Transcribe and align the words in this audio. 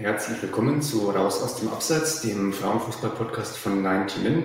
Herzlich 0.00 0.40
willkommen 0.40 0.80
zu 0.80 1.10
Raus 1.10 1.42
aus 1.42 1.56
dem 1.56 1.68
Abseits, 1.68 2.22
dem 2.22 2.54
Frauenfußball-Podcast 2.54 3.58
von 3.58 3.82
90 3.82 4.22
Min. 4.22 4.44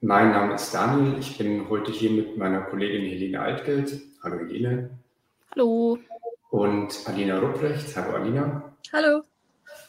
Mein 0.00 0.30
Name 0.30 0.54
ist 0.54 0.72
Daniel. 0.72 1.18
Ich 1.18 1.36
bin 1.36 1.68
heute 1.68 1.90
hier 1.90 2.12
mit 2.12 2.38
meiner 2.38 2.60
Kollegin 2.60 3.02
Helene 3.02 3.40
Altgeld. 3.40 4.00
Hallo 4.22 4.38
Helene. 4.38 4.90
Hallo. 5.50 5.98
Und 6.50 7.00
Alina 7.04 7.40
Rupprecht. 7.40 7.96
Hallo 7.96 8.14
Alina. 8.14 8.76
Hallo. 8.92 9.22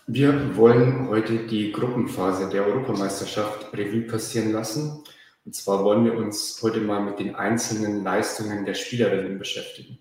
Wir 0.07 0.57
wollen 0.57 1.07
heute 1.09 1.45
die 1.45 1.71
Gruppenphase 1.71 2.49
der 2.49 2.65
Europameisterschaft 2.65 3.71
Revue 3.73 4.01
passieren 4.01 4.51
lassen. 4.51 5.03
Und 5.45 5.53
zwar 5.53 5.83
wollen 5.83 6.05
wir 6.05 6.17
uns 6.17 6.59
heute 6.63 6.81
mal 6.81 7.01
mit 7.01 7.19
den 7.19 7.35
einzelnen 7.35 8.03
Leistungen 8.03 8.65
der 8.65 8.73
Spielerinnen 8.73 9.37
beschäftigen. 9.37 9.99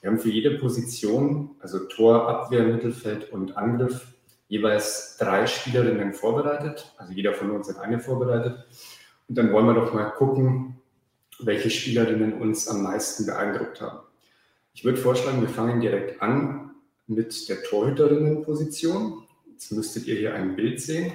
Wir 0.00 0.08
haben 0.08 0.18
für 0.18 0.30
jede 0.30 0.52
Position, 0.52 1.50
also 1.60 1.80
Tor, 1.80 2.30
Abwehr, 2.30 2.62
Mittelfeld 2.62 3.30
und 3.30 3.54
Angriff, 3.58 4.14
jeweils 4.48 5.16
drei 5.18 5.46
Spielerinnen 5.46 6.12
vorbereitet. 6.12 6.92
Also 6.96 7.12
jeder 7.12 7.34
von 7.34 7.50
uns 7.50 7.68
hat 7.68 7.78
eine 7.78 8.00
vorbereitet. 8.00 8.66
Und 9.28 9.38
dann 9.38 9.52
wollen 9.52 9.66
wir 9.66 9.74
doch 9.74 9.92
mal 9.92 10.10
gucken, 10.10 10.80
welche 11.38 11.70
Spielerinnen 11.70 12.40
uns 12.40 12.66
am 12.66 12.82
meisten 12.82 13.26
beeindruckt 13.26 13.80
haben. 13.80 14.00
Ich 14.74 14.84
würde 14.84 14.98
vorschlagen, 14.98 15.40
wir 15.40 15.48
fangen 15.48 15.80
direkt 15.80 16.20
an 16.22 16.70
mit 17.06 17.48
der 17.48 17.62
Torhüterinnenposition. 17.62 19.24
Jetzt 19.50 19.72
müsstet 19.72 20.06
ihr 20.06 20.16
hier 20.16 20.34
ein 20.34 20.56
Bild 20.56 20.80
sehen. 20.80 21.12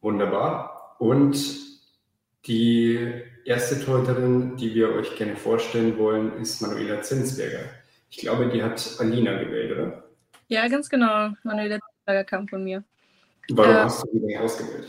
Wunderbar. 0.00 0.96
Und 0.98 1.38
die 2.46 3.22
erste 3.44 3.84
Torhüterin, 3.84 4.56
die 4.56 4.74
wir 4.74 4.90
euch 4.94 5.16
gerne 5.16 5.36
vorstellen 5.36 5.98
wollen, 5.98 6.40
ist 6.40 6.60
Manuela 6.62 7.02
Zinsberger. 7.02 7.60
Ich 8.10 8.18
glaube, 8.18 8.48
die 8.48 8.62
hat 8.62 8.96
Alina 8.98 9.42
gewählt, 9.42 9.72
oder? 9.72 10.04
Ja, 10.48 10.66
ganz 10.68 10.88
genau. 10.88 11.30
Manuela 11.42 11.78
Zinsberger 12.08 12.24
kam 12.24 12.48
von 12.48 12.64
mir. 12.64 12.84
Warum 13.50 13.72
äh, 13.72 13.78
hast 13.78 14.02
du 14.02 14.08
die 14.12 14.26
denn 14.26 14.38
ausgewählt? 14.38 14.88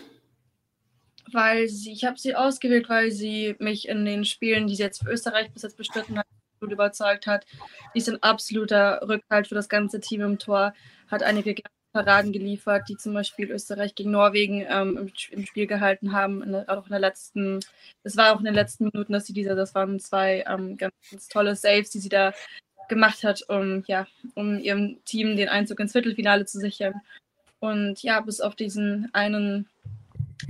Weil 1.31 1.67
sie, 1.67 1.91
ich 1.91 2.05
habe 2.05 2.17
sie 2.17 2.35
ausgewählt, 2.35 2.89
weil 2.89 3.11
sie 3.11 3.55
mich 3.59 3.87
in 3.87 4.05
den 4.05 4.25
Spielen, 4.25 4.67
die 4.67 4.75
sie 4.75 4.83
jetzt 4.83 5.03
für 5.03 5.11
Österreich 5.11 5.51
bis 5.51 5.63
jetzt 5.63 5.77
bestritten 5.77 6.17
hat, 6.17 6.25
absolut 6.55 6.73
überzeugt 6.73 7.27
hat. 7.27 7.45
Die 7.93 7.99
ist 7.99 8.09
ein 8.09 8.23
absoluter 8.23 9.01
Rückhalt 9.07 9.47
für 9.47 9.55
das 9.55 9.69
ganze 9.69 9.99
Team 9.99 10.21
im 10.21 10.39
Tor, 10.39 10.73
hat 11.07 11.23
einige 11.23 11.55
Paraden 11.91 12.31
geliefert, 12.31 12.87
die 12.87 12.97
zum 12.97 13.13
Beispiel 13.13 13.51
Österreich 13.51 13.95
gegen 13.95 14.11
Norwegen 14.11 14.65
ähm, 14.67 14.97
im, 14.97 15.11
im, 15.31 15.45
Spiel 15.45 15.67
gehalten 15.67 16.13
haben. 16.13 16.43
In 16.43 16.55
auch 16.67 16.85
in 16.85 16.91
der 16.91 16.99
letzten, 16.99 17.59
es 18.03 18.15
war 18.17 18.33
auch 18.33 18.39
in 18.39 18.45
den 18.45 18.53
letzten 18.53 18.85
Minuten, 18.85 19.13
dass 19.13 19.25
sie 19.25 19.33
diese, 19.33 19.55
das 19.55 19.73
waren 19.75 19.99
zwei 19.99 20.43
ähm, 20.47 20.77
ganz, 20.77 20.93
ganz, 21.09 21.27
tolle 21.27 21.55
Saves, 21.55 21.89
die 21.89 21.99
sie 21.99 22.09
da 22.09 22.33
gemacht 22.89 23.23
hat, 23.23 23.43
um 23.47 23.83
ja, 23.87 24.07
um 24.35 24.59
ihrem 24.59 24.97
Team 25.05 25.37
den 25.37 25.49
Einzug 25.49 25.79
ins 25.79 25.93
Viertelfinale 25.93 26.45
zu 26.45 26.59
sichern. 26.59 26.95
Und 27.59 28.03
ja, 28.03 28.21
bis 28.21 28.41
auf 28.41 28.55
diesen 28.55 29.09
einen 29.13 29.67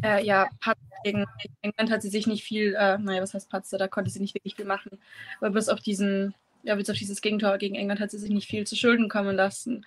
äh, 0.04 0.24
ja, 0.26 0.50
Patzer 0.62 0.80
gegen 1.04 1.26
England 1.62 1.92
hat 1.92 2.02
sie 2.02 2.10
sich 2.10 2.28
nicht 2.28 2.44
viel, 2.44 2.76
äh, 2.76 2.98
naja, 2.98 3.22
was 3.22 3.34
heißt 3.34 3.50
Patzer, 3.50 3.78
da 3.78 3.88
konnte 3.88 4.12
sie 4.12 4.20
nicht 4.20 4.36
wirklich 4.36 4.56
viel 4.56 4.66
machen. 4.66 5.00
Aber 5.40 5.52
bis 5.52 5.70
auf 5.70 5.80
diesen 5.80 6.34
ja, 6.64 6.76
bis 6.76 6.90
auf 6.90 6.98
dieses 6.98 7.22
Gegentor 7.22 7.58
gegen 7.58 7.76
England 7.76 8.00
hat 8.00 8.12
sie 8.12 8.20
sich 8.20 8.30
nicht 8.30 8.50
viel 8.50 8.68
zu 8.68 8.76
Schulden 8.76 9.10
kommen 9.10 9.36
lassen. 9.36 9.86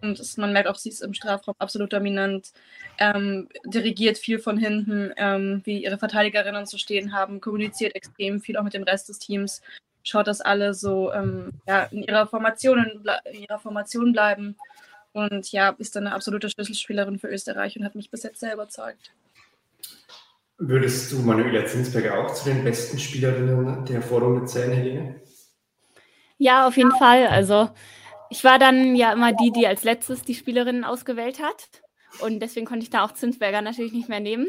Und 0.00 0.18
es, 0.18 0.36
man 0.36 0.52
merkt 0.52 0.68
auch, 0.68 0.76
sie 0.76 0.88
ist 0.88 1.02
im 1.02 1.14
Strafraum 1.14 1.54
absolut 1.58 1.92
dominant, 1.92 2.52
ähm, 2.98 3.48
dirigiert 3.66 4.18
viel 4.18 4.38
von 4.38 4.56
hinten, 4.56 5.12
ähm, 5.16 5.60
wie 5.64 5.84
ihre 5.84 5.98
Verteidigerinnen 5.98 6.66
zu 6.66 6.78
stehen 6.78 7.12
haben, 7.12 7.40
kommuniziert 7.40 7.94
extrem 7.94 8.40
viel 8.40 8.56
auch 8.56 8.64
mit 8.64 8.74
dem 8.74 8.84
Rest 8.84 9.08
des 9.08 9.18
Teams, 9.18 9.60
schaut, 10.04 10.28
dass 10.28 10.40
alle 10.40 10.74
so 10.74 11.12
ähm, 11.12 11.52
ja, 11.66 11.84
in, 11.84 12.02
ihrer 12.04 12.26
Formation, 12.28 13.02
in 13.24 13.42
ihrer 13.42 13.58
Formation 13.58 14.12
bleiben. 14.12 14.56
Und 15.12 15.50
ja, 15.52 15.70
ist 15.78 15.96
dann 15.96 16.06
eine 16.06 16.14
absolute 16.14 16.50
Schlüsselspielerin 16.50 17.18
für 17.18 17.28
Österreich 17.28 17.76
und 17.76 17.84
hat 17.84 17.94
mich 17.94 18.10
bis 18.10 18.22
jetzt 18.22 18.40
sehr 18.40 18.54
überzeugt. 18.54 19.12
Würdest 20.58 21.10
du 21.10 21.18
Manuela 21.18 21.66
Zinsberger 21.66 22.18
auch 22.18 22.32
zu 22.32 22.44
den 22.44 22.62
besten 22.62 22.98
Spielerinnen 22.98 23.84
der 23.86 24.02
Vorrunde 24.02 24.44
zählen, 24.44 24.72
Helene? 24.72 25.20
Ja, 26.38 26.66
auf 26.66 26.76
jeden 26.76 26.92
Fall. 26.92 27.26
Also 27.26 27.70
ich 28.30 28.44
war 28.44 28.58
dann 28.58 28.94
ja 28.94 29.12
immer 29.12 29.32
die, 29.32 29.50
die 29.50 29.66
als 29.66 29.84
letztes 29.84 30.22
die 30.22 30.34
Spielerinnen 30.34 30.84
ausgewählt 30.84 31.40
hat. 31.40 31.68
Und 32.20 32.40
deswegen 32.40 32.66
konnte 32.66 32.84
ich 32.84 32.90
da 32.90 33.04
auch 33.04 33.12
Zinsberger 33.12 33.62
natürlich 33.62 33.92
nicht 33.92 34.08
mehr 34.08 34.20
nehmen. 34.20 34.48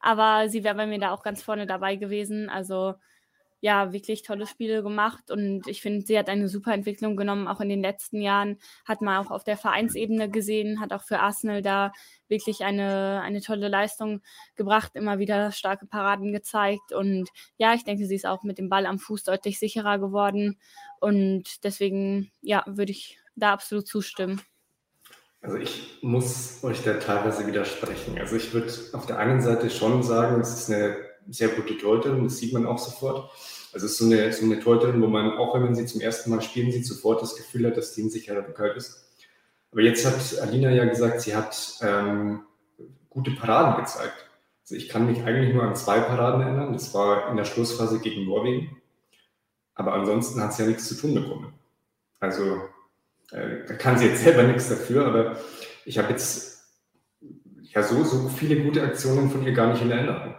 Aber 0.00 0.48
sie 0.48 0.64
wäre 0.64 0.74
bei 0.74 0.86
mir 0.86 0.98
da 0.98 1.12
auch 1.12 1.22
ganz 1.22 1.42
vorne 1.42 1.66
dabei 1.66 1.96
gewesen. 1.96 2.48
Also 2.48 2.94
ja, 3.62 3.92
wirklich 3.92 4.22
tolle 4.22 4.48
Spiele 4.48 4.82
gemacht 4.82 5.30
und 5.30 5.68
ich 5.68 5.82
finde, 5.82 6.04
sie 6.04 6.18
hat 6.18 6.28
eine 6.28 6.48
super 6.48 6.74
Entwicklung 6.74 7.16
genommen, 7.16 7.46
auch 7.46 7.60
in 7.60 7.68
den 7.68 7.80
letzten 7.80 8.20
Jahren, 8.20 8.58
hat 8.84 9.00
man 9.00 9.24
auch 9.24 9.30
auf 9.30 9.44
der 9.44 9.56
Vereinsebene 9.56 10.28
gesehen, 10.28 10.80
hat 10.80 10.92
auch 10.92 11.04
für 11.04 11.20
Arsenal 11.20 11.62
da 11.62 11.92
wirklich 12.28 12.64
eine, 12.64 13.20
eine 13.22 13.40
tolle 13.40 13.68
Leistung 13.68 14.20
gebracht, 14.56 14.90
immer 14.94 15.20
wieder 15.20 15.52
starke 15.52 15.86
Paraden 15.86 16.32
gezeigt 16.32 16.92
und 16.92 17.30
ja, 17.56 17.72
ich 17.72 17.84
denke, 17.84 18.04
sie 18.04 18.16
ist 18.16 18.26
auch 18.26 18.42
mit 18.42 18.58
dem 18.58 18.68
Ball 18.68 18.84
am 18.84 18.98
Fuß 18.98 19.22
deutlich 19.22 19.60
sicherer 19.60 20.00
geworden 20.00 20.58
und 20.98 21.62
deswegen, 21.62 22.32
ja, 22.40 22.64
würde 22.66 22.90
ich 22.90 23.20
da 23.36 23.52
absolut 23.52 23.86
zustimmen. 23.86 24.42
Also 25.40 25.56
ich 25.56 25.98
muss 26.02 26.64
euch 26.64 26.82
da 26.82 26.94
teilweise 26.94 27.46
widersprechen. 27.46 28.18
Also 28.18 28.34
ich 28.36 28.52
würde 28.52 28.72
auf 28.92 29.06
der 29.06 29.18
einen 29.18 29.40
Seite 29.40 29.70
schon 29.70 30.02
sagen, 30.02 30.40
es 30.40 30.52
ist 30.52 30.70
eine 30.70 31.11
sehr 31.30 31.48
gute 31.48 31.76
Torhüterin, 31.78 32.24
das 32.24 32.38
sieht 32.38 32.52
man 32.52 32.66
auch 32.66 32.78
sofort. 32.78 33.30
Also 33.72 33.86
es 33.86 33.92
ist 33.92 33.98
so 33.98 34.04
eine, 34.04 34.32
so 34.32 34.44
eine 34.44 34.60
Torhüterin, 34.60 35.00
wo 35.00 35.06
man, 35.06 35.32
auch 35.38 35.54
wenn 35.54 35.62
man 35.62 35.74
sie 35.74 35.86
zum 35.86 36.00
ersten 36.00 36.30
Mal 36.30 36.42
spielen 36.42 36.70
sieht, 36.72 36.86
sofort 36.86 37.22
das 37.22 37.36
Gefühl 37.36 37.66
hat, 37.66 37.76
dass 37.76 37.94
die 37.94 38.02
ein 38.02 38.10
sicherer 38.10 38.46
Rückhalt 38.46 38.76
ist. 38.76 39.02
Aber 39.70 39.80
jetzt 39.80 40.04
hat 40.04 40.40
Alina 40.42 40.70
ja 40.70 40.84
gesagt, 40.84 41.22
sie 41.22 41.34
hat 41.34 41.78
ähm, 41.80 42.42
gute 43.08 43.30
Paraden 43.30 43.82
gezeigt. 43.82 44.28
Also 44.62 44.74
ich 44.74 44.88
kann 44.88 45.06
mich 45.06 45.22
eigentlich 45.22 45.54
nur 45.54 45.62
an 45.62 45.74
zwei 45.74 46.00
Paraden 46.00 46.42
erinnern. 46.42 46.72
Das 46.72 46.92
war 46.92 47.30
in 47.30 47.36
der 47.36 47.44
Schlussphase 47.44 47.98
gegen 48.00 48.26
Norwegen. 48.26 48.82
Aber 49.74 49.94
ansonsten 49.94 50.40
hat 50.42 50.52
sie 50.52 50.62
ja 50.62 50.68
nichts 50.68 50.88
zu 50.88 50.94
tun 50.94 51.14
bekommen. 51.14 51.54
Also 52.20 52.60
äh, 53.32 53.64
da 53.66 53.74
kann 53.74 53.98
sie 53.98 54.06
jetzt 54.06 54.22
selber 54.22 54.42
nichts 54.42 54.68
dafür, 54.68 55.06
aber 55.06 55.36
ich 55.84 55.98
habe 55.98 56.10
jetzt 56.10 56.68
ja 57.62 57.82
so, 57.82 58.04
so 58.04 58.28
viele 58.28 58.62
gute 58.62 58.82
Aktionen 58.82 59.30
von 59.30 59.44
ihr 59.44 59.52
gar 59.52 59.72
nicht 59.72 59.82
in 59.82 59.90
Erinnerung. 59.90 60.34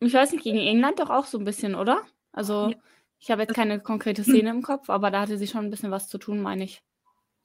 Ich 0.00 0.12
weiß 0.12 0.32
nicht, 0.32 0.44
gegen 0.44 0.58
England 0.58 0.98
doch 0.98 1.10
auch 1.10 1.26
so 1.26 1.38
ein 1.38 1.44
bisschen, 1.44 1.74
oder? 1.74 2.02
Also, 2.32 2.74
ich 3.18 3.30
habe 3.30 3.42
jetzt 3.42 3.54
keine 3.54 3.80
konkrete 3.80 4.22
Szene 4.22 4.50
im 4.50 4.62
Kopf, 4.62 4.90
aber 4.90 5.10
da 5.10 5.22
hatte 5.22 5.38
sie 5.38 5.46
schon 5.46 5.64
ein 5.64 5.70
bisschen 5.70 5.90
was 5.90 6.08
zu 6.08 6.18
tun, 6.18 6.40
meine 6.40 6.64
ich. 6.64 6.82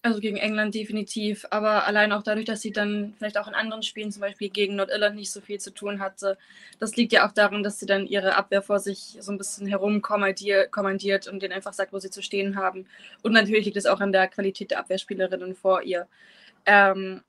Also 0.04 0.20
gegen 0.20 0.38
England 0.38 0.74
definitiv, 0.74 1.46
aber 1.52 1.86
allein 1.86 2.12
auch 2.12 2.24
dadurch, 2.24 2.48
dass 2.48 2.62
sie 2.62 2.72
dann 2.72 3.14
vielleicht 3.18 3.38
auch 3.38 3.48
in 3.48 3.54
anderen 3.54 3.84
Spielen, 3.84 4.12
zum 4.12 4.22
Beispiel 4.22 4.50
gegen 4.50 4.76
Nordirland, 4.76 5.16
nicht 5.16 5.32
so 5.32 5.42
viel 5.42 5.60
zu 5.60 5.72
tun 5.72 6.00
hatte. 6.00 6.40
Das 6.80 6.96
liegt 6.96 7.14
ja 7.14 7.28
auch 7.28 7.32
daran, 7.32 7.62
dass 7.62 7.80
sie 7.80 7.86
dann 7.86 8.08
ihre 8.08 8.36
Abwehr 8.36 8.64
vor 8.64 8.80
sich 8.80 9.18
so 9.20 9.32
ein 9.32 9.38
bisschen 9.38 9.68
herum 9.68 10.02
kommandiert 10.02 11.28
und 11.28 11.44
denen 11.44 11.54
einfach 11.54 11.74
sagt, 11.74 11.94
wo 11.94 12.00
sie 12.00 12.10
zu 12.10 12.24
stehen 12.24 12.56
haben. 12.56 12.88
Und 13.22 13.34
natürlich 13.34 13.66
liegt 13.66 13.78
es 13.78 13.86
auch 13.86 14.00
an 14.00 14.12
der 14.12 14.28
Qualität 14.28 14.72
der 14.72 14.80
Abwehrspielerinnen 14.80 15.54
vor 15.54 15.84
ihr. 15.84 16.08
Ähm, 16.66 17.22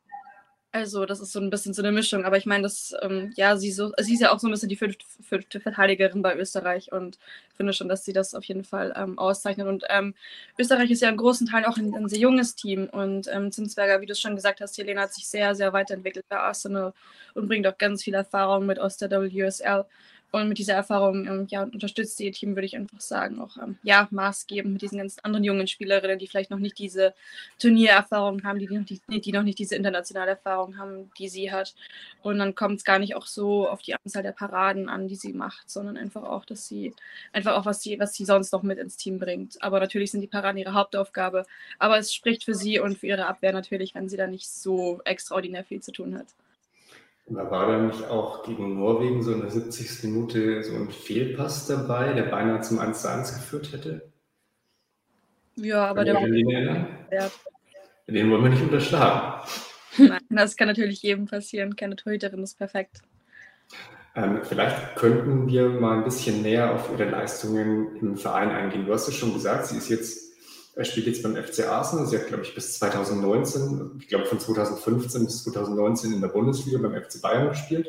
also, 0.74 1.04
das 1.04 1.20
ist 1.20 1.32
so 1.32 1.40
ein 1.40 1.50
bisschen 1.50 1.74
so 1.74 1.82
eine 1.82 1.92
Mischung. 1.92 2.24
Aber 2.24 2.38
ich 2.38 2.46
meine, 2.46 2.62
das, 2.62 2.94
ähm, 3.02 3.32
ja, 3.36 3.58
sie, 3.58 3.70
so, 3.70 3.92
sie 4.00 4.14
ist 4.14 4.20
ja 4.20 4.32
auch 4.32 4.38
so 4.38 4.48
ein 4.48 4.50
bisschen 4.50 4.70
die 4.70 4.76
fünfte, 4.76 5.04
fünfte 5.22 5.60
Verteidigerin 5.60 6.22
bei 6.22 6.34
Österreich 6.34 6.90
und 6.92 7.19
finde 7.56 7.74
schon, 7.74 7.88
dass 7.88 8.06
sie 8.06 8.14
das 8.14 8.34
auf 8.34 8.44
jeden 8.44 8.64
Fall 8.64 8.94
ähm, 8.96 9.19
auszeichnet. 9.19 9.66
Und 9.69 9.84
ähm, 9.90 10.14
Österreich 10.58 10.90
ist 10.90 11.02
ja 11.02 11.10
in 11.10 11.19
großen 11.19 11.46
Teilen 11.46 11.66
auch 11.66 11.76
ein, 11.76 11.94
ein 11.94 12.08
sehr 12.08 12.20
junges 12.20 12.54
Team. 12.54 12.88
Und 12.90 13.28
ähm, 13.30 13.52
Zinsberger, 13.52 14.00
wie 14.00 14.06
du 14.06 14.12
es 14.12 14.20
schon 14.20 14.34
gesagt 14.34 14.62
hast, 14.62 14.78
Helena 14.78 15.02
hat 15.02 15.12
sich 15.12 15.28
sehr, 15.28 15.54
sehr 15.54 15.74
weiterentwickelt 15.74 16.24
bei 16.30 16.38
Arsenal 16.38 16.94
und 17.34 17.48
bringt 17.48 17.66
auch 17.66 17.76
ganz 17.76 18.02
viel 18.02 18.14
Erfahrung 18.14 18.64
mit 18.64 18.78
aus 18.78 18.96
der 18.96 19.10
WSL. 19.10 19.84
Und 20.34 20.49
mit 20.49 20.56
dieser 20.56 20.73
Erfahrung 20.73 21.26
ähm, 21.26 21.46
ja, 21.50 21.62
unterstützt 21.62 22.19
ihr 22.19 22.32
Team, 22.32 22.56
würde 22.56 22.64
ich 22.64 22.75
einfach 22.75 23.02
sagen, 23.02 23.38
auch 23.38 23.58
ähm, 23.58 23.76
ja, 23.82 24.08
maßgebend 24.11 24.73
mit 24.73 24.81
diesen 24.81 24.96
ganzen 24.96 25.23
anderen 25.25 25.44
jungen 25.44 25.67
Spielerinnen, 25.67 26.19
die 26.19 26.26
vielleicht 26.26 26.50
noch 26.50 26.58
nicht 26.58 26.79
diese 26.79 27.12
Turniererfahrung 27.58 28.43
haben, 28.43 28.58
die 28.58 28.67
noch, 28.67 28.87
die, 28.87 29.20
die 29.20 29.32
noch 29.32 29.43
nicht 29.43 29.58
diese 29.58 29.76
internationale 29.76 30.31
Erfahrung 30.31 30.79
haben, 30.79 31.11
die 31.19 31.29
sie 31.29 31.52
hat. 31.52 31.75
Und 32.23 32.38
dann 32.38 32.55
kommt 32.55 32.79
es 32.79 32.84
gar 32.84 32.99
nicht 32.99 33.14
auch 33.14 33.26
so 33.26 33.69
auf 33.69 33.82
die 33.82 33.94
Anzahl 33.94 34.23
der 34.23 34.32
Paraden 34.32 34.88
an, 34.88 35.06
die 35.06 35.17
sie 35.17 35.34
macht, 35.34 35.69
sondern 35.69 35.99
einfach 35.99 36.23
auch, 36.23 36.46
dass 36.46 36.67
sie 36.67 36.94
einfach 37.35 37.55
auch, 37.55 37.67
was 37.67 37.82
sie, 37.82 38.00
was 38.00 38.14
sie 38.14 38.25
sonst 38.25 38.55
noch 38.55 38.62
mit 38.62 38.78
ins 38.78 38.96
Team 38.96 39.19
bringt. 39.19 39.62
Aber 39.62 39.81
natürlich 39.81 40.12
sind 40.12 40.23
die 40.23 40.28
Paraden 40.28 40.56
ihre 40.56 40.73
Hauptaufgabe. 40.73 41.44
Aber 41.78 41.99
es 41.99 42.14
spricht 42.14 42.44
für 42.44 42.55
sie 42.55 42.78
und 42.78 42.96
für 42.96 43.08
ihre 43.08 43.26
Abwehr 43.26 43.52
natürlich, 43.52 43.94
wenn 43.94 44.08
sie 44.08 44.17
da 44.17 44.26
nicht 44.26 44.49
so 44.49 45.02
extraordinär 45.05 45.64
viel 45.64 45.82
zu 45.82 45.93
tun 45.93 46.17
hat. 46.17 46.28
Da 47.34 47.50
war 47.50 47.67
dann 47.69 47.87
nicht 47.88 48.08
auch 48.08 48.43
gegen 48.44 48.79
Norwegen 48.79 49.23
so 49.23 49.32
in 49.32 49.40
der 49.40 49.50
70. 49.50 50.05
Minute 50.05 50.62
so 50.62 50.75
ein 50.75 50.90
Fehlpass 50.90 51.67
dabei, 51.67 52.12
der 52.12 52.25
beinahe 52.25 52.61
zum 52.61 52.79
1 52.79 53.06
1 53.06 53.34
geführt 53.34 53.73
hätte? 53.73 54.12
Ja, 55.56 55.87
aber 55.87 56.05
der. 56.05 56.20
Den, 56.20 56.87
den 58.08 58.31
wollen 58.31 58.43
wir 58.43 58.50
nicht 58.50 58.62
unterschlagen. 58.62 59.43
Nein, 59.99 60.20
das 60.31 60.56
kann 60.56 60.69
natürlich 60.69 61.02
jedem 61.02 61.26
passieren. 61.26 61.76
Keine 61.76 61.96
Torhüterin 61.96 62.43
ist 62.43 62.58
perfekt. 62.58 63.02
Ähm, 64.14 64.40
vielleicht 64.43 64.96
könnten 64.96 65.49
wir 65.49 65.69
mal 65.69 65.99
ein 65.99 66.05
bisschen 66.05 66.43
näher 66.43 66.75
auf 66.75 66.90
Ihre 66.93 67.08
Leistungen 67.08 67.96
im 67.96 68.17
Verein 68.17 68.50
eingehen. 68.50 68.87
Du 68.87 68.93
hast 68.93 69.08
es 69.08 69.14
schon 69.14 69.32
gesagt, 69.32 69.67
sie 69.67 69.78
ist 69.78 69.88
jetzt 69.88 70.31
er 70.74 70.84
spielt 70.84 71.06
jetzt 71.06 71.22
beim 71.22 71.36
FC 71.36 71.69
Arsenal. 71.69 72.06
Sie 72.06 72.16
hat, 72.16 72.28
glaube 72.28 72.44
ich, 72.44 72.54
bis 72.54 72.78
2019, 72.78 73.98
ich 74.00 74.08
glaube 74.08 74.26
von 74.26 74.40
2015 74.40 75.24
bis 75.26 75.44
2019 75.44 76.12
in 76.12 76.20
der 76.20 76.28
Bundesliga 76.28 76.78
beim 76.78 76.94
FC 76.94 77.20
Bayern 77.20 77.50
gespielt. 77.50 77.88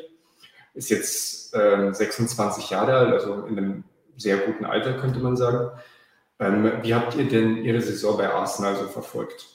Ist 0.74 0.90
jetzt 0.90 1.54
äh, 1.54 1.92
26 1.92 2.70
Jahre 2.70 2.94
alt, 2.94 3.12
also 3.12 3.46
in 3.46 3.58
einem 3.58 3.84
sehr 4.16 4.38
guten 4.38 4.64
Alter, 4.64 4.94
könnte 4.94 5.20
man 5.20 5.36
sagen. 5.36 5.70
Ähm, 6.38 6.72
wie 6.82 6.94
habt 6.94 7.14
ihr 7.14 7.28
denn 7.28 7.64
Ihre 7.64 7.80
Saison 7.80 8.18
bei 8.18 8.28
Arsenal 8.28 8.76
so 8.76 8.84
verfolgt? 8.84 9.53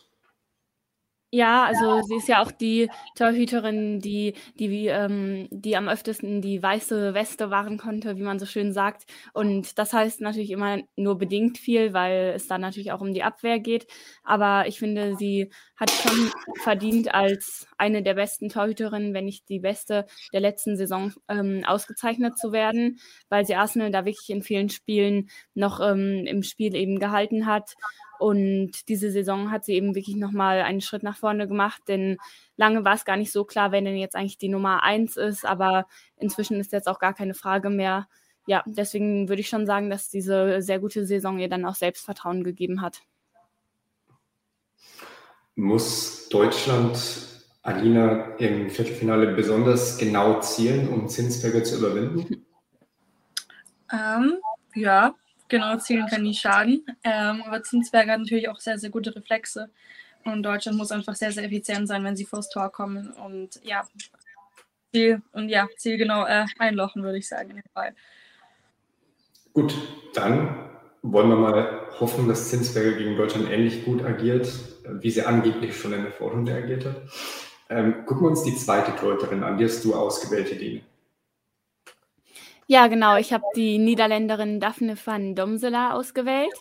Ja, 1.31 1.65
also 1.65 2.01
sie 2.01 2.15
ist 2.15 2.27
ja 2.27 2.41
auch 2.41 2.51
die 2.51 2.89
Torhüterin, 3.15 3.99
die, 3.99 4.33
die, 4.57 4.87
ähm, 4.87 5.47
die 5.51 5.77
am 5.77 5.87
öftesten 5.87 6.41
die 6.41 6.61
weiße 6.63 7.13
Weste 7.13 7.51
wahren 7.51 7.77
konnte, 7.77 8.17
wie 8.17 8.23
man 8.23 8.39
so 8.39 8.47
schön 8.47 8.73
sagt. 8.73 9.05
Und 9.33 9.77
das 9.77 9.93
heißt 9.93 10.21
natürlich 10.21 10.49
immer 10.49 10.79
nur 10.95 11.19
bedingt 11.19 11.59
viel, 11.59 11.93
weil 11.93 12.33
es 12.35 12.47
dann 12.47 12.61
natürlich 12.61 12.91
auch 12.91 13.01
um 13.01 13.13
die 13.13 13.21
Abwehr 13.21 13.59
geht. 13.59 13.85
Aber 14.23 14.65
ich 14.67 14.79
finde, 14.79 15.15
sie 15.17 15.51
hat 15.77 15.91
schon 15.91 16.31
verdient, 16.63 17.13
als 17.13 17.67
eine 17.77 18.01
der 18.01 18.15
besten 18.15 18.49
Torhüterinnen, 18.49 19.13
wenn 19.13 19.25
nicht 19.25 19.47
die 19.49 19.59
beste 19.59 20.07
der 20.33 20.39
letzten 20.41 20.77
Saison 20.77 21.13
ähm, 21.27 21.63
ausgezeichnet 21.63 22.39
zu 22.39 22.51
werden, 22.51 22.99
weil 23.29 23.45
sie 23.45 23.53
Arsenal 23.55 23.91
da 23.91 24.03
wirklich 24.03 24.29
in 24.31 24.41
vielen 24.41 24.69
Spielen 24.69 25.29
noch 25.53 25.79
ähm, 25.79 26.25
im 26.25 26.41
Spiel 26.41 26.75
eben 26.75 26.97
gehalten 26.99 27.45
hat 27.45 27.75
und 28.19 28.89
diese 28.89 29.11
Saison 29.11 29.49
hat 29.51 29.65
sie 29.65 29.73
eben 29.73 29.95
wirklich 29.95 30.15
nochmal 30.15 30.61
einen 30.61 30.81
Schritt 30.81 31.03
nach 31.03 31.17
vorne 31.17 31.47
gemacht, 31.47 31.81
denn 31.87 32.17
lange 32.57 32.83
war 32.83 32.95
es 32.95 33.05
gar 33.05 33.17
nicht 33.17 33.31
so 33.31 33.45
klar, 33.45 33.71
wer 33.71 33.81
denn 33.81 33.95
jetzt 33.95 34.15
eigentlich 34.15 34.37
die 34.37 34.49
Nummer 34.49 34.83
eins 34.83 35.17
ist, 35.17 35.45
aber 35.45 35.87
inzwischen 36.17 36.59
ist 36.59 36.73
jetzt 36.73 36.87
auch 36.87 36.99
gar 36.99 37.13
keine 37.13 37.33
Frage 37.33 37.69
mehr. 37.69 38.07
Ja, 38.45 38.63
deswegen 38.65 39.29
würde 39.29 39.41
ich 39.41 39.49
schon 39.49 39.65
sagen, 39.65 39.89
dass 39.89 40.09
diese 40.09 40.61
sehr 40.61 40.79
gute 40.79 41.05
Saison 41.05 41.39
ihr 41.39 41.49
dann 41.49 41.65
auch 41.65 41.75
Selbstvertrauen 41.75 42.43
gegeben 42.43 42.81
hat. 42.81 43.01
Muss 45.55 46.29
Deutschland 46.29 46.97
Alina 47.61 48.35
im 48.37 48.69
Viertelfinale 48.69 49.33
besonders 49.33 49.97
genau 49.97 50.39
zielen, 50.39 50.87
um 50.87 51.07
Zinsberger 51.07 51.63
zu 51.63 51.77
überwinden? 51.77 52.45
Ähm, 53.91 54.39
ja, 54.75 55.15
Genau, 55.49 55.75
zielen 55.77 56.07
kann 56.07 56.21
nie 56.21 56.35
schaden. 56.35 56.85
Ähm, 57.03 57.43
aber 57.45 57.63
Zinsberger 57.63 58.13
hat 58.13 58.19
natürlich 58.19 58.49
auch 58.49 58.59
sehr, 58.59 58.77
sehr 58.77 58.91
gute 58.91 59.15
Reflexe. 59.15 59.69
Und 60.23 60.43
Deutschland 60.43 60.77
muss 60.77 60.91
einfach 60.91 61.15
sehr, 61.15 61.31
sehr 61.31 61.45
effizient 61.45 61.87
sein, 61.87 62.03
wenn 62.03 62.15
sie 62.15 62.25
vors 62.25 62.49
Tor 62.49 62.71
kommen. 62.71 63.11
Und 63.11 63.59
ja, 63.63 63.83
Ziel 64.91 65.21
und 65.33 65.49
ja, 65.49 65.67
Ziel 65.77 65.97
genau 65.97 66.25
äh, 66.25 66.45
einlochen, 66.59 67.03
würde 67.03 67.17
ich 67.17 67.27
sagen, 67.27 67.49
in 67.49 67.55
dem 67.57 67.71
Fall. 67.73 67.95
Gut, 69.53 69.75
dann 70.13 70.69
wollen 71.01 71.29
wir 71.29 71.35
mal 71.35 71.87
hoffen, 71.99 72.27
dass 72.27 72.49
Zinsberger 72.49 72.93
gegen 72.93 73.17
Deutschland 73.17 73.49
ähnlich 73.49 73.83
gut 73.85 74.03
agiert, 74.03 74.51
wie 74.85 75.09
sie 75.09 75.23
angeblich 75.23 75.75
schon 75.75 75.93
in 75.93 76.03
der 76.03 76.11
Vorrunde 76.11 76.53
agiert 76.53 76.85
hat. 76.85 77.01
Ähm, 77.69 78.05
gucken 78.05 78.25
wir 78.25 78.29
uns 78.29 78.43
die 78.43 78.55
zweite 78.55 78.95
Torhüterin 78.95 79.43
an, 79.43 79.57
die 79.57 79.65
hast 79.65 79.83
du 79.85 79.93
ausgewählt, 79.93 80.51
Edine. 80.51 80.81
Ja, 82.71 82.85
genau. 82.85 83.17
Ich 83.17 83.33
habe 83.33 83.45
die 83.55 83.79
Niederländerin 83.79 84.59
Daphne 84.59 84.95
van 85.03 85.33
Domsela 85.33 85.93
ausgewählt. 85.93 86.53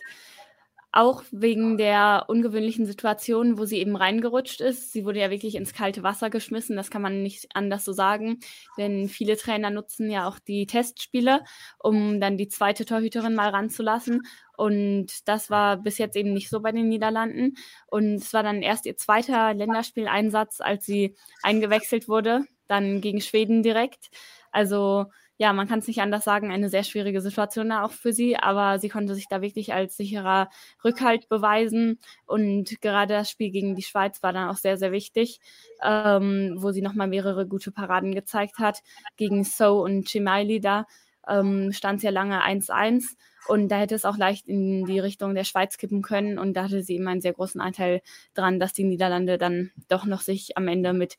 Auch 0.91 1.21
wegen 1.29 1.77
der 1.77 2.25
ungewöhnlichen 2.29 2.87
Situation, 2.87 3.59
wo 3.59 3.65
sie 3.65 3.77
eben 3.77 3.95
reingerutscht 3.95 4.59
ist. 4.59 4.91
Sie 4.91 5.05
wurde 5.05 5.19
ja 5.19 5.29
wirklich 5.29 5.53
ins 5.53 5.71
kalte 5.71 6.01
Wasser 6.01 6.31
geschmissen, 6.31 6.75
das 6.75 6.89
kann 6.89 7.03
man 7.03 7.21
nicht 7.21 7.47
anders 7.53 7.85
so 7.85 7.93
sagen. 7.93 8.39
Denn 8.75 9.07
viele 9.07 9.37
Trainer 9.37 9.69
nutzen 9.69 10.09
ja 10.09 10.27
auch 10.27 10.39
die 10.39 10.65
Testspiele, 10.65 11.41
um 11.77 12.19
dann 12.19 12.37
die 12.37 12.47
zweite 12.47 12.85
Torhüterin 12.85 13.35
mal 13.35 13.49
ranzulassen. 13.49 14.23
Und 14.57 15.27
das 15.27 15.51
war 15.51 15.77
bis 15.77 15.99
jetzt 15.99 16.15
eben 16.17 16.33
nicht 16.33 16.49
so 16.49 16.59
bei 16.59 16.71
den 16.71 16.89
Niederlanden. 16.89 17.53
Und 17.85 18.15
es 18.15 18.33
war 18.33 18.41
dann 18.41 18.63
erst 18.63 18.87
ihr 18.87 18.97
zweiter 18.97 19.53
Länderspieleinsatz, 19.53 20.59
als 20.59 20.87
sie 20.87 21.15
eingewechselt 21.43 22.07
wurde, 22.07 22.45
dann 22.67 22.99
gegen 23.01 23.21
Schweden 23.21 23.61
direkt. 23.61 24.09
Also 24.51 25.05
ja, 25.39 25.53
man 25.53 25.69
kann 25.69 25.79
es 25.79 25.87
nicht 25.87 26.01
anders 26.01 26.25
sagen, 26.25 26.51
eine 26.51 26.67
sehr 26.67 26.83
schwierige 26.83 27.21
Situation 27.21 27.69
da 27.69 27.85
auch 27.85 27.93
für 27.93 28.11
sie, 28.11 28.35
aber 28.35 28.77
sie 28.77 28.89
konnte 28.89 29.15
sich 29.15 29.29
da 29.29 29.41
wirklich 29.41 29.73
als 29.73 29.95
sicherer 29.95 30.49
Rückhalt 30.83 31.29
beweisen 31.29 31.97
und 32.25 32.81
gerade 32.81 33.13
das 33.13 33.29
Spiel 33.29 33.49
gegen 33.49 33.73
die 33.73 33.81
Schweiz 33.81 34.21
war 34.21 34.33
dann 34.33 34.49
auch 34.49 34.57
sehr, 34.57 34.77
sehr 34.77 34.91
wichtig, 34.91 35.39
ähm, 35.81 36.55
wo 36.57 36.71
sie 36.71 36.81
nochmal 36.81 37.07
mehrere 37.07 37.47
gute 37.47 37.71
Paraden 37.71 38.13
gezeigt 38.13 38.59
hat. 38.59 38.83
Gegen 39.15 39.45
So 39.45 39.81
und 39.81 40.09
Chimaili 40.09 40.59
da 40.59 40.85
ähm, 41.25 41.71
stand 41.71 41.97
es 41.97 42.03
ja 42.03 42.09
lange 42.11 42.43
1-1 42.43 43.15
und 43.47 43.69
da 43.69 43.77
hätte 43.77 43.95
es 43.95 44.03
auch 44.03 44.17
leicht 44.17 44.45
in 44.49 44.83
die 44.85 44.99
Richtung 44.99 45.35
der 45.35 45.45
Schweiz 45.45 45.77
kippen 45.77 46.01
können 46.01 46.37
und 46.37 46.53
da 46.55 46.63
hatte 46.63 46.83
sie 46.83 46.97
immer 46.97 47.11
einen 47.11 47.21
sehr 47.21 47.33
großen 47.33 47.61
Anteil 47.61 48.01
dran, 48.33 48.59
dass 48.59 48.73
die 48.73 48.83
Niederlande 48.83 49.37
dann 49.37 49.71
doch 49.87 50.03
noch 50.03 50.19
sich 50.19 50.57
am 50.57 50.67
Ende 50.67 50.91
mit 50.91 51.15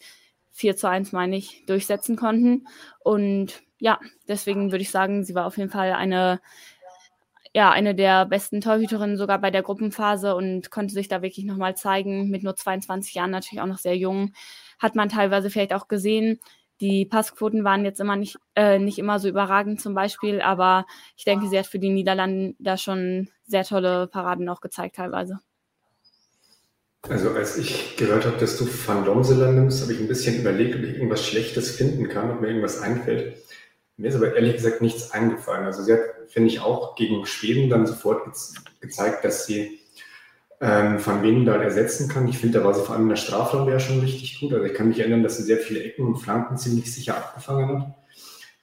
4 0.50 0.76
zu 0.76 0.90
1, 0.90 1.12
meine 1.12 1.38
ich, 1.38 1.64
durchsetzen 1.64 2.17
konnten. 2.17 2.67
Und 2.99 3.62
ja, 3.81 3.99
deswegen 4.29 4.71
würde 4.71 4.82
ich 4.82 4.91
sagen, 4.91 5.25
sie 5.25 5.35
war 5.35 5.47
auf 5.47 5.56
jeden 5.56 5.71
Fall 5.71 5.93
eine, 5.93 6.41
ja, 7.55 7.71
eine 7.71 7.94
der 7.94 8.27
besten 8.27 8.61
Torhüterinnen 8.61 9.17
sogar 9.17 9.41
bei 9.41 9.50
der 9.50 9.62
Gruppenphase 9.62 10.37
und 10.37 10.71
konnte 10.71 10.94
sich 10.94 11.09
da 11.09 11.23
wirklich 11.23 11.47
nochmal 11.47 11.77
zeigen. 11.77 12.31
Mit 12.31 12.43
nur 12.43 12.55
22 12.55 13.15
Jahren 13.15 13.31
natürlich 13.31 13.62
auch 13.62 13.67
noch 13.67 13.79
sehr 13.79 13.97
jung. 13.97 14.32
Hat 14.79 14.94
man 14.94 15.09
teilweise 15.09 15.50
vielleicht 15.50 15.75
auch 15.75 15.88
gesehen. 15.88 16.38
Die 16.81 17.05
Passquoten 17.05 17.65
waren 17.65 17.85
jetzt 17.85 18.00
immer 18.00 18.17
nicht, 18.17 18.38
äh, 18.55 18.79
nicht 18.79 18.99
immer 18.99 19.19
so 19.19 19.29
überragend 19.29 19.81
zum 19.81 19.94
Beispiel, 19.94 20.41
aber 20.41 20.87
ich 21.17 21.25
denke, 21.25 21.49
sie 21.49 21.59
hat 21.59 21.67
für 21.67 21.79
die 21.79 21.91
Niederlande 21.91 22.55
da 22.59 22.77
schon 22.79 23.29
sehr 23.47 23.65
tolle 23.65 24.06
Paraden 24.06 24.49
auch 24.49 24.61
gezeigt 24.61 24.97
teilweise. 24.97 25.41
Also 27.09 27.31
als 27.31 27.56
ich 27.56 27.97
gehört 27.97 28.27
habe, 28.27 28.37
dass 28.37 28.59
du 28.59 28.67
Van 28.67 29.05
Domsela 29.05 29.50
nimmst, 29.50 29.82
habe 29.82 29.93
ich 29.93 30.01
ein 30.01 30.08
bisschen 30.08 30.41
überlegt, 30.41 30.77
ob 30.77 30.82
ich 30.82 30.94
irgendwas 30.96 31.27
Schlechtes 31.27 31.70
finden 31.70 32.08
kann, 32.08 32.31
ob 32.31 32.41
mir 32.41 32.49
irgendwas 32.49 32.82
einfällt. 32.82 33.37
Mir 34.01 34.09
ist 34.09 34.17
aber 34.17 34.35
ehrlich 34.35 34.55
gesagt 34.55 34.81
nichts 34.81 35.11
eingefallen. 35.11 35.67
Also 35.67 35.83
sie 35.83 35.93
hat, 35.93 36.01
finde 36.29 36.49
ich, 36.49 36.61
auch 36.61 36.97
gegen 36.97 37.27
Schweden 37.27 37.69
dann 37.69 37.87
sofort 37.87 38.25
ge 38.25 38.33
gezeigt, 38.81 39.27
dass 39.27 39.45
sie 39.45 39.79
ähm, 40.59 41.05
Van 41.05 41.23
Ven 41.23 41.47
ersetzen 41.47 42.09
kann. 42.09 42.27
Ich 42.27 42.39
finde, 42.39 42.59
da 42.59 42.65
war 42.65 42.73
sie 42.73 42.81
vor 42.81 42.95
allem 42.95 43.05
in 43.05 43.09
der 43.11 43.17
Strafraum 43.17 43.79
schon 43.79 44.01
richtig 44.01 44.41
gut. 44.41 44.55
Also 44.55 44.65
ich 44.65 44.73
kann 44.73 44.89
mich 44.89 45.01
erinnern, 45.01 45.23
dass 45.23 45.37
sie 45.37 45.43
sehr 45.43 45.59
viele 45.59 45.83
Ecken 45.83 46.07
und 46.07 46.17
Flanken 46.17 46.57
ziemlich 46.57 46.91
sicher 46.91 47.15
abgefangen 47.15 47.83
hat. 47.83 47.95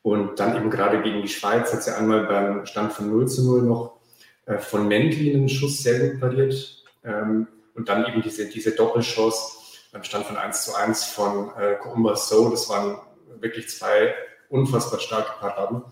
Und 0.01 0.39
dann 0.39 0.57
eben 0.57 0.71
gerade 0.71 1.03
gegen 1.03 1.21
die 1.21 1.27
Schweiz 1.27 1.71
hat 1.71 1.83
sie 1.83 1.95
einmal 1.95 2.25
beim 2.25 2.65
Stand 2.65 2.93
von 2.93 3.07
0 3.07 3.27
zu 3.27 3.45
0 3.45 3.61
noch 3.61 3.99
äh, 4.47 4.57
von 4.57 4.87
Mendli 4.87 5.35
einen 5.35 5.49
Schuss 5.49 5.83
sehr 5.83 5.99
gut 5.99 6.19
pariert. 6.19 6.83
Ähm, 7.03 7.47
und 7.75 7.89
dann 7.89 8.07
eben 8.07 8.23
diese, 8.23 8.47
diese 8.47 8.71
Doppelchance 8.71 9.51
beim 9.91 10.03
Stand 10.03 10.25
von 10.25 10.37
1 10.37 10.65
zu 10.65 10.73
1 10.73 11.03
von 11.05 11.51
äh, 11.59 11.75
Coumba 11.75 12.15
So. 12.15 12.49
Das 12.49 12.67
waren 12.69 12.97
wirklich 13.39 13.69
zwei 13.69 14.15
unfassbar 14.49 14.99
starke 14.99 15.39
Paraden. 15.39 15.83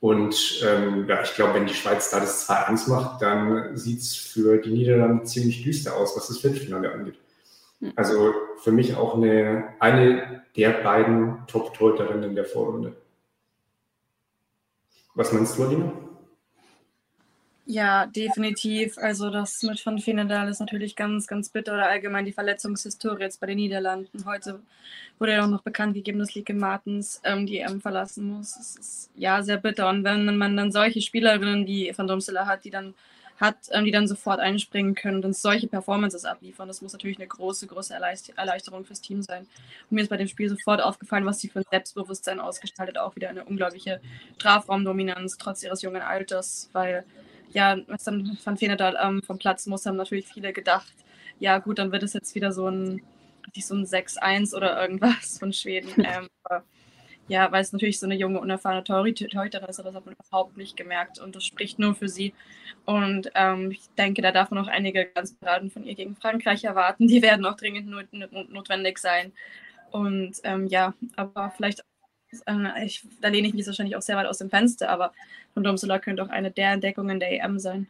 Und 0.00 0.62
ähm, 0.64 1.06
ja, 1.08 1.22
ich 1.22 1.34
glaube, 1.34 1.54
wenn 1.54 1.66
die 1.66 1.74
Schweiz 1.74 2.10
da 2.10 2.20
das 2.20 2.48
2-1 2.48 2.88
macht, 2.88 3.22
dann 3.22 3.76
sieht 3.76 4.00
es 4.00 4.14
für 4.14 4.58
die 4.58 4.70
Niederlande 4.70 5.24
ziemlich 5.24 5.64
düster 5.64 5.96
aus, 5.96 6.16
was 6.16 6.28
das 6.28 6.38
Viertelfinale 6.38 6.92
angeht. 6.92 7.18
Hm. 7.80 7.92
Also 7.96 8.32
für 8.58 8.70
mich 8.70 8.94
auch 8.96 9.16
eine, 9.16 9.74
eine 9.80 10.44
der 10.56 10.70
beiden 10.70 11.46
Top-Torhüterinnen 11.48 12.34
der 12.34 12.44
Vorrunde. 12.44 12.96
Was 15.14 15.32
meinst 15.32 15.58
du, 15.58 15.64
Alina? 15.64 15.92
Ja, 17.70 18.06
definitiv. 18.06 18.96
Also 18.96 19.28
das 19.28 19.62
mit 19.62 19.84
Van 19.84 19.98
Veenendaal 19.98 20.48
ist 20.48 20.58
natürlich 20.58 20.96
ganz, 20.96 21.26
ganz 21.26 21.50
bitter 21.50 21.74
oder 21.74 21.86
allgemein 21.86 22.24
die 22.24 22.32
Verletzungshistorie 22.32 23.20
jetzt 23.20 23.42
bei 23.42 23.46
den 23.46 23.58
Niederlanden. 23.58 24.24
Heute 24.24 24.60
wurde 25.18 25.34
ja 25.34 25.44
auch 25.44 25.50
noch 25.50 25.60
bekannt 25.60 25.92
gegeben, 25.92 26.18
dass 26.18 26.34
Lieke 26.34 26.54
Martens 26.54 27.20
ähm, 27.24 27.44
die 27.44 27.58
EM 27.58 27.82
verlassen 27.82 28.24
muss. 28.24 28.54
Das 28.54 28.76
ist 28.76 29.10
ja 29.16 29.42
sehr 29.42 29.58
bitter. 29.58 29.90
Und 29.90 30.02
wenn 30.02 30.38
man 30.38 30.56
dann 30.56 30.72
solche 30.72 31.02
Spielerinnen 31.02 31.66
wie 31.66 31.92
Van 31.94 32.06
Domsela 32.06 32.46
hat, 32.46 32.64
die 32.64 32.70
dann 32.70 32.94
hat, 33.38 33.56
ähm, 33.72 33.84
die 33.84 33.90
dann 33.90 34.08
sofort 34.08 34.40
einspringen 34.40 34.94
können 34.94 35.22
und 35.22 35.36
solche 35.36 35.68
Performances 35.68 36.24
abliefern. 36.24 36.68
Das 36.68 36.80
muss 36.80 36.94
natürlich 36.94 37.18
eine 37.18 37.28
große, 37.28 37.66
große 37.66 37.92
Erleichterung 37.92 38.86
fürs 38.86 39.02
Team 39.02 39.20
sein. 39.20 39.42
Und 39.42 39.94
mir 39.94 40.00
ist 40.00 40.08
bei 40.08 40.16
dem 40.16 40.28
Spiel 40.28 40.48
sofort 40.48 40.80
aufgefallen, 40.80 41.26
was 41.26 41.40
sie 41.40 41.50
für 41.50 41.58
ein 41.58 41.66
Selbstbewusstsein 41.70 42.40
ausgestaltet. 42.40 42.96
Auch 42.96 43.14
wieder 43.14 43.28
eine 43.28 43.44
unglaubliche 43.44 44.00
Strafraumdominanz 44.38 45.36
trotz 45.36 45.62
ihres 45.62 45.82
jungen 45.82 46.00
Alters, 46.00 46.70
weil 46.72 47.04
ja, 47.52 47.76
was 47.86 48.04
dann 48.04 48.38
Van 48.44 48.60
Veenendaal 48.60 48.96
ähm, 49.02 49.22
vom 49.22 49.38
Platz 49.38 49.66
muss, 49.66 49.86
haben 49.86 49.96
natürlich 49.96 50.26
viele 50.26 50.52
gedacht, 50.52 50.92
ja 51.38 51.58
gut, 51.58 51.78
dann 51.78 51.92
wird 51.92 52.02
es 52.02 52.12
jetzt 52.12 52.34
wieder 52.34 52.52
so 52.52 52.68
ein, 52.68 53.02
so 53.56 53.74
ein 53.74 53.84
6-1 53.84 54.54
oder 54.54 54.80
irgendwas 54.80 55.38
von 55.38 55.52
Schweden. 55.52 55.88
Ähm, 56.04 56.28
ja, 57.28 57.52
weil 57.52 57.60
es 57.60 57.72
natürlich 57.72 57.98
so 58.00 58.06
eine 58.06 58.14
junge, 58.14 58.40
unerfahrene 58.40 58.84
Torhüterin 58.84 59.68
ist, 59.68 59.78
aber 59.78 59.90
das 59.90 59.96
hat 59.96 60.06
man 60.06 60.14
überhaupt 60.14 60.56
nicht 60.56 60.78
gemerkt 60.78 61.18
und 61.18 61.36
das 61.36 61.44
spricht 61.44 61.78
nur 61.78 61.94
für 61.94 62.08
sie. 62.08 62.32
Und 62.86 63.30
ähm, 63.34 63.70
ich 63.70 63.82
denke, 63.98 64.22
da 64.22 64.32
darf 64.32 64.50
man 64.50 64.64
noch 64.64 64.68
einige 64.68 65.04
ganz 65.04 65.34
Paraden 65.34 65.70
von 65.70 65.84
ihr 65.84 65.94
gegen 65.94 66.16
Frankreich 66.16 66.64
erwarten. 66.64 67.06
Die 67.06 67.20
werden 67.20 67.44
auch 67.44 67.56
dringend 67.56 67.86
not 67.88 68.06
notwendig 68.50 68.98
sein. 68.98 69.32
Und 69.90 70.38
ähm, 70.44 70.66
ja, 70.68 70.94
aber 71.16 71.52
vielleicht 71.54 71.80
äh, 71.80 71.82
ich, 72.84 73.06
da 73.20 73.28
lehne 73.28 73.48
ich 73.48 73.54
mich 73.54 73.66
wahrscheinlich 73.66 73.96
auch 73.96 74.02
sehr 74.02 74.16
weit 74.16 74.26
aus 74.26 74.38
dem 74.38 74.50
Fenster, 74.50 74.88
aber 74.90 75.12
von 75.54 75.64
Domsola 75.64 75.98
könnte 75.98 76.22
auch 76.22 76.28
eine 76.28 76.50
der 76.50 76.72
Entdeckungen 76.72 77.20
der 77.20 77.32
EM 77.32 77.58
sein. 77.58 77.88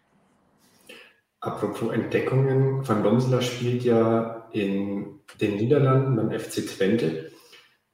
Apropos 1.40 1.92
Entdeckungen, 1.92 2.87
Van 2.87 3.02
Domsela 3.02 3.40
spielt 3.40 3.85
ja 3.85 4.49
in 4.52 5.21
den 5.40 5.57
Niederlanden 5.57 6.16
beim 6.16 6.37
FC 6.37 6.66
Twente. 6.66 7.30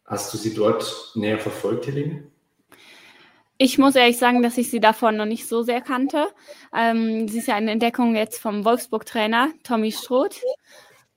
Hast 0.06 0.32
du 0.32 0.38
sie 0.38 0.54
dort 0.54 1.12
näher 1.14 1.38
verfolgt, 1.38 1.86
Helene? 1.86 2.24
Ich 3.56 3.78
muss 3.78 3.94
ehrlich 3.94 4.18
sagen, 4.18 4.42
dass 4.42 4.58
ich 4.58 4.70
sie 4.70 4.80
davon 4.80 5.16
noch 5.16 5.26
nicht 5.26 5.46
so 5.46 5.62
sehr 5.62 5.80
kannte. 5.80 6.28
Ähm, 6.74 7.28
sie 7.28 7.38
ist 7.38 7.48
ja 7.48 7.54
eine 7.54 7.70
Entdeckung 7.70 8.16
jetzt 8.16 8.38
vom 8.40 8.64
Wolfsburg-Trainer 8.64 9.50
Tommy 9.62 9.92
Stroth. 9.92 10.40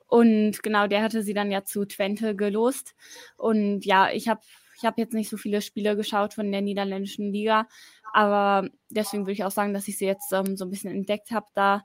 Und 0.07 0.61
genau, 0.63 0.87
der 0.87 1.01
hatte 1.01 1.23
sie 1.23 1.33
dann 1.33 1.51
ja 1.51 1.63
zu 1.63 1.85
Twente 1.85 2.35
gelost. 2.35 2.93
Und 3.37 3.85
ja, 3.85 4.11
ich 4.11 4.27
habe 4.27 4.41
ich 4.77 4.85
habe 4.85 5.01
jetzt 5.01 5.13
nicht 5.13 5.29
so 5.29 5.37
viele 5.37 5.61
Spiele 5.61 5.95
geschaut 5.95 6.33
von 6.33 6.51
der 6.51 6.61
niederländischen 6.61 7.31
Liga, 7.31 7.67
aber 8.13 8.69
deswegen 8.89 9.23
würde 9.23 9.33
ich 9.33 9.43
auch 9.43 9.51
sagen, 9.51 9.73
dass 9.73 9.87
ich 9.87 9.97
sie 9.97 10.05
jetzt 10.05 10.31
ähm, 10.33 10.55
so 10.55 10.65
ein 10.65 10.69
bisschen 10.69 10.91
entdeckt 10.91 11.31
habe 11.31 11.47
da. 11.53 11.83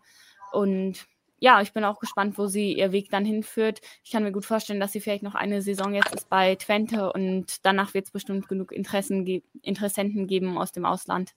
Und 0.52 1.06
ja, 1.38 1.60
ich 1.60 1.72
bin 1.72 1.84
auch 1.84 1.98
gespannt, 1.98 2.38
wo 2.38 2.46
sie 2.46 2.72
ihr 2.72 2.92
Weg 2.92 3.10
dann 3.10 3.24
hinführt. 3.24 3.80
Ich 4.04 4.12
kann 4.12 4.22
mir 4.22 4.30
gut 4.30 4.44
vorstellen, 4.44 4.78
dass 4.78 4.92
sie 4.92 5.00
vielleicht 5.00 5.24
noch 5.24 5.34
eine 5.34 5.62
Saison 5.62 5.94
jetzt 5.94 6.14
ist 6.14 6.28
bei 6.28 6.54
Twente 6.54 7.12
und 7.12 7.64
danach 7.66 7.94
wird 7.94 8.06
es 8.06 8.12
bestimmt 8.12 8.48
genug 8.48 8.70
Interessen 8.70 9.24
ge 9.24 9.42
Interessenten 9.62 10.26
geben 10.26 10.56
aus 10.58 10.70
dem 10.70 10.84
Ausland. 10.84 11.34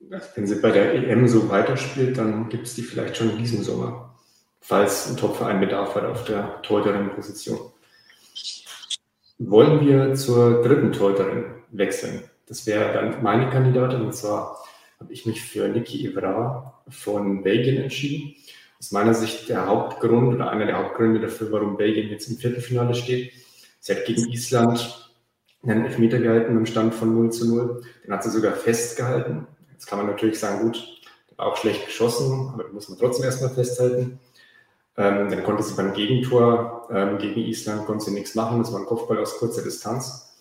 Wenn 0.00 0.46
sie 0.46 0.60
bei 0.60 0.70
der 0.70 0.92
EM 0.94 1.26
so 1.28 1.48
weiterspielt, 1.48 2.18
dann 2.18 2.50
gibt 2.50 2.66
es 2.66 2.74
die 2.74 2.82
vielleicht 2.82 3.16
schon 3.16 3.30
in 3.30 3.38
diesem 3.38 3.62
Sommer, 3.62 4.14
falls 4.60 5.08
ein 5.08 5.16
Topverein 5.16 5.60
Bedarf 5.60 5.94
hat 5.94 6.04
auf 6.04 6.24
der 6.24 6.60
Torhüterin-Position. 6.60 7.72
Wollen 9.38 9.84
wir 9.84 10.14
zur 10.14 10.62
dritten 10.62 10.92
Torhüterin 10.92 11.46
wechseln? 11.72 12.22
Das 12.46 12.66
wäre 12.66 12.92
dann 12.92 13.22
meine 13.22 13.50
Kandidatin. 13.50 14.02
Und 14.02 14.14
zwar 14.14 14.64
habe 15.00 15.12
ich 15.12 15.26
mich 15.26 15.42
für 15.42 15.68
Niki 15.68 16.06
Evra 16.06 16.80
von 16.88 17.42
Belgien 17.42 17.82
entschieden. 17.82 18.36
Aus 18.78 18.92
meiner 18.92 19.14
Sicht 19.14 19.48
der 19.48 19.66
Hauptgrund 19.66 20.34
oder 20.34 20.50
einer 20.50 20.66
der 20.66 20.78
Hauptgründe 20.78 21.20
dafür, 21.20 21.50
warum 21.50 21.76
Belgien 21.76 22.10
jetzt 22.10 22.28
im 22.28 22.36
Viertelfinale 22.36 22.94
steht. 22.94 23.32
Sie 23.80 23.92
hat 23.92 24.04
gegen 24.04 24.30
Island 24.30 25.10
einen 25.64 25.86
Elfmeter 25.86 26.18
gehalten 26.18 26.56
im 26.56 26.66
Stand 26.66 26.94
von 26.94 27.14
0 27.14 27.32
zu 27.32 27.48
0. 27.48 27.82
Den 28.04 28.12
hat 28.12 28.22
sie 28.22 28.30
sogar 28.30 28.52
festgehalten. 28.52 29.46
Jetzt 29.72 29.86
kann 29.86 29.98
man 29.98 30.06
natürlich 30.06 30.38
sagen, 30.38 30.62
gut, 30.62 30.76
der 31.30 31.38
war 31.38 31.46
auch 31.46 31.56
schlecht 31.56 31.86
geschossen, 31.86 32.50
aber 32.52 32.64
den 32.64 32.74
muss 32.74 32.88
man 32.88 32.98
trotzdem 32.98 33.24
erstmal 33.24 33.50
festhalten. 33.50 34.20
Ähm, 34.96 35.28
dann 35.28 35.42
konnte 35.42 35.62
sie 35.62 35.74
beim 35.74 35.92
Gegentor 35.92 36.88
ähm, 36.90 37.18
gegen 37.18 37.40
Island 37.40 37.86
konnte 37.86 38.04
sie 38.04 38.12
nichts 38.12 38.34
machen. 38.34 38.58
Das 38.58 38.72
war 38.72 38.80
ein 38.80 38.86
Kopfball 38.86 39.18
aus 39.18 39.38
kurzer 39.38 39.62
Distanz. 39.62 40.36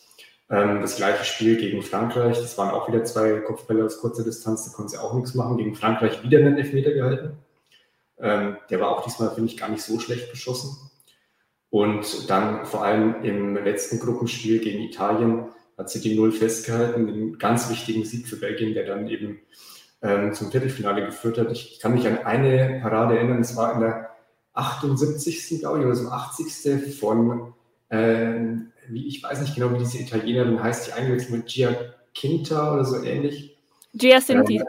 Ähm, 0.49 0.81
das 0.81 0.97
gleiche 0.97 1.23
Spiel 1.23 1.57
gegen 1.57 1.81
Frankreich, 1.81 2.39
das 2.39 2.57
waren 2.57 2.69
auch 2.69 2.87
wieder 2.87 3.03
zwei 3.03 3.39
Kopfbälle 3.39 3.85
aus 3.85 3.99
kurzer 3.99 4.23
Distanz, 4.23 4.65
da 4.65 4.75
konnte 4.75 4.91
sie 4.91 4.97
auch 4.99 5.13
nichts 5.13 5.33
machen. 5.33 5.57
Gegen 5.57 5.75
Frankreich 5.75 6.23
wieder 6.23 6.39
einen 6.39 6.57
Elfmeter 6.57 6.91
gehalten. 6.91 7.37
Ähm, 8.19 8.57
der 8.69 8.79
war 8.79 8.89
auch 8.89 9.03
diesmal, 9.03 9.31
finde 9.31 9.49
ich, 9.49 9.57
gar 9.57 9.69
nicht 9.69 9.81
so 9.81 9.99
schlecht 9.99 10.29
geschossen. 10.29 10.77
Und 11.69 12.29
dann 12.29 12.67
vor 12.67 12.83
allem 12.83 13.23
im 13.23 13.55
letzten 13.55 13.99
Gruppenspiel 13.99 14.59
gegen 14.59 14.83
Italien 14.83 15.45
hat 15.75 15.89
sie 15.89 16.01
die 16.01 16.15
Null 16.15 16.31
festgehalten, 16.31 17.07
einen 17.07 17.39
ganz 17.39 17.69
wichtigen 17.71 18.05
Sieg 18.05 18.27
für 18.27 18.35
Belgien, 18.35 18.75
der 18.75 18.85
dann 18.85 19.07
eben 19.07 19.39
ähm, 20.03 20.33
zum 20.33 20.51
Viertelfinale 20.51 21.03
geführt 21.03 21.39
hat. 21.39 21.51
Ich 21.51 21.79
kann 21.79 21.95
mich 21.95 22.05
an 22.05 22.19
eine 22.19 22.79
Parade 22.81 23.17
erinnern, 23.17 23.39
es 23.39 23.55
war 23.55 23.73
in 23.73 23.79
der 23.79 24.12
78. 24.53 25.59
glaube 25.59 25.79
ich, 25.79 25.85
oder 25.85 25.95
so 25.95 26.09
80. 26.09 26.95
von, 26.99 27.53
äh, 27.89 28.35
wie, 28.87 29.07
ich 29.07 29.23
weiß 29.23 29.41
nicht 29.41 29.55
genau, 29.55 29.73
wie 29.73 29.79
diese 29.79 29.99
Italienerin 29.99 30.61
heißt, 30.61 30.87
die 30.87 30.93
eingewechselt 30.93 31.31
mit 31.31 31.45
Giacinta 31.47 32.73
oder 32.73 32.85
so 32.85 33.01
ähnlich. 33.03 33.57
Giacinti. 33.93 34.57
Äh, 34.57 34.63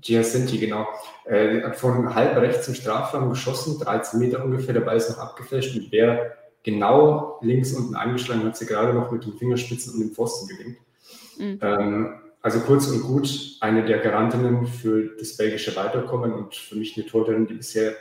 Giacinti, 0.00 0.58
genau. 0.58 0.86
Äh, 1.24 1.62
hat 1.62 1.76
von 1.76 2.14
halb 2.14 2.36
rechts 2.36 2.66
zum 2.66 2.74
Strafraum 2.74 3.30
geschossen, 3.30 3.78
13 3.80 4.20
Meter 4.20 4.44
ungefähr, 4.44 4.74
der 4.74 4.80
Ball 4.80 4.96
ist 4.96 5.10
noch 5.10 5.18
abgefälscht 5.18 5.76
und 5.76 5.90
wer 5.90 6.36
genau 6.62 7.38
links 7.42 7.72
unten 7.72 7.94
eingeschlagen 7.94 8.44
hat, 8.44 8.56
sie 8.56 8.66
gerade 8.66 8.92
noch 8.92 9.10
mit 9.10 9.24
den 9.24 9.34
Fingerspitzen 9.34 9.94
und 9.94 10.00
dem 10.00 10.10
Pfosten 10.10 10.48
gelingt. 10.48 10.78
Mhm. 11.38 11.58
Ähm, 11.62 12.20
also 12.40 12.60
kurz 12.60 12.86
und 12.88 13.02
gut, 13.02 13.56
eine 13.60 13.84
der 13.84 13.98
Garantinnen 13.98 14.66
für 14.66 15.16
das 15.18 15.36
belgische 15.36 15.74
Weiterkommen 15.76 16.32
und 16.32 16.54
für 16.54 16.76
mich 16.76 16.96
eine 16.96 17.06
Torhüterin, 17.06 17.46
die 17.46 17.54
bisher 17.54 17.94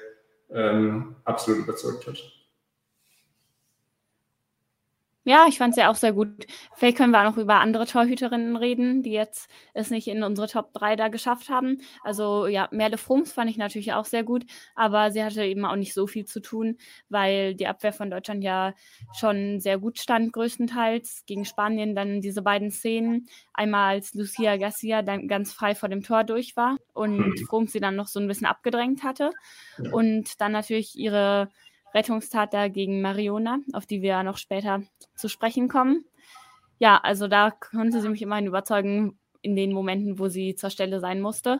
ähm, 0.51 1.15
absolut 1.25 1.63
überzeugt 1.63 2.07
hat. 2.07 2.36
Ja, 5.27 5.45
ich 5.45 5.57
fand 5.57 5.71
es 5.71 5.77
ja 5.77 5.91
auch 5.91 5.95
sehr 5.95 6.13
gut. 6.13 6.47
Vielleicht 6.73 6.95
können 6.95 7.11
wir 7.11 7.19
auch 7.19 7.31
noch 7.31 7.37
über 7.37 7.55
andere 7.55 7.85
Torhüterinnen 7.85 8.55
reden, 8.55 9.03
die 9.03 9.11
jetzt 9.11 9.51
es 9.73 9.89
nicht 9.89 10.07
in 10.07 10.23
unsere 10.23 10.47
Top 10.47 10.71
3 10.71 10.95
da 10.95 11.09
geschafft 11.09 11.49
haben. 11.49 11.81
Also 12.01 12.47
ja, 12.47 12.69
Merle 12.71 12.97
Frums 12.97 13.33
fand 13.33 13.51
ich 13.51 13.57
natürlich 13.57 13.91
auch 13.91 14.05
sehr 14.05 14.23
gut, 14.23 14.45
aber 14.73 15.11
sie 15.11 15.21
hatte 15.21 15.43
eben 15.43 15.65
auch 15.65 15.75
nicht 15.75 15.93
so 15.93 16.07
viel 16.07 16.23
zu 16.23 16.39
tun, 16.39 16.77
weil 17.09 17.55
die 17.55 17.67
Abwehr 17.67 17.91
von 17.91 18.09
Deutschland 18.09 18.41
ja 18.41 18.73
schon 19.19 19.59
sehr 19.59 19.77
gut 19.79 19.99
stand, 19.99 20.31
größtenteils. 20.31 21.23
Gegen 21.25 21.43
Spanien 21.43 21.93
dann 21.93 22.21
diese 22.21 22.41
beiden 22.41 22.71
Szenen. 22.71 23.27
Einmal 23.53 23.95
als 23.95 24.13
Lucia 24.13 24.55
Garcia 24.55 25.01
dann 25.01 25.27
ganz 25.27 25.51
frei 25.51 25.75
vor 25.75 25.89
dem 25.89 26.03
Tor 26.03 26.23
durch 26.23 26.55
war 26.55 26.77
und 26.93 27.17
mhm. 27.17 27.37
Frums 27.49 27.73
sie 27.73 27.81
dann 27.81 27.97
noch 27.97 28.07
so 28.07 28.21
ein 28.21 28.29
bisschen 28.29 28.47
abgedrängt 28.47 29.03
hatte. 29.03 29.31
Und 29.91 30.39
dann 30.39 30.53
natürlich 30.53 30.97
ihre 30.97 31.49
Rettungstat 31.93 32.53
da 32.53 32.67
gegen 32.67 33.01
Mariona, 33.01 33.59
auf 33.73 33.85
die 33.85 34.01
wir 34.01 34.09
ja 34.09 34.23
noch 34.23 34.37
später 34.37 34.81
zu 35.15 35.29
sprechen 35.29 35.67
kommen. 35.67 36.05
Ja, 36.79 36.97
also 36.97 37.27
da 37.27 37.51
konnte 37.51 38.01
sie 38.01 38.09
mich 38.09 38.21
immerhin 38.21 38.45
überzeugen 38.45 39.19
in 39.41 39.55
den 39.55 39.73
Momenten, 39.73 40.19
wo 40.19 40.27
sie 40.27 40.55
zur 40.55 40.69
Stelle 40.69 40.99
sein 40.99 41.21
musste. 41.21 41.59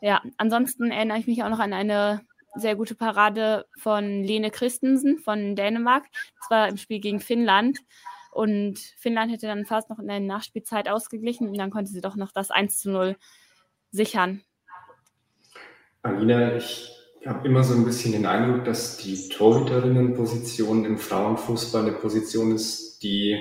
Ja, 0.00 0.22
ansonsten 0.38 0.90
erinnere 0.90 1.18
ich 1.18 1.26
mich 1.26 1.42
auch 1.42 1.48
noch 1.48 1.60
an 1.60 1.72
eine 1.72 2.20
sehr 2.54 2.74
gute 2.74 2.94
Parade 2.94 3.66
von 3.78 4.22
Lene 4.22 4.50
Christensen 4.50 5.18
von 5.18 5.56
Dänemark. 5.56 6.04
Das 6.40 6.50
war 6.50 6.68
im 6.68 6.76
Spiel 6.76 7.00
gegen 7.00 7.20
Finnland. 7.20 7.78
Und 8.32 8.78
Finnland 8.98 9.32
hätte 9.32 9.46
dann 9.46 9.64
fast 9.64 9.88
noch 9.88 9.98
in 9.98 10.08
der 10.08 10.20
Nachspielzeit 10.20 10.88
ausgeglichen 10.88 11.48
und 11.48 11.56
dann 11.56 11.70
konnte 11.70 11.90
sie 11.90 12.00
doch 12.00 12.16
noch 12.16 12.32
das 12.32 12.50
1 12.50 12.78
zu 12.78 12.90
0 12.90 13.16
sichern. 13.90 14.42
Alina, 16.02 16.54
ich 16.56 16.92
habe 17.26 17.46
immer 17.46 17.64
so 17.64 17.74
ein 17.74 17.84
bisschen 17.84 18.12
den 18.12 18.26
Eindruck, 18.26 18.64
dass 18.64 18.96
die 18.98 19.28
Torhüterinnenposition 19.28 20.84
im 20.84 20.98
Frauenfußball 20.98 21.82
eine 21.82 21.92
Position 21.92 22.54
ist, 22.54 23.02
die 23.02 23.32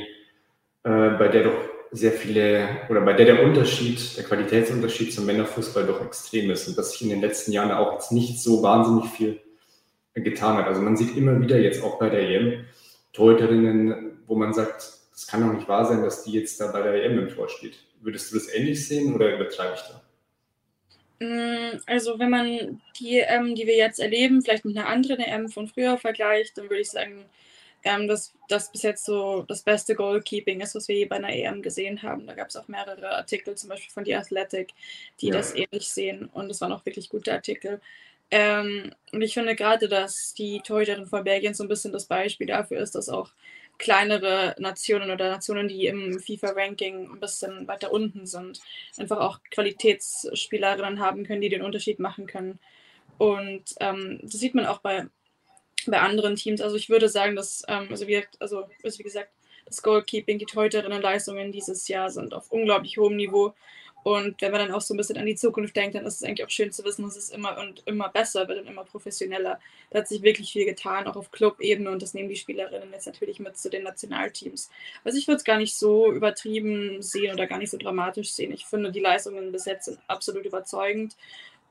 äh, 0.84 1.10
bei 1.10 1.28
der 1.28 1.44
doch 1.44 1.58
sehr 1.92 2.12
viele 2.12 2.68
oder 2.90 3.02
bei 3.02 3.14
der 3.14 3.26
der 3.26 3.44
Unterschied, 3.44 4.18
der 4.18 4.24
Qualitätsunterschied 4.24 5.14
zum 5.14 5.26
Männerfußball 5.26 5.86
doch 5.86 6.06
extrem 6.06 6.50
ist 6.52 6.68
und 6.68 6.78
dass 6.78 6.92
sich 6.92 7.04
in 7.04 7.10
den 7.10 7.22
letzten 7.22 7.52
Jahren 7.52 7.72
auch 7.72 7.94
jetzt 7.94 8.12
nicht 8.12 8.42
so 8.42 8.62
wahnsinnig 8.64 9.10
viel 9.12 9.40
getan 10.14 10.58
hat. 10.58 10.68
Also 10.68 10.82
man 10.82 10.98
sieht 10.98 11.16
immer 11.16 11.40
wieder 11.42 11.60
jetzt 11.60 11.84
auch 11.84 12.00
bei 12.00 12.10
der 12.10 12.22
EM 12.22 12.66
Torhüterinnen, 13.14 14.20
wo 14.28 14.36
man 14.36 14.54
sagt, 14.54 14.94
das 15.12 15.28
kann 15.28 15.42
doch 15.42 15.54
nicht 15.54 15.70
wahr 15.70 15.86
sein, 15.86 16.04
dass 16.04 16.24
die 16.24 16.34
jetzt 16.34 16.60
da 16.60 16.68
bei 16.68 16.82
der 16.82 17.06
EM 17.06 17.20
im 17.20 17.30
Tor 17.30 17.48
steht. 17.48 17.78
Würdest 18.02 18.32
du 18.32 18.36
das 18.36 18.54
ähnlich 18.54 18.88
sehen 18.88 19.16
oder 19.16 19.34
übertreibe 19.34 19.76
ich 19.76 19.82
da? 19.82 20.02
Mm, 21.20 21.80
also 21.86 22.20
wenn 22.20 22.30
man 22.30 22.82
die 23.00 23.20
EM, 23.20 23.56
die 23.56 23.68
wir 23.68 23.78
jetzt 23.78 24.00
erleben, 24.00 24.42
vielleicht 24.42 24.66
mit 24.66 24.78
einer 24.78 24.88
anderen 24.88 25.20
EM 25.20 25.50
von 25.50 25.68
früher 25.68 25.98
vergleicht, 25.98 26.58
dann 26.58 26.66
würde 26.70 26.82
ich 26.82 26.92
sagen, 26.92 27.26
ähm, 27.86 28.08
dass 28.08 28.34
das 28.50 28.72
bis 28.72 28.82
jetzt 28.82 29.06
so 29.06 29.44
das 29.44 29.62
beste 29.62 29.96
Goalkeeping 29.96 30.60
ist, 30.60 30.76
was 30.76 30.88
wir 30.88 30.96
je 30.96 31.06
bei 31.06 31.18
einer 31.18 31.34
EM 31.34 31.62
gesehen 31.62 32.02
haben. 32.02 32.26
Da 32.26 32.34
gab 32.34 32.50
es 32.50 32.56
auch 32.56 32.68
mehrere 32.68 33.16
Artikel, 33.16 33.56
zum 33.56 33.70
Beispiel 33.70 33.92
von 33.92 34.04
The 34.04 34.16
Athletic, 34.16 34.74
die 35.22 35.28
ja. 35.28 35.34
das 35.34 35.56
ähnlich 35.56 35.88
sehen. 35.88 36.26
Und 36.34 36.50
es 36.50 36.62
waren 36.62 36.72
auch 36.72 36.86
wirklich 36.86 37.10
gute 37.10 37.32
Artikel. 37.32 37.80
Ähm, 38.32 38.92
und 39.12 39.22
ich 39.22 39.36
finde 39.36 39.56
gerade, 39.56 39.88
dass 39.88 40.34
die 40.34 40.62
Torhüterin 40.62 41.06
von 41.06 41.24
Belgien 41.24 41.54
so 41.54 41.64
ein 41.64 41.70
bisschen 41.70 41.94
das 41.94 42.06
Beispiel 42.06 42.48
dafür 42.48 42.80
ist, 42.80 42.96
dass 42.96 43.08
auch 43.08 43.30
kleinere 43.78 44.56
Nationen 44.58 45.12
oder 45.12 45.30
Nationen, 45.30 45.68
die 45.68 45.88
im 45.88 46.20
FIFA-Ranking 46.20 47.12
ein 47.12 47.20
bisschen 47.20 47.68
weiter 47.68 47.92
unten 47.92 48.26
sind, 48.26 48.62
einfach 48.98 49.20
auch 49.20 49.40
Qualitätsspielerinnen 49.52 51.00
haben 51.00 51.26
können, 51.26 51.42
die 51.42 51.50
den 51.50 51.62
Unterschied 51.62 52.00
machen 52.00 52.28
können. 52.28 52.60
Und 53.18 53.64
ähm, 53.80 54.20
das 54.22 54.40
sieht 54.40 54.56
man 54.56 54.66
auch 54.66 54.80
bei, 54.80 55.08
bei 55.88 56.00
anderen 56.00 56.36
Teams. 56.36 56.62
Also 56.62 56.76
ich 56.76 56.90
würde 56.90 57.10
sagen, 57.10 57.36
dass, 57.36 57.64
ähm, 57.68 57.88
also, 57.90 58.08
wie, 58.08 58.24
also, 58.40 58.68
also 58.84 59.00
wie 59.00 59.04
gesagt, 59.04 59.30
das 59.66 59.82
Goalkeeping, 59.82 60.38
die 60.38 60.46
Torhüterinnenleistungen 60.46 61.52
dieses 61.52 61.88
Jahr 61.88 62.12
sind 62.12 62.34
auf 62.34 62.52
unglaublich 62.52 62.98
hohem 62.98 63.16
Niveau. 63.16 63.54
Und 64.06 64.40
wenn 64.40 64.52
man 64.52 64.62
dann 64.62 64.72
auch 64.72 64.82
so 64.82 64.94
ein 64.94 64.98
bisschen 64.98 65.18
an 65.18 65.26
die 65.26 65.34
Zukunft 65.34 65.76
denkt, 65.76 65.96
dann 65.96 66.06
ist 66.06 66.22
es 66.22 66.24
eigentlich 66.24 66.46
auch 66.46 66.52
schön 66.52 66.72
zu 66.72 66.84
wissen, 66.84 67.02
dass 67.06 67.18
es 67.18 67.32
immer 67.32 67.58
und 67.58 67.82
immer 67.88 68.08
besser 68.10 68.48
wird 68.48 68.62
und 68.62 68.68
immer 68.68 68.84
professioneller. 68.84 69.60
Da 69.90 69.98
hat 69.98 70.08
sich 70.08 70.22
wirklich 70.22 70.52
viel 70.52 70.66
getan, 70.66 71.08
auch 71.08 71.16
auf 71.16 71.32
Club-Ebene 71.32 71.90
und 71.90 72.04
das 72.04 72.14
nehmen 72.14 72.30
die 72.30 72.36
Spielerinnen 72.36 72.94
jetzt 72.94 73.08
natürlich 73.08 73.40
mit 73.40 73.58
zu 73.58 73.68
den 73.68 73.82
Nationalteams. 73.82 74.70
Also 75.04 75.18
ich 75.18 75.28
würde 75.28 75.38
es 75.38 75.44
gar 75.44 75.58
nicht 75.58 75.76
so 75.76 76.12
übertrieben 76.14 77.02
sehen 77.02 77.34
oder 77.34 77.48
gar 77.48 77.58
nicht 77.58 77.72
so 77.72 77.78
dramatisch 77.78 78.30
sehen. 78.30 78.52
Ich 78.52 78.68
finde, 78.68 78.92
die 78.92 79.00
Leistungen 79.00 79.52
bis 79.52 79.66
jetzt 79.66 79.86
sind 79.86 79.98
absolut 80.06 80.46
überzeugend. 80.46 81.18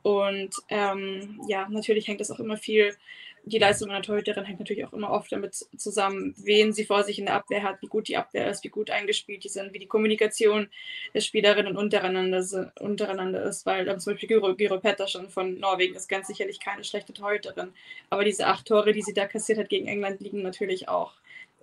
Und 0.02 0.56
ähm, 0.70 1.40
ja, 1.46 1.68
natürlich 1.68 2.08
hängt 2.08 2.20
das 2.20 2.32
auch 2.32 2.40
immer 2.40 2.56
viel 2.56 2.96
die 3.46 3.58
Leistung 3.58 3.90
einer 3.90 4.02
Torhüterin 4.02 4.44
hängt 4.44 4.58
natürlich 4.58 4.86
auch 4.86 4.92
immer 4.92 5.10
oft 5.10 5.30
damit 5.30 5.54
zusammen, 5.54 6.34
wen 6.38 6.72
sie 6.72 6.84
vor 6.84 7.04
sich 7.04 7.18
in 7.18 7.26
der 7.26 7.34
Abwehr 7.34 7.62
hat, 7.62 7.82
wie 7.82 7.88
gut 7.88 8.08
die 8.08 8.16
Abwehr 8.16 8.50
ist, 8.50 8.64
wie 8.64 8.68
gut 8.68 8.90
eingespielt 8.90 9.44
die 9.44 9.48
sind, 9.48 9.72
wie 9.72 9.78
die 9.78 9.86
Kommunikation 9.86 10.68
der 11.12 11.20
Spielerinnen 11.20 11.76
untereinander, 11.76 12.72
untereinander 12.80 13.42
ist, 13.42 13.66
weil 13.66 13.86
ähm, 13.88 14.00
zum 14.00 14.14
Beispiel 14.14 14.28
Giro, 14.28 14.54
Giro 14.54 14.78
Pettersson 14.80 15.28
von 15.28 15.58
Norwegen 15.58 15.94
ist 15.94 16.08
ganz 16.08 16.26
sicherlich 16.26 16.58
keine 16.58 16.84
schlechte 16.84 17.12
Torhüterin, 17.12 17.72
aber 18.10 18.24
diese 18.24 18.46
acht 18.46 18.66
Tore, 18.66 18.92
die 18.92 19.02
sie 19.02 19.14
da 19.14 19.26
kassiert 19.26 19.58
hat 19.58 19.68
gegen 19.68 19.88
England, 19.88 20.20
liegen 20.20 20.42
natürlich 20.42 20.88
auch 20.88 21.12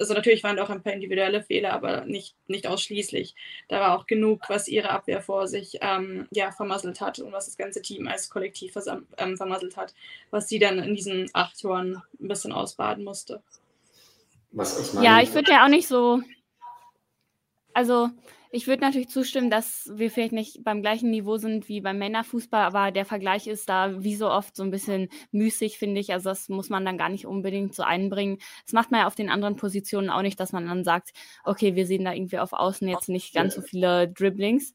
also 0.01 0.15
natürlich 0.15 0.43
waren 0.43 0.57
da 0.57 0.63
auch 0.63 0.69
ein 0.69 0.81
paar 0.81 0.93
individuelle 0.93 1.43
Fehler, 1.43 1.73
aber 1.73 2.05
nicht, 2.05 2.35
nicht 2.47 2.65
ausschließlich. 2.65 3.35
Da 3.67 3.79
war 3.79 3.97
auch 3.97 4.07
genug, 4.07 4.49
was 4.49 4.67
ihre 4.67 4.89
Abwehr 4.89 5.21
vor 5.21 5.47
sich 5.47 5.77
ähm, 5.81 6.27
ja, 6.31 6.51
vermasselt 6.51 6.99
hat 7.01 7.19
und 7.19 7.31
was 7.31 7.45
das 7.45 7.55
ganze 7.55 7.83
Team 7.83 8.07
als 8.07 8.29
Kollektiv 8.29 8.75
ähm, 9.17 9.37
vermasselt 9.37 9.77
hat, 9.77 9.93
was 10.31 10.49
sie 10.49 10.57
dann 10.57 10.79
in 10.79 10.95
diesen 10.95 11.29
acht 11.33 11.61
Toren 11.61 12.01
ein 12.19 12.27
bisschen 12.27 12.51
ausbaden 12.51 13.03
musste. 13.03 13.43
ja, 15.01 15.21
ich 15.21 15.33
würde 15.33 15.51
ja 15.51 15.63
auch 15.63 15.69
nicht 15.69 15.87
so. 15.87 16.21
Also 17.73 18.09
ich 18.53 18.67
würde 18.67 18.81
natürlich 18.81 19.09
zustimmen, 19.09 19.49
dass 19.49 19.89
wir 19.93 20.11
vielleicht 20.11 20.33
nicht 20.33 20.63
beim 20.63 20.81
gleichen 20.81 21.09
Niveau 21.09 21.37
sind 21.37 21.69
wie 21.69 21.79
beim 21.79 21.97
Männerfußball, 21.97 22.63
aber 22.63 22.91
der 22.91 23.05
Vergleich 23.05 23.47
ist 23.47 23.69
da 23.69 24.03
wie 24.03 24.15
so 24.15 24.29
oft 24.29 24.55
so 24.55 24.63
ein 24.63 24.71
bisschen 24.71 25.07
müßig, 25.31 25.77
finde 25.77 26.01
ich. 26.01 26.11
Also 26.11 26.29
das 26.29 26.49
muss 26.49 26.69
man 26.69 26.83
dann 26.85 26.97
gar 26.97 27.09
nicht 27.09 27.25
unbedingt 27.25 27.73
so 27.73 27.83
einbringen. 27.83 28.39
Das 28.65 28.73
macht 28.73 28.91
man 28.91 29.01
ja 29.01 29.07
auf 29.07 29.15
den 29.15 29.29
anderen 29.29 29.55
Positionen 29.55 30.09
auch 30.09 30.21
nicht, 30.21 30.39
dass 30.39 30.51
man 30.51 30.67
dann 30.67 30.83
sagt, 30.83 31.11
okay, 31.45 31.75
wir 31.75 31.85
sehen 31.85 32.03
da 32.03 32.13
irgendwie 32.13 32.39
auf 32.39 32.51
Außen 32.51 32.87
jetzt 32.89 33.07
nicht 33.07 33.33
ganz 33.33 33.55
so 33.55 33.61
viele 33.61 34.09
Dribblings. 34.09 34.73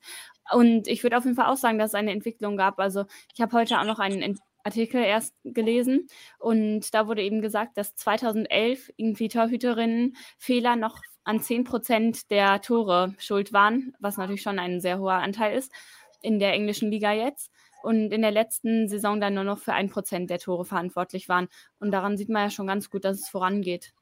Und 0.52 0.88
ich 0.88 1.02
würde 1.02 1.18
auf 1.18 1.24
jeden 1.24 1.36
Fall 1.36 1.52
auch 1.52 1.56
sagen, 1.56 1.78
dass 1.78 1.90
es 1.90 1.94
eine 1.94 2.12
Entwicklung 2.12 2.56
gab. 2.56 2.78
Also 2.78 3.04
ich 3.34 3.42
habe 3.42 3.56
heute 3.56 3.78
auch 3.78 3.84
noch 3.84 3.98
einen 3.98 4.38
Artikel 4.64 5.02
erst 5.02 5.34
gelesen 5.44 6.08
und 6.38 6.92
da 6.92 7.06
wurde 7.06 7.22
eben 7.22 7.40
gesagt, 7.40 7.76
dass 7.76 7.94
2011 7.94 8.90
irgendwie 8.96 9.28
Torhüterinnen 9.28 10.16
Fehler 10.38 10.76
noch 10.76 11.00
an 11.26 11.40
10 11.40 11.64
Prozent 11.64 12.30
der 12.30 12.62
Tore 12.62 13.14
schuld 13.18 13.52
waren, 13.52 13.94
was 13.98 14.16
natürlich 14.16 14.42
schon 14.42 14.58
ein 14.58 14.80
sehr 14.80 14.98
hoher 14.98 15.14
Anteil 15.14 15.58
ist 15.58 15.72
in 16.22 16.38
der 16.38 16.52
englischen 16.52 16.90
Liga 16.90 17.12
jetzt. 17.12 17.50
Und 17.82 18.12
in 18.12 18.22
der 18.22 18.30
letzten 18.30 18.88
Saison 18.88 19.20
dann 19.20 19.34
nur 19.34 19.44
noch 19.44 19.58
für 19.58 19.72
ein 19.72 19.90
Prozent 19.90 20.30
der 20.30 20.38
Tore 20.38 20.64
verantwortlich 20.64 21.28
waren. 21.28 21.48
Und 21.78 21.92
daran 21.92 22.16
sieht 22.16 22.28
man 22.28 22.44
ja 22.44 22.50
schon 22.50 22.66
ganz 22.66 22.90
gut, 22.90 23.04
dass 23.04 23.20
es 23.20 23.28
vorangeht. 23.28 23.92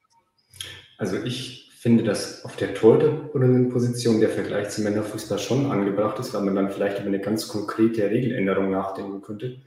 Also 0.96 1.16
ich 1.22 1.70
finde, 1.76 2.04
dass 2.04 2.44
auf 2.44 2.56
der 2.56 2.72
Torhüterposition 2.74 4.20
der 4.20 4.30
Vergleich 4.30 4.70
zum 4.70 4.84
Männerfußball 4.84 5.38
schon 5.38 5.70
angebracht 5.70 6.18
ist, 6.18 6.32
weil 6.32 6.42
man 6.42 6.54
dann 6.54 6.70
vielleicht 6.70 6.98
über 6.98 7.08
eine 7.08 7.20
ganz 7.20 7.48
konkrete 7.48 8.08
Regeländerung 8.08 8.70
nachdenken 8.70 9.20
könnte. 9.20 9.60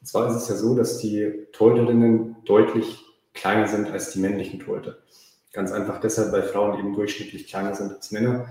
Und 0.00 0.06
zwar 0.06 0.28
ist 0.28 0.42
es 0.42 0.48
ja 0.48 0.56
so, 0.56 0.74
dass 0.74 0.98
die 0.98 1.46
Torhüterinnen 1.52 2.36
deutlich 2.44 2.98
kleiner 3.32 3.66
sind 3.66 3.90
als 3.90 4.10
die 4.10 4.18
männlichen 4.18 4.60
Torhüter. 4.60 4.98
Ganz 5.54 5.70
einfach 5.70 6.00
deshalb, 6.00 6.32
weil 6.32 6.42
Frauen 6.42 6.78
eben 6.80 6.94
durchschnittlich 6.94 7.46
kleiner 7.46 7.74
sind 7.76 7.92
als 7.92 8.10
Männer. 8.10 8.46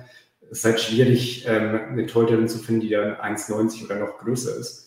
Es 0.50 0.60
ist 0.60 0.66
halt 0.66 0.80
schwierig, 0.80 1.46
ähm, 1.46 1.80
eine 1.90 2.06
Torhüterin 2.06 2.48
zu 2.48 2.60
finden, 2.60 2.82
die 2.82 2.90
dann 2.90 3.16
1,90 3.18 3.86
oder 3.86 3.96
noch 3.96 4.18
größer 4.20 4.56
ist. 4.56 4.84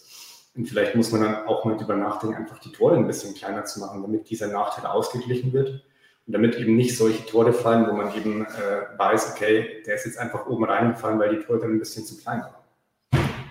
Und 0.56 0.66
vielleicht 0.66 0.94
muss 0.94 1.12
man 1.12 1.20
dann 1.22 1.46
auch 1.46 1.66
mal 1.66 1.76
drüber 1.76 1.94
nachdenken, 1.94 2.36
einfach 2.36 2.58
die 2.58 2.72
Tore 2.72 2.96
ein 2.96 3.06
bisschen 3.06 3.34
kleiner 3.34 3.66
zu 3.66 3.80
machen, 3.80 4.00
damit 4.00 4.30
dieser 4.30 4.46
Nachteil 4.46 4.86
ausgeglichen 4.86 5.52
wird. 5.52 5.84
Und 6.26 6.32
damit 6.32 6.56
eben 6.56 6.74
nicht 6.74 6.96
solche 6.96 7.24
Tore 7.26 7.52
fallen, 7.52 7.86
wo 7.86 7.92
man 7.92 8.16
eben 8.16 8.46
äh, 8.46 8.98
weiß, 8.98 9.32
okay, 9.32 9.82
der 9.86 9.96
ist 9.96 10.06
jetzt 10.06 10.18
einfach 10.18 10.46
oben 10.46 10.64
reingefallen, 10.64 11.18
weil 11.18 11.36
die 11.36 11.44
Torhüterin 11.44 11.76
ein 11.76 11.78
bisschen 11.78 12.06
zu 12.06 12.16
klein 12.16 12.40
war. 12.40 12.64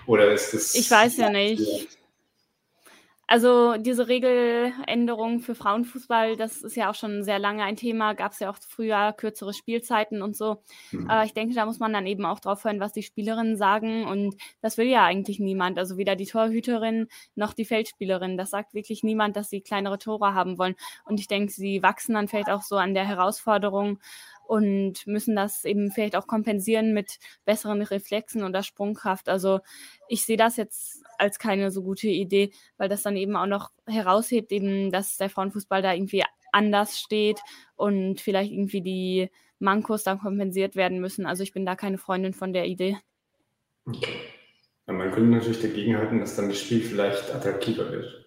Oder 0.06 0.32
ist 0.32 0.52
das. 0.52 0.74
Ich 0.74 0.90
weiß 0.90 1.16
ja 1.18 1.30
nicht. 1.30 1.96
Also 3.28 3.76
diese 3.76 4.06
Regeländerung 4.06 5.40
für 5.40 5.56
Frauenfußball, 5.56 6.36
das 6.36 6.62
ist 6.62 6.76
ja 6.76 6.90
auch 6.90 6.94
schon 6.94 7.24
sehr 7.24 7.40
lange 7.40 7.64
ein 7.64 7.74
Thema. 7.74 8.14
Gab 8.14 8.32
es 8.32 8.38
ja 8.38 8.48
auch 8.50 8.58
früher 8.68 9.12
kürzere 9.12 9.52
Spielzeiten 9.52 10.22
und 10.22 10.36
so. 10.36 10.62
Mhm. 10.92 11.10
Aber 11.10 11.24
ich 11.24 11.34
denke, 11.34 11.54
da 11.56 11.66
muss 11.66 11.80
man 11.80 11.92
dann 11.92 12.06
eben 12.06 12.24
auch 12.24 12.38
drauf 12.38 12.62
hören, 12.62 12.78
was 12.78 12.92
die 12.92 13.02
Spielerinnen 13.02 13.56
sagen. 13.56 14.06
Und 14.06 14.36
das 14.60 14.78
will 14.78 14.86
ja 14.86 15.04
eigentlich 15.04 15.40
niemand. 15.40 15.76
Also 15.76 15.96
weder 15.96 16.14
die 16.14 16.26
Torhüterin 16.26 17.08
noch 17.34 17.52
die 17.52 17.64
Feldspielerin. 17.64 18.36
Das 18.36 18.50
sagt 18.50 18.74
wirklich 18.74 19.02
niemand, 19.02 19.34
dass 19.36 19.50
sie 19.50 19.60
kleinere 19.60 19.98
Tore 19.98 20.34
haben 20.34 20.56
wollen. 20.56 20.76
Und 21.04 21.18
ich 21.18 21.26
denke, 21.26 21.50
sie 21.52 21.82
wachsen 21.82 22.14
dann 22.14 22.28
vielleicht 22.28 22.50
auch 22.50 22.62
so 22.62 22.76
an 22.76 22.94
der 22.94 23.06
Herausforderung 23.06 23.98
und 24.46 25.04
müssen 25.08 25.34
das 25.34 25.64
eben 25.64 25.90
vielleicht 25.90 26.14
auch 26.14 26.28
kompensieren 26.28 26.92
mit 26.92 27.18
besseren 27.44 27.82
Reflexen 27.82 28.44
oder 28.44 28.62
Sprungkraft. 28.62 29.28
Also 29.28 29.58
ich 30.08 30.24
sehe 30.24 30.36
das 30.36 30.56
jetzt 30.56 31.02
als 31.18 31.38
keine 31.38 31.70
so 31.70 31.82
gute 31.82 32.08
Idee, 32.08 32.52
weil 32.76 32.88
das 32.88 33.02
dann 33.02 33.16
eben 33.16 33.36
auch 33.36 33.46
noch 33.46 33.70
heraushebt, 33.86 34.52
eben, 34.52 34.90
dass 34.90 35.16
der 35.16 35.30
Frauenfußball 35.30 35.82
da 35.82 35.92
irgendwie 35.92 36.24
anders 36.52 36.98
steht 36.98 37.40
und 37.74 38.20
vielleicht 38.20 38.52
irgendwie 38.52 38.82
die 38.82 39.30
Mankos 39.58 40.04
dann 40.04 40.18
kompensiert 40.18 40.76
werden 40.76 41.00
müssen. 41.00 41.26
Also 41.26 41.42
ich 41.42 41.52
bin 41.52 41.66
da 41.66 41.76
keine 41.76 41.98
Freundin 41.98 42.34
von 42.34 42.52
der 42.52 42.66
Idee. 42.66 42.98
Okay. 43.86 44.20
Ja, 44.86 44.92
man 44.92 45.10
könnte 45.10 45.30
natürlich 45.30 45.60
dagegenhalten, 45.60 46.20
dass 46.20 46.36
dann 46.36 46.48
das 46.48 46.60
Spiel 46.60 46.80
vielleicht 46.80 47.34
attraktiver 47.34 47.90
wird. 47.90 48.24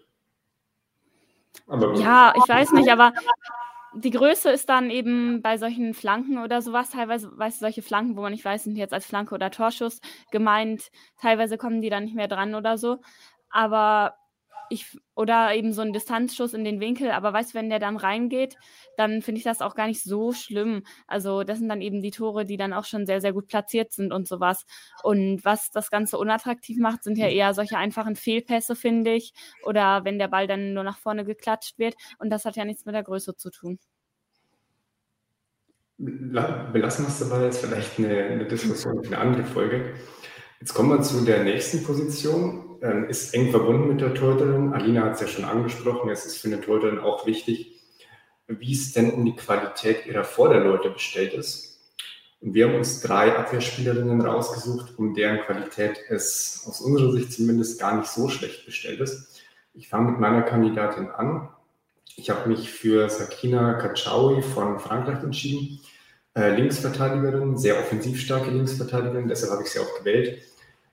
ja, 1.98 2.34
ich 2.36 2.50
weiß 2.50 2.72
nicht, 2.74 2.90
aber 2.90 3.14
die 3.96 4.12
Größe 4.12 4.50
ist 4.52 4.70
dann 4.70 4.90
eben 4.90 5.42
bei 5.42 5.58
solchen 5.58 5.94
Flanken 5.94 6.38
oder 6.38 6.62
sowas, 6.62 6.92
teilweise, 6.92 7.32
weißt 7.38 7.58
du, 7.62 7.66
solche 7.66 7.82
Flanken, 7.82 8.16
wo 8.18 8.22
man 8.22 8.32
nicht 8.32 8.46
weiß, 8.46 8.64
sind 8.64 8.78
jetzt 8.78 8.94
als 8.94 9.06
Flanke 9.06 9.36
oder 9.36 9.52
Torschuss 9.52 10.00
gemeint, 10.32 10.90
teilweise 11.20 11.58
kommen 11.58 11.82
die 11.82 11.90
dann 11.90 12.04
nicht 12.06 12.16
mehr 12.16 12.28
dran 12.28 12.56
oder 12.56 12.78
so. 12.78 12.98
Aber 13.50 14.16
ich, 14.70 14.98
oder 15.16 15.54
eben 15.54 15.74
so 15.74 15.82
ein 15.82 15.94
Distanzschuss 15.94 16.54
in 16.54 16.64
den 16.64 16.80
Winkel, 16.80 17.12
aber 17.12 17.34
weißt 17.34 17.54
du, 17.54 17.58
wenn 17.58 17.70
der 17.70 17.80
dann 17.80 17.98
reingeht, 17.98 18.56
dann 18.98 19.22
finde 19.22 19.40
ich 19.40 19.44
das 19.44 19.62
auch 19.62 19.76
gar 19.76 19.88
nicht 19.88 20.04
so 20.04 20.32
schlimm. 20.32 20.84
Also 21.08 21.44
das 21.44 21.60
sind 21.60 21.70
dann 21.70 21.82
eben 21.82 22.02
die 22.02 22.12
Tore, 22.12 22.46
die 22.46 22.58
dann 22.58 22.74
auch 22.74 22.86
schon 22.86 23.06
sehr, 23.06 23.22
sehr 23.22 23.34
gut 23.34 23.48
platziert 23.48 23.92
sind 23.92 24.12
und 24.12 24.28
sowas. 24.28 24.66
Und 25.04 25.44
was 25.44 25.72
das 25.72 25.90
Ganze 25.90 26.18
unattraktiv 26.18 26.78
macht, 26.78 27.04
sind 27.04 27.18
ja 27.18 27.28
eher 27.28 27.54
solche 27.54 27.78
einfachen 27.78 28.16
Fehlpässe, 28.16 28.76
finde 28.76 29.14
ich. 29.14 29.34
Oder 29.64 30.06
wenn 30.06 30.20
der 30.20 30.28
Ball 30.28 30.48
dann 30.48 30.74
nur 30.74 30.84
nach 30.84 30.98
vorne 30.98 31.26
geklatscht 31.26 31.80
wird. 31.80 31.96
Und 32.20 32.30
das 32.30 32.46
hat 32.46 32.56
ja 32.56 32.66
nichts 32.66 32.86
mit 32.86 32.96
der 32.96 33.04
Größe 33.04 33.36
zu 33.36 33.50
tun. 33.50 33.80
Belassen 35.98 37.06
wir 37.06 37.10
es 37.10 37.20
dabei 37.20 37.44
jetzt 37.44 37.60
vielleicht 37.66 38.00
eine, 38.00 38.24
eine 38.24 38.46
Diskussion 38.46 39.04
für 39.04 39.08
eine 39.08 39.18
andere 39.18 39.44
Folge. 39.44 39.96
Jetzt 40.62 40.74
kommen 40.74 40.90
wir 40.90 41.02
zu 41.02 41.26
der 41.26 41.44
nächsten 41.44 41.84
Position. 41.84 42.69
Ähm, 42.82 43.10
ist 43.10 43.34
eng 43.34 43.52
verbunden 43.52 43.90
mit 43.90 44.02
der 44.02 44.14
Torhüterin. 44.14 44.74
Alina 44.74 45.04
hat 45.04 45.16
es 45.16 45.22
ja 45.22 45.28
schon 45.28 45.46
angesprochen. 45.46 46.10
Es 46.10 46.26
ist 46.26 46.38
für 46.38 46.48
eine 46.48 46.62
Torhüterin 46.62 47.00
auch 47.00 47.26
wichtig, 47.26 47.80
wie 48.48 48.74
es 48.74 48.94
denn 48.94 49.12
um 49.12 49.26
die 49.26 49.36
Qualität 49.36 50.06
ihrer 50.06 50.24
Vorderleute 50.24 50.90
bestellt 50.90 51.34
ist. 51.34 51.70
Und 52.42 52.54
wir 52.54 52.68
haben 52.68 52.76
uns 52.76 53.02
drei 53.02 53.36
Abwehrspielerinnen 53.36 54.22
rausgesucht, 54.22 54.98
um 54.98 55.14
deren 55.14 55.42
Qualität 55.42 56.00
es 56.08 56.64
aus 56.68 56.80
unserer 56.80 57.12
Sicht 57.12 57.34
zumindest 57.34 57.80
gar 57.80 57.98
nicht 57.98 58.10
so 58.10 58.30
schlecht 58.30 58.66
bestellt 58.66 59.02
ist. 59.02 59.42
Ich 59.74 59.90
fange 59.90 60.12
mit 60.12 60.22
meiner 60.22 60.44
Kandidatin 60.44 61.10
an. 61.10 61.50
Ich 62.16 62.30
habe 62.30 62.48
mich 62.48 62.72
für 62.72 63.10
Sakina 63.10 63.74
Kachaui 63.74 64.42
von 64.42 64.80
Frankreich 64.80 65.22
entschieden. 65.22 65.82
Äh, 66.34 66.56
Linksverteidigerin, 66.56 67.58
sehr 67.58 67.78
offensiv 67.78 68.22
starke 68.22 68.52
Linksverteidigerin, 68.52 69.28
deshalb 69.28 69.52
habe 69.52 69.64
ich 69.64 69.70
sie 69.70 69.80
auch 69.80 69.98
gewählt. 69.98 70.42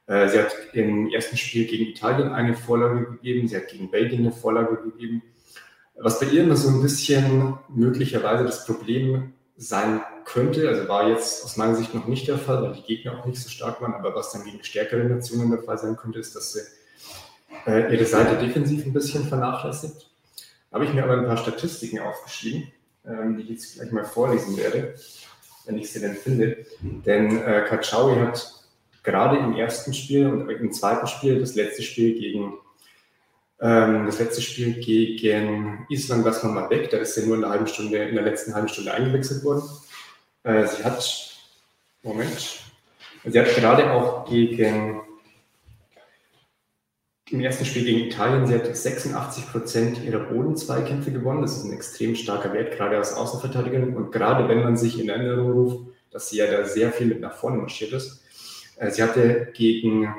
Äh, 0.07 0.29
sie 0.29 0.39
hat 0.39 0.55
im 0.73 1.11
ersten 1.11 1.37
Spiel 1.37 1.67
gegen 1.67 1.87
Italien 1.87 2.33
eine 2.33 2.55
Vorlage 2.55 3.07
gegeben, 3.07 3.49
sie 3.49 3.57
hat 3.57 3.69
gegen 3.69 3.91
Belgien 3.91 4.21
eine 4.21 4.33
Vorlage 4.33 4.77
gegeben. 4.77 5.23
Was 5.97 6.21
bei 6.21 6.27
ihr 6.27 6.43
immer 6.43 6.57
so 6.57 6.69
ein 6.69 6.83
bisschen 6.83 7.59
möglicherweise 7.69 8.45
das 8.45 8.67
Problem 8.67 9.33
sein 9.57 10.03
könnte. 10.25 10.69
Also 10.69 10.89
war 10.89 11.09
jetzt 11.09 11.45
aus 11.45 11.57
meiner 11.57 11.75
Sicht 11.75 11.95
noch 11.95 12.07
nicht 12.07 12.29
der 12.29 12.39
Fall, 12.39 12.63
weil 12.63 12.75
die 12.75 12.83
Gegner 12.83 13.19
auch 13.19 13.27
nicht 13.27 13.41
so 13.41 13.49
stark 13.49 13.81
waren. 13.81 13.95
Aber 13.95 14.15
was 14.15 14.33
dann 14.33 14.45
gegen 14.45 14.63
stärkere 14.63 15.05
Nationen 15.05 15.51
der 15.51 15.63
Fall 15.63 15.79
sein 15.79 15.97
könnte, 15.97 16.19
ist, 16.19 16.37
dass 16.37 16.53
sie 16.53 16.61
äh, 17.67 17.93
ihre 17.93 18.05
Seite 18.05 18.37
defensiv 18.37 18.85
ein 18.85 18.93
bisschen 18.93 19.25
vernachlässigt. 19.25 20.11
Habe 20.73 20.85
ich 20.85 20.93
mir 20.93 21.05
aber 21.05 21.19
ein 21.19 21.27
paar 21.27 21.39
Statistiken 21.39 22.01
aufgeschrieben, 22.01 22.71
ähm, 23.07 23.37
die 23.37 23.45
ich 23.45 23.51
jetzt 23.51 23.75
gleich 23.77 23.93
mal 23.93 24.05
vorlesen 24.05 24.57
werde, 24.57 24.95
wenn 25.65 25.79
ich 25.79 25.91
sie 25.91 26.01
denn 26.01 26.17
finde. 26.17 26.67
Denn 26.81 27.43
äh, 27.43 27.65
Kachaui 27.67 28.17
hat 28.17 28.56
gerade 29.07 29.39
im 29.39 29.57
ersten 29.57 29.95
Spiel 29.95 30.27
und 30.27 30.51
im 30.51 30.73
zweiten 30.73 31.07
Spiel, 31.07 31.41
das 31.41 31.55
letzte 31.55 31.83
Spiel 31.83 32.19
gegen 32.19 32.55
ähm, 33.61 34.05
das 34.05 34.19
letzte 34.19 34.43
Spiel 34.43 34.75
gegen 34.75 35.87
Island 35.89 36.25
lassen 36.25 36.49
wir 36.49 36.61
mal 36.61 36.71
weg, 36.71 36.91
da 36.91 36.99
ist 36.99 37.15
sie 37.15 37.25
nur 37.25 37.37
in 37.37 37.41
der 37.41 37.51
halben 37.51 37.67
Stunde, 37.67 37.97
in 37.99 38.15
der 38.15 38.25
letzten 38.25 38.55
halben 38.55 38.69
Stunde 38.69 38.93
eingewechselt 38.93 39.43
worden. 39.45 39.63
Äh, 40.43 40.67
sie 40.67 40.85
hat, 40.85 41.39
Moment, 42.03 42.61
sie 43.25 43.41
hat 43.41 43.55
gerade 43.55 43.93
auch 43.93 44.29
gegen, 44.29 45.01
im 47.31 47.41
ersten 47.41 47.65
Spiel 47.65 47.85
gegen 47.85 48.09
Italien, 48.09 48.47
sie 48.47 48.55
hat 48.55 48.77
86 48.77 49.51
Prozent 49.51 50.05
ihrer 50.05 50.21
Bodenzweikämpfe 50.21 51.13
gewonnen. 51.13 51.43
Das 51.43 51.57
ist 51.57 51.65
ein 51.65 51.73
extrem 51.73 52.15
starker 52.15 52.53
Wert, 52.53 52.77
gerade 52.77 52.99
als 52.99 53.15
Außenverteidigerin. 53.15 53.97
Und 53.97 54.13
gerade 54.13 54.49
wenn 54.49 54.63
man 54.63 54.77
sich 54.77 55.01
in 55.01 55.09
Erinnerung 55.09 55.53
ruft, 55.53 55.87
dass 56.11 56.29
sie 56.29 56.39
ja 56.39 56.47
da 56.47 56.65
sehr 56.65 56.93
viel 56.93 57.07
mit 57.07 57.21
nach 57.21 57.35
vorne 57.35 57.57
marschiert 57.59 57.93
ist. 57.93 58.26
Äh, 58.77 58.91
sie 58.91 59.03
hatte 59.03 59.49
gegen, 59.55 60.15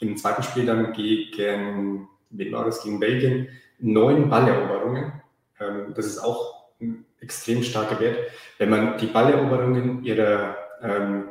im 0.00 0.16
zweiten 0.16 0.42
Spiel 0.42 0.66
dann 0.66 0.92
gegen 0.92 2.08
wen 2.30 2.52
war 2.52 2.64
das, 2.64 2.82
gegen 2.82 3.00
Belgien, 3.00 3.48
neun 3.78 4.28
Balleroberungen. 4.28 5.12
Ähm, 5.60 5.92
das 5.94 6.06
ist 6.06 6.18
auch 6.18 6.70
ein 6.80 7.04
extrem 7.20 7.62
starker 7.62 8.00
Wert. 8.00 8.18
Wenn 8.58 8.70
man 8.70 8.98
die 8.98 9.06
Balleroberungen 9.06 10.04
ihrer, 10.04 10.56
ähm, 10.82 11.28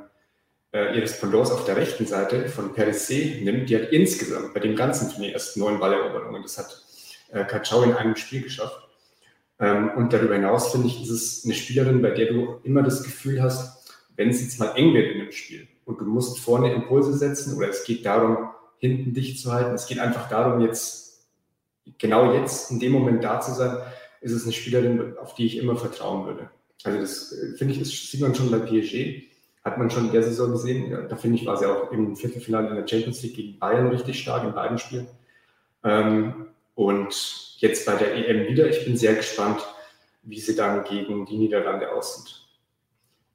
äh, 0.72 0.96
ihres 0.96 1.20
Pendants 1.20 1.52
auf 1.52 1.66
der 1.66 1.78
rechten 1.78 2.06
Seite 2.06 2.48
von 2.48 2.74
Perisset 2.74 3.44
nimmt, 3.44 3.70
die 3.70 3.76
hat 3.76 3.90
insgesamt 3.92 4.54
bei 4.54 4.60
dem 4.60 4.76
ganzen 4.76 5.10
Turnier 5.12 5.34
erst 5.34 5.58
neun 5.58 5.80
Balleroberungen. 5.80 6.44
Das 6.44 6.58
hat 6.58 6.84
äh, 7.32 7.46
Kachau 7.46 7.84
in 7.84 7.94
einem 7.94 8.16
Spiel 8.16 8.44
geschafft. 8.44 8.88
Ähm, 9.60 9.92
und 9.96 10.14
darüber 10.14 10.36
hinaus 10.36 10.72
finde 10.72 10.88
ich, 10.88 11.02
ist 11.02 11.10
es 11.10 11.46
eine 11.46 11.54
Spielerin, 11.54 12.02
bei 12.02 12.12
der 12.12 12.28
du 12.28 12.60
immer 12.64 12.84
das 12.84 13.04
Gefühl 13.04 13.42
hast, 13.42 13.90
wenn 14.16 14.30
es 14.30 14.42
jetzt 14.42 14.60
mal 14.60 14.74
eng 14.76 14.94
wird 14.94 15.12
in 15.12 15.20
dem 15.20 15.32
Spiel 15.32 15.68
und 15.90 16.00
du 16.00 16.06
musst 16.06 16.40
vorne 16.40 16.72
Impulse 16.72 17.14
setzen 17.18 17.58
oder 17.58 17.70
es 17.70 17.84
geht 17.84 18.06
darum, 18.06 18.50
hinten 18.78 19.14
dicht 19.14 19.40
zu 19.40 19.52
halten. 19.52 19.74
Es 19.74 19.88
geht 19.88 20.00
einfach 20.00 20.30
darum, 20.30 20.62
jetzt, 20.62 21.28
genau 21.98 22.34
jetzt, 22.34 22.70
in 22.70 22.80
dem 22.80 22.92
Moment 22.92 23.24
da 23.24 23.42
zu 23.42 23.52
sein, 23.54 23.78
ist 24.22 24.34
es 24.34 24.44
eine 24.44 24.54
Spielerin, 24.54 25.18
auf 25.18 25.34
die 25.34 25.48
ich 25.48 25.58
immer 25.58 25.76
vertrauen 25.76 26.28
würde. 26.28 26.50
Also 26.84 27.00
das 27.00 27.32
äh, 27.32 27.58
finde 27.58 27.74
ich, 27.74 27.80
das 27.80 27.90
sieht 27.90 28.22
man 28.22 28.36
schon 28.36 28.52
bei 28.52 28.60
PSG, 28.60 29.24
hat 29.64 29.78
man 29.80 29.90
schon 29.90 30.06
in 30.06 30.12
der 30.12 30.24
Saison 30.24 30.52
gesehen. 30.52 31.08
Da 31.10 31.16
finde 31.16 31.38
ich, 31.38 31.46
war 31.46 31.58
sie 31.58 31.66
auch 31.66 31.92
im 31.92 32.16
Viertelfinale 32.16 32.70
in 32.70 32.76
der 32.76 32.88
Champions 32.88 33.24
League 33.24 33.36
gegen 33.36 33.60
Bayern 33.60 33.88
richtig 33.88 34.20
stark 34.20 34.44
in 34.44 34.54
beiden 34.54 34.78
Spielen. 34.78 35.08
Ähm, 35.84 36.48
und 36.76 37.58
jetzt 37.58 37.86
bei 37.86 37.96
der 37.96 38.16
EM 38.16 38.48
wieder. 38.48 38.70
Ich 38.70 38.86
bin 38.86 38.96
sehr 38.96 39.16
gespannt, 39.16 39.60
wie 40.22 40.40
sie 40.40 40.56
dann 40.56 40.84
gegen 40.84 41.26
die 41.26 41.38
Niederlande 41.38 41.92
aussieht. 41.92 42.46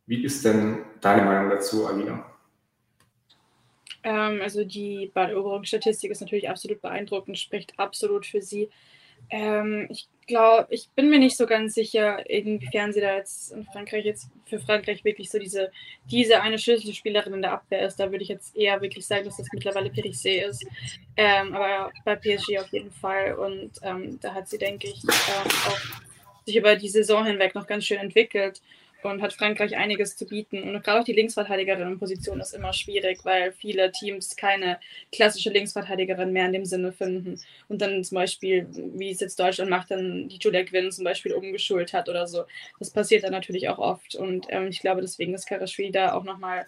Wie 0.06 0.22
ist 0.22 0.44
denn 0.44 0.84
deine 1.00 1.24
Meinung 1.24 1.50
dazu, 1.50 1.86
Alina? 1.86 2.33
Ähm, 4.04 4.40
also 4.42 4.64
die 4.64 5.10
Balleroberungsstatistik 5.14 6.10
ist 6.10 6.20
natürlich 6.20 6.48
absolut 6.48 6.80
beeindruckend, 6.82 7.38
spricht 7.38 7.78
absolut 7.78 8.26
für 8.26 8.42
sie. 8.42 8.68
Ähm, 9.30 9.88
ich 9.90 10.06
glaube, 10.26 10.66
ich 10.70 10.90
bin 10.90 11.08
mir 11.08 11.18
nicht 11.18 11.36
so 11.36 11.46
ganz 11.46 11.74
sicher, 11.74 12.28
inwiefern 12.28 12.92
sie 12.92 13.00
da 13.00 13.16
jetzt 13.16 13.52
in 13.52 13.64
Frankreich 13.64 14.04
jetzt 14.04 14.28
für 14.44 14.58
Frankreich 14.58 15.04
wirklich 15.04 15.30
so 15.30 15.38
diese, 15.38 15.70
diese 16.10 16.42
eine 16.42 16.58
Schlüsselspielerin 16.58 17.32
in 17.32 17.42
der 17.42 17.52
Abwehr 17.52 17.86
ist. 17.86 17.96
Da 17.96 18.10
würde 18.10 18.22
ich 18.22 18.28
jetzt 18.28 18.54
eher 18.54 18.82
wirklich 18.82 19.06
sagen, 19.06 19.24
dass 19.24 19.38
das 19.38 19.48
mittlerweile 19.52 19.88
Perissé 19.88 20.46
ist. 20.46 20.66
Ähm, 21.16 21.54
aber 21.54 21.90
bei 22.04 22.16
PSG 22.16 22.58
auf 22.58 22.70
jeden 22.72 22.90
Fall. 22.92 23.34
Und 23.34 23.72
ähm, 23.82 24.18
da 24.20 24.34
hat 24.34 24.48
sie, 24.48 24.58
denke 24.58 24.88
ich, 24.88 25.02
ähm, 25.02 25.50
auch 25.68 25.80
sich 26.44 26.56
über 26.56 26.76
die 26.76 26.88
Saison 26.90 27.24
hinweg 27.24 27.54
noch 27.54 27.66
ganz 27.66 27.86
schön 27.86 27.98
entwickelt 27.98 28.60
und 29.10 29.22
hat 29.22 29.32
Frankreich 29.32 29.76
einiges 29.76 30.16
zu 30.16 30.26
bieten. 30.26 30.62
Und 30.62 30.82
gerade 30.82 31.00
auch 31.00 31.04
die 31.04 31.12
Linksverteidigerinnenposition 31.12 32.40
ist 32.40 32.54
immer 32.54 32.72
schwierig, 32.72 33.24
weil 33.24 33.52
viele 33.52 33.92
Teams 33.92 34.36
keine 34.36 34.78
klassische 35.12 35.50
Linksverteidigerin 35.50 36.32
mehr 36.32 36.46
in 36.46 36.52
dem 36.52 36.64
Sinne 36.64 36.92
finden. 36.92 37.40
Und 37.68 37.82
dann 37.82 38.02
zum 38.04 38.16
Beispiel, 38.16 38.66
wie 38.94 39.10
es 39.10 39.20
jetzt 39.20 39.38
Deutschland 39.38 39.70
macht, 39.70 39.90
dann 39.90 40.28
die 40.28 40.38
Julia 40.38 40.62
Gwynn 40.62 40.92
zum 40.92 41.04
Beispiel 41.04 41.32
umgeschult 41.32 41.92
hat 41.92 42.08
oder 42.08 42.26
so. 42.26 42.44
Das 42.78 42.90
passiert 42.90 43.24
dann 43.24 43.32
natürlich 43.32 43.68
auch 43.68 43.78
oft. 43.78 44.14
Und 44.14 44.46
ähm, 44.48 44.68
ich 44.68 44.80
glaube, 44.80 45.00
deswegen 45.00 45.34
ist 45.34 45.46
Karashvili 45.46 45.90
da 45.90 46.14
auch 46.14 46.24
nochmal 46.24 46.66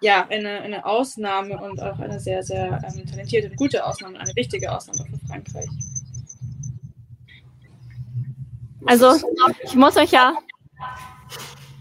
ja, 0.00 0.26
eine, 0.28 0.60
eine 0.60 0.84
Ausnahme 0.84 1.60
und 1.60 1.80
auch 1.80 1.98
eine 1.98 2.20
sehr, 2.20 2.42
sehr 2.42 2.80
ähm, 2.84 3.06
talentierte 3.06 3.50
und 3.50 3.56
gute 3.56 3.84
Ausnahme, 3.84 4.18
eine 4.18 4.34
wichtige 4.34 4.72
Ausnahme 4.72 5.04
für 5.10 5.26
Frankreich. 5.26 5.68
Also, 8.86 9.14
ich 9.62 9.74
muss 9.74 9.96
euch 9.98 10.10
ja 10.10 10.34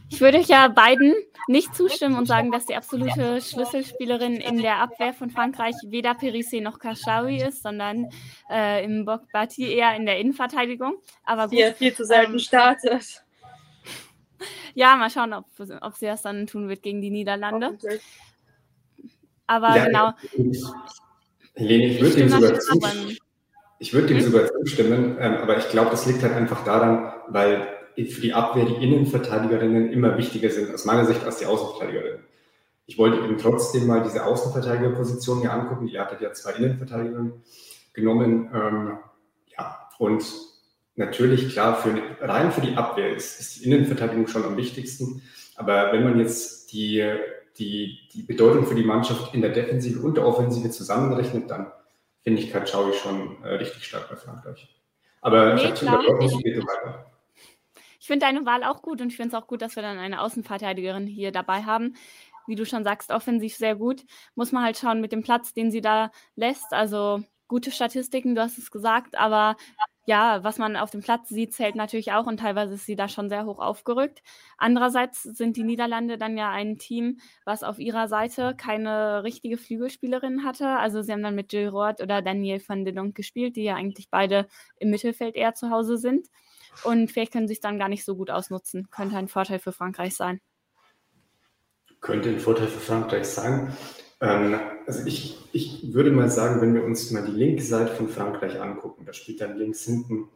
ich 0.09 0.21
würde 0.21 0.39
euch 0.39 0.47
ja 0.47 0.67
beiden 0.67 1.13
nicht 1.47 1.75
zustimmen 1.75 2.17
und 2.17 2.25
sagen, 2.25 2.51
dass 2.51 2.65
die 2.65 2.75
absolute 2.75 3.41
Schlüsselspielerin 3.41 4.35
in 4.35 4.61
der 4.61 4.77
Abwehr 4.77 5.13
von 5.13 5.29
Frankreich 5.29 5.75
weder 5.85 6.11
Perissé 6.11 6.61
noch 6.61 6.79
Kashawi 6.79 7.43
ist, 7.43 7.61
sondern 7.63 8.09
äh, 8.49 8.83
im 8.83 9.05
Bokbati 9.05 9.71
eher 9.71 9.95
in 9.95 10.05
der 10.05 10.19
Innenverteidigung. 10.19 10.95
Aber 11.23 11.47
gut, 11.47 11.59
ja, 11.59 11.71
viel 11.73 11.93
zu 11.93 12.05
selten 12.05 12.33
ähm, 12.33 12.39
startet. 12.39 13.23
Ja, 14.73 14.95
mal 14.95 15.09
schauen, 15.09 15.33
ob, 15.33 15.45
ob 15.81 15.95
sie 15.95 16.05
das 16.05 16.21
dann 16.21 16.47
tun 16.47 16.69
wird 16.69 16.81
gegen 16.81 17.01
die 17.01 17.11
Niederlande. 17.11 17.77
Aber 19.47 19.75
ja, 19.75 19.85
genau. 19.85 20.11
Helene, 21.55 21.85
ich 21.85 22.01
würde 22.01 22.15
dem 22.15 22.29
sogar 22.29 22.59
zustimmen. 22.59 23.17
Ich 23.79 23.93
würde 23.93 24.07
dem 24.07 24.21
sogar 24.21 24.47
zustimmen, 24.47 25.17
ähm, 25.19 25.37
aber 25.37 25.57
ich 25.57 25.69
glaube, 25.69 25.91
das 25.91 26.05
liegt 26.05 26.21
halt 26.23 26.33
einfach 26.33 26.63
daran, 26.63 27.13
weil 27.27 27.78
für 28.05 28.21
die 28.21 28.33
Abwehr 28.33 28.65
die 28.65 28.83
Innenverteidigerinnen 28.83 29.91
immer 29.91 30.17
wichtiger 30.17 30.49
sind, 30.49 30.73
aus 30.73 30.85
meiner 30.85 31.05
Sicht, 31.05 31.23
als 31.23 31.38
die 31.38 31.45
Außenverteidigerinnen. 31.45 32.23
Ich 32.85 32.97
wollte 32.97 33.23
eben 33.23 33.38
trotzdem 33.38 33.85
mal 33.85 34.01
diese 34.01 34.25
Außenverteidigerposition 34.25 35.41
hier 35.41 35.53
angucken. 35.53 35.88
Die 35.88 35.99
hat 35.99 36.19
ja 36.19 36.33
zwei 36.33 36.53
Innenverteidigerinnen 36.53 37.33
genommen. 37.93 38.49
Ähm, 38.53 38.97
ja, 39.55 39.89
und 39.99 40.25
natürlich, 40.95 41.49
klar, 41.53 41.75
für, 41.75 41.93
rein 42.21 42.51
für 42.51 42.62
die 42.62 42.75
Abwehr 42.75 43.15
ist, 43.15 43.39
ist, 43.39 43.57
die 43.57 43.65
Innenverteidigung 43.65 44.27
schon 44.27 44.43
am 44.43 44.57
wichtigsten. 44.57 45.21
Aber 45.55 45.91
wenn 45.93 46.03
man 46.03 46.19
jetzt 46.19 46.71
die, 46.71 47.05
die, 47.57 47.99
die 48.13 48.23
Bedeutung 48.23 48.65
für 48.65 48.75
die 48.75 48.83
Mannschaft 48.83 49.33
in 49.35 49.41
der 49.41 49.51
Defensive 49.51 50.01
und 50.01 50.17
der 50.17 50.25
Offensive 50.25 50.71
zusammenrechnet, 50.71 51.49
dann 51.51 51.71
finde 52.21 52.41
ich 52.41 52.51
Katschaui 52.51 52.93
schon 52.93 53.43
äh, 53.43 53.49
richtig 53.55 53.85
stark 53.85 54.09
bei 54.09 54.15
Frankreich. 54.15 54.67
Aber 55.21 55.53
nee, 55.55 55.71
ich 55.73 55.88
habe 55.88 56.03
weiter. 56.03 57.05
Ich 58.09 58.11
finde 58.11 58.25
deine 58.25 58.43
Wahl 58.47 58.63
auch 58.63 58.81
gut 58.81 59.01
und 59.01 59.09
ich 59.09 59.17
finde 59.17 59.37
es 59.37 59.39
auch 59.43 59.45
gut, 59.45 59.61
dass 59.61 59.75
wir 59.75 59.83
dann 59.83 59.99
eine 59.99 60.21
Außenverteidigerin 60.21 61.05
hier 61.05 61.31
dabei 61.31 61.61
haben. 61.61 61.93
Wie 62.47 62.55
du 62.55 62.65
schon 62.65 62.83
sagst, 62.83 63.11
offensiv 63.11 63.55
sehr 63.55 63.75
gut. 63.75 64.03
Muss 64.33 64.51
man 64.51 64.63
halt 64.63 64.79
schauen 64.79 64.99
mit 64.99 65.11
dem 65.11 65.21
Platz, 65.21 65.53
den 65.53 65.69
sie 65.69 65.79
da 65.81 66.09
lässt. 66.35 66.73
Also 66.73 67.21
gute 67.47 67.69
Statistiken, 67.69 68.33
du 68.33 68.41
hast 68.41 68.57
es 68.57 68.71
gesagt, 68.71 69.15
aber 69.15 69.57
ja, 70.07 70.43
was 70.43 70.57
man 70.57 70.75
auf 70.75 70.89
dem 70.89 71.01
Platz 71.01 71.29
sieht, 71.29 71.53
zählt 71.53 71.75
natürlich 71.75 72.11
auch 72.11 72.25
und 72.25 72.39
teilweise 72.39 72.73
ist 72.73 72.87
sie 72.87 72.95
da 72.95 73.07
schon 73.07 73.29
sehr 73.29 73.45
hoch 73.45 73.59
aufgerückt. 73.59 74.23
Andererseits 74.57 75.21
sind 75.21 75.55
die 75.55 75.63
Niederlande 75.63 76.17
dann 76.17 76.35
ja 76.35 76.49
ein 76.49 76.79
Team, 76.79 77.19
was 77.45 77.61
auf 77.61 77.77
ihrer 77.77 78.07
Seite 78.07 78.55
keine 78.57 79.23
richtige 79.23 79.57
Flügelspielerin 79.57 80.43
hatte. 80.43 80.67
Also 80.67 81.03
sie 81.03 81.11
haben 81.11 81.21
dann 81.21 81.35
mit 81.35 81.53
Jill 81.53 81.67
Roth 81.67 82.01
oder 82.01 82.23
Daniel 82.23 82.59
van 82.67 82.85
de 82.85 82.93
Donk 82.95 83.13
gespielt, 83.13 83.55
die 83.55 83.65
ja 83.65 83.75
eigentlich 83.75 84.09
beide 84.09 84.47
im 84.79 84.89
Mittelfeld 84.89 85.35
eher 85.35 85.53
zu 85.53 85.69
Hause 85.69 85.97
sind. 85.99 86.27
Und 86.84 87.12
vielleicht 87.12 87.34
können 87.34 87.47
sie 87.47 87.53
es 87.53 87.60
dann 87.60 87.79
gar 87.79 87.89
nicht 87.89 88.05
so 88.05 88.15
gut 88.15 88.29
ausnutzen. 88.29 88.89
Könnte 88.89 89.17
ein 89.17 89.27
Vorteil 89.27 89.60
für 89.60 89.71
Frankreich 89.71 90.15
sein. 90.15 90.39
Könnte 92.01 92.29
ein 92.29 92.39
Vorteil 92.39 92.67
für 92.67 92.79
Frankreich 92.79 93.25
sein. 93.25 93.75
Ähm, 94.21 94.60
also 94.86 95.05
ich, 95.05 95.38
ich 95.51 95.93
würde 95.93 96.12
mal 96.12 96.29
sagen, 96.29 96.62
wenn 96.62 96.73
wir 96.73 96.84
uns 96.84 97.12
mal 97.12 97.25
die 97.25 97.32
linke 97.32 97.63
Seite 97.63 97.95
von 97.95 98.10
Frankreich 98.10 98.60
angucken, 98.60 99.05
da 99.05 99.13
spielt 99.13 99.41
dann 99.41 99.58
links 99.58 99.86
hinten 99.86 100.29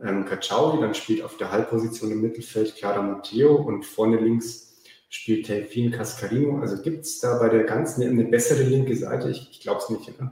ähm, 0.00 0.24
Kachaui, 0.24 0.80
dann 0.80 0.94
spielt 0.94 1.22
auf 1.22 1.36
der 1.36 1.50
Halbposition 1.50 2.12
im 2.12 2.20
Mittelfeld 2.20 2.76
Clara 2.76 3.02
Matteo 3.02 3.56
und 3.56 3.84
vorne 3.84 4.18
links 4.18 4.82
spielt 5.08 5.48
Delphine 5.48 5.96
Cascarino. 5.96 6.60
Also 6.60 6.82
gibt 6.82 7.04
es 7.04 7.20
da 7.20 7.38
bei 7.38 7.48
der 7.48 7.64
ganzen 7.64 8.02
eine 8.02 8.24
bessere 8.24 8.62
linke 8.62 8.94
Seite? 8.94 9.30
Ich, 9.30 9.48
ich 9.50 9.60
glaube 9.60 9.80
es 9.80 9.90
nicht. 9.90 10.20
Ne? 10.20 10.30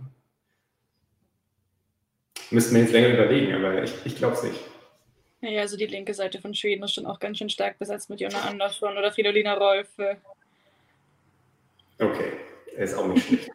Müssten 2.51 2.75
wir 2.75 2.83
jetzt 2.83 2.92
länger 2.92 3.14
überlegen, 3.14 3.55
aber 3.55 3.83
ich, 3.83 3.94
ich 4.05 4.16
glaube 4.16 4.35
es 4.35 4.42
nicht. 4.42 4.61
Ja, 5.40 5.61
also 5.61 5.77
die 5.77 5.87
linke 5.87 6.14
Seite 6.14 6.40
von 6.40 6.55
Schweden 6.55 6.83
ist 6.85 6.94
schon 6.94 7.07
auch 7.07 7.18
ganz 7.18 7.38
schön 7.38 7.51
stark 7.51 7.79
besetzt 7.79 8.11
mit 8.11 8.20
Jonna 8.20 8.40
Andersson 8.40 8.96
oder 8.96 9.12
Fridolina 9.12 9.55
Rolfe. 9.55 10.16
Okay, 11.99 12.33
er 12.75 12.85
ist 12.85 12.94
auch 12.94 13.07
nicht 13.07 13.27
schlecht. 13.27 13.51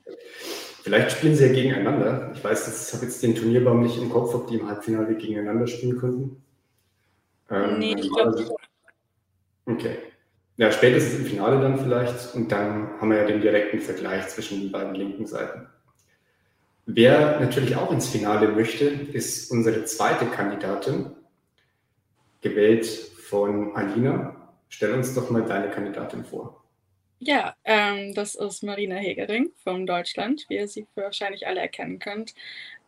Vielleicht 0.83 1.11
spielen 1.11 1.35
sie 1.35 1.45
ja 1.45 1.53
gegeneinander. 1.53 2.31
Ich 2.35 2.43
weiß, 2.43 2.87
ich 2.87 2.93
habe 2.93 3.05
jetzt 3.05 3.21
den 3.21 3.35
Turnierbaum 3.35 3.83
nicht 3.83 3.97
im 3.97 4.09
Kopf, 4.09 4.33
ob 4.33 4.47
die 4.47 4.55
im 4.55 4.67
Halbfinale 4.67 5.15
gegeneinander 5.15 5.67
spielen 5.67 5.99
könnten. 5.99 6.43
Ähm, 7.51 7.79
nee, 7.79 7.95
ich 7.95 8.11
glaube 8.11 8.31
also, 8.31 8.57
Okay. 9.65 9.97
Ja, 10.57 10.71
spätestens 10.71 11.19
im 11.19 11.25
Finale 11.25 11.61
dann 11.61 11.79
vielleicht. 11.79 12.33
Und 12.35 12.51
dann 12.51 12.89
haben 12.99 13.11
wir 13.11 13.17
ja 13.17 13.25
den 13.25 13.41
direkten 13.41 13.79
Vergleich 13.79 14.27
zwischen 14.29 14.61
den 14.61 14.71
beiden 14.71 14.95
linken 14.95 15.25
Seiten. 15.25 15.67
Wer 16.85 17.39
natürlich 17.39 17.75
auch 17.75 17.91
ins 17.91 18.09
Finale 18.09 18.47
möchte, 18.49 18.85
ist 18.85 19.51
unsere 19.51 19.85
zweite 19.85 20.25
Kandidatin, 20.25 21.11
gewählt 22.41 22.85
von 22.85 23.75
Alina. 23.75 24.35
Stell 24.69 24.93
uns 24.93 25.13
doch 25.13 25.29
mal 25.29 25.43
deine 25.43 25.69
Kandidatin 25.69 26.25
vor. 26.25 26.61
Ja, 27.19 27.55
ähm, 27.65 28.15
das 28.15 28.33
ist 28.33 28.63
Marina 28.63 28.95
Hegering 28.95 29.51
von 29.63 29.85
Deutschland, 29.85 30.45
wie 30.49 30.55
ihr 30.55 30.67
sie 30.67 30.87
wahrscheinlich 30.95 31.45
alle 31.45 31.59
erkennen 31.59 31.99
könnt. 31.99 32.33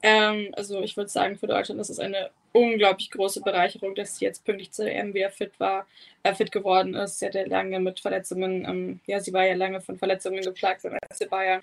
Ähm, 0.02 0.50
also 0.54 0.82
ich 0.82 0.98
würde 0.98 1.10
sagen, 1.10 1.38
für 1.38 1.46
Deutschland 1.46 1.80
ist 1.80 1.90
es 1.90 2.00
eine 2.00 2.32
unglaublich 2.52 3.12
große 3.12 3.42
Bereicherung, 3.42 3.94
dass 3.94 4.18
sie 4.18 4.26
jetzt 4.26 4.44
pünktlich 4.44 4.72
zur 4.72 4.88
EM 4.88 5.14
wieder 5.14 5.30
fit 5.30 5.60
war, 5.60 5.86
äh, 6.24 6.34
fit 6.34 6.52
geworden 6.52 6.94
ist. 6.94 7.20
Sie 7.20 7.26
hatte 7.26 7.44
lange 7.46 7.80
mit 7.80 8.00
Verletzungen, 8.00 8.66
ähm, 8.66 9.00
ja, 9.08 9.20
sie 9.20 9.34
war 9.34 9.46
ja 9.46 9.56
lange 9.56 9.82
von 9.82 9.98
Verletzungen 9.98 10.42
geplagt 10.42 10.84
beim 10.84 10.98
FC 11.12 11.30
Bayern. 11.30 11.62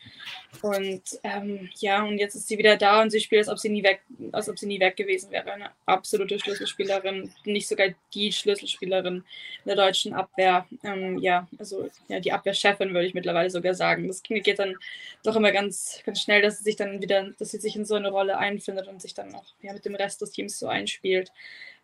Und 0.63 1.03
ähm, 1.23 1.71
ja, 1.79 2.03
und 2.03 2.19
jetzt 2.19 2.35
ist 2.35 2.49
sie 2.49 2.59
wieder 2.59 2.77
da 2.77 3.03
und 3.03 3.11
sie 3.11 3.21
spielt, 3.21 3.41
als 3.41 3.49
ob 3.49 3.59
sie 3.59 3.69
nie 3.69 3.83
weg, 3.85 4.01
als 4.33 4.49
ob 4.49 4.59
sie 4.59 4.67
nie 4.67 4.81
weg 4.81 4.97
gewesen 4.97 5.31
wäre. 5.31 5.53
Eine 5.53 5.71
absolute 5.87 6.39
Schlüsselspielerin, 6.39 7.33
nicht 7.45 7.69
sogar 7.69 7.89
die 8.13 8.33
Schlüsselspielerin 8.33 9.25
der 9.65 9.77
deutschen 9.77 10.13
Abwehr. 10.13 10.67
Ähm, 10.85 11.19
ja, 11.19 11.49
also 11.59 11.89
ja, 12.09 12.21
die 12.21 12.33
Abwehrchefin 12.33 12.93
würde 12.93 13.07
ich 13.07 13.15
mittlerweile 13.15 13.51
sogar 13.51 13.75
sagen. 13.75 14.09
Das 14.09 14.23
geht 14.23 14.59
dann 14.59 14.75
doch 15.23 15.37
immer 15.37 15.53
ganz, 15.53 16.03
ganz 16.05 16.21
schnell, 16.21 16.43
dass 16.43 16.59
sie 16.59 16.65
sich 16.65 16.77
dann 16.77 17.01
wieder, 17.01 17.31
dass 17.39 17.51
sie 17.51 17.59
sich 17.59 17.77
in 17.77 17.85
so 17.85 17.95
eine 17.95 18.11
Rolle 18.11 18.39
einfindet 18.39 18.89
und 18.89 19.01
sich 19.01 19.15
dann 19.15 19.35
auch 19.35 19.47
ja, 19.63 19.73
mit 19.73 19.85
dem 19.85 19.95
Rest 19.95 20.21
des 20.21 20.33
Teams 20.33 20.59
so 20.59 20.67
ein 20.67 20.81
einspielt. 20.81 21.33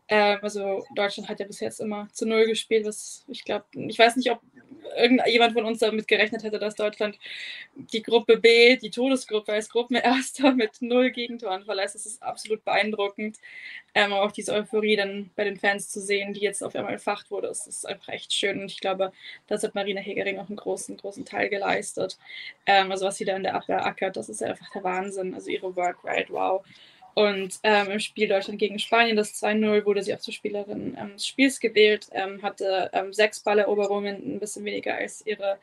Ähm, 0.09 0.38
also 0.42 0.85
Deutschland 0.95 1.29
hat 1.29 1.40
ja 1.40 1.47
bis 1.47 1.61
jetzt 1.61 1.81
immer 1.81 2.09
zu 2.12 2.27
Null 2.27 2.47
gespielt, 2.47 2.87
was 2.87 3.25
ich 3.29 3.45
glaube, 3.45 3.66
ich 3.75 3.99
weiß 3.99 4.16
nicht, 4.16 4.31
ob 4.31 4.40
irgendjemand 4.97 5.53
von 5.53 5.64
uns 5.64 5.81
damit 5.81 6.07
gerechnet 6.09 6.42
hätte, 6.42 6.59
dass 6.59 6.75
Deutschland 6.77 7.19
die 7.75 8.03
Gruppe 8.03 8.38
B, 8.38 8.77
die 8.77 8.90
Todesgruppe 8.90 9.53
als 9.53 9.69
Gruppenerster 9.69 10.53
mit 10.55 10.81
null 10.81 11.11
Gegentoren 11.11 11.64
verlässt. 11.64 11.95
Das 11.95 12.07
ist 12.07 12.23
absolut 12.23 12.64
beeindruckend. 12.64 13.38
Ähm, 13.95 14.12
auch 14.12 14.33
diese 14.33 14.53
Euphorie 14.53 14.97
dann 14.97 15.31
bei 15.37 15.45
den 15.45 15.57
Fans 15.57 15.88
zu 15.88 16.01
sehen, 16.01 16.33
die 16.35 16.40
jetzt 16.40 16.62
auf 16.62 16.75
einmal 16.75 16.92
entfacht 16.95 17.31
wurde, 17.31 17.49
das 17.49 17.66
ist 17.66 17.87
einfach 17.87 18.12
echt 18.12 18.33
schön. 18.33 18.61
Und 18.61 18.71
ich 18.71 18.81
glaube, 18.81 19.12
das 19.47 19.62
hat 19.62 19.75
Marina 19.75 20.01
Hegering 20.01 20.38
auch 20.38 20.49
einen 20.49 20.57
großen, 20.57 20.97
großen 20.97 21.25
Teil 21.25 21.49
geleistet. 21.49 22.19
Ähm, 22.66 22.90
also 22.92 23.07
was 23.07 23.16
sie 23.16 23.25
da 23.25 23.37
in 23.37 23.42
der 23.42 23.55
Abwehr 23.55 23.85
ackert, 23.85 24.16
das 24.16 24.29
ist 24.29 24.42
einfach 24.42 24.71
der 24.71 24.85
Wahnsinn. 24.85 25.35
Also 25.35 25.51
ihre 25.51 25.75
Workrate, 25.77 26.33
wow. 26.33 26.64
Und 27.17 27.61
ähm, 27.63 27.93
im 27.93 27.99
Spiel 27.99 28.29
Deutschland 28.29 28.59
gegen 28.59 28.79
Spanien, 28.79 29.17
das 29.17 29.43
2-0, 29.43 29.87
wurde 29.87 30.03
sie 30.03 30.13
auch 30.13 30.19
zur 30.19 30.35
Spielerin 30.35 30.95
ähm, 31.01 31.15
des 31.15 31.27
Spiels 31.27 31.59
gewählt, 31.61 32.09
ähm, 32.13 32.43
hatte 32.43 32.91
ähm, 32.93 33.15
sechs 33.15 33.41
Balleroberungen, 33.41 34.35
ein 34.35 34.39
bisschen 34.39 34.67
weniger 34.67 34.97
als 34.97 35.25
ihre 35.27 35.57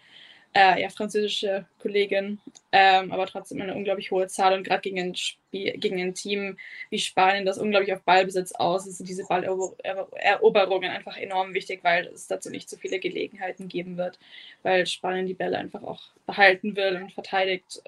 äh, 0.56 0.82
ja, 0.82 0.90
französische 0.90 1.68
Kollegin, 1.78 2.40
ähm, 2.72 3.12
aber 3.12 3.28
trotzdem 3.28 3.62
eine 3.62 3.76
unglaublich 3.76 4.10
hohe 4.10 4.26
Zahl. 4.26 4.56
Und 4.56 4.64
gerade 4.64 4.82
gegen, 4.82 4.98
ein 4.98 5.14
gegen 5.52 6.02
ein 6.02 6.16
Team 6.16 6.58
wie 6.90 6.98
Spanien, 6.98 7.46
das 7.46 7.60
unglaublich 7.60 7.94
auf 7.94 8.02
Ballbesitz 8.02 8.54
aus 8.54 8.88
ist, 8.88 8.98
sind 8.98 9.08
diese 9.08 9.26
Balleroberungen 9.26 10.90
einfach 10.90 11.18
enorm 11.18 11.54
wichtig, 11.54 11.84
weil 11.84 12.08
es 12.08 12.26
dazu 12.26 12.50
nicht 12.50 12.68
so 12.68 12.78
viele 12.78 12.98
Gelegenheiten 12.98 13.68
geben 13.68 13.96
wird, 13.98 14.18
weil 14.64 14.88
Spanien 14.88 15.28
die 15.28 15.36
Bälle 15.36 15.60
einfach 15.60 15.84
auch 15.84 16.02
behalten 16.26 16.76
will 16.76 16.96
und 16.96 17.14
verteidigt 17.14 17.84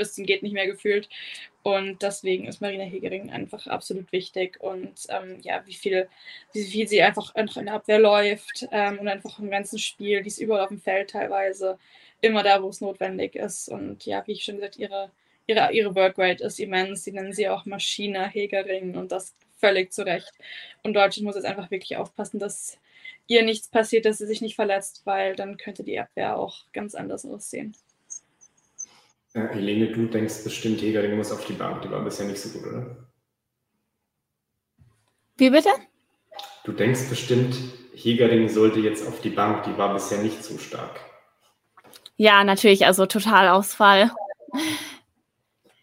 bis 0.00 0.14
zum 0.14 0.26
geht 0.26 0.42
nicht 0.42 0.54
mehr 0.54 0.66
gefühlt. 0.66 1.08
Und 1.62 2.02
deswegen 2.02 2.46
ist 2.46 2.60
Marina 2.60 2.84
Hegering 2.84 3.30
einfach 3.30 3.66
absolut 3.66 4.10
wichtig. 4.12 4.58
Und 4.60 5.06
ähm, 5.10 5.38
ja, 5.42 5.62
wie 5.66 5.74
viel, 5.74 6.08
wie 6.52 6.64
viel 6.64 6.88
sie 6.88 7.02
einfach 7.02 7.34
in 7.36 7.46
der 7.66 7.74
Abwehr 7.74 7.98
läuft 7.98 8.66
ähm, 8.72 8.98
und 8.98 9.08
einfach 9.08 9.38
im 9.38 9.50
ganzen 9.50 9.78
Spiel, 9.78 10.22
die 10.22 10.28
ist 10.28 10.38
überall 10.38 10.62
auf 10.62 10.68
dem 10.68 10.80
Feld 10.80 11.10
teilweise, 11.10 11.78
immer 12.22 12.42
da, 12.42 12.62
wo 12.62 12.68
es 12.68 12.80
notwendig 12.80 13.36
ist. 13.36 13.68
Und 13.68 14.06
ja, 14.06 14.26
wie 14.26 14.32
ich 14.32 14.44
schon 14.44 14.56
gesagt, 14.56 14.78
ihre, 14.78 15.10
ihre, 15.46 15.72
ihre 15.72 15.94
Workrate 15.94 16.44
ist 16.44 16.58
immens. 16.60 17.04
Sie 17.04 17.12
nennen 17.12 17.32
sie 17.32 17.48
auch 17.48 17.66
Maschine 17.66 18.28
Hegering 18.28 18.96
und 18.96 19.12
das 19.12 19.34
völlig 19.58 19.92
zu 19.92 20.06
Recht. 20.06 20.32
Und 20.82 20.94
Deutschland 20.94 21.26
muss 21.26 21.36
jetzt 21.36 21.44
einfach 21.44 21.70
wirklich 21.70 21.96
aufpassen, 21.98 22.38
dass 22.38 22.78
ihr 23.26 23.44
nichts 23.44 23.68
passiert, 23.68 24.06
dass 24.06 24.18
sie 24.18 24.26
sich 24.26 24.40
nicht 24.40 24.56
verletzt, 24.56 25.02
weil 25.04 25.36
dann 25.36 25.56
könnte 25.56 25.84
die 25.84 26.00
Abwehr 26.00 26.36
auch 26.38 26.64
ganz 26.72 26.94
anders 26.94 27.24
aussehen. 27.24 27.76
Äh, 29.34 29.48
Helene, 29.48 29.92
du 29.92 30.06
denkst 30.06 30.44
bestimmt, 30.44 30.82
Hegering 30.82 31.16
muss 31.16 31.30
auf 31.30 31.46
die 31.46 31.52
Bank. 31.52 31.82
Die 31.82 31.90
war 31.90 32.02
bisher 32.02 32.26
nicht 32.26 32.40
so 32.40 32.48
gut, 32.58 32.66
oder? 32.66 33.08
Wie 35.36 35.50
bitte? 35.50 35.70
Du 36.64 36.72
denkst 36.72 37.08
bestimmt, 37.08 37.56
Hegering 37.94 38.48
sollte 38.48 38.80
jetzt 38.80 39.06
auf 39.06 39.20
die 39.20 39.30
Bank. 39.30 39.64
Die 39.64 39.76
war 39.78 39.94
bisher 39.94 40.22
nicht 40.22 40.42
so 40.44 40.58
stark. 40.58 41.00
Ja, 42.16 42.44
natürlich. 42.44 42.84
Also 42.84 43.06
Totalausfall. 43.06 44.10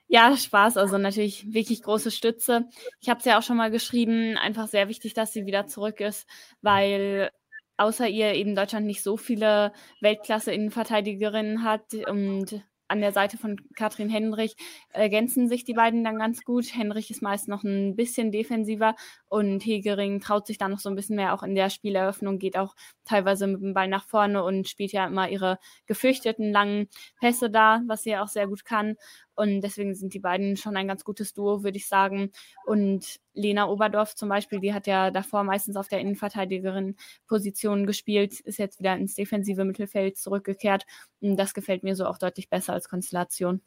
Ja, 0.08 0.38
Spaß. 0.38 0.78
Also 0.78 0.98
natürlich 0.98 1.54
wirklich 1.54 1.82
große 1.84 2.12
Stütze. 2.12 2.70
Ich 3.02 3.10
habe 3.10 3.20
es 3.20 3.26
ja 3.26 3.40
auch 3.40 3.44
schon 3.44 3.58
mal 3.58 3.72
geschrieben. 3.72 4.38
Einfach 4.38 4.68
sehr 4.68 4.88
wichtig, 4.88 5.14
dass 5.14 5.34
sie 5.34 5.46
wieder 5.46 5.68
zurück 5.68 6.00
ist, 6.00 6.28
weil 6.62 7.32
außer 7.78 8.08
ihr 8.08 8.34
eben 8.34 8.56
Deutschland 8.56 8.86
nicht 8.86 9.04
so 9.04 9.18
viele 9.18 9.74
Weltklasse-Innenverteidigerinnen 10.02 11.64
hat 11.64 11.94
und 11.94 12.64
an 12.88 13.02
der 13.02 13.12
Seite 13.12 13.38
von 13.38 13.58
Katrin 13.76 14.10
Hendrich 14.10 14.56
ergänzen 14.90 15.48
sich 15.48 15.64
die 15.64 15.74
beiden 15.74 16.04
dann 16.04 16.20
ganz 16.20 16.44
gut. 16.44 16.74
Hendrich 16.74 17.12
ist 17.12 17.22
meist 17.22 17.48
noch 17.48 17.64
ein 17.64 17.96
bisschen 17.96 18.32
defensiver 18.32 18.96
und 19.30 19.66
Hegering 19.66 20.20
traut 20.20 20.48
sich 20.48 20.58
da 20.58 20.68
noch 20.68 20.80
so 20.80 20.90
ein 20.90 20.96
bisschen 20.96 21.16
mehr 21.16 21.34
auch 21.34 21.44
in 21.44 21.56
der 21.56 21.70
Spieleröffnung, 21.70 22.40
geht 22.40 22.58
auch 22.58 22.76
teilweise 23.06 23.48
mit 23.48 23.62
dem 23.62 23.74
Ball 23.74 23.88
nach 23.88 24.06
vorne 24.06 24.44
und 24.44 24.68
spielt 24.68 24.92
ja 24.92 25.06
immer 25.08 25.30
ihre 25.30 25.60
gefürchteten 25.86 26.52
langen 26.52 26.88
Pässe 27.20 27.50
da, 27.50 27.82
was 27.88 28.04
sie 28.04 28.12
ja 28.12 28.24
auch 28.24 28.28
sehr 28.28 28.48
gut 28.48 28.66
kann. 28.66 28.96
Und 29.38 29.62
deswegen 29.62 29.94
sind 29.94 30.16
die 30.16 30.20
beiden 30.20 30.58
schon 30.58 30.76
ein 30.76 30.88
ganz 30.88 31.04
gutes 31.04 31.34
Duo, 31.34 31.64
würde 31.64 31.78
ich 31.78 31.88
sagen. 31.88 32.32
Und 32.66 33.20
Lena 33.34 33.70
Oberdorf 33.70 34.16
zum 34.16 34.30
Beispiel, 34.30 34.60
die 34.60 34.74
hat 34.74 34.88
ja 34.88 35.12
davor 35.12 35.44
meistens 35.44 35.76
auf 35.76 35.88
der 35.88 36.00
Innenverteidigerin-Position 36.00 37.86
gespielt, 37.86 38.40
ist 38.40 38.58
jetzt 38.58 38.80
wieder 38.80 38.96
ins 38.96 39.14
defensive 39.14 39.64
Mittelfeld 39.64 40.18
zurückgekehrt. 40.18 40.86
Und 41.22 41.38
das 41.38 41.54
gefällt 41.54 41.84
mir 41.84 41.96
so 41.96 42.08
auch 42.08 42.18
deutlich 42.18 42.50
besser 42.50 42.74
als 42.74 42.90
Konstellation. 42.90 43.62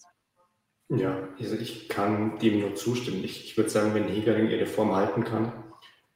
Ja, 0.88 1.28
also 1.38 1.54
ich 1.54 1.88
kann 1.88 2.40
dem 2.40 2.58
nur 2.58 2.74
zustimmen. 2.74 3.22
Ich, 3.22 3.44
ich 3.44 3.56
würde 3.56 3.70
sagen, 3.70 3.94
wenn 3.94 4.08
Hegering 4.08 4.48
ihre 4.48 4.66
Form 4.66 4.96
halten 4.96 5.22
kann, 5.22 5.52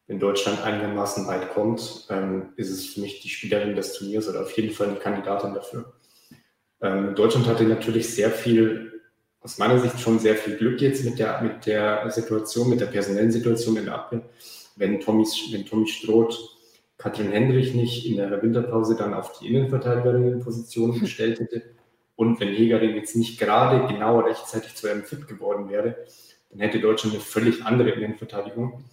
wenn 0.08 0.18
Deutschland 0.18 0.62
einigermaßen 0.64 1.28
weit 1.28 1.54
kommt, 1.54 2.08
ähm, 2.10 2.52
ist 2.56 2.70
es 2.70 2.86
für 2.86 3.00
mich 3.00 3.20
die 3.20 3.28
Spielerin 3.28 3.76
des 3.76 3.94
Turniers 3.94 4.28
oder 4.28 4.42
auf 4.42 4.56
jeden 4.56 4.74
Fall 4.74 4.88
eine 4.88 4.98
Kandidatin 4.98 5.54
dafür. 5.54 5.94
Ähm, 6.82 7.14
Deutschland 7.14 7.46
hatte 7.46 7.62
natürlich 7.62 8.12
sehr 8.12 8.30
viel 8.30 8.93
aus 9.44 9.58
meiner 9.58 9.78
Sicht 9.78 10.00
schon 10.00 10.18
sehr 10.18 10.36
viel 10.36 10.56
Glück 10.56 10.80
jetzt 10.80 11.04
mit 11.04 11.18
der, 11.18 11.42
mit 11.42 11.66
der 11.66 12.10
Situation, 12.10 12.70
mit 12.70 12.80
der 12.80 12.86
personellen 12.86 13.30
Situation 13.30 13.76
in 13.76 13.84
der 13.84 13.94
Abwehr. 13.94 14.22
Wenn 14.76 15.00
Tommy, 15.00 15.26
wenn 15.52 15.66
Tommy 15.66 15.86
Stroth 15.86 16.38
Katrin 16.96 17.30
Hendrich 17.30 17.74
nicht 17.74 18.06
in 18.06 18.16
der 18.16 18.42
Winterpause 18.42 18.96
dann 18.96 19.12
auf 19.12 19.38
die 19.38 19.48
Innenverteidigerinnenposition 19.48 20.98
gestellt 21.00 21.40
hätte 21.40 21.62
und 22.16 22.40
wenn 22.40 22.48
Hegering 22.48 22.94
jetzt 22.94 23.16
nicht 23.16 23.38
gerade 23.38 23.86
genau 23.92 24.20
rechtzeitig 24.20 24.74
zu 24.76 24.88
einem 24.88 25.04
Fit 25.04 25.28
geworden 25.28 25.68
wäre, 25.68 25.96
dann 26.50 26.60
hätte 26.60 26.80
Deutschland 26.80 27.14
eine 27.14 27.22
völlig 27.22 27.66
andere 27.66 27.90
Innenverteidigung. 27.90 28.84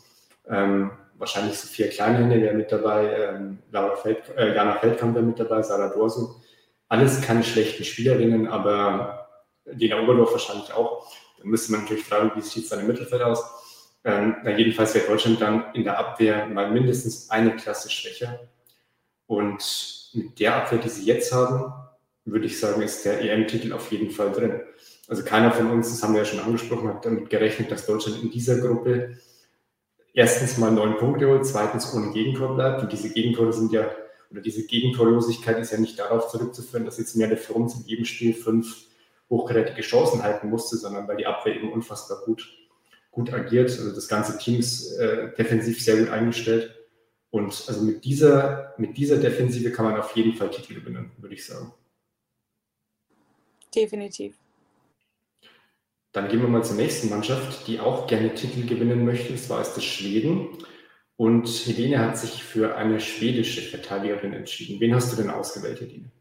Ähm, 0.49 0.91
wahrscheinlich 1.17 1.57
Sophia 1.57 1.87
Kleinhände 1.87 2.41
wäre 2.41 2.55
mit 2.55 2.71
dabei, 2.71 3.15
ähm, 3.15 3.59
Laura 3.71 3.95
Feld, 3.95 4.23
äh, 4.35 4.53
Jana 4.53 4.73
Feldkamp 4.73 5.15
wäre 5.15 5.23
mit 5.23 5.39
dabei, 5.39 5.61
Sarah 5.61 5.93
Dorso. 5.93 6.41
Alles 6.89 7.21
keine 7.21 7.43
schlechten 7.43 7.85
Spielerinnen, 7.85 8.47
aber 8.47 9.20
Lena 9.65 10.01
Oberdorf 10.01 10.31
wahrscheinlich 10.31 10.71
auch. 10.73 11.11
Dann 11.37 11.47
müsste 11.47 11.71
man 11.71 11.81
natürlich 11.81 12.03
fragen, 12.03 12.31
wie 12.35 12.41
sieht 12.41 12.63
es 12.63 12.69
dann 12.69 12.81
im 12.81 12.87
Mittelfeld 12.87 13.21
aus? 13.21 13.43
Ähm, 14.03 14.37
na, 14.43 14.57
jedenfalls 14.57 14.95
wäre 14.95 15.07
Deutschland 15.07 15.41
dann 15.41 15.65
in 15.73 15.83
der 15.83 15.99
Abwehr 15.99 16.47
mal 16.47 16.71
mindestens 16.71 17.29
eine 17.29 17.55
Klasse 17.55 17.89
schwächer. 17.89 18.39
Und 19.27 20.11
mit 20.13 20.39
der 20.39 20.55
Abwehr, 20.55 20.79
die 20.79 20.89
sie 20.89 21.05
jetzt 21.05 21.31
haben, 21.31 21.73
würde 22.25 22.45
ich 22.45 22.59
sagen, 22.59 22.81
ist 22.81 23.05
der 23.05 23.21
EM-Titel 23.21 23.73
auf 23.73 23.91
jeden 23.91 24.11
Fall 24.11 24.31
drin. 24.31 24.61
Also 25.07 25.23
keiner 25.23 25.51
von 25.51 25.69
uns, 25.71 25.89
das 25.89 26.03
haben 26.03 26.13
wir 26.13 26.21
ja 26.21 26.25
schon 26.25 26.39
angesprochen, 26.39 26.89
hat 26.89 27.05
damit 27.05 27.29
gerechnet, 27.29 27.71
dass 27.71 27.85
Deutschland 27.85 28.23
in 28.23 28.31
dieser 28.31 28.59
Gruppe 28.59 29.17
erstens 30.13 30.57
mal 30.57 30.71
neun 30.71 30.97
Punkte 30.97 31.27
holt, 31.27 31.45
zweitens 31.45 31.93
ohne 31.93 32.11
Gegentor 32.11 32.55
bleibt. 32.55 32.81
Und 32.81 32.91
diese 32.91 33.09
Gegentore 33.09 33.53
sind 33.53 33.71
ja, 33.71 33.89
oder 34.29 34.41
diese 34.41 34.65
Gegentorlosigkeit 34.65 35.59
ist 35.59 35.71
ja 35.71 35.77
nicht 35.77 35.99
darauf 35.99 36.29
zurückzuführen, 36.29 36.85
dass 36.85 36.97
jetzt 36.97 37.15
mehr 37.15 37.27
der 37.27 37.37
Front 37.37 37.75
in 37.75 37.85
jedem 37.85 38.05
Spiel 38.05 38.33
fünf 38.33 38.85
hochkarätige 39.31 39.81
Chancen 39.81 40.21
halten 40.21 40.49
musste, 40.49 40.77
sondern 40.77 41.07
weil 41.07 41.17
die 41.17 41.25
Abwehr 41.25 41.55
eben 41.55 41.71
unfassbar 41.71 42.19
gut, 42.25 42.47
gut 43.09 43.33
agiert. 43.33 43.71
Also 43.71 43.95
das 43.95 44.07
ganze 44.07 44.37
Team 44.37 44.59
ist 44.59 44.91
äh, 44.97 45.33
defensiv 45.35 45.83
sehr 45.83 45.97
gut 45.97 46.09
eingestellt. 46.09 46.75
Und 47.31 47.63
also 47.67 47.81
mit 47.81 48.03
dieser, 48.03 48.75
mit 48.77 48.97
dieser 48.97 49.17
Defensive 49.17 49.71
kann 49.71 49.85
man 49.85 49.99
auf 49.99 50.15
jeden 50.15 50.33
Fall 50.33 50.51
Titel 50.51 50.75
gewinnen, 50.75 51.11
würde 51.17 51.33
ich 51.33 51.45
sagen. 51.45 51.73
Definitiv. 53.73 54.35
Dann 56.11 56.27
gehen 56.27 56.41
wir 56.41 56.49
mal 56.49 56.63
zur 56.63 56.75
nächsten 56.75 57.09
Mannschaft, 57.09 57.67
die 57.67 57.79
auch 57.79 58.05
gerne 58.05 58.35
Titel 58.35 58.67
gewinnen 58.67 59.05
möchte. 59.05 59.31
Das 59.31 59.49
war 59.49 59.61
es 59.61 59.73
das 59.73 59.85
Schweden. 59.85 60.49
Und 61.15 61.47
Helene 61.47 61.99
hat 61.99 62.17
sich 62.17 62.43
für 62.43 62.75
eine 62.75 62.99
schwedische 62.99 63.61
Verteidigerin 63.61 64.33
entschieden. 64.33 64.81
Wen 64.81 64.93
hast 64.93 65.13
du 65.13 65.15
denn 65.15 65.29
ausgewählt, 65.29 65.79
Helene? 65.79 66.11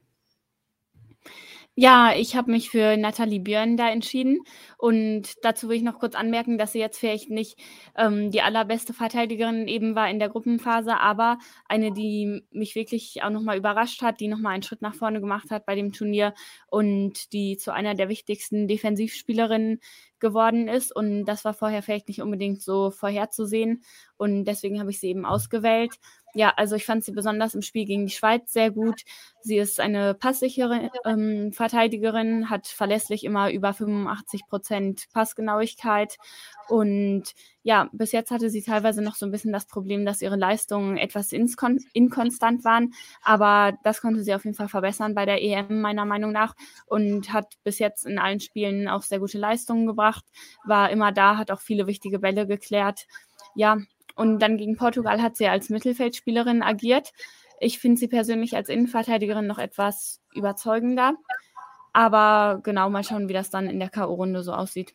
Ja, 1.79 2.13
ich 2.17 2.35
habe 2.37 2.51
mich 2.51 2.69
für 2.71 2.97
Nathalie 2.97 3.41
Björn 3.41 3.77
da 3.77 3.89
entschieden. 3.91 4.39
Und 4.81 5.45
dazu 5.45 5.69
will 5.69 5.77
ich 5.77 5.83
noch 5.83 5.99
kurz 5.99 6.15
anmerken, 6.15 6.57
dass 6.57 6.73
sie 6.73 6.79
jetzt 6.79 6.99
vielleicht 6.99 7.29
nicht 7.29 7.59
ähm, 7.99 8.31
die 8.31 8.41
allerbeste 8.41 8.95
Verteidigerin 8.95 9.69
eben 9.69 9.95
war 9.95 10.09
in 10.09 10.19
der 10.19 10.31
Gruppenphase, 10.31 10.99
aber 10.99 11.39
eine, 11.69 11.93
die 11.93 12.43
mich 12.51 12.75
wirklich 12.75 13.23
auch 13.23 13.29
nochmal 13.29 13.59
überrascht 13.59 14.01
hat, 14.01 14.21
die 14.21 14.29
nochmal 14.29 14.55
einen 14.55 14.63
Schritt 14.63 14.81
nach 14.81 14.95
vorne 14.95 15.21
gemacht 15.21 15.51
hat 15.51 15.67
bei 15.67 15.75
dem 15.75 15.93
Turnier 15.93 16.33
und 16.67 17.35
die 17.35 17.59
zu 17.59 17.75
einer 17.75 17.95
der 17.95 18.09
wichtigsten 18.09 18.69
Defensivspielerinnen 18.69 19.81
geworden 20.19 20.69
ist. 20.69 20.95
Und 20.95 21.25
das 21.25 21.45
war 21.45 21.53
vorher 21.53 21.83
vielleicht 21.83 22.09
nicht 22.09 22.23
unbedingt 22.23 22.63
so 22.63 22.91
vorherzusehen. 22.91 23.83
Und 24.17 24.45
deswegen 24.45 24.81
habe 24.81 24.91
ich 24.91 25.01
sie 25.01 25.09
eben 25.09 25.27
ausgewählt. 25.27 25.99
Ja, 26.35 26.53
also 26.57 26.77
ich 26.77 26.85
fand 26.85 27.05
sie 27.05 27.13
besonders 27.13 27.55
im 27.55 27.63
Spiel 27.63 27.87
gegen 27.87 28.07
die 28.07 28.13
Schweiz 28.13 28.53
sehr 28.53 28.71
gut. 28.71 29.03
Sie 29.41 29.57
ist 29.57 29.81
eine 29.81 30.15
passsichere 30.15 30.91
ähm, 31.05 31.53
Verteidigerin, 31.53 32.51
hat 32.51 32.69
verlässlich 32.69 33.25
immer 33.25 33.51
über 33.51 33.75
85 33.75 34.43
Prozent 34.49 34.70
Passgenauigkeit. 35.13 36.17
Und 36.69 37.35
ja, 37.63 37.89
bis 37.93 38.13
jetzt 38.13 38.31
hatte 38.31 38.49
sie 38.51 38.63
teilweise 38.63 39.03
noch 39.03 39.17
so 39.17 39.27
ein 39.27 39.33
bisschen 39.33 39.53
das 39.53 39.67
Problem, 39.67 40.05
dass 40.05 40.23
ihre 40.23 40.37
Leistungen 40.37 40.97
etwas 40.97 41.33
inkonstant 41.33 42.65
waren. 42.65 42.93
Aber 43.23 43.77
das 43.83 44.01
konnte 44.01 44.23
sie 44.23 44.35
auf 44.35 44.45
jeden 44.45 44.57
Fall 44.57 44.69
verbessern 44.69 45.15
bei 45.15 45.27
der 45.27 45.43
EM, 45.43 45.81
meiner 45.81 46.05
Meinung 46.05 46.33
nach. 46.33 46.55
Und 46.87 47.33
hat 47.33 47.55
bis 47.65 47.79
jetzt 47.79 48.07
in 48.07 48.19
allen 48.19 48.41
Spielen 48.41 48.89
auch 48.89 49.03
sehr 49.03 49.19
gute 49.19 49.39
Leistungen 49.39 49.87
gebracht. 49.87 50.25
War 50.65 50.91
immer 50.91 51.13
da, 51.13 51.37
hat 51.37 51.51
auch 51.51 51.61
viele 51.61 51.87
wichtige 51.87 52.19
Bälle 52.19 52.47
geklärt. 52.47 53.07
Ja, 53.55 53.79
und 54.15 54.41
dann 54.41 54.57
gegen 54.57 54.77
Portugal 54.77 55.23
hat 55.23 55.37
sie 55.37 55.49
als 55.49 55.71
Mittelfeldspielerin 55.71 56.63
agiert. 56.63 57.13
Ich 57.59 57.79
finde 57.79 57.99
sie 57.99 58.09
persönlich 58.09 58.57
als 58.57 58.69
Innenverteidigerin 58.69 59.47
noch 59.47 59.59
etwas 59.59 60.21
überzeugender. 60.35 61.15
Aber 61.93 62.61
genau 62.63 62.91
mal 62.91 63.05
schauen, 63.05 63.29
wie 63.29 63.33
das 63.33 63.51
dann 63.51 63.69
in 63.69 63.81
der 63.81 63.91
K.O.-Runde 63.91 64.43
so 64.43 64.53
aussieht. 64.53 64.95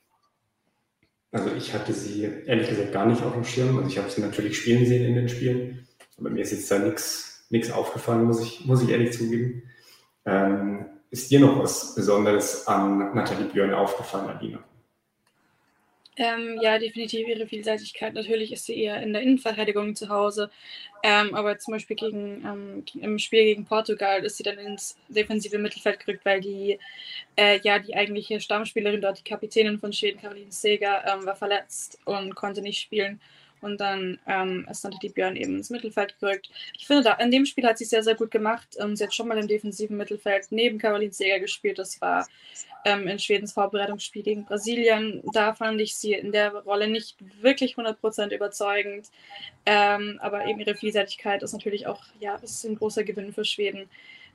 Also 1.31 1.49
ich 1.55 1.73
hatte 1.73 1.91
sie 1.91 2.23
ehrlich 2.45 2.69
gesagt 2.69 2.93
gar 2.93 3.05
nicht 3.05 3.21
auf 3.23 3.33
dem 3.33 3.43
Schirm. 3.43 3.77
Also 3.77 3.89
ich 3.89 3.97
habe 3.97 4.09
sie 4.09 4.21
natürlich 4.21 4.57
spielen 4.57 4.85
sehen 4.85 5.05
in 5.05 5.15
den 5.15 5.29
Spielen. 5.29 5.87
Aber 6.17 6.29
mir 6.29 6.41
ist 6.41 6.51
jetzt 6.51 6.71
da 6.71 6.79
nichts 6.79 7.71
aufgefallen, 7.71 8.23
muss 8.23 8.41
ich, 8.41 8.65
muss 8.65 8.81
ich 8.81 8.89
ehrlich 8.89 9.11
zugeben. 9.11 9.63
Ähm, 10.25 10.85
ist 11.09 11.29
dir 11.31 11.39
noch 11.39 11.59
was 11.59 11.95
Besonderes 11.95 12.67
an 12.67 13.13
Nathalie 13.13 13.47
Björn 13.47 13.73
aufgefallen, 13.73 14.29
Alina? 14.29 14.59
Ähm, 16.17 16.59
ja, 16.61 16.79
definitiv 16.79 17.27
ihre 17.27 17.45
Vielseitigkeit. 17.45 18.13
Natürlich 18.13 18.53
ist 18.53 18.65
sie 18.65 18.77
eher 18.77 19.01
in 19.03 19.11
der 19.11 19.21
Innenverteidigung 19.21 19.95
zu 19.95 20.07
Hause. 20.07 20.49
Ähm, 21.03 21.35
aber 21.35 21.59
zum 21.59 21.73
Beispiel 21.73 21.97
gegen, 21.97 22.43
ähm, 22.45 22.85
im 23.01 23.19
Spiel 23.19 23.43
gegen 23.43 23.65
Portugal 23.65 24.23
ist 24.23 24.37
sie 24.37 24.43
dann 24.43 24.57
ins 24.57 24.97
defensive 25.09 25.57
Mittelfeld 25.57 25.99
gerückt, 25.99 26.23
weil 26.23 26.39
die, 26.39 26.79
äh, 27.35 27.59
ja, 27.63 27.79
die 27.79 27.95
eigentliche 27.95 28.39
Stammspielerin 28.39 29.01
dort, 29.01 29.19
die 29.19 29.29
Kapitänin 29.29 29.77
von 29.77 29.91
Schweden, 29.91 30.21
Caroline 30.21 30.51
Seger, 30.51 31.03
ähm, 31.05 31.25
war 31.25 31.35
verletzt 31.35 31.99
und 32.05 32.33
konnte 32.35 32.61
nicht 32.61 32.79
spielen. 32.79 33.19
Und 33.65 33.81
dann 33.81 34.19
ähm, 34.27 34.67
ist 34.69 34.83
natürlich 34.83 35.01
die 35.01 35.09
Björn 35.09 35.35
eben 35.35 35.57
ins 35.57 35.71
Mittelfeld 35.71 36.19
gerückt. 36.19 36.51
Ich 36.77 36.85
finde, 36.85 37.01
da, 37.01 37.13
in 37.13 37.31
dem 37.31 37.47
Spiel 37.47 37.65
hat 37.65 37.79
sie 37.79 37.85
sehr, 37.85 38.03
sehr 38.03 38.13
gut 38.13 38.29
gemacht. 38.29 38.67
Ähm, 38.79 38.95
sie 38.95 39.03
hat 39.03 39.13
schon 39.13 39.27
mal 39.27 39.39
im 39.39 39.47
defensiven 39.47 39.97
Mittelfeld 39.97 40.45
neben 40.51 40.77
Caroline 40.77 41.11
Seger 41.11 41.39
gespielt. 41.39 41.79
Das 41.79 41.99
war 41.99 42.27
ähm, 42.85 43.07
in 43.07 43.17
Schwedens 43.17 43.53
Vorbereitungsspiel 43.53 44.21
gegen 44.21 44.45
Brasilien. 44.45 45.23
Da 45.33 45.55
fand 45.55 45.81
ich 45.81 45.95
sie 45.95 46.13
in 46.13 46.31
der 46.31 46.53
Rolle 46.53 46.87
nicht 46.87 47.17
wirklich 47.41 47.75
100% 47.75 48.35
überzeugend. 48.35 49.07
Ähm, 49.65 50.19
aber 50.21 50.45
eben 50.45 50.59
ihre 50.59 50.75
Vielseitigkeit 50.75 51.41
ist 51.41 51.53
natürlich 51.53 51.87
auch 51.87 52.03
ja, 52.19 52.35
ist 52.35 52.63
ein 52.65 52.75
großer 52.75 53.03
Gewinn 53.03 53.33
für 53.33 53.45
Schweden, 53.45 53.89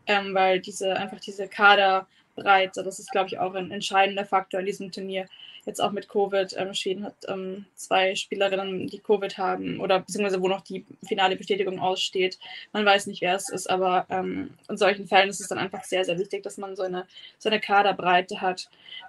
ähm, 0.08 0.34
weil 0.34 0.58
diese 0.58 0.96
einfach 0.96 1.20
diese 1.20 1.46
Kaderbreite, 1.46 2.82
das 2.82 2.98
ist, 2.98 3.12
glaube 3.12 3.28
ich, 3.28 3.38
auch 3.38 3.54
ein 3.54 3.70
entscheidender 3.70 4.24
Faktor 4.24 4.58
in 4.58 4.66
diesem 4.66 4.90
Turnier 4.90 5.28
jetzt 5.66 5.80
auch 5.80 5.92
mit 5.92 6.08
Covid. 6.08 6.54
Ähm, 6.56 6.74
Schweden 6.74 7.04
hat 7.04 7.14
ähm, 7.28 7.66
zwei 7.74 8.14
Spielerinnen, 8.14 8.86
die 8.86 8.98
Covid 8.98 9.38
haben 9.38 9.80
oder 9.80 10.00
beziehungsweise 10.00 10.40
wo 10.40 10.48
noch 10.48 10.62
die 10.62 10.84
finale 11.06 11.36
Bestätigung 11.36 11.78
aussteht. 11.78 12.38
Man 12.72 12.84
weiß 12.84 13.06
nicht, 13.06 13.20
wer 13.22 13.34
es 13.34 13.48
ist, 13.48 13.68
aber 13.68 14.06
ähm, 14.10 14.50
in 14.68 14.76
solchen 14.76 15.06
Fällen 15.06 15.30
ist 15.30 15.40
es 15.40 15.48
dann 15.48 15.58
einfach 15.58 15.84
sehr, 15.84 16.04
sehr 16.04 16.18
wichtig, 16.18 16.42
dass 16.42 16.58
man 16.58 16.76
so 16.76 16.82
eine, 16.82 17.06
so 17.38 17.48
eine 17.48 17.60
Kaderbreite 17.60 18.40
hat. 18.40 18.68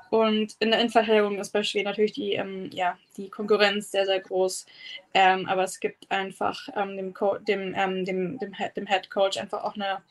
Und 0.09 0.55
in 0.59 0.71
der 0.71 0.79
Innenverteidigung 0.81 1.39
ist 1.39 1.51
bei 1.53 1.63
Schweden 1.63 1.85
natürlich 1.85 2.11
die, 2.11 2.33
ähm, 2.33 2.69
ja, 2.73 2.97
die 3.15 3.29
Konkurrenz 3.29 3.91
sehr, 3.91 4.05
sehr 4.05 4.19
groß. 4.19 4.65
Ähm, 5.13 5.47
aber 5.47 5.63
es 5.63 5.79
gibt 5.79 6.11
einfach 6.11 6.67
ähm, 6.75 6.97
dem, 6.97 7.13
Co 7.13 7.37
dem, 7.37 7.73
dem, 7.73 8.05
dem, 8.05 8.39
dem 8.75 8.87
Head 8.87 9.09
Coach 9.09 9.37
einfach 9.37 9.63
auch 9.63 9.75
eine 9.75 10.01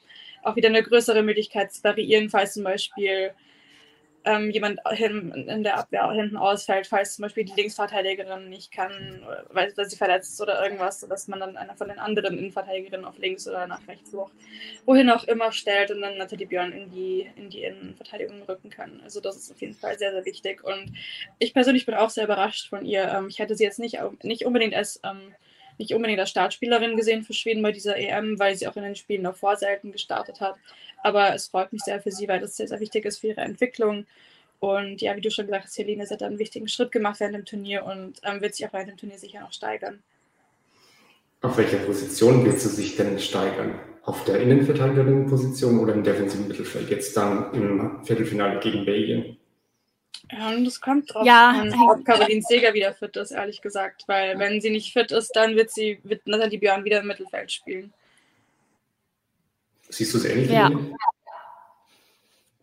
auch 0.43 0.57
wieder 0.57 0.69
eine 0.69 0.83
größere 0.83 1.23
Möglichkeit 1.23 1.73
zu 1.73 1.85
variieren, 1.85 2.31
falls 2.31 2.55
zum 2.55 2.65
Beispiel 2.65 3.33
ähm, 4.25 4.51
jemand 4.51 4.81
in 4.99 5.63
der 5.63 5.79
Abwehr 5.79 6.11
hinten 6.13 6.37
ausfällt, 6.37 6.87
falls 6.87 7.17
zum 7.17 7.23
Beispiel 7.23 7.45
die 7.45 7.55
Linksverteidigerin 7.55 8.49
nicht 8.49 8.71
kann, 8.71 9.23
weil, 9.51 9.73
weil 9.77 9.89
sie 9.89 9.97
verletzt 9.97 10.33
ist 10.33 10.41
oder 10.41 10.63
irgendwas, 10.63 11.01
sodass 11.01 11.29
man 11.29 11.41
dann 11.41 11.57
einer 11.57 11.75
von 11.75 11.89
den 11.89 11.99
anderen 11.99 12.39
Innenverteidigerinnen 12.39 13.07
auf 13.07 13.19
links 13.19 13.49
oder 13.49 13.67
nach 13.67 13.87
rechts, 13.89 14.13
wo, 14.13 14.31
wohin 14.85 15.11
auch 15.11 15.25
immer 15.25 15.53
stellt 15.53 15.91
und 15.91 16.03
dann 16.03 16.19
natürlich 16.19 16.49
Björn 16.49 16.73
in 16.73 16.91
die, 16.91 17.31
in 17.37 17.49
die 17.49 17.63
Innenverteidigung 17.63 18.43
rücken 18.43 18.69
kann. 18.69 19.01
Also 19.03 19.21
das 19.21 19.37
ist 19.37 19.51
auf 19.53 19.61
jeden 19.61 19.75
Fall 19.75 19.99
sehr, 19.99 20.13
sehr 20.13 20.25
wichtig. 20.25 20.63
Und 20.65 20.93
ich 21.39 21.55
persönlich 21.55 21.87
bin 21.87 21.95
auch 21.95 22.11
sehr 22.11 22.25
überrascht 22.25 22.69
von 22.69 22.85
ihr. 22.85 23.05
Ähm, 23.05 23.29
ich 23.29 23.39
hätte 23.39 23.55
sie 23.55 23.65
jetzt 23.65 23.79
nicht, 23.79 23.99
nicht 24.23 24.45
unbedingt 24.45 24.75
als 24.75 25.01
ähm, 25.03 25.35
nicht 25.81 25.95
unbedingt 25.95 26.21
als 26.21 26.31
Startspielerin 26.31 26.97
gesehen 26.97 27.25
für 27.25 27.33
Schweden 27.33 27.63
bei 27.63 27.73
dieser 27.73 27.97
EM, 27.97 28.39
weil 28.39 28.55
sie 28.55 28.69
auch 28.69 28.77
in 28.77 28.83
den 28.83 28.95
Spielen 28.95 29.25
davor 29.25 29.57
selten 29.57 29.91
gestartet 29.91 30.41
hat. 30.41 30.57
Aber 31.03 31.35
es 31.35 31.49
freut 31.49 31.73
mich 31.73 31.83
sehr 31.83 32.01
für 32.01 32.13
sie, 32.13 32.29
weil 32.29 32.39
das 32.39 32.57
sehr, 32.57 32.69
sehr 32.69 32.81
wichtig 32.81 33.07
ist 33.07 33.19
für 33.19 33.29
ihre 33.29 33.41
Entwicklung. 33.41 34.07
Und 34.61 35.01
ja, 35.01 35.17
wie 35.17 35.23
du 35.23 35.31
schon 35.31 35.47
gesagt 35.47 35.65
hast, 35.65 35.79
Helene 35.79 36.07
hat 36.09 36.23
einen 36.23 36.39
wichtigen 36.39 36.69
Schritt 36.69 36.93
gemacht 36.93 37.19
während 37.19 37.35
dem 37.35 37.45
Turnier 37.47 37.85
und 37.85 38.21
ähm, 38.23 38.43
wird 38.43 38.55
sich 38.55 38.67
auch 38.67 38.75
während 38.75 38.91
dem 38.91 38.97
Turnier 38.99 39.19
sicher 39.19 39.41
noch 39.41 39.53
steigern. 39.53 40.03
Auf 41.41 41.57
welcher 41.57 41.79
Position 41.79 42.45
willst 42.45 42.67
du 42.67 42.69
sich 42.69 42.97
denn 42.97 43.19
steigern? 43.19 43.81
Auf 44.03 44.25
der 44.25 44.41
Innenverteidigerin-Position 44.41 45.79
oder 45.79 45.95
im 45.95 46.05
defensiven 46.05 46.47
Mittelfeld? 46.47 46.91
Jetzt 46.91 47.17
dann 47.17 47.55
im 47.55 48.05
Viertelfinale 48.05 48.61
gegen 48.61 48.85
Belgien? 48.85 49.39
Ja, 50.33 50.55
das 50.55 50.81
kommt 50.81 51.13
drauf 51.13 51.27
ja, 51.27 51.51
an, 51.51 51.75
ob 51.89 52.05
Caroline 52.05 52.43
Seger 52.43 52.73
wieder 52.75 52.93
fit 52.95 53.17
ist, 53.17 53.33
ehrlich 53.33 53.61
gesagt. 53.63 54.05
Weil 54.07 54.39
wenn 54.39 54.61
sie 54.61 54.71
nicht 54.71 54.93
fit 54.93 55.11
ist, 55.11 55.33
dann 55.35 55.57
wird 55.57 55.71
sie, 55.71 55.99
wird 56.05 56.27
Nathalie 56.27 56.59
Björn 56.59 56.85
wieder 56.85 57.01
im 57.01 57.07
Mittelfeld 57.07 57.51
spielen. 57.51 57.93
Siehst 59.89 60.15
du 60.15 60.19
es 60.19 60.25
ähnlich? 60.25 60.51
Ja. 60.51 60.71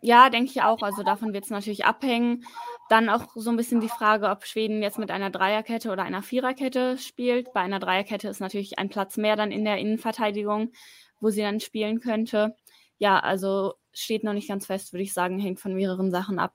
Ja, 0.00 0.30
denke 0.30 0.50
ich 0.50 0.62
auch. 0.62 0.82
Also 0.82 1.02
davon 1.02 1.32
wird 1.32 1.44
es 1.44 1.50
natürlich 1.50 1.84
abhängen. 1.84 2.44
Dann 2.88 3.08
auch 3.08 3.26
so 3.34 3.50
ein 3.50 3.56
bisschen 3.56 3.80
die 3.80 3.88
Frage, 3.88 4.30
ob 4.30 4.46
Schweden 4.46 4.82
jetzt 4.82 4.98
mit 4.98 5.10
einer 5.10 5.30
Dreierkette 5.30 5.90
oder 5.90 6.04
einer 6.04 6.22
Viererkette 6.22 6.96
spielt. 6.96 7.52
Bei 7.52 7.60
einer 7.60 7.80
Dreierkette 7.80 8.28
ist 8.28 8.40
natürlich 8.40 8.78
ein 8.78 8.88
Platz 8.88 9.16
mehr 9.16 9.36
dann 9.36 9.52
in 9.52 9.64
der 9.64 9.78
Innenverteidigung, 9.78 10.72
wo 11.20 11.30
sie 11.30 11.42
dann 11.42 11.60
spielen 11.60 12.00
könnte. 12.00 12.56
Ja, 12.98 13.18
also 13.18 13.74
steht 13.92 14.24
noch 14.24 14.32
nicht 14.32 14.48
ganz 14.48 14.66
fest, 14.66 14.92
würde 14.92 15.02
ich 15.02 15.12
sagen, 15.12 15.38
hängt 15.38 15.60
von 15.60 15.74
mehreren 15.74 16.10
Sachen 16.10 16.38
ab. 16.38 16.54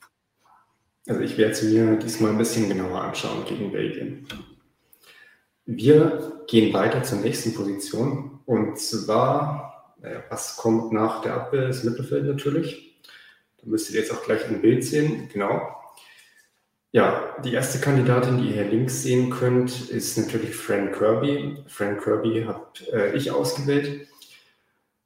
Also 1.07 1.21
ich 1.21 1.37
werde 1.37 1.51
es 1.51 1.63
mir 1.63 1.97
diesmal 1.97 2.31
ein 2.31 2.37
bisschen 2.37 2.69
genauer 2.69 3.01
anschauen 3.01 3.45
gegen 3.45 3.71
Belgien. 3.71 4.25
Wir 5.65 6.43
gehen 6.47 6.73
weiter 6.73 7.03
zur 7.03 7.19
nächsten 7.19 7.53
Position 7.53 8.39
und 8.45 8.77
zwar 8.79 9.73
naja, 10.03 10.21
was 10.29 10.57
kommt 10.57 10.91
nach 10.91 11.21
der 11.21 11.35
Abwehr? 11.35 11.67
Das 11.67 11.83
Mittelfeld 11.83 12.25
natürlich. 12.25 12.99
Da 13.57 13.69
müsstet 13.69 13.95
ihr 13.95 14.01
jetzt 14.01 14.11
auch 14.11 14.23
gleich 14.23 14.45
ein 14.49 14.61
Bild 14.61 14.83
sehen. 14.83 15.29
Genau. 15.31 15.61
Ja, 16.91 17.37
die 17.43 17.53
erste 17.53 17.79
Kandidatin, 17.79 18.37
die 18.37 18.49
ihr 18.49 18.53
hier 18.53 18.65
links 18.65 19.01
sehen 19.01 19.29
könnt, 19.29 19.89
ist 19.89 20.17
natürlich 20.17 20.55
Frank 20.55 20.97
Kirby. 20.97 21.63
Frank 21.67 22.03
Kirby 22.03 22.43
habe 22.45 22.67
äh, 22.91 23.15
ich 23.15 23.31
ausgewählt. 23.31 24.07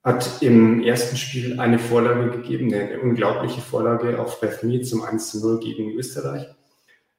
Hat 0.07 0.41
im 0.41 0.81
ersten 0.83 1.17
Spiel 1.17 1.59
eine 1.59 1.77
Vorlage 1.79 2.31
gegeben, 2.31 2.73
eine 2.73 2.97
unglaubliche 3.01 3.59
Vorlage 3.59 4.21
auf 4.21 4.39
Beth 4.39 4.63
Mead 4.63 4.87
zum 4.87 5.01
1 5.03 5.31
zu 5.31 5.41
0 5.41 5.59
gegen 5.59 5.91
Österreich. 5.97 6.47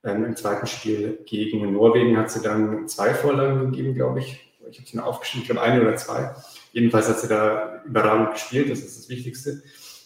Ähm, 0.02 0.24
Im 0.24 0.34
zweiten 0.36 0.66
Spiel 0.66 1.18
gegen 1.26 1.70
Norwegen 1.70 2.16
hat 2.16 2.30
sie 2.30 2.40
dann 2.40 2.88
zwei 2.88 3.12
Vorlagen 3.12 3.70
gegeben, 3.70 3.92
glaube 3.92 4.20
ich. 4.20 4.54
Ich 4.70 4.78
habe 4.78 4.88
sie 4.88 4.96
noch 4.96 5.04
aufgeschrieben, 5.04 5.42
ich 5.42 5.48
glaube 5.50 5.60
eine 5.60 5.82
oder 5.82 5.96
zwei. 5.96 6.34
Jedenfalls 6.72 7.10
hat 7.10 7.20
sie 7.20 7.28
da 7.28 7.82
überragend 7.84 8.32
gespielt, 8.32 8.70
das 8.70 8.78
ist 8.78 8.98
das 8.98 9.10
Wichtigste. 9.10 9.62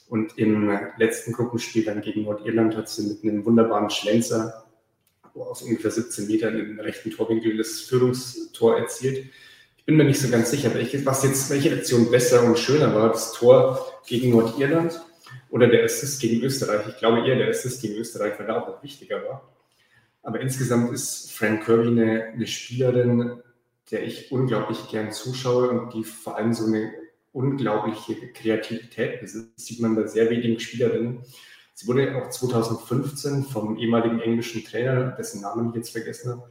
Und 0.09 0.37
im 0.37 0.77
letzten 0.97 1.35
Gruppenspiel 1.35 1.85
dann 1.85 2.01
gegen 2.01 2.25
Nordirland 2.25 2.77
hat 2.77 2.89
sie 2.89 3.07
mit 3.07 3.23
einem 3.23 3.45
wunderbaren 3.45 3.91
Schlenzer 3.91 4.65
aus 5.35 5.63
ungefähr 5.63 5.93
17 5.93 6.27
Metern 6.27 6.59
im 6.59 6.81
rechten 6.81 7.13
Torwinkel 7.13 7.57
das 7.57 7.83
Führungstor 7.83 8.77
erzielt. 8.77 9.27
Ich 9.83 9.87
bin 9.87 9.97
mir 9.97 10.05
nicht 10.05 10.21
so 10.21 10.31
ganz 10.31 10.49
sicher, 10.49 10.73
welche, 10.75 11.05
was 11.05 11.25
jetzt, 11.25 11.51
welche 11.51 11.73
Aktion 11.75 12.09
besser 12.09 12.45
und 12.45 12.57
schöner 12.57 12.95
war, 12.95 13.09
das 13.09 13.33
Tor 13.33 13.85
gegen 14.07 14.31
Nordirland 14.31 15.01
oder 15.51 15.67
der 15.67 15.83
Assist 15.83 16.21
gegen 16.21 16.41
Österreich. 16.41 16.87
Ich 16.87 16.99
glaube 16.99 17.27
eher 17.27 17.35
der 17.35 17.49
Assist 17.49 17.83
gegen 17.83 17.97
Österreich, 17.97 18.39
weil 18.39 18.47
da 18.47 18.61
auch 18.61 18.81
wichtiger 18.81 19.25
war. 19.25 19.53
Aber 20.23 20.39
insgesamt 20.39 20.93
ist 20.93 21.33
Frank 21.33 21.65
Kirby 21.65 21.89
eine, 21.89 22.27
eine 22.27 22.47
Spielerin, 22.47 23.43
der 23.91 24.05
ich 24.05 24.31
unglaublich 24.31 24.89
gern 24.89 25.11
zuschaue 25.11 25.71
und 25.71 25.93
die 25.95 26.05
vor 26.05 26.37
allem 26.37 26.53
so 26.53 26.67
eine 26.67 26.93
unglaubliche 27.33 28.15
Kreativität 28.33 29.21
besitzt. 29.21 29.51
Das 29.57 29.67
sieht 29.67 29.81
man 29.81 29.97
bei 29.97 30.07
sehr 30.07 30.31
wenigen 30.31 30.61
Spielerinnen. 30.61 31.25
Sie 31.75 31.89
wurde 31.89 32.23
auch 32.23 32.31
2015 32.31 33.43
vom 33.43 33.77
ehemaligen 33.79 34.21
englischen 34.21 34.65
Trainer, 34.65 35.11
dessen 35.19 35.41
Namen 35.41 35.71
ich 35.71 35.75
jetzt 35.75 35.91
vergessen 35.91 36.31
habe, 36.31 36.51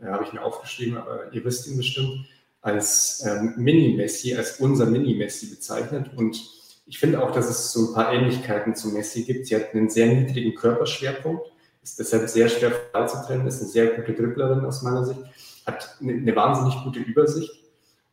äh, 0.00 0.06
habe 0.06 0.22
ich 0.22 0.32
mir 0.32 0.44
aufgeschrieben, 0.44 0.98
aber 0.98 1.32
ihr 1.32 1.44
wisst 1.44 1.66
ihn 1.66 1.76
bestimmt, 1.76 2.28
als 2.62 3.24
ähm, 3.26 3.54
Mini-Messi, 3.56 4.34
als 4.36 4.60
unser 4.60 4.86
Mini-Messi 4.86 5.46
bezeichnet. 5.46 6.10
Und 6.16 6.40
ich 6.86 6.98
finde 6.98 7.22
auch, 7.22 7.30
dass 7.30 7.48
es 7.48 7.72
so 7.72 7.88
ein 7.88 7.94
paar 7.94 8.12
Ähnlichkeiten 8.12 8.74
zu 8.74 8.88
Messi 8.88 9.22
gibt. 9.22 9.46
Sie 9.46 9.56
hat 9.56 9.74
einen 9.74 9.88
sehr 9.88 10.08
niedrigen 10.08 10.54
Körperschwerpunkt, 10.54 11.50
ist 11.82 11.98
deshalb 11.98 12.28
sehr 12.28 12.48
schwer 12.48 12.72
frei 12.92 13.06
zu 13.06 13.16
trennen, 13.26 13.46
ist 13.46 13.60
eine 13.60 13.70
sehr 13.70 13.86
gute 13.88 14.12
Dribblerin 14.12 14.64
aus 14.64 14.82
meiner 14.82 15.04
Sicht, 15.04 15.20
hat 15.66 15.96
eine, 16.00 16.12
eine 16.12 16.36
wahnsinnig 16.36 16.74
gute 16.84 16.98
Übersicht. 16.98 17.52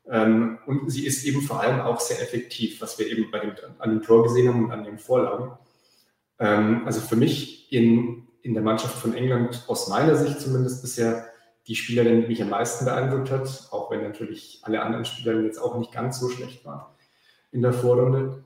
Ähm, 0.10 0.60
und 0.66 0.89
sie 0.89 1.06
ist 1.06 1.26
eben 1.26 1.41
vor 1.41 1.60
allem 1.60 1.82
auch 1.82 2.00
sehr 2.00 2.22
effektiv, 2.22 2.80
was 2.82 2.98
wir 2.98 3.08
eben 3.08 3.30
bei 3.30 3.39
dem, 3.39 3.54
an 3.80 3.89
dem 3.89 4.02
Tor 4.02 4.24
gesehen 4.24 4.48
haben 4.48 4.66
und 4.66 4.72
an 4.72 4.86
den 4.86 5.00
Vorlagen. 5.00 5.58
Ähm, 6.39 6.84
also 6.86 7.02
für 7.02 7.16
mich 7.18 7.72
in, 7.74 8.28
in 8.41 8.54
der 8.54 8.64
Mannschaft 8.64 8.95
von 8.95 9.14
England 9.14 9.66
aus 9.68 9.89
meiner 9.89 10.16
Sicht 10.16 10.39
zumindest 10.39 10.82
bisher 10.82 11.27
die 11.68 11.76
Spielerin, 11.76 12.22
die 12.22 12.28
mich 12.28 12.41
am 12.41 12.49
meisten 12.49 12.86
beeindruckt 12.86 13.30
hat, 13.30 13.68
auch 13.72 13.91
wenn 13.91 14.01
natürlich 14.01 14.61
alle 14.63 14.82
anderen 14.82 15.05
Spielerinnen 15.05 15.45
jetzt 15.45 15.59
auch 15.59 15.78
nicht 15.78 15.91
ganz 15.91 16.20
so 16.20 16.30
schlecht 16.30 16.65
waren 16.65 16.86
in 17.51 17.61
der 17.61 17.74
Vorrunde. 17.74 18.43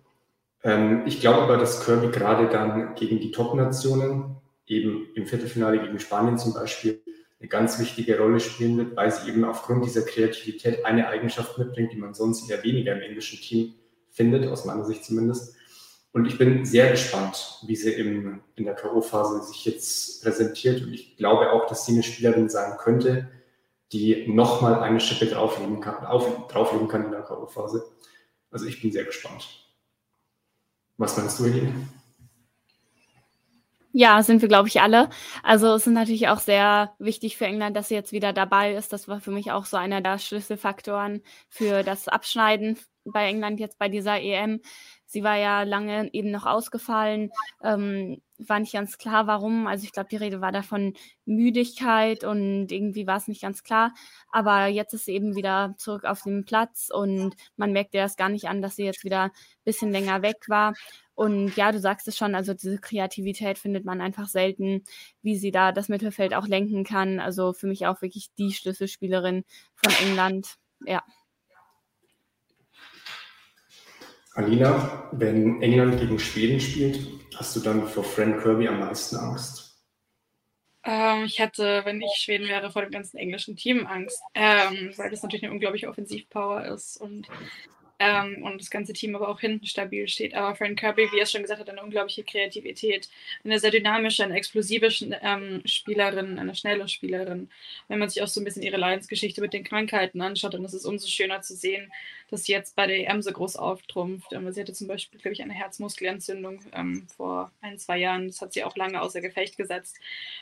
Ähm, 0.63 1.03
ich 1.05 1.21
glaube 1.21 1.41
aber, 1.41 1.57
dass 1.57 1.85
Kirby 1.85 2.09
gerade 2.09 2.47
dann 2.47 2.95
gegen 2.95 3.19
die 3.19 3.31
Top-Nationen, 3.31 4.37
eben 4.67 5.07
im 5.15 5.25
Viertelfinale 5.25 5.79
gegen 5.79 5.99
Spanien 5.99 6.37
zum 6.37 6.53
Beispiel, 6.53 7.01
eine 7.39 7.49
ganz 7.49 7.79
wichtige 7.79 8.19
Rolle 8.19 8.39
spielen 8.39 8.77
wird, 8.77 8.95
weil 8.95 9.11
sie 9.11 9.29
eben 9.29 9.43
aufgrund 9.43 9.83
dieser 9.83 10.03
Kreativität 10.03 10.85
eine 10.85 11.07
Eigenschaft 11.07 11.57
mitbringt, 11.57 11.91
die 11.91 11.97
man 11.97 12.13
sonst 12.13 12.49
eher 12.49 12.63
weniger 12.63 12.93
im 12.93 13.01
englischen 13.01 13.39
Team 13.39 13.73
findet, 14.11 14.47
aus 14.47 14.65
meiner 14.65 14.85
Sicht 14.85 15.03
zumindest. 15.03 15.55
Und 16.13 16.25
ich 16.25 16.37
bin 16.37 16.65
sehr 16.65 16.91
gespannt, 16.91 17.59
wie 17.65 17.75
sie 17.75 17.93
im, 17.93 18.41
in 18.55 18.65
der 18.65 18.75
K.O.-Phase 18.75 19.43
sich 19.43 19.65
jetzt 19.65 20.23
präsentiert. 20.23 20.81
Und 20.81 20.93
ich 20.93 21.15
glaube 21.15 21.51
auch, 21.51 21.67
dass 21.67 21.85
sie 21.85 21.93
eine 21.93 22.03
Spielerin 22.03 22.49
sein 22.49 22.77
könnte, 22.77 23.29
die 23.93 24.27
nochmal 24.27 24.81
eine 24.81 24.99
Schippe 24.99 25.27
drauflegen 25.27 25.79
kann, 25.79 26.05
auf, 26.05 26.47
drauflegen 26.47 26.89
kann 26.89 27.05
in 27.05 27.11
der 27.11 27.21
K.O.-Phase. 27.21 27.83
Also 28.51 28.65
ich 28.65 28.81
bin 28.81 28.91
sehr 28.91 29.05
gespannt. 29.05 29.47
Was 30.97 31.15
meinst 31.17 31.39
du, 31.39 31.45
Eline? 31.45 31.87
Ja, 33.93 34.23
sind 34.23 34.41
wir, 34.41 34.47
glaube 34.47 34.69
ich, 34.69 34.79
alle. 34.81 35.09
Also 35.43 35.73
es 35.73 35.85
ist 35.85 35.93
natürlich 35.93 36.29
auch 36.29 36.39
sehr 36.39 36.93
wichtig 36.97 37.35
für 37.37 37.45
England, 37.45 37.75
dass 37.75 37.89
sie 37.89 37.95
jetzt 37.95 38.13
wieder 38.13 38.31
dabei 38.31 38.73
ist. 38.73 38.93
Das 38.93 39.07
war 39.07 39.19
für 39.19 39.31
mich 39.31 39.51
auch 39.51 39.65
so 39.65 39.75
einer 39.75 39.99
der 40.01 40.17
Schlüsselfaktoren 40.17 41.21
für 41.49 41.83
das 41.83 42.07
Abschneiden 42.07 42.77
bei 43.05 43.27
England 43.27 43.59
jetzt 43.59 43.77
bei 43.79 43.89
dieser 43.89 44.19
EM. 44.19 44.61
Sie 45.05 45.23
war 45.23 45.37
ja 45.37 45.63
lange 45.63 46.13
eben 46.13 46.31
noch 46.31 46.45
ausgefallen, 46.45 47.31
ähm, 47.63 48.21
war 48.37 48.59
nicht 48.59 48.73
ganz 48.73 48.97
klar, 48.97 49.27
warum. 49.27 49.67
Also 49.67 49.83
ich 49.83 49.91
glaube, 49.91 50.09
die 50.09 50.15
Rede 50.15 50.41
war 50.41 50.51
da 50.51 50.61
von 50.61 50.93
Müdigkeit 51.25 52.23
und 52.23 52.71
irgendwie 52.71 53.05
war 53.07 53.17
es 53.17 53.27
nicht 53.27 53.41
ganz 53.41 53.63
klar. 53.63 53.93
Aber 54.31 54.67
jetzt 54.67 54.93
ist 54.93 55.05
sie 55.05 55.13
eben 55.13 55.35
wieder 55.35 55.75
zurück 55.77 56.05
auf 56.05 56.21
dem 56.23 56.45
Platz 56.45 56.89
und 56.91 57.35
man 57.57 57.73
merkt 57.73 57.93
ihr 57.93 58.01
das 58.01 58.15
gar 58.15 58.29
nicht 58.29 58.47
an, 58.47 58.61
dass 58.61 58.77
sie 58.77 58.85
jetzt 58.85 59.03
wieder 59.03 59.23
ein 59.23 59.31
bisschen 59.65 59.91
länger 59.91 60.21
weg 60.21 60.37
war. 60.47 60.73
Und 61.13 61.55
ja, 61.55 61.71
du 61.71 61.79
sagst 61.79 62.07
es 62.07 62.17
schon, 62.17 62.33
also 62.33 62.53
diese 62.53 62.79
Kreativität 62.79 63.59
findet 63.59 63.85
man 63.85 64.01
einfach 64.01 64.27
selten, 64.27 64.83
wie 65.21 65.35
sie 65.35 65.51
da 65.51 65.71
das 65.71 65.89
Mittelfeld 65.89 66.33
auch 66.33 66.47
lenken 66.47 66.83
kann. 66.83 67.19
Also 67.19 67.53
für 67.53 67.67
mich 67.67 67.85
auch 67.85 68.01
wirklich 68.01 68.33
die 68.37 68.53
Schlüsselspielerin 68.53 69.43
von 69.75 69.93
England. 70.07 70.55
Ja. 70.85 71.03
Alina, 74.33 75.09
wenn 75.11 75.61
England 75.61 75.99
gegen 75.99 76.17
Schweden 76.17 76.59
spielt, 76.59 76.99
hast 77.35 77.55
du 77.55 77.59
dann 77.59 77.87
vor 77.87 78.03
Frank 78.03 78.41
Kirby 78.41 78.67
am 78.67 78.79
meisten 78.79 79.17
Angst? 79.17 79.83
Ähm, 80.83 81.25
ich 81.25 81.37
hätte, 81.37 81.81
wenn 81.85 82.01
ich 82.01 82.13
Schweden 82.15 82.47
wäre, 82.47 82.71
vor 82.71 82.81
dem 82.81 82.91
ganzen 82.91 83.17
englischen 83.17 83.55
Team 83.55 83.85
Angst, 83.85 84.21
ähm, 84.33 84.93
weil 84.95 85.11
das 85.11 85.21
natürlich 85.21 85.43
eine 85.43 85.53
unglaubliche 85.53 85.89
Offensivpower 85.89 86.65
ist 86.65 86.97
und 86.97 87.27
ähm, 88.01 88.41
und 88.43 88.59
das 88.59 88.71
ganze 88.71 88.93
Team 88.93 89.15
aber 89.15 89.29
auch 89.29 89.39
hinten 89.39 89.67
stabil 89.67 90.07
steht. 90.07 90.33
Aber 90.33 90.55
Frank 90.55 90.79
Kirby, 90.79 91.07
wie 91.11 91.19
er 91.19 91.27
schon 91.27 91.43
gesagt 91.43 91.59
hat, 91.59 91.69
eine 91.69 91.83
unglaubliche 91.83 92.23
Kreativität, 92.23 93.09
eine 93.43 93.59
sehr 93.59 93.69
dynamische, 93.69 94.23
eine 94.23 94.35
explosive 94.35 94.87
ähm, 95.21 95.61
Spielerin, 95.65 96.39
eine 96.39 96.55
schnelle 96.55 96.87
Spielerin. 96.87 97.49
Wenn 97.89 97.99
man 97.99 98.09
sich 98.09 98.23
auch 98.23 98.27
so 98.27 98.41
ein 98.41 98.43
bisschen 98.43 98.63
ihre 98.63 98.77
Leidensgeschichte 98.77 99.39
mit 99.39 99.53
den 99.53 99.63
Krankheiten 99.63 100.19
anschaut, 100.21 100.55
dann 100.55 100.65
ist 100.65 100.73
es 100.73 100.85
umso 100.85 101.07
schöner 101.07 101.41
zu 101.43 101.55
sehen, 101.55 101.91
sie 102.37 102.51
jetzt 102.51 102.75
bei 102.75 102.87
der 102.87 103.09
EM 103.09 103.21
so 103.21 103.31
groß 103.31 103.57
auftrumpft. 103.57 104.31
Ähm, 104.33 104.51
sie 104.51 104.61
hatte 104.61 104.73
zum 104.73 104.87
Beispiel, 104.87 105.19
glaube 105.19 105.33
ich, 105.33 105.41
eine 105.41 105.53
Herzmuskelentzündung 105.53 106.61
ähm, 106.73 107.07
vor 107.15 107.51
ein, 107.61 107.77
zwei 107.77 107.97
Jahren. 107.97 108.27
Das 108.27 108.41
hat 108.41 108.53
sie 108.53 108.63
auch 108.63 108.75
lange 108.75 109.01
außer 109.01 109.21
Gefecht 109.21 109.57
gesetzt. 109.57 109.97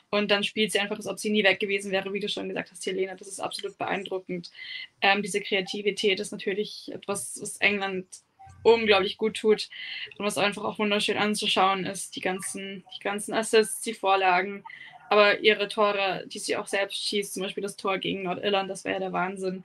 Und 0.10 0.32
dann 0.32 0.44
spielt 0.44 0.72
sie 0.72 0.80
einfach, 0.80 0.98
als 0.98 1.08
ob 1.08 1.20
sie 1.20 1.30
nie 1.30 1.44
weg 1.44 1.60
gewesen 1.60 1.92
wäre, 1.92 2.14
wie 2.14 2.20
du 2.20 2.30
schon 2.30 2.48
gesagt 2.48 2.72
hast, 2.72 2.86
Helena. 2.86 3.16
Das 3.16 3.28
ist 3.28 3.40
absolut 3.40 3.78
beeindruckend. 3.78 4.52
Ähm, 5.02 5.24
diese 5.24 5.42
Kreativität 5.42 6.20
ist 6.20 6.32
natürlich 6.32 6.92
etwas, 6.94 7.40
was 7.42 7.58
England 7.58 8.06
unglaublich 8.64 9.18
gut 9.18 9.38
tut 9.38 9.70
und 10.18 10.26
was 10.26 10.38
einfach 10.38 10.64
auch 10.64 10.80
wunderschön 10.80 11.18
anzuschauen 11.18 11.86
ist. 11.86 12.16
Die 12.16 12.22
ganzen, 12.22 12.84
die 12.96 13.04
ganzen 13.04 13.34
Assists, 13.34 13.82
die 13.82 13.94
Vorlagen, 13.94 14.64
aber 15.10 15.40
ihre 15.40 15.68
Tore, 15.68 16.24
die 16.28 16.40
sie 16.40 16.56
auch 16.56 16.68
selbst 16.68 16.98
schießt, 16.98 17.34
zum 17.34 17.44
Beispiel 17.44 17.64
das 17.64 17.76
Tor 17.76 17.98
gegen 17.98 18.24
Nordirland, 18.24 18.70
das 18.70 18.84
wäre 18.84 18.96
ja 18.96 19.00
der 19.00 19.14
Wahnsinn. 19.14 19.64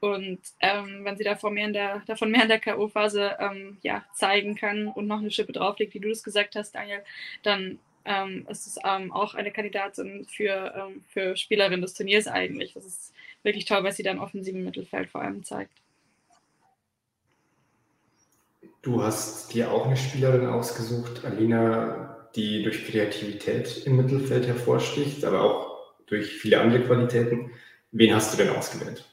Und 0.00 0.40
ähm, 0.60 1.04
wenn 1.04 1.16
sie 1.16 1.24
davon 1.24 1.54
mehr 1.54 1.66
in 1.66 1.72
der, 1.72 2.02
davon 2.06 2.30
mehr 2.30 2.42
in 2.42 2.48
der 2.48 2.60
K.O.-Phase 2.60 3.36
ähm, 3.38 3.78
ja, 3.82 4.04
zeigen 4.14 4.54
kann 4.54 4.88
und 4.88 5.06
noch 5.06 5.20
eine 5.20 5.30
Schippe 5.30 5.52
drauflegt, 5.52 5.94
wie 5.94 6.00
du 6.00 6.08
das 6.08 6.22
gesagt 6.22 6.54
hast, 6.54 6.74
Daniel, 6.74 7.02
dann 7.42 7.78
ähm, 8.04 8.46
ist 8.48 8.66
es 8.66 8.78
ähm, 8.84 9.12
auch 9.12 9.34
eine 9.34 9.50
Kandidatin 9.50 10.26
für, 10.26 10.74
ähm, 10.76 11.04
für 11.08 11.36
Spielerin 11.36 11.80
des 11.80 11.94
Turniers 11.94 12.26
eigentlich. 12.26 12.74
Das 12.74 12.84
ist 12.84 13.12
wirklich 13.42 13.64
toll, 13.64 13.84
was 13.84 13.96
sie 13.96 14.02
dann 14.02 14.18
offensiv 14.18 14.54
im 14.54 14.64
Mittelfeld 14.64 15.10
vor 15.10 15.22
allem 15.22 15.44
zeigt. 15.44 15.72
Du 18.82 19.02
hast 19.02 19.52
dir 19.52 19.72
auch 19.72 19.86
eine 19.86 19.96
Spielerin 19.96 20.46
ausgesucht, 20.46 21.24
Alina, 21.24 22.28
die 22.36 22.62
durch 22.62 22.86
Kreativität 22.86 23.84
im 23.86 23.96
Mittelfeld 23.96 24.46
hervorsticht, 24.46 25.24
aber 25.24 25.42
auch 25.42 25.76
durch 26.06 26.28
viele 26.28 26.60
andere 26.60 26.84
Qualitäten. 26.84 27.50
Wen 27.90 28.14
hast 28.14 28.32
du 28.32 28.36
denn 28.36 28.54
ausgewählt? 28.54 29.04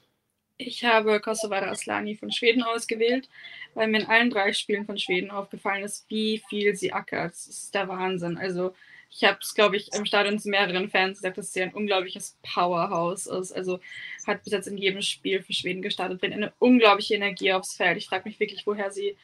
Ich 0.57 0.83
habe 0.85 1.19
Kosovare 1.19 1.67
Aslani 1.67 2.15
von 2.15 2.31
Schweden 2.31 2.63
ausgewählt, 2.63 3.27
weil 3.73 3.87
mir 3.87 4.01
in 4.01 4.07
allen 4.07 4.29
drei 4.29 4.53
Spielen 4.53 4.85
von 4.85 4.97
Schweden 4.97 5.31
aufgefallen 5.31 5.83
ist, 5.83 6.05
wie 6.09 6.41
viel 6.49 6.75
sie 6.75 6.93
ackert. 6.93 7.33
Das 7.33 7.47
ist 7.47 7.73
der 7.75 7.87
Wahnsinn. 7.87 8.37
Also 8.37 8.73
ich 9.09 9.23
habe 9.23 9.39
es, 9.41 9.53
glaube 9.53 9.77
ich, 9.77 9.93
im 9.93 10.05
Stadion 10.05 10.39
zu 10.39 10.49
mehreren 10.49 10.89
Fans 10.89 11.17
gesagt, 11.19 11.37
dass 11.37 11.53
sie 11.53 11.61
ein 11.61 11.73
unglaubliches 11.73 12.37
Powerhouse 12.43 13.27
ist. 13.27 13.51
Also 13.51 13.79
hat 14.25 14.43
bis 14.43 14.53
jetzt 14.53 14.67
in 14.67 14.77
jedem 14.77 15.01
Spiel 15.01 15.41
für 15.41 15.53
Schweden 15.53 15.81
gestartet, 15.81 16.19
bringt 16.19 16.33
eine 16.33 16.53
unglaubliche 16.59 17.15
Energie 17.15 17.53
aufs 17.53 17.75
Feld. 17.75 17.97
Ich 17.97 18.07
frage 18.07 18.27
mich 18.27 18.39
wirklich, 18.39 18.65
woher 18.65 18.91
sie 18.91 19.17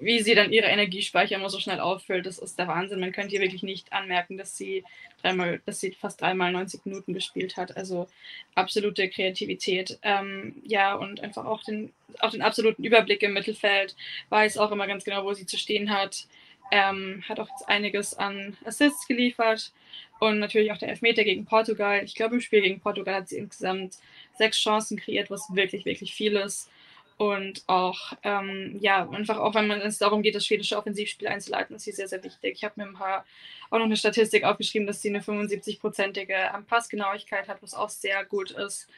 wie 0.00 0.20
sie 0.20 0.34
dann 0.34 0.52
ihre 0.52 0.66
Energiespeicher 0.66 1.36
immer 1.36 1.50
so 1.50 1.58
schnell 1.58 1.80
auffüllt, 1.80 2.26
das 2.26 2.38
ist 2.38 2.58
der 2.58 2.68
Wahnsinn. 2.68 3.00
Man 3.00 3.12
könnte 3.12 3.34
ihr 3.34 3.40
wirklich 3.40 3.62
nicht 3.62 3.92
anmerken, 3.92 4.36
dass 4.36 4.56
sie 4.56 4.84
dreimal, 5.22 5.60
dass 5.66 5.80
sie 5.80 5.92
fast 5.92 6.20
dreimal 6.20 6.52
90 6.52 6.84
Minuten 6.86 7.14
gespielt 7.14 7.56
hat. 7.56 7.76
Also 7.76 8.08
absolute 8.54 9.08
Kreativität. 9.08 9.98
Ähm, 10.02 10.56
ja, 10.64 10.94
und 10.94 11.20
einfach 11.20 11.44
auch 11.44 11.62
den, 11.62 11.92
auch 12.20 12.30
den 12.30 12.42
absoluten 12.42 12.84
Überblick 12.84 13.22
im 13.22 13.32
Mittelfeld, 13.32 13.94
weiß 14.30 14.58
auch 14.58 14.72
immer 14.72 14.86
ganz 14.86 15.04
genau, 15.04 15.24
wo 15.24 15.32
sie 15.32 15.46
zu 15.46 15.58
stehen 15.58 15.90
hat. 15.90 16.26
Ähm, 16.70 17.22
hat 17.28 17.38
auch 17.40 17.48
jetzt 17.48 17.68
einiges 17.68 18.14
an 18.14 18.56
Assists 18.64 19.06
geliefert 19.06 19.72
und 20.18 20.38
natürlich 20.38 20.72
auch 20.72 20.78
der 20.78 20.88
Elfmeter 20.88 21.24
gegen 21.24 21.44
Portugal. 21.44 22.02
Ich 22.04 22.14
glaube, 22.14 22.34
im 22.34 22.40
Spiel 22.40 22.62
gegen 22.62 22.80
Portugal 22.80 23.16
hat 23.16 23.28
sie 23.28 23.36
insgesamt 23.36 23.98
sechs 24.38 24.58
Chancen 24.58 24.98
kreiert, 24.98 25.30
was 25.30 25.54
wirklich, 25.54 25.84
wirklich 25.84 26.14
viel 26.14 26.36
ist. 26.36 26.70
Und 27.16 27.62
auch, 27.68 28.12
ähm, 28.24 28.76
ja, 28.80 29.08
einfach 29.08 29.38
auch, 29.38 29.54
wenn 29.54 29.68
man 29.68 29.80
es 29.80 29.98
darum 29.98 30.22
geht, 30.22 30.34
das 30.34 30.46
schwedische 30.46 30.76
Offensivspiel 30.76 31.28
einzuleiten, 31.28 31.76
ist 31.76 31.84
sie 31.84 31.92
sehr, 31.92 32.08
sehr 32.08 32.22
wichtig. 32.24 32.54
Ich 32.56 32.64
habe 32.64 32.74
mir 32.76 32.88
ein 32.88 32.94
paar, 32.94 33.24
auch 33.70 33.78
noch 33.78 33.84
eine 33.84 33.96
Statistik 33.96 34.42
aufgeschrieben, 34.42 34.86
dass 34.86 35.00
sie 35.00 35.10
eine 35.10 35.20
75-prozentige 35.20 36.62
Passgenauigkeit 36.66 37.46
hat, 37.46 37.62
was 37.62 37.74
auch 37.74 37.88
sehr 37.88 38.24
gut 38.24 38.50
ist. 38.50 38.88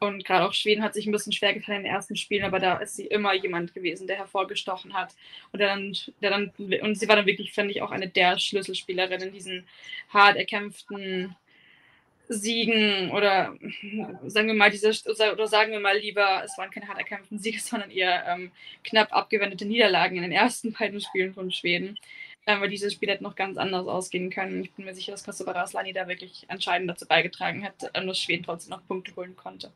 Und 0.00 0.24
gerade 0.24 0.44
auch 0.44 0.52
Schweden 0.52 0.82
hat 0.82 0.92
sich 0.92 1.06
ein 1.06 1.12
bisschen 1.12 1.32
schwer 1.32 1.54
getan 1.54 1.76
in 1.76 1.84
den 1.84 1.92
ersten 1.92 2.16
Spielen, 2.16 2.44
aber 2.44 2.58
da 2.58 2.76
ist 2.78 2.96
sie 2.96 3.06
immer 3.06 3.34
jemand 3.34 3.72
gewesen, 3.72 4.06
der 4.06 4.16
hervorgestochen 4.16 4.92
hat. 4.92 5.14
Und, 5.52 5.60
der 5.60 5.68
dann, 5.68 5.96
der 6.20 6.30
dann, 6.30 6.52
und 6.82 6.96
sie 6.96 7.08
war 7.08 7.16
dann 7.16 7.26
wirklich, 7.26 7.52
finde 7.52 7.72
ich, 7.72 7.80
auch 7.80 7.90
eine 7.90 8.08
der 8.08 8.38
Schlüsselspielerinnen 8.38 9.28
in 9.28 9.34
diesen 9.34 9.66
hart 10.10 10.36
erkämpften 10.36 11.36
Siegen 12.32 13.10
oder 13.10 13.54
sagen 14.26 14.48
wir 14.48 14.54
mal 14.54 14.70
diese 14.70 14.90
oder 15.10 15.46
sagen 15.46 15.72
wir 15.72 15.80
mal 15.80 15.96
lieber, 15.96 16.42
es 16.44 16.56
waren 16.58 16.70
keine 16.70 16.88
hart 16.88 16.98
erkämpften 16.98 17.38
Siege, 17.38 17.60
sondern 17.62 17.90
eher 17.90 18.24
ähm, 18.26 18.50
knapp 18.84 19.12
abgewendete 19.12 19.64
Niederlagen 19.64 20.16
in 20.16 20.22
den 20.22 20.32
ersten 20.32 20.72
beiden 20.72 21.00
Spielen 21.00 21.34
von 21.34 21.50
Schweden. 21.50 21.98
Ähm, 22.44 22.60
weil 22.60 22.70
dieses 22.70 22.92
Spiel 22.92 23.08
hätte 23.08 23.22
noch 23.22 23.36
ganz 23.36 23.56
anders 23.56 23.86
ausgehen 23.86 24.30
können. 24.30 24.64
Ich 24.64 24.72
bin 24.72 24.84
mir 24.84 24.94
sicher, 24.94 25.12
dass 25.12 25.22
Kosovo 25.22 25.52
Raslani 25.52 25.92
da 25.92 26.08
wirklich 26.08 26.44
entscheidend 26.48 26.90
dazu 26.90 27.06
beigetragen 27.06 27.64
hat, 27.64 27.90
ähm, 27.94 28.08
dass 28.08 28.18
Schweden 28.18 28.42
trotzdem 28.42 28.70
noch 28.70 28.84
Punkte 28.88 29.14
holen 29.14 29.36
konnte. 29.36 29.70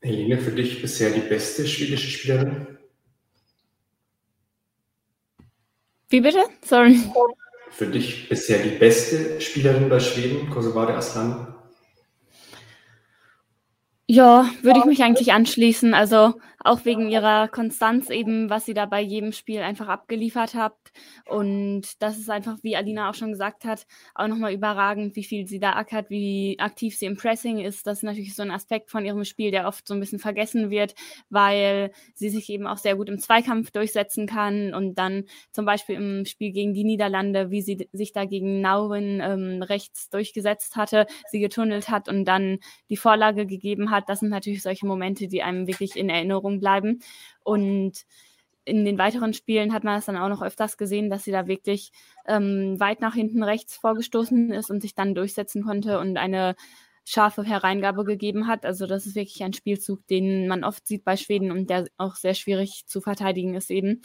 Helene, 0.00 0.36
für 0.38 0.50
dich 0.50 0.82
bisher 0.82 1.10
die 1.10 1.20
beste 1.20 1.66
schwedische 1.66 2.08
Spielerin? 2.08 2.78
Wie 6.08 6.20
bitte? 6.20 6.44
Sorry. 6.62 6.98
Für 7.72 7.86
dich 7.86 8.28
bisher 8.28 8.62
die 8.62 8.76
beste 8.76 9.40
Spielerin 9.40 9.88
bei 9.88 9.98
Schweden, 9.98 10.50
Kosovare 10.50 10.94
Aslan? 10.94 11.54
Ja, 14.06 14.46
würde 14.60 14.80
ich 14.80 14.84
mich 14.84 15.02
eigentlich 15.02 15.32
anschließen. 15.32 15.94
Also 15.94 16.34
auch 16.64 16.84
wegen 16.84 17.08
ihrer 17.08 17.48
Konstanz 17.48 18.10
eben, 18.10 18.50
was 18.50 18.64
sie 18.64 18.74
da 18.74 18.86
bei 18.86 19.00
jedem 19.00 19.32
Spiel 19.32 19.60
einfach 19.60 19.88
abgeliefert 19.88 20.54
hat. 20.54 20.76
Und 21.26 22.02
das 22.02 22.18
ist 22.18 22.30
einfach, 22.30 22.58
wie 22.62 22.76
Alina 22.76 23.10
auch 23.10 23.14
schon 23.14 23.32
gesagt 23.32 23.64
hat, 23.64 23.86
auch 24.14 24.28
nochmal 24.28 24.52
überragend, 24.52 25.16
wie 25.16 25.24
viel 25.24 25.46
sie 25.46 25.58
da 25.58 25.72
ackert, 25.72 26.10
wie 26.10 26.56
aktiv 26.58 26.96
sie 26.96 27.06
im 27.06 27.16
Pressing 27.16 27.58
ist. 27.58 27.86
Das 27.86 27.98
ist 27.98 28.04
natürlich 28.04 28.34
so 28.34 28.42
ein 28.42 28.50
Aspekt 28.50 28.90
von 28.90 29.04
ihrem 29.04 29.24
Spiel, 29.24 29.50
der 29.50 29.66
oft 29.66 29.86
so 29.86 29.94
ein 29.94 30.00
bisschen 30.00 30.18
vergessen 30.18 30.70
wird, 30.70 30.94
weil 31.30 31.92
sie 32.14 32.28
sich 32.28 32.48
eben 32.50 32.66
auch 32.66 32.78
sehr 32.78 32.96
gut 32.96 33.08
im 33.08 33.18
Zweikampf 33.18 33.70
durchsetzen 33.70 34.26
kann 34.26 34.74
und 34.74 34.94
dann 34.96 35.24
zum 35.50 35.64
Beispiel 35.64 35.96
im 35.96 36.24
Spiel 36.26 36.52
gegen 36.52 36.74
die 36.74 36.84
Niederlande, 36.84 37.50
wie 37.50 37.62
sie 37.62 37.88
sich 37.92 38.12
da 38.12 38.24
gegen 38.24 38.60
Nauwen 38.60 39.20
ähm, 39.20 39.62
rechts 39.62 40.10
durchgesetzt 40.10 40.76
hatte, 40.76 41.06
sie 41.30 41.40
getunnelt 41.40 41.88
hat 41.88 42.08
und 42.08 42.24
dann 42.24 42.58
die 42.88 42.96
Vorlage 42.96 43.46
gegeben 43.46 43.90
hat. 43.90 44.08
Das 44.08 44.20
sind 44.20 44.28
natürlich 44.28 44.62
solche 44.62 44.86
Momente, 44.86 45.28
die 45.28 45.42
einem 45.42 45.66
wirklich 45.66 45.96
in 45.96 46.08
Erinnerung 46.08 46.51
bleiben. 46.60 47.00
Und 47.44 48.04
in 48.64 48.84
den 48.84 48.98
weiteren 48.98 49.34
Spielen 49.34 49.72
hat 49.72 49.84
man 49.84 49.98
es 49.98 50.06
dann 50.06 50.16
auch 50.16 50.28
noch 50.28 50.42
öfters 50.42 50.76
gesehen, 50.76 51.10
dass 51.10 51.24
sie 51.24 51.32
da 51.32 51.46
wirklich 51.46 51.90
ähm, 52.26 52.78
weit 52.78 53.00
nach 53.00 53.14
hinten 53.14 53.42
rechts 53.42 53.76
vorgestoßen 53.76 54.52
ist 54.52 54.70
und 54.70 54.80
sich 54.80 54.94
dann 54.94 55.14
durchsetzen 55.14 55.64
konnte 55.64 55.98
und 55.98 56.16
eine 56.16 56.54
scharfe 57.04 57.42
Hereingabe 57.42 58.04
gegeben 58.04 58.46
hat. 58.46 58.64
Also 58.64 58.86
das 58.86 59.06
ist 59.06 59.16
wirklich 59.16 59.42
ein 59.42 59.52
Spielzug, 59.52 60.06
den 60.06 60.46
man 60.46 60.64
oft 60.64 60.86
sieht 60.86 61.04
bei 61.04 61.16
Schweden 61.16 61.50
und 61.50 61.68
der 61.70 61.88
auch 61.96 62.14
sehr 62.14 62.34
schwierig 62.34 62.86
zu 62.86 63.00
verteidigen 63.00 63.54
ist 63.54 63.70
eben. 63.70 64.02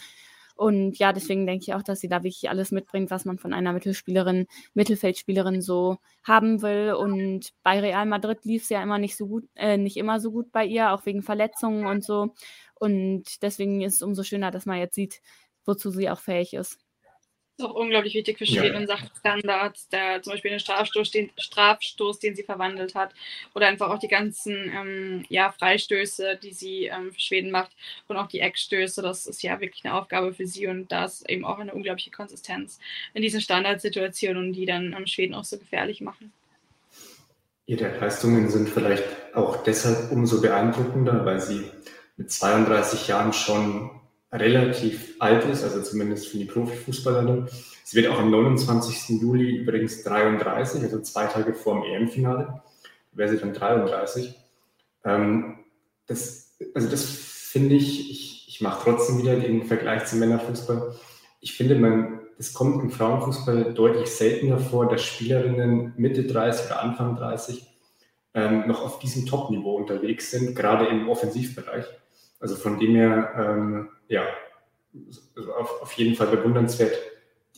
Und 0.57 0.97
ja, 0.97 1.13
deswegen 1.13 1.45
denke 1.45 1.63
ich 1.63 1.73
auch, 1.73 1.83
dass 1.83 1.99
sie 1.99 2.09
da 2.09 2.23
wirklich 2.23 2.49
alles 2.49 2.71
mitbringt, 2.71 3.11
was 3.11 3.25
man 3.25 3.37
von 3.37 3.53
einer 3.53 3.73
Mittelspielerin, 3.73 4.47
Mittelfeldspielerin 4.73 5.61
so 5.61 5.97
haben 6.23 6.61
will. 6.61 6.93
Und 6.93 7.51
bei 7.63 7.79
Real 7.79 8.05
Madrid 8.05 8.43
lief 8.45 8.63
es 8.63 8.69
ja 8.69 8.81
immer 8.81 8.97
nicht 8.97 9.15
so 9.15 9.27
gut, 9.27 9.45
äh, 9.55 9.77
nicht 9.77 9.97
immer 9.97 10.19
so 10.19 10.31
gut 10.31 10.51
bei 10.51 10.65
ihr, 10.65 10.91
auch 10.91 11.05
wegen 11.05 11.21
Verletzungen 11.23 11.85
und 11.85 12.03
so. 12.03 12.33
Und 12.75 13.41
deswegen 13.41 13.81
ist 13.81 13.95
es 13.95 14.01
umso 14.01 14.23
schöner, 14.23 14.51
dass 14.51 14.65
man 14.65 14.79
jetzt 14.79 14.95
sieht, 14.95 15.21
wozu 15.65 15.91
sie 15.91 16.09
auch 16.09 16.19
fähig 16.19 16.53
ist 16.53 16.86
ist 17.57 17.65
auch 17.65 17.73
unglaublich 17.73 18.13
wichtig 18.13 18.37
für 18.37 18.45
Schweden 18.45 18.75
ja. 18.75 18.79
in 18.81 18.87
Sachen 18.87 19.09
Standards, 19.19 19.89
der 19.89 20.21
zum 20.21 20.33
Beispiel 20.33 20.51
den 20.51 20.59
Strafstoß, 20.59 21.11
den 21.11 21.31
Strafstoß, 21.37 22.19
den 22.19 22.35
sie 22.35 22.43
verwandelt 22.43 22.93
hat, 22.93 23.13
oder 23.55 23.67
einfach 23.67 23.89
auch 23.89 23.99
die 23.99 24.07
ganzen 24.07 24.71
ähm, 24.75 25.25
ja, 25.29 25.51
Freistöße, 25.51 26.37
die 26.41 26.53
sie 26.53 26.85
ähm, 26.85 27.11
für 27.11 27.19
Schweden 27.19 27.49
macht 27.49 27.71
und 28.07 28.17
auch 28.17 28.27
die 28.27 28.41
Eckstöße. 28.41 29.01
Das 29.01 29.25
ist 29.25 29.41
ja 29.41 29.59
wirklich 29.59 29.83
eine 29.85 29.95
Aufgabe 29.95 30.33
für 30.33 30.45
sie 30.45 30.67
und 30.67 30.91
da 30.91 31.05
ist 31.05 31.27
eben 31.29 31.45
auch 31.45 31.57
eine 31.57 31.73
unglaubliche 31.73 32.11
Konsistenz 32.11 32.79
in 33.13 33.23
diesen 33.23 33.41
Standardsituationen, 33.41 34.53
die 34.53 34.65
dann 34.65 34.93
ähm, 34.97 35.07
Schweden 35.07 35.33
auch 35.33 35.45
so 35.45 35.57
gefährlich 35.57 36.01
machen. 36.01 36.31
Ihre 37.65 37.97
Leistungen 37.99 38.49
sind 38.49 38.69
vielleicht 38.69 39.03
auch 39.33 39.63
deshalb 39.63 40.11
umso 40.11 40.41
beeindruckender, 40.41 41.25
weil 41.25 41.41
sie 41.41 41.69
mit 42.15 42.31
32 42.31 43.07
Jahren 43.07 43.33
schon 43.33 43.89
relativ 44.31 45.15
alt 45.19 45.45
ist, 45.45 45.63
also 45.63 45.81
zumindest 45.81 46.27
für 46.27 46.37
die 46.37 46.45
Profifußballerin. 46.45 47.47
Sie 47.83 47.95
wird 47.95 48.11
auch 48.11 48.19
am 48.19 48.29
29. 48.29 49.21
Juli 49.21 49.57
übrigens 49.57 50.03
33, 50.03 50.83
also 50.83 50.99
zwei 51.01 51.25
Tage 51.27 51.53
vor 51.53 51.75
dem 51.75 51.83
EM-Finale, 51.83 52.61
wäre 53.13 53.29
sie 53.29 53.37
dann 53.37 53.53
33. 53.53 54.35
Ähm, 55.05 55.59
das, 56.07 56.57
also 56.73 56.89
das 56.89 57.05
finde 57.05 57.75
ich, 57.75 58.11
ich, 58.11 58.47
ich 58.49 58.61
mache 58.61 58.81
trotzdem 58.83 59.19
wieder 59.19 59.37
den 59.37 59.63
Vergleich 59.63 60.05
zum 60.05 60.19
Männerfußball. 60.19 60.95
Ich 61.39 61.53
finde, 61.53 61.75
man, 61.75 62.19
das 62.37 62.53
kommt 62.53 62.83
im 62.83 62.91
Frauenfußball 62.91 63.73
deutlich 63.73 64.09
seltener 64.09 64.59
vor, 64.59 64.89
dass 64.89 65.03
Spielerinnen 65.03 65.93
Mitte 65.95 66.23
30 66.23 66.65
oder 66.65 66.81
Anfang 66.81 67.15
30 67.15 67.65
ähm, 68.33 68.67
noch 68.67 68.83
auf 68.83 68.99
diesem 68.99 69.25
Top-Niveau 69.25 69.75
unterwegs 69.77 70.31
sind, 70.31 70.55
gerade 70.55 70.87
im 70.87 71.07
Offensivbereich. 71.09 71.85
Also 72.39 72.55
von 72.55 72.79
dem 72.79 72.95
her, 72.95 73.31
ähm, 73.37 73.89
ja, 74.07 74.27
also 75.35 75.53
auf, 75.53 75.81
auf 75.81 75.93
jeden 75.93 76.15
Fall 76.15 76.27
bewundernswert. 76.27 76.95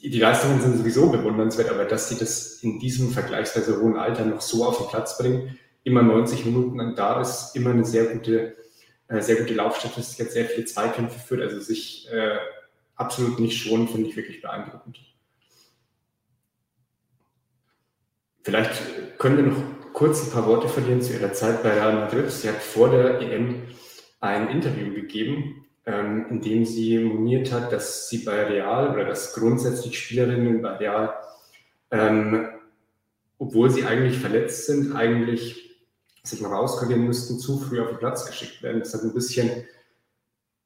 Die, 0.01 0.09
die, 0.09 0.19
Leistungen 0.19 0.61
sind 0.61 0.77
sowieso 0.77 1.09
bewundernswert, 1.11 1.69
aber 1.69 1.85
dass 1.85 2.09
sie 2.09 2.17
das 2.17 2.63
in 2.63 2.79
diesem 2.79 3.11
vergleichsweise 3.11 3.81
hohen 3.81 3.97
Alter 3.97 4.25
noch 4.25 4.41
so 4.41 4.65
auf 4.65 4.77
den 4.77 4.87
Platz 4.87 5.17
bringen, 5.17 5.57
immer 5.83 6.01
90 6.01 6.45
Minuten 6.45 6.77
lang 6.77 6.95
da 6.95 7.21
ist, 7.21 7.55
immer 7.55 7.71
eine 7.71 7.85
sehr 7.85 8.05
gute, 8.05 8.55
äh, 9.07 9.21
sehr 9.21 9.35
gute 9.37 9.53
Laufstatistik, 9.53 10.25
hat 10.25 10.33
sehr 10.33 10.45
viele 10.45 10.65
Zweikämpfe 10.65 11.19
führt, 11.19 11.41
also 11.41 11.59
sich 11.59 12.09
äh, 12.11 12.37
absolut 12.95 13.39
nicht 13.39 13.57
schonen, 13.57 13.87
finde 13.87 14.09
ich 14.09 14.15
wirklich 14.15 14.41
beeindruckend. 14.41 14.99
Vielleicht 18.43 19.19
können 19.19 19.37
wir 19.37 19.43
noch 19.43 19.93
kurz 19.93 20.23
ein 20.23 20.31
paar 20.31 20.47
Worte 20.47 20.69
verlieren 20.69 21.01
zu 21.01 21.13
ihrer 21.13 21.33
Zeit 21.33 21.61
bei 21.61 21.73
Real 21.73 21.93
Madrid. 21.93 22.31
Sie 22.31 22.47
hat 22.47 22.61
vor 22.61 22.89
der 22.89 23.19
EM 23.21 23.63
ein 24.21 24.49
Interview 24.49 24.93
gegeben, 24.93 25.65
ähm, 25.89 26.27
in 26.29 26.41
dem 26.41 26.65
sie 26.65 26.99
moniert 26.99 27.51
hat, 27.51 27.71
dass 27.71 28.09
sie 28.09 28.19
bei 28.19 28.43
Real 28.43 28.91
oder 28.91 29.05
dass 29.05 29.33
grundsätzlich 29.33 29.97
Spielerinnen 29.97 30.61
bei 30.61 30.77
Real, 30.77 31.15
ähm, 31.89 32.49
obwohl 33.39 33.71
sie 33.71 33.85
eigentlich 33.85 34.19
verletzt 34.19 34.67
sind, 34.67 34.95
eigentlich 34.95 35.79
sich 36.23 36.41
mal 36.41 36.53
rauskurieren 36.53 37.07
müssten, 37.07 37.39
zu 37.39 37.57
früh 37.59 37.81
auf 37.81 37.89
den 37.89 37.97
Platz 37.97 38.25
geschickt 38.27 38.61
werden. 38.61 38.81
Das 38.81 38.93
hat 38.93 39.01
ein 39.01 39.15
bisschen 39.15 39.65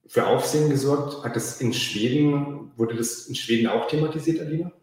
für 0.08 0.28
Aufsehen 0.28 0.70
gesorgt. 0.70 1.24
Hat 1.24 1.38
das 1.38 1.62
in 1.62 1.74
Schweden, 1.74 2.72
wurde 2.76 2.96
das 2.96 3.28
in 3.28 3.36
Schweden 3.36 3.68
auch 3.68 3.88
thematisiert, 3.88 4.42
Alina? 4.42 4.74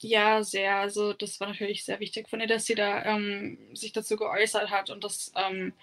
Ja, 0.00 0.42
sehr. 0.42 0.76
Also 0.76 1.12
das 1.12 1.38
war 1.38 1.48
natürlich 1.48 1.84
sehr 1.84 2.00
wichtig 2.00 2.28
von 2.28 2.40
ihr, 2.40 2.48
dass 2.48 2.66
sie 2.66 2.74
da 2.74 3.04
ähm, 3.04 3.58
sich 3.74 3.92
dazu 3.92 4.16
geäußert 4.16 4.70
hat 4.70 4.90
und 4.90 5.04
das 5.04 5.32
ähm, 5.36 5.74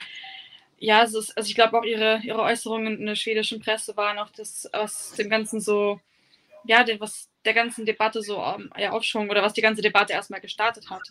ja, 0.84 1.02
es 1.04 1.14
ist, 1.14 1.38
also 1.38 1.48
ich 1.48 1.56
glaube 1.56 1.80
auch 1.80 1.86
ihre, 1.86 2.20
ihre 2.24 2.42
Äußerungen 2.42 3.00
in 3.00 3.06
der 3.06 3.16
schwedischen 3.16 3.62
Presse 3.62 3.96
waren 3.96 4.20
auch 4.20 4.30
das 4.32 4.66
aus 4.74 5.14
dem 5.14 5.30
Ganzen 5.30 5.62
so, 5.62 6.02
ja, 6.66 6.84
den, 6.84 7.00
was 7.00 7.30
der 7.46 7.54
ganzen 7.54 7.86
Debatte 7.86 8.22
so 8.22 8.44
um, 8.44 8.70
ja, 8.78 8.92
Aufschwung 8.92 9.30
oder 9.30 9.42
was 9.42 9.54
die 9.54 9.62
ganze 9.62 9.82
Debatte 9.82 10.12
erstmal 10.12 10.42
gestartet 10.42 10.90
hat. 10.90 11.04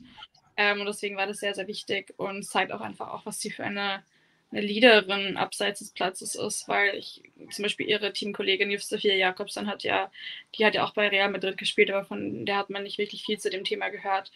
Ähm, 0.59 0.81
und 0.81 0.87
deswegen 0.87 1.17
war 1.17 1.27
das 1.27 1.39
sehr, 1.39 1.55
sehr 1.55 1.69
wichtig 1.69 2.13
und 2.19 2.43
zeigt 2.43 2.71
auch 2.71 2.83
einfach 2.83 3.09
auch, 3.09 3.25
was 3.25 3.41
sie 3.41 3.51
für 3.51 3.65
eine, 3.65 4.03
eine 4.51 4.61
Leaderin 4.61 5.39
abseits 5.39 5.79
des 5.79 5.93
Platzes 5.93 6.35
ist, 6.35 6.69
weil 6.69 6.95
ich 6.95 7.23
zum 7.51 7.63
Beispiel 7.63 7.89
ihre 7.89 8.13
Teamkollegin 8.13 8.79
Sophia 8.79 9.15
Jakobsen 9.15 9.69
hat 9.69 9.85
ja, 9.85 10.11
die 10.55 10.67
hat 10.67 10.75
ja 10.75 10.85
auch 10.85 10.93
bei 10.93 11.09
Real 11.09 11.31
Madrid 11.31 11.57
gespielt, 11.57 11.91
aber 11.91 12.05
von 12.05 12.45
der 12.45 12.59
hat 12.59 12.69
man 12.69 12.83
nicht 12.83 12.99
wirklich 12.99 13.25
viel 13.25 13.39
zu 13.39 13.49
dem 13.49 13.65
Thema 13.65 13.89
gehört. 13.89 14.33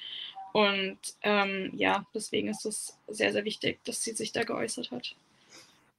Und 0.56 0.98
ähm, 1.20 1.70
ja, 1.74 2.06
deswegen 2.14 2.48
ist 2.48 2.64
es 2.64 2.98
sehr, 3.08 3.30
sehr 3.30 3.44
wichtig, 3.44 3.84
dass 3.84 4.02
sie 4.02 4.12
sich 4.12 4.32
da 4.32 4.42
geäußert 4.42 4.90
hat. 4.90 5.14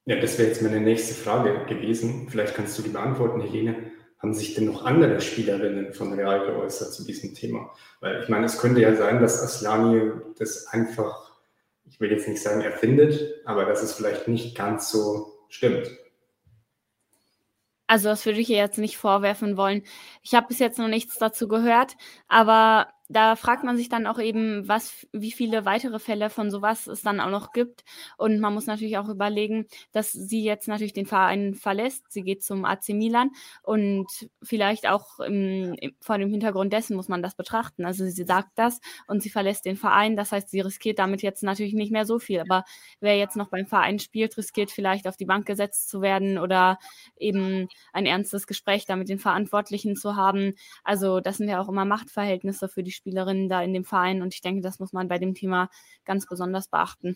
Ja, 0.06 0.20
das 0.20 0.40
wäre 0.40 0.48
jetzt 0.48 0.64
meine 0.64 0.82
nächste 0.82 1.14
Frage 1.14 1.64
gewesen. 1.68 2.28
Vielleicht 2.28 2.56
kannst 2.56 2.76
du 2.76 2.82
die 2.82 2.90
beantworten, 2.90 3.40
Helene. 3.40 3.92
Haben 4.18 4.34
sich 4.34 4.56
denn 4.56 4.66
noch 4.66 4.84
andere 4.84 5.22
Spielerinnen 5.22 5.94
von 5.94 6.12
Real 6.14 6.44
geäußert 6.48 6.92
zu 6.92 7.06
diesem 7.06 7.36
Thema? 7.36 7.70
Weil 8.00 8.24
ich 8.24 8.30
meine, 8.30 8.48
es 8.48 8.58
könnte 8.58 8.82
ja 8.82 8.96
sein, 8.96 9.22
dass 9.22 9.44
Aslani 9.44 10.10
das 10.40 10.66
einfach, 10.66 11.38
ich 11.86 12.00
will 12.00 12.10
jetzt 12.10 12.28
nicht 12.28 12.42
sagen 12.42 12.62
erfindet, 12.62 13.36
aber 13.46 13.66
dass 13.66 13.84
es 13.84 13.94
vielleicht 13.94 14.28
nicht 14.28 14.58
ganz 14.58 14.90
so 14.90 15.38
stimmt. 15.50 15.88
Also 17.86 18.10
das 18.10 18.26
würde 18.26 18.40
ich 18.40 18.50
ihr 18.50 18.58
jetzt 18.58 18.80
nicht 18.80 18.98
vorwerfen 18.98 19.56
wollen. 19.56 19.84
Ich 20.24 20.34
habe 20.34 20.48
bis 20.48 20.58
jetzt 20.58 20.80
noch 20.80 20.90
nichts 20.90 21.20
dazu 21.20 21.48
gehört, 21.48 21.96
aber 22.28 22.88
da 23.10 23.36
fragt 23.38 23.64
man 23.64 23.78
sich 23.78 23.88
dann 23.88 24.06
auch 24.06 24.20
eben, 24.20 24.68
was, 24.68 25.08
wie 25.14 25.32
viele 25.32 25.64
weitere 25.66 26.00
Fälle 26.00 26.30
von 26.30 26.52
sowas 26.52 26.88
es 26.88 27.02
dann 27.02 27.22
auch 27.22 27.30
noch 27.30 27.54
gibt. 27.54 27.84
Und 28.18 28.40
man 28.40 28.54
muss 28.54 28.66
natürlich 28.66 28.98
auch 28.98 29.08
überlegen, 29.08 29.66
dass 29.94 30.12
sie 30.12 30.44
jetzt 30.44 30.68
natürlich 30.68 30.94
den 30.94 31.06
Verein 31.06 31.56
verlässt. 31.56 32.04
Sie 32.12 32.24
geht 32.24 32.44
zum 32.44 32.66
AC 32.66 32.90
Milan 32.90 33.32
und 33.64 34.08
vielleicht 34.44 34.90
auch 34.90 35.20
im, 35.20 35.74
im, 35.80 35.94
vor 36.02 36.18
dem 36.18 36.30
Hintergrund 36.30 36.74
dessen 36.74 36.98
muss 36.98 37.08
man 37.08 37.22
das 37.22 37.36
betrachten. 37.36 37.86
Also 37.86 38.06
sie 38.06 38.24
sagt 38.26 38.50
das 38.56 38.82
und 39.08 39.24
sie 39.24 39.30
verlässt 39.30 39.66
den 39.66 39.78
Verein. 39.78 40.18
Das 40.18 40.34
heißt, 40.34 40.50
sie 40.50 40.60
riskiert 40.60 41.00
damit 41.00 41.22
jetzt 41.22 41.44
natürlich 41.44 41.74
nicht 41.74 41.94
mehr 41.94 42.06
so 42.06 42.20
viel. 42.20 42.42
Aber 42.42 42.66
wer 43.00 43.18
jetzt 43.18 43.38
noch 43.38 43.50
beim 43.50 43.68
Verein 43.68 44.00
spielt, 44.00 44.38
riskiert 44.38 44.70
vielleicht 44.70 45.08
auf 45.08 45.16
die 45.16 45.26
Bank 45.26 45.46
gesetzt 45.46 45.90
zu 45.90 46.02
werden 46.02 46.38
oder 46.38 46.78
eben 47.18 47.70
ein 47.94 48.06
ernstes 48.06 48.48
Gespräch 48.48 48.86
da 48.86 48.98
mit 48.98 49.08
den 49.08 49.20
Verantwortlichen 49.20 49.96
zu 49.96 50.18
haben. 50.18 50.56
Also 50.84 51.22
das 51.22 51.38
sind 51.38 51.48
ja 51.48 51.62
auch 51.62 51.70
immer 51.70 51.86
Machtverhältnisse 51.86 52.68
für 52.68 52.84
die 52.84 52.97
Spielerinnen 52.98 53.48
da 53.48 53.62
in 53.62 53.74
dem 53.74 53.86
Verein 53.86 54.22
und 54.22 54.34
ich 54.34 54.42
denke, 54.42 54.62
das 54.62 54.80
muss 54.80 54.92
man 54.92 55.08
bei 55.08 55.18
dem 55.18 55.34
Thema 55.34 55.70
ganz 56.04 56.28
besonders 56.28 56.68
beachten. 56.68 57.16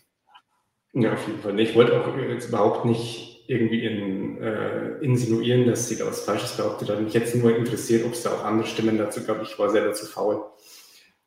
Ja, 0.94 1.12
auf 1.12 1.26
jeden 1.26 1.40
Fall. 1.40 1.58
Ich 1.60 1.74
wollte 1.74 2.00
auch 2.00 2.16
jetzt 2.16 2.48
überhaupt 2.48 2.84
nicht 2.84 3.44
irgendwie 3.48 3.84
in, 3.84 4.40
äh, 4.40 4.98
insinuieren, 4.98 5.66
dass 5.66 5.88
sie 5.88 5.96
da 5.96 6.06
was 6.06 6.24
Falsches 6.24 6.56
behauptet 6.56 6.88
hat. 6.88 7.00
Mich 7.00 7.14
jetzt 7.14 7.34
nur 7.34 7.54
interessiert, 7.56 8.04
ob 8.04 8.12
es 8.12 8.22
da 8.22 8.30
auch 8.30 8.44
andere 8.44 8.66
Stimmen 8.66 8.98
dazu 8.98 9.24
gab. 9.24 9.42
Ich 9.42 9.58
war 9.58 9.70
selber 9.70 9.92
zu 9.92 10.06
faul, 10.06 10.44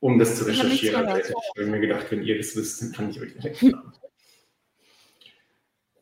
um 0.00 0.18
das 0.18 0.36
zu 0.36 0.44
recherchieren. 0.44 1.08
Ich 1.18 1.32
habe 1.56 1.70
mir 1.70 1.80
gedacht, 1.80 2.06
wenn 2.10 2.22
ihr 2.22 2.38
das 2.38 2.56
wisst, 2.56 2.82
dann 2.82 2.92
kann 2.92 3.10
ich 3.10 3.20
euch 3.20 3.32
direkt 3.34 3.58
fragen. 3.58 3.92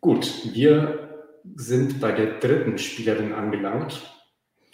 Gut, 0.01 0.31
wir 0.53 1.23
sind 1.57 2.01
bei 2.01 2.13
der 2.13 2.39
dritten 2.39 2.79
Spielerin 2.79 3.33
angelangt. 3.33 4.03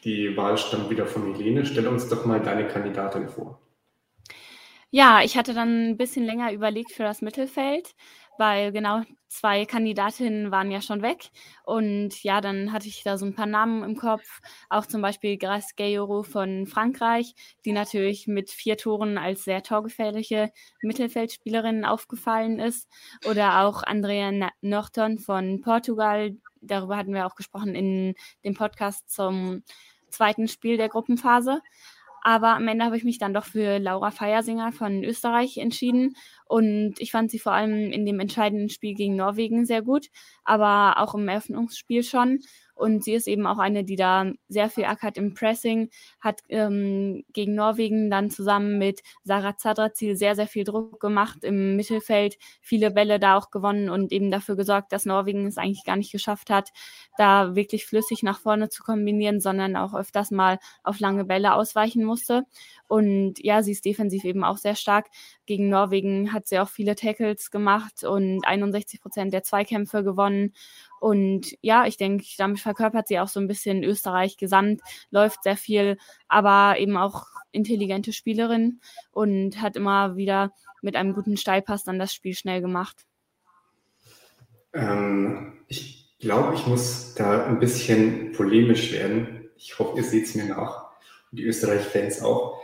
Die 0.05 0.37
Wahl 0.37 0.57
stammt 0.59 0.91
wieder 0.91 1.07
von 1.07 1.33
Helene. 1.33 1.65
Stell 1.65 1.87
uns 1.87 2.09
doch 2.09 2.25
mal 2.27 2.41
deine 2.41 2.67
Kandidatin 2.67 3.29
vor. 3.29 3.60
Ja, 4.93 5.23
ich 5.23 5.37
hatte 5.37 5.55
dann 5.55 5.91
ein 5.91 5.97
bisschen 5.97 6.25
länger 6.25 6.53
überlegt 6.53 6.93
für 6.93 7.05
das 7.05 7.23
Mittelfeld, 7.23 7.95
weil 8.39 8.73
genau 8.73 9.03
zwei 9.29 9.65
Kandidatinnen 9.65 10.51
waren 10.51 10.73
ja 10.73 10.81
schon 10.83 11.03
weg. 11.03 11.31
Und 11.65 12.23
ja, 12.25 12.41
dann 12.41 12.73
hatte 12.73 12.89
ich 12.89 13.05
da 13.05 13.17
so 13.17 13.25
ein 13.25 13.35
paar 13.35 13.47
Namen 13.47 13.85
im 13.85 13.97
Kopf, 13.97 14.41
auch 14.69 14.87
zum 14.87 15.01
Beispiel 15.01 15.39
Grace 15.39 15.77
Gayoro 15.77 16.25
von 16.25 16.67
Frankreich, 16.67 17.35
die 17.65 17.71
natürlich 17.73 18.27
mit 18.27 18.51
vier 18.51 18.77
Toren 18.77 19.17
als 19.17 19.45
sehr 19.45 19.63
torgefährliche 19.63 20.51
Mittelfeldspielerin 20.83 21.85
aufgefallen 21.85 22.59
ist. 22.59 22.89
Oder 23.29 23.61
auch 23.65 23.85
Andrea 23.85 24.51
Norton 24.61 25.19
von 25.19 25.61
Portugal. 25.61 26.33
Darüber 26.63 26.97
hatten 26.97 27.15
wir 27.15 27.27
auch 27.27 27.37
gesprochen 27.37 27.77
in 27.77 28.15
dem 28.45 28.55
Podcast 28.55 29.09
zum 29.09 29.63
zweiten 30.11 30.49
Spiel 30.49 30.77
der 30.77 30.89
Gruppenphase. 30.89 31.61
Aber 32.23 32.55
am 32.57 32.69
Ende 32.69 32.85
habe 32.85 32.97
ich 32.97 33.05
mich 33.05 33.19
dann 33.19 33.35
doch 33.35 33.45
für 33.45 33.79
Laura 33.79 34.11
Feiersinger 34.11 34.73
von 34.73 35.05
Österreich 35.05 35.57
entschieden. 35.59 36.15
Und 36.47 36.95
ich 36.99 37.13
fand 37.13 37.31
sie 37.31 37.39
vor 37.39 37.53
allem 37.53 37.93
in 37.93 38.05
dem 38.07 38.21
entscheidenden 38.21 38.69
Spiel 38.71 38.95
gegen 38.95 39.17
Norwegen 39.17 39.65
sehr 39.67 39.83
gut, 39.83 40.09
aber 40.45 40.99
auch 40.99 41.15
im 41.15 41.29
Eröffnungsspiel 41.29 42.03
schon. 42.03 42.41
Und 42.81 43.05
sie 43.05 43.15
ist 43.15 43.29
eben 43.29 43.47
auch 43.47 43.59
eine, 43.59 43.85
die 43.85 43.97
da 43.97 44.33
sehr 44.49 44.71
viel 44.71 44.85
ackert 44.85 45.19
im 45.19 45.35
Pressing, 45.35 45.91
hat 46.21 46.41
ähm, 46.49 47.25
gegen 47.33 47.55
Norwegen 47.55 48.11
dann 48.11 48.31
zusammen 48.31 48.79
mit 48.79 49.01
Sarah 49.23 49.57
Zadrazil 49.57 50.17
sehr, 50.17 50.35
sehr 50.35 50.47
viel 50.47 50.65
Druck 50.65 51.01
gemacht 51.01 51.45
im 51.45 51.77
Mittelfeld, 51.77 52.37
viele 52.61 52.91
Bälle 52.91 53.21
da 53.21 53.37
auch 53.37 53.51
gewonnen 53.51 53.91
und 53.91 54.13
eben 54.13 54.31
dafür 54.31 54.57
gesorgt, 54.57 54.93
dass 54.93 55.05
Norwegen 55.05 55.47
es 55.47 55.59
eigentlich 55.59 55.85
gar 55.85 55.97
nicht 55.97 56.13
geschafft 56.13 56.51
hat, 56.51 56.71
da 57.17 57.55
wirklich 57.55 57.87
flüssig 57.87 58.23
nach 58.23 58.41
vorne 58.41 58.69
zu 58.69 58.83
kombinieren, 58.83 59.41
sondern 59.41 59.77
auch 59.77 59.95
öfters 59.95 60.31
mal 60.31 60.59
auf 60.83 61.01
lange 61.01 61.25
Bälle 61.25 61.55
ausweichen 61.55 62.05
musste. 62.05 62.45
Und 62.89 63.35
ja, 63.39 63.63
sie 63.63 63.73
ist 63.73 63.85
defensiv 63.85 64.25
eben 64.25 64.43
auch 64.43 64.57
sehr 64.57 64.75
stark. 64.75 65.07
Gegen 65.51 65.69
Norwegen 65.69 66.33
hat 66.33 66.47
sie 66.47 66.61
auch 66.61 66.69
viele 66.69 66.95
Tackles 66.95 67.51
gemacht 67.51 68.05
und 68.05 68.47
61 68.47 69.01
Prozent 69.01 69.33
der 69.33 69.43
Zweikämpfe 69.43 70.05
gewonnen. 70.05 70.55
Und 71.01 71.59
ja, 71.61 71.87
ich 71.87 71.97
denke, 71.97 72.25
damit 72.39 72.61
verkörpert 72.61 73.09
sie 73.09 73.19
auch 73.19 73.27
so 73.27 73.41
ein 73.41 73.49
bisschen 73.49 73.83
Österreich 73.83 74.37
gesamt, 74.37 74.81
läuft 75.11 75.43
sehr 75.43 75.57
viel, 75.57 75.99
aber 76.29 76.79
eben 76.79 76.97
auch 76.97 77.27
intelligente 77.51 78.13
Spielerin 78.13 78.79
und 79.11 79.61
hat 79.61 79.75
immer 79.75 80.15
wieder 80.15 80.53
mit 80.83 80.95
einem 80.95 81.15
guten 81.15 81.37
Steilpass 81.37 81.83
dann 81.83 81.99
das 81.99 82.15
Spiel 82.15 82.37
schnell 82.37 82.61
gemacht. 82.61 83.05
Ähm, 84.73 85.65
ich 85.67 86.15
glaube, 86.21 86.55
ich 86.55 86.65
muss 86.69 87.17
da 87.17 87.45
ein 87.45 87.59
bisschen 87.59 88.31
polemisch 88.35 88.93
werden. 88.93 89.49
Ich 89.57 89.81
hoffe, 89.81 89.97
ihr 89.97 90.05
seht 90.05 90.27
es 90.27 90.37
mir 90.37 90.45
nach. 90.45 90.93
Und 91.33 91.41
die 91.41 91.45
Österreich-Fans 91.45 92.23
auch. 92.23 92.63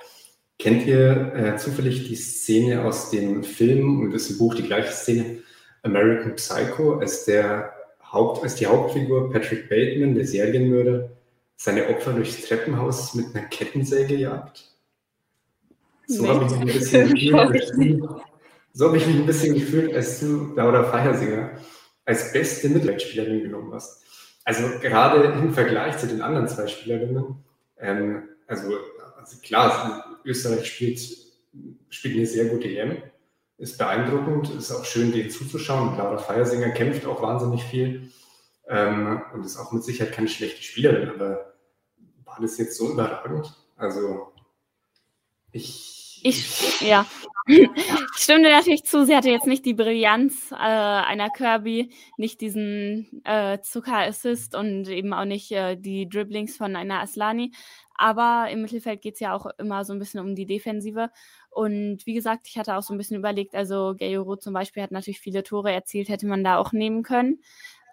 Kennt 0.58 0.86
ihr 0.86 1.34
äh, 1.34 1.56
zufällig 1.56 2.08
die 2.08 2.16
Szene 2.16 2.84
aus 2.84 3.10
dem 3.10 3.44
Film 3.44 4.00
und 4.00 4.12
das 4.12 4.38
Buch 4.38 4.54
die 4.54 4.62
gleiche 4.62 4.92
Szene 4.92 5.38
American 5.82 6.34
Psycho, 6.36 6.98
als 6.98 7.24
der 7.26 7.72
Haupt, 8.02 8.42
als 8.42 8.54
die 8.54 8.66
Hauptfigur 8.66 9.30
Patrick 9.30 9.68
Bateman, 9.68 10.14
der 10.14 10.26
Serienmörder, 10.26 11.10
seine 11.56 11.88
Opfer 11.88 12.12
durchs 12.12 12.46
Treppenhaus 12.46 13.14
mit 13.14 13.26
einer 13.34 13.46
Kettensäge 13.46 14.16
jagt? 14.16 14.72
So 16.06 16.28
habe 16.28 16.44
ich 16.46 16.50
mich 16.50 16.60
ein 16.60 16.66
bisschen 16.66 17.14
gefühlt. 17.14 18.04
so 18.72 18.86
habe 18.86 18.96
ich 18.96 19.06
mich 19.06 19.16
ein 19.16 19.26
bisschen 19.26 19.54
gefühlt, 19.54 19.94
als 19.94 20.20
du 20.20 20.54
Laura 20.54 20.84
Feiersinger 20.84 21.50
als 22.04 22.32
beste 22.32 22.68
Mittelfeldspielerin 22.68 23.42
genommen 23.42 23.74
hast. 23.74 24.02
Also 24.44 24.62
gerade 24.80 25.24
im 25.24 25.52
Vergleich 25.52 25.98
zu 25.98 26.06
den 26.06 26.22
anderen 26.22 26.46
zwei 26.46 26.68
Spielerinnen, 26.68 27.44
ähm, 27.78 28.28
also 28.46 28.78
klar, 29.42 30.20
Österreich 30.24 30.66
spielt, 30.66 31.00
spielt 31.88 32.16
eine 32.16 32.26
sehr 32.26 32.46
gute 32.46 32.68
EM, 32.68 33.02
ist 33.58 33.78
beeindruckend, 33.78 34.50
ist 34.54 34.72
auch 34.72 34.84
schön, 34.84 35.12
denen 35.12 35.30
zuzuschauen. 35.30 35.96
Laura 35.96 36.18
Feiersinger 36.18 36.70
kämpft 36.70 37.06
auch 37.06 37.22
wahnsinnig 37.22 37.62
viel 37.64 38.10
ähm, 38.68 39.22
und 39.32 39.44
ist 39.44 39.56
auch 39.56 39.72
mit 39.72 39.84
Sicherheit 39.84 40.12
keine 40.12 40.28
schlechte 40.28 40.62
Spielerin, 40.62 41.10
aber 41.10 41.54
war 42.24 42.38
das 42.40 42.58
jetzt 42.58 42.76
so 42.76 42.92
überragend? 42.92 43.54
Also, 43.76 44.32
ich. 45.52 45.95
Ich, 46.22 46.80
ja. 46.80 47.06
Ich 47.48 48.22
stimme 48.22 48.50
natürlich 48.50 48.84
zu, 48.84 49.06
sie 49.06 49.14
hatte 49.14 49.30
jetzt 49.30 49.46
nicht 49.46 49.64
die 49.64 49.74
Brillanz 49.74 50.50
äh, 50.50 50.56
einer 50.56 51.30
Kirby, 51.30 51.92
nicht 52.16 52.40
diesen 52.40 53.22
äh, 53.24 53.60
Zucker-Assist 53.60 54.56
und 54.56 54.88
eben 54.88 55.12
auch 55.12 55.24
nicht 55.24 55.52
äh, 55.52 55.76
die 55.76 56.08
Dribblings 56.08 56.56
von 56.56 56.74
einer 56.74 57.00
Aslani. 57.00 57.52
Aber 57.94 58.48
im 58.50 58.62
Mittelfeld 58.62 59.00
geht 59.00 59.14
es 59.14 59.20
ja 59.20 59.34
auch 59.34 59.46
immer 59.58 59.84
so 59.84 59.92
ein 59.92 59.98
bisschen 60.00 60.20
um 60.20 60.34
die 60.34 60.46
Defensive. 60.46 61.10
Und 61.50 62.04
wie 62.04 62.14
gesagt, 62.14 62.48
ich 62.48 62.58
hatte 62.58 62.76
auch 62.76 62.82
so 62.82 62.92
ein 62.92 62.98
bisschen 62.98 63.16
überlegt, 63.16 63.54
also 63.54 63.94
Gayoro 63.96 64.36
zum 64.36 64.52
Beispiel 64.52 64.82
hat 64.82 64.90
natürlich 64.90 65.20
viele 65.20 65.42
Tore 65.42 65.72
erzielt, 65.72 66.08
hätte 66.08 66.26
man 66.26 66.42
da 66.44 66.58
auch 66.58 66.72
nehmen 66.72 67.02
können. 67.02 67.40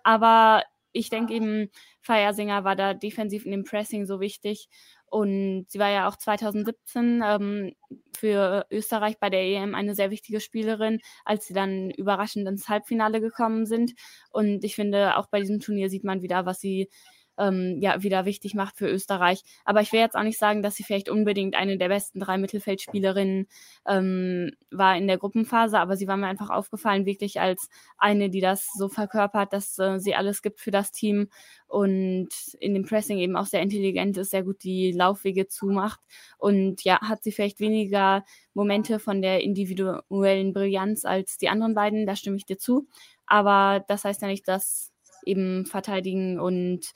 Aber 0.03 0.63
ich 0.91 1.09
denke 1.09 1.33
eben, 1.33 1.69
Feiersinger 2.01 2.63
war 2.63 2.75
da 2.75 2.93
defensiv 2.93 3.45
in 3.45 3.51
dem 3.51 3.63
Pressing 3.63 4.05
so 4.05 4.19
wichtig. 4.19 4.67
Und 5.13 5.67
sie 5.69 5.77
war 5.77 5.91
ja 5.91 6.07
auch 6.07 6.15
2017 6.15 7.21
ähm, 7.23 7.75
für 8.17 8.65
Österreich 8.71 9.19
bei 9.19 9.29
der 9.29 9.43
EM 9.43 9.75
eine 9.75 9.93
sehr 9.93 10.09
wichtige 10.09 10.39
Spielerin, 10.39 11.01
als 11.23 11.45
sie 11.45 11.53
dann 11.53 11.91
überraschend 11.91 12.47
ins 12.47 12.67
Halbfinale 12.67 13.21
gekommen 13.21 13.67
sind. 13.67 13.93
Und 14.31 14.63
ich 14.63 14.73
finde, 14.73 15.15
auch 15.17 15.27
bei 15.27 15.39
diesem 15.39 15.59
Turnier 15.59 15.91
sieht 15.91 16.03
man 16.03 16.23
wieder, 16.23 16.47
was 16.47 16.59
sie 16.59 16.89
ähm, 17.37 17.77
ja, 17.81 18.03
wieder 18.03 18.25
wichtig 18.25 18.53
macht 18.53 18.77
für 18.77 18.87
Österreich. 18.87 19.41
Aber 19.65 19.81
ich 19.81 19.91
will 19.91 19.99
jetzt 19.99 20.15
auch 20.15 20.23
nicht 20.23 20.39
sagen, 20.39 20.61
dass 20.61 20.75
sie 20.75 20.83
vielleicht 20.83 21.09
unbedingt 21.09 21.55
eine 21.55 21.77
der 21.77 21.89
besten 21.89 22.19
drei 22.19 22.37
Mittelfeldspielerinnen 22.37 23.47
ähm, 23.87 24.51
war 24.71 24.97
in 24.97 25.07
der 25.07 25.17
Gruppenphase, 25.17 25.79
aber 25.79 25.95
sie 25.97 26.07
war 26.07 26.17
mir 26.17 26.27
einfach 26.27 26.49
aufgefallen, 26.49 27.05
wirklich 27.05 27.39
als 27.39 27.69
eine, 27.97 28.29
die 28.29 28.41
das 28.41 28.67
so 28.77 28.89
verkörpert, 28.89 29.53
dass 29.53 29.77
äh, 29.79 29.99
sie 29.99 30.15
alles 30.15 30.41
gibt 30.41 30.59
für 30.59 30.71
das 30.71 30.91
Team 30.91 31.29
und 31.67 32.29
in 32.59 32.75
dem 32.75 32.85
Pressing 32.85 33.17
eben 33.17 33.35
auch 33.35 33.47
sehr 33.47 33.61
intelligent 33.61 34.15
ist, 34.17 34.29
sehr 34.29 34.43
gut 34.43 34.63
die 34.63 34.91
Laufwege 34.91 35.47
zumacht. 35.47 35.99
Und 36.37 36.83
ja, 36.83 37.01
hat 37.01 37.23
sie 37.23 37.31
vielleicht 37.31 37.59
weniger 37.59 38.23
Momente 38.53 38.99
von 38.99 39.21
der 39.21 39.41
individuellen 39.41 40.53
Brillanz 40.53 41.03
als 41.03 41.37
die 41.37 41.49
anderen 41.49 41.73
beiden, 41.73 42.05
da 42.05 42.15
stimme 42.15 42.37
ich 42.37 42.45
dir 42.45 42.59
zu. 42.59 42.87
Aber 43.25 43.83
das 43.87 44.05
heißt 44.05 44.21
ja 44.21 44.27
nicht, 44.27 44.47
dass 44.47 44.91
eben 45.25 45.65
verteidigen 45.65 46.39
und 46.39 46.93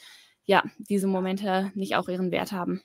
ja, 0.47 0.63
diese 0.79 1.07
Momente 1.07 1.71
nicht 1.75 1.95
auch 1.95 2.07
ihren 2.07 2.31
Wert 2.31 2.51
haben. 2.51 2.81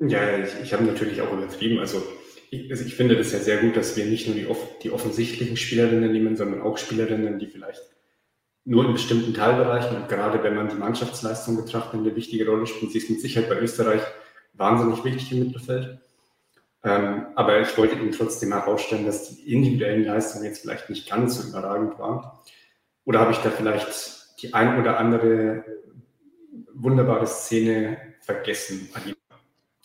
Ja, 0.00 0.36
ich, 0.38 0.50
ich 0.62 0.72
habe 0.72 0.84
natürlich 0.84 1.20
auch 1.22 1.32
übertrieben. 1.32 1.78
Also 1.78 2.02
ich, 2.50 2.70
also 2.70 2.84
ich, 2.84 2.94
finde 2.94 3.16
das 3.16 3.32
ja 3.32 3.38
sehr 3.38 3.58
gut, 3.58 3.76
dass 3.76 3.96
wir 3.96 4.04
nicht 4.04 4.26
nur 4.26 4.36
die, 4.36 4.46
die 4.82 4.90
offensichtlichen 4.90 5.56
Spielerinnen 5.56 6.12
nehmen, 6.12 6.36
sondern 6.36 6.60
auch 6.60 6.76
Spielerinnen, 6.76 7.38
die 7.38 7.46
vielleicht 7.46 7.80
nur 8.64 8.84
in 8.84 8.92
bestimmten 8.92 9.32
Teilbereichen 9.32 9.96
und 9.96 10.08
gerade 10.08 10.42
wenn 10.42 10.54
man 10.54 10.68
die 10.68 10.76
Mannschaftsleistung 10.76 11.56
betrachtet, 11.56 12.00
eine 12.00 12.14
wichtige 12.14 12.46
Rolle 12.46 12.66
spielen. 12.66 12.90
Sie 12.90 12.98
ist 12.98 13.10
mit 13.10 13.20
Sicherheit 13.20 13.48
bei 13.48 13.58
Österreich 13.58 14.02
wahnsinnig 14.52 15.02
wichtig 15.04 15.32
im 15.32 15.46
Mittelfeld. 15.46 15.98
Ähm, 16.84 17.26
aber 17.36 17.60
ich 17.60 17.76
wollte 17.78 17.94
eben 17.96 18.10
trotzdem 18.10 18.52
herausstellen, 18.52 19.06
dass 19.06 19.28
die 19.28 19.52
individuellen 19.52 20.04
Leistungen 20.04 20.44
jetzt 20.44 20.62
vielleicht 20.62 20.90
nicht 20.90 21.08
ganz 21.08 21.40
so 21.40 21.48
überragend 21.48 21.98
waren. 21.98 22.30
Oder 23.04 23.20
habe 23.20 23.32
ich 23.32 23.38
da 23.38 23.50
vielleicht 23.50 24.42
die 24.42 24.52
ein 24.52 24.80
oder 24.80 24.98
andere 24.98 25.64
wunderbare 26.74 27.26
Szene 27.26 28.14
vergessen. 28.20 28.88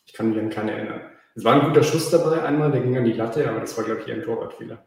Ich 0.05 0.13
kann 0.13 0.29
mich 0.29 0.39
an 0.39 0.49
keine 0.49 0.71
erinnern. 0.71 1.01
Es 1.35 1.43
war 1.43 1.53
ein 1.53 1.67
guter 1.67 1.83
Schuss 1.83 2.09
dabei, 2.09 2.43
einmal, 2.43 2.71
der 2.71 2.81
ging 2.81 2.97
an 2.97 3.05
die 3.05 3.13
Latte, 3.13 3.47
aber 3.47 3.59
das 3.59 3.77
war, 3.77 3.83
glaube 3.83 4.01
ich, 4.01 4.07
eher 4.07 4.15
ein 4.15 4.23
Torwartfehler. 4.23 4.83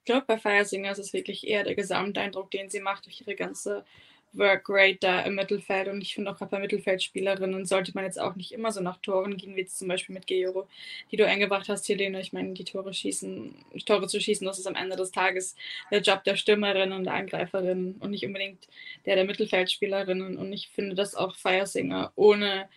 Ich 0.00 0.04
glaube, 0.04 0.26
bei 0.26 0.38
Feiersinger 0.38 0.92
ist 0.92 0.98
es 0.98 1.12
wirklich 1.12 1.46
eher 1.46 1.64
der 1.64 1.74
Gesamteindruck, 1.74 2.50
den 2.50 2.68
sie 2.68 2.80
macht 2.80 3.06
durch 3.06 3.20
ihre 3.22 3.34
ganze 3.34 3.84
Workrate 4.32 4.98
da 5.00 5.20
im 5.20 5.34
Mittelfeld. 5.34 5.88
Und 5.88 6.00
ich 6.00 6.14
finde 6.14 6.30
auch 6.30 6.38
gerade 6.38 6.50
bei 6.50 6.58
Mittelfeldspielerinnen 6.58 7.64
sollte 7.66 7.92
man 7.94 8.04
jetzt 8.04 8.20
auch 8.20 8.34
nicht 8.36 8.52
immer 8.52 8.72
so 8.72 8.80
nach 8.80 8.98
Toren 8.98 9.36
gehen, 9.36 9.56
wie 9.56 9.60
jetzt 9.60 9.78
zum 9.78 9.88
Beispiel 9.88 10.14
mit 10.14 10.26
Georo, 10.26 10.68
die 11.10 11.16
du 11.16 11.26
eingebracht 11.26 11.68
hast, 11.68 11.88
Helene. 11.88 12.20
Ich 12.20 12.32
meine, 12.32 12.52
die 12.54 12.64
Tore 12.64 12.92
schießen, 12.94 13.54
Tore 13.86 14.06
zu 14.06 14.20
schießen, 14.20 14.46
das 14.46 14.58
ist 14.58 14.66
am 14.66 14.74
Ende 14.74 14.96
des 14.96 15.10
Tages 15.10 15.56
der 15.90 16.00
Job 16.00 16.24
der 16.24 16.36
Stürmerin 16.36 16.92
und 16.92 17.04
der 17.04 17.14
Angreiferin 17.14 17.96
und 18.00 18.10
nicht 18.10 18.24
unbedingt 18.24 18.68
der 19.06 19.16
der 19.16 19.24
Mittelfeldspielerinnen. 19.24 20.36
Und 20.36 20.52
ich 20.52 20.68
finde, 20.68 20.94
dass 20.94 21.14
auch 21.14 21.36
Feiersinger 21.36 22.12
ohne 22.16 22.68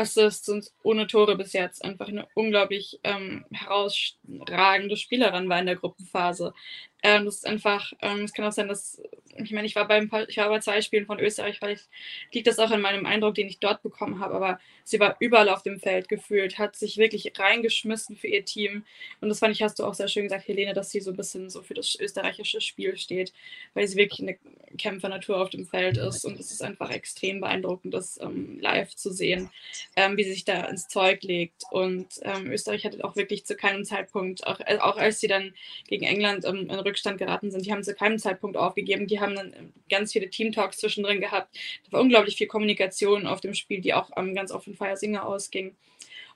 Assists 0.00 0.48
und 0.48 0.70
ohne 0.82 1.06
Tore 1.06 1.36
bis 1.36 1.52
jetzt 1.52 1.84
einfach 1.84 2.08
eine 2.08 2.26
unglaublich 2.34 2.98
ähm, 3.04 3.44
herausragende 3.52 4.96
Spielerin 4.96 5.48
war 5.48 5.60
in 5.60 5.66
der 5.66 5.76
Gruppenphase. 5.76 6.54
Ähm, 7.02 7.24
das 7.24 7.36
ist 7.36 7.46
einfach, 7.46 7.92
ähm, 8.02 8.24
es 8.24 8.32
kann 8.32 8.44
auch 8.44 8.52
sein, 8.52 8.68
dass, 8.68 9.00
ich 9.36 9.52
meine, 9.52 9.66
ich 9.66 9.76
war, 9.76 9.88
beim, 9.88 10.10
ich 10.28 10.36
war 10.36 10.48
bei 10.48 10.60
zwei 10.60 10.82
Spielen 10.82 11.06
von 11.06 11.18
Österreich, 11.20 11.58
vielleicht 11.58 11.88
liegt 12.32 12.46
das 12.46 12.58
auch 12.58 12.70
in 12.70 12.80
meinem 12.80 13.06
Eindruck, 13.06 13.34
den 13.34 13.48
ich 13.48 13.58
dort 13.58 13.82
bekommen 13.82 14.20
habe, 14.20 14.34
aber 14.34 14.60
sie 14.84 15.00
war 15.00 15.16
überall 15.20 15.48
auf 15.48 15.62
dem 15.62 15.78
Feld 15.78 16.08
gefühlt, 16.08 16.58
hat 16.58 16.76
sich 16.76 16.98
wirklich 16.98 17.32
reingeschmissen 17.38 18.16
für 18.16 18.26
ihr 18.26 18.44
Team. 18.44 18.84
Und 19.20 19.28
das 19.28 19.38
fand 19.38 19.54
ich, 19.54 19.62
hast 19.62 19.78
du 19.78 19.84
auch 19.84 19.94
sehr 19.94 20.08
schön 20.08 20.24
gesagt, 20.24 20.48
Helene, 20.48 20.74
dass 20.74 20.90
sie 20.90 21.00
so 21.00 21.10
ein 21.10 21.16
bisschen 21.16 21.48
so 21.48 21.62
für 21.62 21.74
das 21.74 21.96
österreichische 21.98 22.60
Spiel 22.60 22.96
steht, 22.96 23.32
weil 23.74 23.86
sie 23.86 23.96
wirklich 23.96 24.20
eine 24.20 24.36
Kämpfernatur 24.76 25.40
auf 25.40 25.50
dem 25.50 25.66
Feld 25.66 25.96
ist. 25.96 26.24
Und 26.24 26.38
es 26.38 26.50
ist 26.50 26.62
einfach 26.62 26.90
extrem 26.90 27.40
beeindruckend, 27.40 27.94
das 27.94 28.20
ähm, 28.20 28.58
live 28.60 28.94
zu 28.94 29.12
sehen, 29.12 29.50
ähm, 29.96 30.16
wie 30.16 30.24
sie 30.24 30.32
sich 30.32 30.44
da 30.44 30.64
ins 30.64 30.88
Zeug 30.88 31.22
legt. 31.22 31.62
Und 31.70 32.08
ähm, 32.22 32.50
Österreich 32.50 32.84
hatte 32.84 33.02
auch 33.04 33.16
wirklich 33.16 33.46
zu 33.46 33.56
keinem 33.56 33.84
Zeitpunkt, 33.84 34.46
auch, 34.46 34.60
äh, 34.60 34.78
auch 34.78 34.96
als 34.96 35.20
sie 35.20 35.28
dann 35.28 35.54
gegen 35.86 36.04
England 36.04 36.44
ähm, 36.44 36.68
in 36.68 36.78
Rückstand 36.90 37.18
geraten 37.18 37.50
sind, 37.50 37.64
die 37.64 37.72
haben 37.72 37.82
zu 37.82 37.94
keinem 37.94 38.18
Zeitpunkt 38.18 38.56
aufgegeben. 38.56 39.06
Die 39.06 39.20
haben 39.20 39.34
dann 39.34 39.52
ähm, 39.56 39.72
ganz 39.88 40.12
viele 40.12 40.28
Team-Talks 40.28 40.78
zwischendrin 40.78 41.20
gehabt. 41.20 41.56
Da 41.86 41.92
war 41.92 42.00
unglaublich 42.00 42.36
viel 42.36 42.46
Kommunikation 42.46 43.26
auf 43.26 43.40
dem 43.40 43.54
Spiel, 43.54 43.80
die 43.80 43.94
auch 43.94 44.10
ähm, 44.16 44.34
ganz 44.34 44.52
offen 44.52 44.74
Fire 44.74 44.96
Singer 44.96 45.26
ausging. 45.26 45.74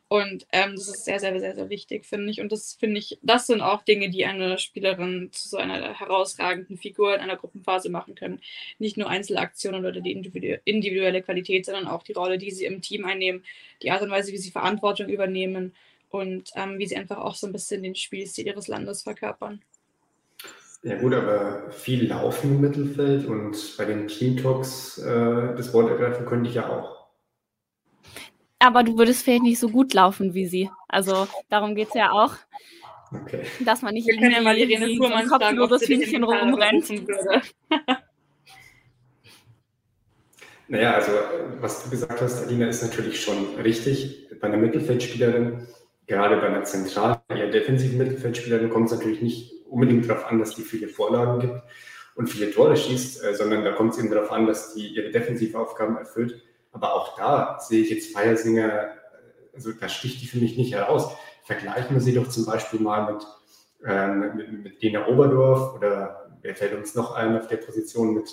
Und 0.08 0.46
ähm, 0.52 0.76
das 0.76 0.88
ist 0.88 1.04
sehr, 1.04 1.18
sehr, 1.18 1.38
sehr, 1.40 1.54
sehr 1.54 1.70
wichtig, 1.70 2.04
finde 2.04 2.30
ich. 2.30 2.40
Und 2.40 2.52
das 2.52 2.74
finde 2.74 2.98
ich, 2.98 3.18
das 3.22 3.46
sind 3.46 3.62
auch 3.62 3.82
Dinge, 3.82 4.10
die 4.10 4.26
eine 4.26 4.58
Spielerin 4.58 5.30
zu 5.32 5.48
so 5.48 5.56
einer 5.56 5.98
herausragenden 5.98 6.76
Figur 6.76 7.14
in 7.14 7.20
einer 7.20 7.36
Gruppenphase 7.36 7.88
machen 7.90 8.14
können. 8.14 8.40
Nicht 8.78 8.96
nur 8.96 9.08
Einzelaktionen 9.08 9.84
oder 9.84 10.00
die 10.00 10.12
individuelle 10.12 11.22
Qualität, 11.22 11.64
sondern 11.64 11.88
auch 11.88 12.02
die 12.02 12.12
Rolle, 12.12 12.38
die 12.38 12.50
sie 12.50 12.66
im 12.66 12.82
Team 12.82 13.06
einnehmen, 13.06 13.44
die 13.82 13.90
Art 13.90 14.02
und 14.02 14.10
Weise, 14.10 14.32
wie 14.32 14.38
sie 14.38 14.50
Verantwortung 14.50 15.08
übernehmen 15.08 15.74
und 16.10 16.50
ähm, 16.54 16.78
wie 16.78 16.86
sie 16.86 16.96
einfach 16.96 17.18
auch 17.18 17.34
so 17.34 17.46
ein 17.46 17.52
bisschen 17.52 17.82
den 17.82 17.96
Spielstil 17.96 18.46
ihres 18.46 18.68
Landes 18.68 19.02
verkörpern. 19.02 19.62
Ja 20.84 20.96
gut, 20.96 21.14
aber 21.14 21.70
viel 21.70 22.08
Laufen 22.08 22.56
im 22.56 22.60
Mittelfeld 22.60 23.24
und 23.24 23.56
bei 23.78 23.86
den 23.86 24.06
Team 24.06 24.36
Talks 24.36 24.98
äh, 24.98 25.54
das 25.56 25.72
Wort 25.72 25.90
ergreifen 25.90 26.26
könnte 26.26 26.50
ich 26.50 26.56
ja 26.56 26.68
auch. 26.68 27.06
Aber 28.58 28.82
du 28.82 28.98
würdest 28.98 29.24
vielleicht 29.24 29.44
nicht 29.44 29.58
so 29.58 29.70
gut 29.70 29.94
laufen 29.94 30.34
wie 30.34 30.46
sie. 30.46 30.70
Also 30.88 31.26
darum 31.48 31.74
geht 31.74 31.88
es 31.88 31.94
ja 31.94 32.12
auch. 32.12 32.34
Okay. 33.10 33.44
Dass 33.60 33.80
man 33.80 33.94
nicht 33.94 34.06
Wir 34.06 34.18
können 34.18 34.32
ja 34.32 34.42
mal 34.42 34.58
Irene 34.58 34.94
so 34.94 35.06
ein 35.06 35.26
kopfloses 35.26 35.88
Hühnchen 35.88 36.22
rumrennt. 36.22 36.86
Naja, 40.66 40.94
also 40.94 41.12
was 41.60 41.84
du 41.84 41.90
gesagt 41.90 42.22
hast, 42.22 42.42
Alina, 42.42 42.66
ist 42.66 42.82
natürlich 42.82 43.20
schon 43.22 43.54
richtig. 43.62 44.28
Bei 44.40 44.48
einer 44.48 44.56
Mittelfeldspielerin, 44.56 45.66
gerade 46.06 46.38
bei 46.38 46.46
einer 46.46 46.64
zentralen, 46.64 47.18
eher 47.28 47.50
defensiven 47.50 47.98
Mittelfeldspielerin, 47.98 48.70
kommt 48.70 48.86
es 48.86 48.92
natürlich 48.92 49.20
nicht 49.20 49.52
unbedingt 49.74 50.08
darauf 50.08 50.26
an, 50.26 50.38
dass 50.38 50.54
die 50.54 50.62
viele 50.62 50.88
Vorlagen 50.88 51.40
gibt 51.40 51.62
und 52.14 52.28
viele 52.28 52.50
Tore 52.52 52.76
schießt, 52.76 53.24
äh, 53.24 53.34
sondern 53.34 53.64
da 53.64 53.72
kommt 53.72 53.92
es 53.92 53.98
eben 53.98 54.10
darauf 54.10 54.30
an, 54.30 54.46
dass 54.46 54.74
die 54.74 54.88
ihre 54.88 55.10
Defensivaufgaben 55.10 55.96
erfüllt. 55.96 56.42
Aber 56.72 56.94
auch 56.94 57.16
da 57.16 57.58
sehe 57.60 57.82
ich 57.82 57.90
jetzt 57.90 58.12
Feiersinger, 58.12 58.90
also 59.52 59.72
da 59.72 59.88
sticht 59.88 60.22
die 60.22 60.26
für 60.26 60.38
mich 60.38 60.56
nicht 60.56 60.72
heraus. 60.72 61.12
Vergleichen 61.44 61.94
wir 61.94 62.00
sie 62.00 62.14
doch 62.14 62.28
zum 62.28 62.46
Beispiel 62.46 62.80
mal 62.80 63.12
mit, 63.12 63.26
ähm, 63.84 64.36
mit, 64.36 64.64
mit 64.64 64.82
Dena 64.82 65.06
Oberdorf 65.08 65.74
oder 65.74 66.30
wer 66.40 66.54
fällt 66.54 66.74
uns 66.74 66.94
noch 66.94 67.14
ein 67.14 67.36
auf 67.36 67.48
der 67.48 67.56
Position 67.58 68.14
mit, 68.14 68.30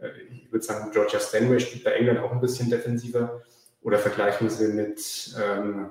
äh, 0.00 0.10
ich 0.30 0.52
würde 0.52 0.64
sagen, 0.64 0.90
Georgia 0.92 1.18
Stanway 1.18 1.60
spielt 1.60 1.84
bei 1.84 1.92
England 1.92 2.20
auch 2.20 2.32
ein 2.32 2.40
bisschen 2.40 2.70
defensiver. 2.70 3.42
Oder 3.82 3.98
vergleichen 3.98 4.48
wir 4.48 4.50
sie 4.50 4.72
mit, 4.72 5.34
ähm, 5.40 5.90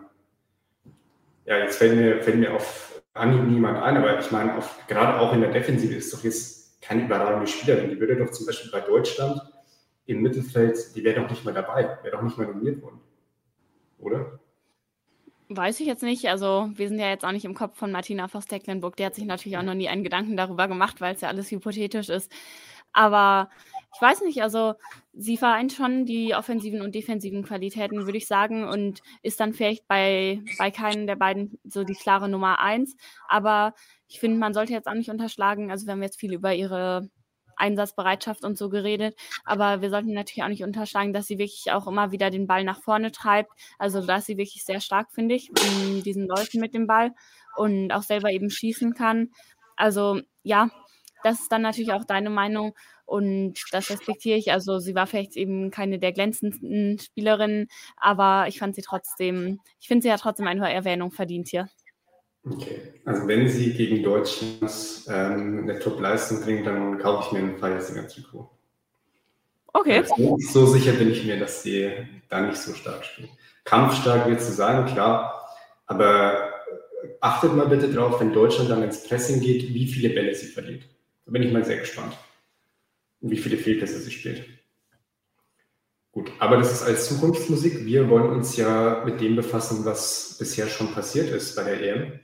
ja, 1.46 1.60
jetzt 1.60 1.78
fällt 1.78 1.96
mir, 1.96 2.22
fällt 2.22 2.38
mir 2.38 2.54
auf 2.54 2.97
Anhieb 3.18 3.44
niemand 3.44 3.82
ein, 3.82 3.98
aber 3.98 4.20
ich 4.20 4.32
meine, 4.32 4.58
auf, 4.58 4.80
gerade 4.88 5.20
auch 5.20 5.34
in 5.34 5.42
der 5.42 5.52
Defensive 5.52 5.96
ist 5.96 6.14
doch 6.14 6.24
jetzt 6.24 6.82
keine 6.82 7.06
überragende 7.06 7.48
Spielerin. 7.48 7.90
Die 7.90 8.00
würde 8.00 8.16
doch 8.16 8.32
zum 8.32 8.46
Beispiel 8.46 8.72
bei 8.72 8.82
Deutschland 8.82 9.42
im 10.06 10.22
Mittelfeld, 10.22 10.96
die 10.96 11.04
wäre 11.04 11.22
doch 11.22 11.30
nicht 11.30 11.44
mal 11.44 11.54
dabei, 11.54 11.98
wäre 12.02 12.16
doch 12.16 12.22
nicht 12.22 12.38
mal 12.38 12.48
nominiert 12.48 12.82
worden. 12.82 13.02
Oder? 14.00 14.40
Weiß 15.50 15.80
ich 15.80 15.88
jetzt 15.88 16.04
nicht. 16.04 16.28
Also, 16.30 16.70
wir 16.76 16.90
sind 16.90 17.00
ja 17.00 17.10
jetzt 17.10 17.26
auch 17.26 17.32
nicht 17.32 17.46
im 17.46 17.54
Kopf 17.54 17.78
von 17.78 17.92
Martina 17.92 18.28
Voss-Tecklenburg. 18.28 18.96
Der 18.98 19.08
hat 19.08 19.16
sich 19.16 19.26
natürlich 19.26 19.58
auch 19.58 19.64
noch 19.64 19.74
nie 19.74 19.88
einen 19.88 20.04
Gedanken 20.04 20.36
darüber 20.38 20.68
gemacht, 20.68 21.00
weil 21.00 21.16
es 21.16 21.22
ja 21.22 21.30
alles 21.30 21.52
hypothetisch 21.52 22.10
ist. 22.10 22.32
Aber 22.94 23.50
ich 23.94 24.02
weiß 24.02 24.22
nicht, 24.22 24.44
also 24.44 24.76
sie 25.14 25.38
vereint 25.38 25.74
schon 25.74 26.06
die 26.06 26.36
offensiven 26.36 26.82
und 26.82 26.94
defensiven 26.94 27.44
Qualitäten, 27.44 28.06
würde 28.06 28.18
ich 28.18 28.28
sagen, 28.28 28.68
und 28.68 29.02
ist 29.24 29.40
dann 29.40 29.54
vielleicht 29.54 29.88
bei, 29.88 30.42
bei 30.58 30.72
keinem 30.72 31.08
der 31.08 31.16
beiden 31.16 31.58
so 31.64 31.84
die 31.84 31.96
klare 31.96 32.30
Nummer 32.30 32.60
eins. 32.60 32.96
Aber 33.28 33.74
ich 34.08 34.20
finde, 34.20 34.38
man 34.38 34.54
sollte 34.54 34.74
jetzt 34.74 34.88
auch 34.88 34.94
nicht 34.94 35.10
unterschlagen, 35.10 35.72
also 35.72 35.86
wir 35.86 35.94
haben 35.94 36.04
jetzt 36.04 36.20
viel 36.20 36.34
über 36.34 36.54
ihre 36.54 37.10
Einsatzbereitschaft 37.56 38.44
und 38.44 38.58
so 38.58 38.70
geredet, 38.70 39.18
aber 39.44 39.82
wir 39.82 39.90
sollten 39.90 40.14
natürlich 40.14 40.44
auch 40.44 40.50
nicht 40.50 40.64
unterschlagen, 40.64 41.12
dass 41.12 41.26
sie 41.26 41.40
wirklich 41.40 41.72
auch 41.72 41.88
immer 41.88 42.12
wieder 42.12 42.30
den 42.30 42.46
Ball 42.46 42.64
nach 42.64 42.80
vorne 42.80 43.12
treibt. 43.12 43.52
Also 43.80 44.06
da 44.06 44.18
ist 44.18 44.28
sie 44.28 44.38
wirklich 44.38 44.64
sehr 44.64 44.80
stark, 44.80 45.12
finde 45.12 45.34
ich, 45.36 45.50
in 45.50 46.04
diesen 46.04 46.28
Läufen 46.28 46.62
mit 46.62 46.76
dem 46.76 46.86
Ball 46.86 47.14
und 47.56 47.92
auch 47.92 48.04
selber 48.04 48.32
eben 48.32 48.52
schießen 48.52 48.94
kann. 48.94 49.32
Also 49.76 50.22
ja, 50.44 50.70
das 51.24 51.42
ist 51.42 51.52
dann 51.52 51.64
natürlich 51.64 51.94
auch 51.94 52.06
deine 52.06 52.30
Meinung 52.30 52.76
und 53.08 53.56
das 53.72 53.90
respektiere 53.90 54.38
ich. 54.38 54.52
Also 54.52 54.80
sie 54.80 54.94
war 54.94 55.08
vielleicht 55.08 55.36
eben 55.36 55.72
keine 55.72 55.98
der 55.98 56.12
glänzendsten 56.12 57.00
Spielerinnen, 57.00 57.68
aber 57.96 58.46
ich 58.48 58.60
fand 58.60 58.76
sie 58.76 58.82
trotzdem, 58.82 59.60
ich 59.80 59.88
finde 59.88 60.04
sie 60.04 60.10
ja 60.10 60.18
trotzdem 60.18 60.46
eine 60.46 60.72
Erwähnung 60.72 61.12
verdient 61.12 61.48
hier. 61.48 61.70
Okay, 62.46 62.94
also 63.06 63.28
wenn 63.28 63.48
sie 63.48 63.74
gegen 63.74 64.04
Deutschland 64.04 64.72
ähm, 65.10 65.64
eine 65.64 65.80
Top-Leistung 65.80 66.42
bringt, 66.42 66.68
dann 66.68 67.00
kaufe 67.00 67.26
ich 67.26 67.32
mir 67.32 67.40
ein 67.40 67.58
Feiersinger-Trikot. 67.58 68.50
Okay. 69.74 69.98
Also, 70.00 70.38
so 70.40 70.66
sicher 70.66 70.94
bin 70.94 71.12
ich 71.12 71.26
mir, 71.26 71.40
dass 71.40 71.64
sie 71.64 71.92
da 72.30 72.42
nicht 72.42 72.58
so 72.58 72.74
stark 72.74 73.06
spielt. 73.06 73.30
Kampfstark 73.64 74.28
wird 74.28 74.42
sie 74.42 74.54
sein, 74.54 74.86
klar, 74.86 75.50
aber 75.88 76.54
achtet 77.22 77.54
mal 77.54 77.68
bitte 77.68 77.92
drauf, 77.92 78.20
wenn 78.20 78.34
Deutschland 78.34 78.70
dann 78.70 78.84
ins 78.84 79.04
Pressing 79.08 79.42
geht, 79.42 79.74
wie 79.74 79.88
viele 79.88 80.10
Bälle 80.10 80.34
sie 80.34 80.48
verliert. 80.48 80.84
Da 81.26 81.32
bin 81.32 81.44
ich 81.44 81.52
mal 81.52 81.66
sehr 81.66 81.78
gespannt, 81.78 82.18
wie 83.22 83.38
viele 83.38 83.58
Fehlpässe 83.58 84.00
sie 84.00 84.12
spielt. 84.12 84.46
Gut, 86.12 86.32
aber 86.40 86.58
das 86.58 86.72
ist 86.72 86.84
als 86.84 87.08
Zukunftsmusik. 87.08 87.86
Wir 87.86 88.10
wollen 88.10 88.30
uns 88.32 88.58
ja 88.58 89.04
mit 89.06 89.22
dem 89.22 89.36
befassen, 89.36 89.86
was 89.86 90.36
bisher 90.40 90.68
schon 90.68 90.92
passiert 90.94 91.30
ist 91.30 91.56
bei 91.56 91.64
der 91.64 91.80
EM 91.80 92.20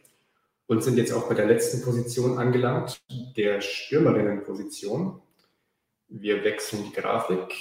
und 0.68 0.84
sind 0.84 0.98
jetzt 0.98 1.14
auch 1.14 1.30
bei 1.30 1.36
der 1.36 1.46
letzten 1.46 1.84
Position 1.84 2.40
angelangt, 2.40 3.02
der 3.38 3.62
Stürmerinnenposition. 3.62 5.22
Wir 6.08 6.44
wechseln 6.44 6.86
die 6.86 7.00
Grafik. 7.00 7.54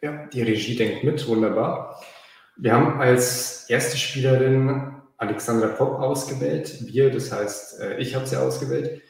Ja, 0.00 0.26
die 0.26 0.42
Regie 0.42 0.74
denkt 0.74 1.04
mit, 1.04 1.26
wunderbar. 1.28 2.02
Wir 2.56 2.72
haben 2.72 3.00
als 3.00 3.70
erste 3.70 3.96
Spielerin 3.96 4.96
Alexandra 5.16 5.68
Popp 5.68 6.00
ausgewählt. 6.00 6.78
Wir, 6.92 7.10
das 7.10 7.30
heißt, 7.30 7.80
äh, 7.80 7.98
ich 7.98 8.16
habe 8.16 8.26
sie 8.26 8.36
ausgewählt. 8.36 9.02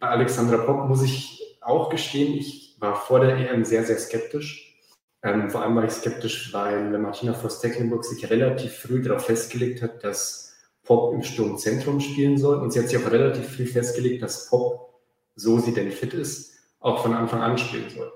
Bei 0.00 0.08
Alexandra 0.08 0.56
Popp 0.56 0.88
muss 0.88 1.02
ich 1.02 1.43
auch 1.64 1.90
gestehen, 1.90 2.34
ich 2.34 2.76
war 2.78 2.96
vor 2.96 3.20
der 3.20 3.36
EM 3.36 3.64
sehr, 3.64 3.84
sehr 3.84 3.98
skeptisch. 3.98 4.78
Ähm, 5.22 5.50
vor 5.50 5.62
allem 5.62 5.76
war 5.76 5.84
ich 5.84 5.92
skeptisch, 5.92 6.52
weil 6.52 6.98
Martina 6.98 7.32
Voss-Tecklenburg 7.32 8.04
sich 8.04 8.28
relativ 8.30 8.74
früh 8.74 9.02
darauf 9.02 9.24
festgelegt 9.24 9.82
hat, 9.82 10.04
dass 10.04 10.54
Pop 10.82 11.14
im 11.14 11.22
Sturmzentrum 11.22 12.00
spielen 12.00 12.36
soll. 12.36 12.58
Und 12.58 12.72
sie 12.72 12.80
hat 12.80 12.88
sich 12.88 12.98
auch 12.98 13.10
relativ 13.10 13.56
früh 13.56 13.66
festgelegt, 13.66 14.22
dass 14.22 14.48
Pop, 14.48 15.00
so 15.34 15.58
sie 15.58 15.72
denn 15.72 15.90
fit 15.90 16.14
ist, 16.14 16.54
auch 16.78 17.02
von 17.02 17.14
Anfang 17.14 17.40
an 17.40 17.56
spielen 17.56 17.88
soll. 17.88 18.12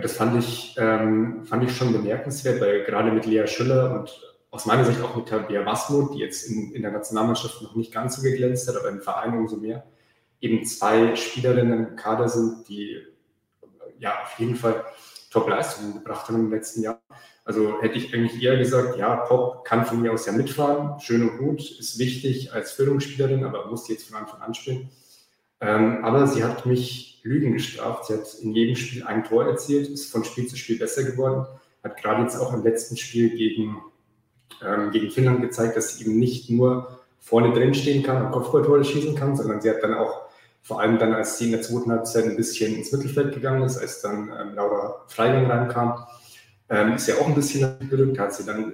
Das 0.00 0.12
fand 0.12 0.38
ich, 0.38 0.76
ähm, 0.78 1.44
fand 1.44 1.64
ich 1.64 1.76
schon 1.76 1.92
bemerkenswert, 1.92 2.60
weil 2.60 2.84
gerade 2.84 3.10
mit 3.12 3.26
Lea 3.26 3.46
Schüller 3.46 3.98
und 3.98 4.20
aus 4.50 4.66
meiner 4.66 4.84
Sicht 4.84 5.02
auch 5.02 5.16
mit 5.16 5.28
Tabea 5.28 5.64
Wasmuth, 5.64 6.14
die 6.14 6.18
jetzt 6.18 6.44
in, 6.44 6.72
in 6.72 6.82
der 6.82 6.92
Nationalmannschaft 6.92 7.62
noch 7.62 7.74
nicht 7.74 7.92
ganz 7.92 8.16
so 8.16 8.22
geglänzt 8.22 8.68
hat, 8.68 8.76
aber 8.76 8.88
im 8.90 9.00
Verein 9.00 9.36
umso 9.36 9.56
mehr, 9.56 9.84
eben 10.42 10.64
zwei 10.66 11.16
Spielerinnen 11.16 11.88
im 11.88 11.96
Kader 11.96 12.28
sind, 12.28 12.68
die 12.68 13.00
ja 13.98 14.22
auf 14.22 14.38
jeden 14.38 14.56
Fall 14.56 14.84
Top-Leistungen 15.30 15.94
gebracht 15.94 16.28
haben 16.28 16.40
im 16.40 16.50
letzten 16.50 16.82
Jahr. 16.82 17.00
Also 17.44 17.80
hätte 17.80 17.96
ich 17.96 18.12
eigentlich 18.12 18.42
eher 18.42 18.58
gesagt, 18.58 18.96
ja, 18.98 19.16
Pop 19.16 19.64
kann 19.64 19.86
von 19.86 20.02
mir 20.02 20.12
aus 20.12 20.26
ja 20.26 20.32
mitfahren, 20.32 21.00
schön 21.00 21.28
und 21.28 21.38
gut, 21.38 21.60
ist 21.78 21.98
wichtig 21.98 22.52
als 22.52 22.72
Führungsspielerin, 22.72 23.44
aber 23.44 23.66
muss 23.66 23.88
jetzt 23.88 24.08
von 24.08 24.18
Anfang 24.18 24.42
an 24.42 24.54
spielen. 24.54 24.90
Ähm, 25.60 26.04
aber 26.04 26.26
sie 26.26 26.44
hat 26.44 26.66
mich 26.66 27.20
Lügen 27.22 27.52
gestraft. 27.52 28.06
Sie 28.06 28.14
hat 28.14 28.34
in 28.40 28.52
jedem 28.52 28.76
Spiel 28.76 29.04
ein 29.04 29.24
Tor 29.24 29.46
erzielt, 29.46 29.88
ist 29.88 30.10
von 30.10 30.24
Spiel 30.24 30.48
zu 30.48 30.56
Spiel 30.56 30.78
besser 30.78 31.04
geworden, 31.04 31.46
hat 31.82 31.96
gerade 31.96 32.22
jetzt 32.22 32.36
auch 32.36 32.52
im 32.52 32.64
letzten 32.64 32.96
Spiel 32.96 33.30
gegen, 33.30 33.80
ähm, 34.64 34.90
gegen 34.90 35.10
Finnland 35.10 35.40
gezeigt, 35.40 35.76
dass 35.76 35.96
sie 35.96 36.04
eben 36.04 36.18
nicht 36.18 36.50
nur 36.50 37.00
vorne 37.20 37.52
drin 37.52 37.74
stehen 37.74 38.02
kann 38.02 38.24
und 38.24 38.32
Kopfballtore 38.32 38.84
schießen 38.84 39.14
kann, 39.14 39.36
sondern 39.36 39.60
sie 39.60 39.70
hat 39.70 39.82
dann 39.82 39.94
auch 39.94 40.22
vor 40.62 40.80
allem 40.80 40.98
dann, 40.98 41.12
als 41.12 41.38
sie 41.38 41.46
in 41.46 41.52
der 41.52 41.62
zweiten 41.62 41.90
Halbzeit 41.90 42.24
ein 42.24 42.36
bisschen 42.36 42.74
ins 42.74 42.92
Mittelfeld 42.92 43.34
gegangen 43.34 43.62
ist, 43.64 43.78
als 43.78 44.00
dann 44.00 44.32
ähm, 44.40 44.54
Laura 44.54 45.04
Freigang 45.08 45.50
reinkam, 45.50 46.06
ähm, 46.70 46.94
ist 46.94 47.08
ja 47.08 47.16
auch 47.16 47.26
ein 47.26 47.34
bisschen 47.34 47.76
gerückt, 47.90 48.18
hat 48.18 48.32
sie 48.32 48.44
dann 48.44 48.72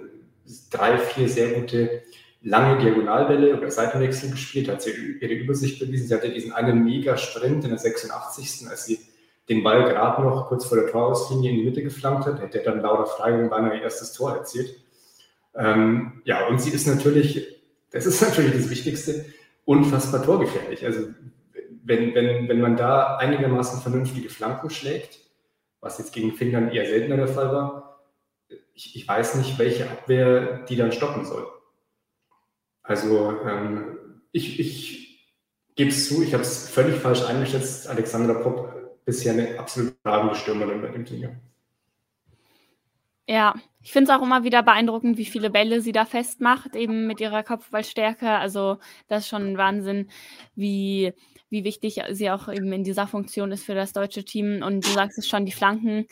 drei, 0.70 0.98
vier 0.98 1.28
sehr 1.28 1.60
gute 1.60 2.02
lange 2.42 2.78
Diagonalbälle 2.78 3.56
oder 3.56 3.70
Seitenwechsel 3.70 4.30
gespielt, 4.30 4.68
hat 4.68 4.82
sie 4.82 4.90
ihre 5.20 5.32
Übersicht 5.32 5.80
bewiesen. 5.80 6.08
Sie 6.08 6.14
hatte 6.14 6.30
diesen 6.30 6.52
einen 6.52 6.84
Mega-Sprint 6.84 7.64
in 7.64 7.70
der 7.70 7.78
86. 7.78 8.68
als 8.68 8.86
sie 8.86 9.00
den 9.48 9.62
Ball 9.62 9.84
gerade 9.84 10.22
noch 10.22 10.48
kurz 10.48 10.66
vor 10.66 10.78
der 10.78 10.90
Torauslinie 10.90 11.50
in 11.50 11.56
die 11.56 11.64
Mitte 11.64 11.82
geflankt 11.82 12.26
hat, 12.26 12.40
hätte 12.40 12.62
dann 12.62 12.80
Laura 12.80 13.06
Freigung 13.06 13.48
beinahe 13.48 13.76
ihr 13.76 13.82
erstes 13.82 14.12
Tor 14.12 14.36
erzielt. 14.36 14.76
Ähm, 15.54 16.20
ja, 16.24 16.46
und 16.46 16.60
sie 16.60 16.70
ist 16.70 16.86
natürlich, 16.86 17.60
das 17.90 18.06
ist 18.06 18.20
natürlich 18.20 18.52
das 18.52 18.70
Wichtigste, 18.70 19.24
unfassbar 19.64 20.22
torgefährlich. 20.22 20.84
Also 20.84 21.08
wenn, 21.88 22.14
wenn, 22.14 22.48
wenn 22.48 22.60
man 22.60 22.76
da 22.76 23.16
einigermaßen 23.16 23.80
vernünftige 23.80 24.28
Flanken 24.28 24.70
schlägt, 24.70 25.18
was 25.80 25.98
jetzt 25.98 26.12
gegen 26.12 26.32
Finnland 26.32 26.72
eher 26.72 26.86
seltener 26.86 27.16
der 27.16 27.28
Fall 27.28 27.52
war, 27.52 28.00
ich, 28.74 28.94
ich 28.94 29.08
weiß 29.08 29.36
nicht, 29.36 29.58
welche 29.58 29.90
Abwehr 29.90 30.64
die 30.68 30.76
dann 30.76 30.92
stoppen 30.92 31.24
soll. 31.24 31.46
Also 32.82 33.40
ähm, 33.44 33.98
ich, 34.32 34.60
ich 34.60 35.28
gebe 35.74 35.90
es 35.90 36.08
zu, 36.08 36.22
ich 36.22 36.32
habe 36.32 36.42
es 36.42 36.68
völlig 36.68 36.96
falsch 36.96 37.24
eingeschätzt. 37.24 37.88
Alexandra 37.88 38.34
Popp 38.34 39.04
bisher 39.04 39.32
eine 39.32 39.58
absolut 39.58 40.02
tragende 40.02 40.34
Stürmerin 40.34 40.82
bei 40.82 40.88
dem 40.88 41.04
Turnier. 41.04 41.40
Ja, 43.26 43.54
ich 43.82 43.92
finde 43.92 44.10
es 44.10 44.18
auch 44.18 44.22
immer 44.22 44.42
wieder 44.44 44.62
beeindruckend, 44.62 45.18
wie 45.18 45.26
viele 45.26 45.50
Bälle 45.50 45.80
sie 45.82 45.92
da 45.92 46.04
festmacht, 46.04 46.74
eben 46.74 47.06
mit 47.06 47.20
ihrer 47.20 47.42
Kopfballstärke. 47.42 48.30
Also 48.30 48.78
das 49.06 49.24
ist 49.24 49.28
schon 49.28 49.42
ein 49.42 49.58
Wahnsinn, 49.58 50.08
wie, 50.54 51.12
wie 51.50 51.64
wichtig 51.64 52.00
sie 52.10 52.30
auch 52.30 52.48
eben 52.48 52.72
in 52.72 52.84
dieser 52.84 53.06
Funktion 53.06 53.52
ist 53.52 53.64
für 53.64 53.74
das 53.74 53.92
deutsche 53.92 54.24
Team. 54.24 54.62
Und 54.62 54.84
du 54.84 54.90
sagst 54.90 55.18
es 55.18 55.28
schon, 55.28 55.46
die 55.46 55.52
Flanken 55.52 56.06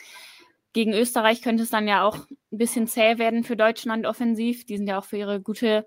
gegen 0.72 0.92
Österreich 0.92 1.40
könnte 1.40 1.62
es 1.62 1.70
dann 1.70 1.88
ja 1.88 2.04
auch 2.04 2.16
ein 2.52 2.58
bisschen 2.58 2.86
zäh 2.86 3.16
werden 3.18 3.44
für 3.44 3.56
Deutschland 3.56 4.06
offensiv. 4.06 4.66
Die 4.66 4.76
sind 4.76 4.86
ja 4.86 4.98
auch 4.98 5.04
für 5.04 5.16
ihre 5.16 5.40
gute 5.40 5.86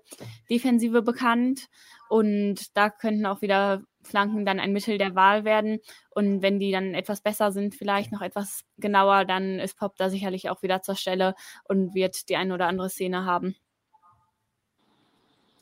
Defensive 0.50 1.02
bekannt. 1.02 1.68
Und 2.08 2.76
da 2.76 2.90
könnten 2.90 3.24
auch 3.26 3.40
wieder 3.40 3.82
Flanken 4.02 4.44
dann 4.44 4.58
ein 4.58 4.72
Mittel 4.72 4.98
der 4.98 5.14
Wahl 5.14 5.44
werden. 5.44 5.78
Und 6.10 6.42
wenn 6.42 6.58
die 6.58 6.72
dann 6.72 6.94
etwas 6.94 7.20
besser 7.20 7.52
sind, 7.52 7.76
vielleicht 7.76 8.10
noch 8.10 8.20
etwas 8.20 8.64
genauer, 8.78 9.24
dann 9.24 9.60
ist 9.60 9.78
Pop 9.78 9.96
da 9.96 10.10
sicherlich 10.10 10.50
auch 10.50 10.62
wieder 10.62 10.82
zur 10.82 10.96
Stelle 10.96 11.36
und 11.64 11.94
wird 11.94 12.28
die 12.28 12.36
eine 12.36 12.52
oder 12.52 12.66
andere 12.66 12.90
Szene 12.90 13.24
haben. 13.24 13.54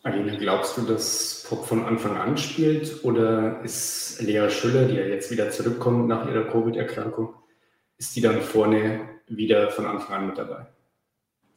Aline, 0.03 0.39
glaubst 0.39 0.77
du, 0.77 0.83
dass 0.83 1.45
Pop 1.49 1.67
von 1.67 1.85
Anfang 1.85 2.17
an 2.17 2.37
spielt 2.37 3.05
oder 3.05 3.61
ist 3.63 4.21
Lea 4.21 4.49
Schüller, 4.49 4.87
die 4.87 4.95
ja 4.95 5.07
jetzt 5.07 5.31
wieder 5.31 5.51
zurückkommt 5.51 6.07
nach 6.09 6.29
ihrer 6.29 6.45
Covid-Erkrankung, 6.45 7.35
ist 7.97 8.15
die 8.15 8.21
dann 8.21 8.41
vorne 8.41 9.09
wieder 9.27 9.71
von 9.71 9.87
Anfang 9.87 10.17
an 10.17 10.27
mit 10.29 10.39
dabei? 10.39 10.67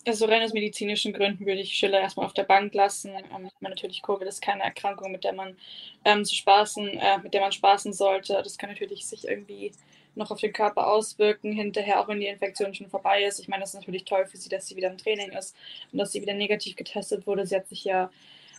Also 0.07 0.25
rein 0.25 0.41
aus 0.41 0.53
medizinischen 0.53 1.13
Gründen 1.13 1.45
würde 1.45 1.61
ich 1.61 1.73
Schiller 1.73 1.99
erstmal 1.99 2.25
auf 2.25 2.33
der 2.33 2.43
Bank 2.43 2.73
lassen. 2.73 3.11
Ähm, 3.15 3.49
natürlich 3.59 4.01
Covid 4.01 4.27
ist 4.27 4.41
keine 4.41 4.63
Erkrankung, 4.63 5.11
mit 5.11 5.23
der 5.23 5.33
man 5.33 5.55
ähm, 6.03 6.25
zu 6.25 6.33
spaßen, 6.33 6.87
äh, 6.87 7.19
mit 7.19 7.35
der 7.35 7.41
man 7.41 7.51
spaßen 7.51 7.93
sollte. 7.93 8.33
Das 8.43 8.57
kann 8.57 8.71
natürlich 8.71 9.05
sich 9.05 9.27
irgendwie 9.27 9.71
noch 10.15 10.31
auf 10.31 10.39
den 10.39 10.53
Körper 10.53 10.87
auswirken, 10.87 11.53
hinterher 11.53 11.99
auch 11.99 12.07
wenn 12.07 12.19
die 12.19 12.27
Infektion 12.27 12.73
schon 12.73 12.89
vorbei 12.89 13.23
ist. 13.23 13.39
Ich 13.39 13.47
meine, 13.47 13.61
das 13.61 13.73
ist 13.73 13.79
natürlich 13.79 14.05
toll 14.05 14.25
für 14.25 14.37
sie, 14.37 14.49
dass 14.49 14.67
sie 14.67 14.75
wieder 14.75 14.89
im 14.89 14.97
Training 14.97 15.31
ist 15.31 15.55
und 15.91 15.99
dass 15.99 16.11
sie 16.11 16.21
wieder 16.21 16.33
negativ 16.33 16.75
getestet 16.75 17.25
wurde. 17.27 17.45
Sie 17.45 17.55
hat 17.55 17.67
sich 17.67 17.83
ja 17.83 18.09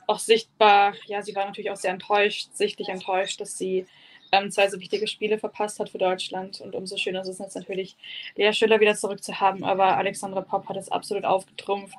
auch 0.06 0.18
sichtbar, 0.18 0.94
ja, 1.06 1.22
sie 1.22 1.34
war 1.34 1.46
natürlich 1.46 1.70
auch 1.70 1.76
sehr 1.76 1.92
enttäuscht, 1.92 2.50
sichtlich 2.54 2.88
enttäuscht, 2.88 3.40
dass 3.40 3.56
sie 3.56 3.86
ähm, 4.32 4.50
zwei 4.50 4.68
so 4.68 4.80
wichtige 4.80 5.06
Spiele 5.06 5.38
verpasst 5.38 5.78
hat 5.78 5.90
für 5.90 5.98
Deutschland. 5.98 6.60
Und 6.60 6.74
umso 6.74 6.96
schöner 6.96 7.20
ist 7.20 7.28
es 7.28 7.38
jetzt 7.38 7.54
natürlich, 7.54 7.96
Lea 8.34 8.52
Schüller 8.52 8.80
wieder 8.80 8.94
zurück 8.94 9.22
zu 9.22 9.38
haben. 9.40 9.62
Aber 9.62 9.96
Alexandra 9.96 10.40
Popp 10.40 10.68
hat 10.68 10.76
es 10.76 10.90
absolut 10.90 11.24
aufgetrumpft. 11.24 11.98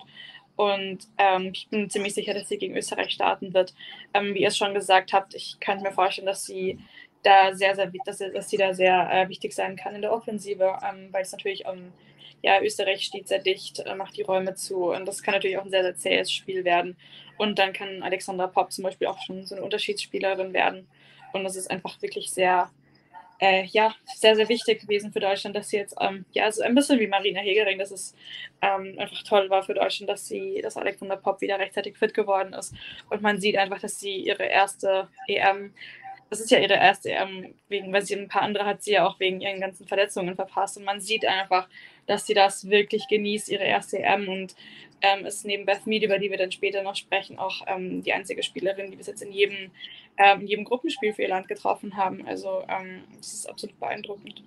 Und 0.56 1.08
ähm, 1.18 1.51
ich 1.54 1.68
bin 1.70 1.89
ziemlich 1.89 2.14
sicher, 2.14 2.34
dass 2.34 2.47
sie 2.47 2.58
gegen 2.58 2.76
Österreich 2.76 3.12
starten 3.12 3.54
wird. 3.54 3.74
Ähm, 4.14 4.34
wie 4.34 4.41
ihr 4.41 4.49
es 4.49 4.58
schon 4.58 4.74
gesagt 4.74 5.14
habt, 5.14 5.34
ich 5.34 5.58
könnte 5.60 5.84
mir 5.84 5.91
vorstellen, 5.91 6.28
dass 6.28 6.45
sie 6.45 6.80
da 7.24 7.55
sehr, 7.55 7.76
sehr, 7.76 7.91
dass, 8.05 8.17
dass 8.19 8.49
sie 8.49 8.57
da 8.57 8.74
sehr 8.74 9.09
äh, 9.11 9.30
wichtig 9.30 9.53
sein 9.53 9.76
kann 9.76 9.95
in 9.95 10.01
der 10.01 10.13
Offensive, 10.13 10.78
ähm, 10.88 11.07
weil 11.11 11.24
es 11.24 11.32
natürlich 11.32 11.65
um, 11.65 11.91
ja, 12.41 12.61
Österreich 12.61 13.03
steht 13.03 13.28
sehr 13.28 13.39
dicht, 13.39 13.80
äh, 13.80 13.95
macht 13.95 14.17
die 14.17 14.21
Räume 14.21 14.53
zu 14.55 14.91
und 14.91 15.05
das 15.07 15.24
kann 15.24 15.34
natürlich 15.34 15.57
auch 15.57 15.63
ein 15.63 15.71
sehr, 15.71 15.84
sehr 15.84 15.95
zähes 15.95 16.32
Spiel 16.32 16.65
werden. 16.65 16.97
Und 17.38 17.57
dann 17.57 17.74
kann 17.74 18.03
Alexandra 18.03 18.47
Popp 18.47 18.71
zum 18.71 18.84
Beispiel 18.84 19.07
auch 19.07 19.17
schon 19.26 19.45
so 19.45 19.55
eine 19.55 19.63
Unterschiedsspielerin 19.63 20.53
werden. 20.53 20.88
Und 21.32 21.43
das 21.43 21.55
ist 21.55 21.71
einfach 21.71 21.99
wirklich 22.01 22.32
sehr, 22.32 22.69
äh, 23.39 23.63
ja, 23.65 23.95
sehr, 24.15 24.36
sehr 24.36 24.49
wichtig 24.49 24.82
gewesen 24.82 25.11
für 25.11 25.19
Deutschland, 25.19 25.55
dass 25.55 25.69
sie 25.69 25.78
jetzt, 25.78 25.95
ähm, 25.99 26.26
ja, 26.34 26.51
so 26.51 26.61
ein 26.61 26.76
bisschen 26.76 26.99
wie 26.99 27.07
Marina 27.07 27.39
Hegering, 27.39 27.80
dass 27.80 27.91
es 27.91 28.13
ähm, 28.61 28.95
einfach 28.99 29.24
toll 29.24 29.49
war 29.49 29.63
für 29.63 29.74
Deutschland, 29.74 30.09
dass 30.09 30.28
sie, 30.28 30.61
dass 30.61 30.78
Alexander 30.78 31.17
Popp 31.17 31.41
wieder 31.41 31.57
rechtzeitig 31.57 31.97
fit 31.97 32.13
geworden 32.13 32.53
ist. 32.53 32.76
Und 33.09 33.21
man 33.21 33.39
sieht 33.41 33.57
einfach, 33.57 33.80
dass 33.80 33.99
sie 33.99 34.17
ihre 34.17 34.45
erste 34.45 35.07
EM 35.28 35.74
das 36.30 36.39
ist 36.39 36.51
ja 36.51 36.59
ihre 36.59 36.76
erste 36.76 37.11
EM, 37.11 37.53
wegen, 37.69 37.93
weil 37.93 38.03
sie 38.03 38.15
ein 38.15 38.28
paar 38.28 38.41
andere 38.41 38.65
hat 38.65 38.84
sie 38.84 38.93
ja 38.93 39.05
auch 39.05 39.19
wegen 39.19 39.41
ihren 39.41 39.59
ganzen 39.59 39.88
Verletzungen 39.88 40.36
verpasst. 40.36 40.78
Und 40.78 40.84
man 40.84 40.99
sieht 40.99 41.26
einfach, 41.26 41.67
dass 42.07 42.26
sie 42.26 42.34
das 42.34 42.69
wirklich 42.69 43.07
genießt, 43.07 43.49
ihre 43.49 43.63
erste 43.63 43.99
EM. 43.99 44.28
Und 44.28 44.55
ähm, 45.03 45.26
ist 45.26 45.45
neben 45.45 45.65
Beth 45.65 45.86
Mead, 45.86 46.03
über 46.03 46.17
die 46.17 46.32
wir 46.32 46.38
dann 46.38 46.51
später 46.51 46.82
noch 46.82 46.95
sprechen, 46.95 47.38
auch 47.38 47.61
ähm, 47.67 48.01
die 48.01 48.13
einzige 48.13 48.41
Spielerin, 48.41 48.89
die 48.89 48.97
bis 48.97 49.07
jetzt 49.07 49.21
in 49.21 49.32
jedem, 49.32 49.71
ähm, 50.17 50.41
in 50.41 50.47
jedem 50.47 50.65
Gruppenspiel 50.65 51.13
für 51.13 51.24
ihr 51.24 51.30
Land 51.30 51.47
getroffen 51.47 51.97
haben. 51.97 52.26
Also 52.26 52.63
ähm, 52.69 53.03
das 53.17 53.34
ist 53.34 53.49
absolut 53.49 53.80
beeindruckend. 53.80 54.43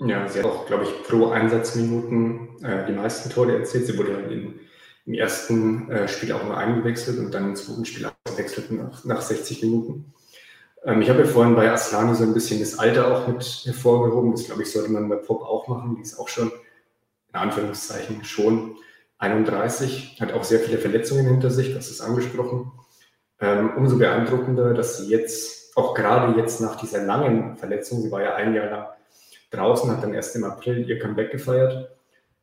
Ja, 0.00 0.26
sie 0.28 0.40
hat 0.40 0.46
auch, 0.46 0.66
glaube 0.66 0.84
ich, 0.84 1.08
pro 1.08 1.28
Einsatzminuten 1.28 2.64
äh, 2.64 2.86
die 2.86 2.92
meisten 2.92 3.30
Tore 3.30 3.58
erzielt. 3.58 3.86
Sie 3.86 3.96
wurde 3.96 4.12
in, 4.30 4.60
im 5.06 5.14
ersten 5.14 5.90
äh, 5.90 6.08
Spiel 6.08 6.32
auch 6.32 6.42
nur 6.42 6.56
eingewechselt 6.56 7.18
und 7.18 7.32
dann 7.32 7.50
im 7.50 7.56
zweiten 7.56 7.84
Spiel 7.84 8.10
ausgewechselt 8.24 8.72
nach, 8.72 9.04
nach 9.04 9.20
60 9.20 9.62
Minuten. 9.62 10.12
Ähm, 10.84 11.02
ich 11.02 11.10
habe 11.10 11.20
ja 11.20 11.26
vorhin 11.26 11.54
bei 11.54 11.70
Aslani 11.70 12.14
so 12.14 12.24
ein 12.24 12.34
bisschen 12.34 12.60
das 12.60 12.78
Alter 12.78 13.14
auch 13.14 13.28
mit 13.28 13.42
hervorgehoben. 13.64 14.32
Das, 14.32 14.44
glaube 14.44 14.62
ich, 14.62 14.72
sollte 14.72 14.90
man 14.90 15.08
bei 15.08 15.16
Pop 15.16 15.42
auch 15.42 15.68
machen. 15.68 15.96
Die 15.96 16.02
ist 16.02 16.18
auch 16.18 16.28
schon, 16.28 16.50
in 17.28 17.34
Anführungszeichen, 17.34 18.24
schon 18.24 18.76
31, 19.20 20.16
hat 20.20 20.32
auch 20.32 20.44
sehr 20.44 20.60
viele 20.60 20.78
Verletzungen 20.78 21.26
hinter 21.26 21.50
sich, 21.50 21.74
das 21.74 21.90
ist 21.90 22.00
angesprochen. 22.00 22.72
Ähm, 23.38 23.72
umso 23.76 23.98
beeindruckender, 23.98 24.74
dass 24.74 24.98
sie 24.98 25.08
jetzt, 25.08 25.76
auch 25.76 25.94
gerade 25.94 26.38
jetzt 26.38 26.60
nach 26.60 26.76
dieser 26.76 27.04
langen 27.04 27.56
Verletzung, 27.56 28.00
sie 28.00 28.10
war 28.10 28.22
ja 28.22 28.34
ein 28.34 28.54
Jahr 28.54 28.70
lang 28.70 28.86
draußen, 29.50 29.90
hat 29.90 30.02
dann 30.02 30.14
erst 30.14 30.34
im 30.36 30.44
April 30.44 30.88
ihr 30.88 30.98
Comeback 30.98 31.30
gefeiert, 31.30 31.90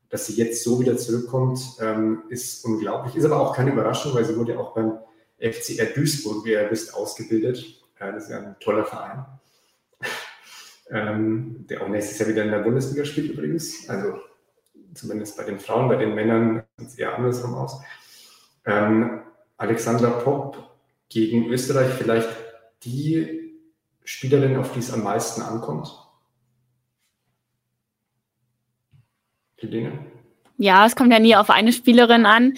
dass 0.10 0.28
sie 0.28 0.36
jetzt 0.36 0.64
so 0.64 0.80
wieder 0.80 0.98
zurückkommt, 0.98 1.60
ähm, 1.82 2.24
ist 2.30 2.64
unglaublich. 2.64 3.16
Ist 3.16 3.26
aber 3.26 3.40
auch 3.40 3.56
keine 3.56 3.72
Überraschung, 3.72 4.14
weil 4.14 4.26
sie 4.26 4.38
wurde 4.38 4.60
auch 4.60 4.74
beim 4.74 5.00
FCR 5.40 5.86
Duisburg, 5.86 6.46
wie 6.46 6.52
ihr 6.52 6.68
wisst, 6.70 6.94
ausgebildet. 6.94 7.77
Ja, 8.00 8.12
das 8.12 8.26
ist 8.26 8.30
ja 8.30 8.40
ein 8.40 8.56
toller 8.60 8.86
Verein. 8.86 9.26
ähm, 10.90 11.66
der 11.70 11.82
auch 11.82 11.88
nächstes 11.88 12.20
Jahr 12.20 12.30
wieder 12.30 12.44
in 12.44 12.52
der 12.52 12.60
Bundesliga 12.60 13.06
spielt 13.06 13.32
übrigens. 13.32 13.90
Also 13.90 14.20
zumindest 14.94 15.38
bei 15.38 15.44
den 15.44 15.60
Frauen, 15.60 15.88
bei 15.88 15.96
den 15.96 16.16
Männern 16.16 16.64
sieht 16.78 16.88
es 16.90 16.98
eher 16.98 17.16
andersrum 17.16 17.54
aus. 17.56 17.82
Ähm, 18.66 19.22
Alexandra 19.58 20.10
Popp 20.10 20.58
gegen 21.10 21.48
Österreich 21.48 21.94
vielleicht 21.94 22.30
die 22.84 23.56
Spielerin, 24.04 24.58
auf 24.58 24.74
die 24.74 24.80
es 24.80 24.94
am 24.94 25.04
meisten 25.04 25.42
ankommt? 25.42 25.90
Helene? 29.58 30.00
Ja, 30.58 30.86
es 30.86 30.96
kommt 30.96 31.12
ja 31.12 31.20
nie 31.20 31.36
auf 31.36 31.50
eine 31.50 31.74
Spielerin 31.74 32.26
an. 32.26 32.54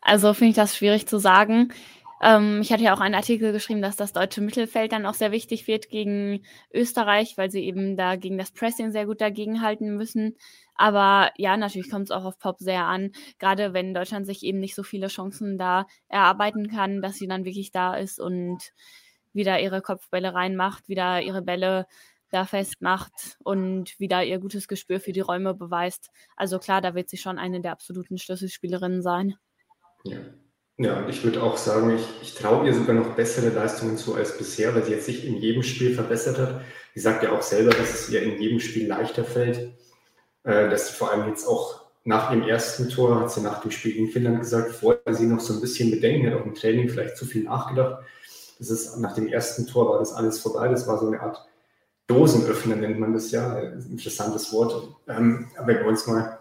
Also 0.00 0.34
finde 0.34 0.50
ich 0.50 0.56
das 0.56 0.76
schwierig 0.76 1.06
zu 1.06 1.18
sagen. 1.18 1.72
Ähm, 2.20 2.60
ich 2.60 2.72
hatte 2.72 2.82
ja 2.84 2.94
auch 2.94 3.00
einen 3.00 3.14
Artikel 3.14 3.52
geschrieben, 3.52 3.80
dass 3.82 3.96
das 3.96 4.12
deutsche 4.12 4.42
Mittelfeld 4.42 4.92
dann 4.92 5.06
auch 5.06 5.14
sehr 5.14 5.32
wichtig 5.32 5.66
wird 5.66 5.88
gegen 5.88 6.44
Österreich, 6.72 7.38
weil 7.38 7.50
sie 7.50 7.64
eben 7.64 7.96
da 7.96 8.16
gegen 8.16 8.36
das 8.36 8.52
Pressing 8.52 8.92
sehr 8.92 9.06
gut 9.06 9.20
dagegenhalten 9.20 9.96
müssen. 9.96 10.36
Aber 10.74 11.30
ja, 11.36 11.56
natürlich 11.56 11.90
kommt 11.90 12.04
es 12.04 12.10
auch 12.10 12.24
auf 12.24 12.38
Pop 12.38 12.58
sehr 12.58 12.84
an, 12.84 13.12
gerade 13.38 13.72
wenn 13.72 13.94
Deutschland 13.94 14.26
sich 14.26 14.42
eben 14.42 14.58
nicht 14.60 14.74
so 14.74 14.82
viele 14.82 15.08
Chancen 15.08 15.56
da 15.58 15.86
erarbeiten 16.08 16.68
kann, 16.68 17.00
dass 17.02 17.16
sie 17.16 17.26
dann 17.26 17.44
wirklich 17.44 17.72
da 17.72 17.94
ist 17.94 18.20
und 18.20 18.58
wieder 19.32 19.60
ihre 19.60 19.80
Kopfbälle 19.82 20.34
reinmacht, 20.34 20.88
wieder 20.88 21.22
ihre 21.22 21.42
Bälle 21.42 21.86
da 22.30 22.44
festmacht 22.44 23.38
und 23.42 23.98
wieder 23.98 24.24
ihr 24.24 24.38
gutes 24.38 24.68
Gespür 24.68 25.00
für 25.00 25.12
die 25.12 25.20
Räume 25.20 25.54
beweist. 25.54 26.10
Also 26.36 26.58
klar, 26.58 26.80
da 26.80 26.94
wird 26.94 27.08
sie 27.08 27.16
schon 27.16 27.38
eine 27.38 27.60
der 27.60 27.72
absoluten 27.72 28.18
Schlüsselspielerinnen 28.18 29.02
sein. 29.02 29.34
Ja. 30.04 30.18
Ja, 30.80 30.96
und 30.96 31.10
ich 31.10 31.22
würde 31.22 31.42
auch 31.42 31.58
sagen, 31.58 31.94
ich, 31.94 32.08
ich 32.22 32.34
traue 32.34 32.66
ihr 32.66 32.72
sogar 32.72 32.94
noch 32.94 33.14
bessere 33.14 33.50
Leistungen 33.50 33.98
zu 33.98 34.14
als 34.14 34.38
bisher, 34.38 34.74
weil 34.74 34.82
sie 34.82 34.92
jetzt 34.92 35.04
sich 35.04 35.26
in 35.26 35.36
jedem 35.36 35.62
Spiel 35.62 35.94
verbessert 35.94 36.38
hat. 36.38 36.62
Sie 36.94 37.00
sagt 37.00 37.22
ja 37.22 37.32
auch 37.32 37.42
selber, 37.42 37.68
dass 37.68 37.92
es 37.92 38.08
ihr 38.08 38.22
in 38.22 38.40
jedem 38.40 38.60
Spiel 38.60 38.88
leichter 38.88 39.24
fällt, 39.24 39.74
äh, 40.44 40.70
dass 40.70 40.88
sie 40.88 40.94
vor 40.94 41.12
allem 41.12 41.28
jetzt 41.28 41.46
auch 41.46 41.82
nach 42.04 42.30
ihrem 42.30 42.48
ersten 42.48 42.88
Tor, 42.88 43.20
hat 43.20 43.30
sie 43.30 43.42
nach 43.42 43.60
dem 43.60 43.70
Spiel 43.70 43.92
gegen 43.92 44.08
Finnland 44.08 44.40
gesagt, 44.40 44.72
vorher 44.72 45.12
sie 45.12 45.26
noch 45.26 45.40
so 45.40 45.52
ein 45.52 45.60
bisschen 45.60 45.90
Bedenken, 45.90 46.28
hat 46.28 46.40
auch 46.40 46.46
im 46.46 46.54
Training 46.54 46.88
vielleicht 46.88 47.18
zu 47.18 47.26
viel 47.26 47.44
nachgedacht. 47.44 48.02
Das 48.58 48.70
ist, 48.70 48.96
nach 48.96 49.14
dem 49.14 49.28
ersten 49.28 49.66
Tor 49.66 49.86
war 49.90 49.98
das 49.98 50.14
alles 50.14 50.38
vorbei. 50.38 50.68
Das 50.68 50.86
war 50.86 50.98
so 50.98 51.08
eine 51.08 51.20
Art 51.20 51.46
Dosenöffner, 52.06 52.76
nennt 52.76 52.98
man 52.98 53.12
das 53.12 53.30
ja. 53.32 53.58
Interessantes 53.58 54.50
Wort. 54.54 54.88
Ähm, 55.08 55.48
aber 55.58 55.68
wir 55.68 55.86
es 55.88 56.06
mal, 56.06 56.38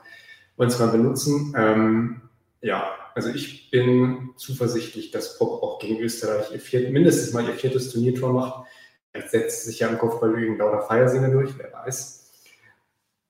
mal 0.56 0.88
benutzen. 0.88 1.54
Ähm, 1.58 2.22
ja, 2.62 2.90
also 3.16 3.30
ich 3.30 3.70
bin 3.72 4.32
zuversichtlich, 4.36 5.12
dass 5.12 5.38
Pop 5.38 5.64
auch 5.64 5.80
gegen 5.80 6.00
Österreich 6.00 6.52
ihr 6.52 6.60
viert, 6.60 6.92
mindestens 6.92 7.34
mal 7.34 7.46
ihr 7.46 7.54
viertes 7.54 7.92
Turniertor 7.92 8.34
macht. 8.34 8.68
Vielleicht 9.12 9.32
setzt 9.32 9.66
sich 9.66 9.80
ja 9.80 9.88
im 9.88 9.98
Kopfball 9.98 10.36
gegen 10.36 10.58
Laura 10.58 10.82
Feiersinger 10.82 11.30
durch, 11.30 11.58
wer 11.58 11.74
weiß. 11.74 12.32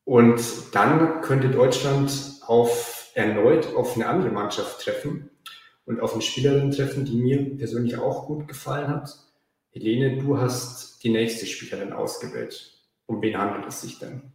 Und 0.04 0.42
dann 0.74 1.22
könnte 1.22 1.50
Deutschland 1.50 2.12
auf, 2.46 3.12
erneut 3.14 3.76
auf 3.76 3.96
eine 3.96 4.08
andere 4.08 4.32
Mannschaft 4.32 4.82
treffen 4.82 5.30
und 5.86 6.02
auf 6.02 6.14
eine 6.14 6.22
Spielerin 6.22 6.72
treffen, 6.72 7.06
die 7.06 7.16
mir 7.16 7.58
persönlich 7.58 7.98
auch 7.98 8.28
gut 8.28 8.48
gefallen 8.48 8.88
hat. 8.88 9.10
Helene, 9.72 10.18
du 10.18 10.38
hast 10.38 11.04
die 11.04 11.10
nächste 11.10 11.46
Spielerin 11.46 11.94
ausgewählt. 11.94 12.74
Um 13.06 13.22
wen 13.22 13.38
handelt 13.38 13.68
es 13.68 13.82
sich 13.82 14.00
denn? 14.00 14.34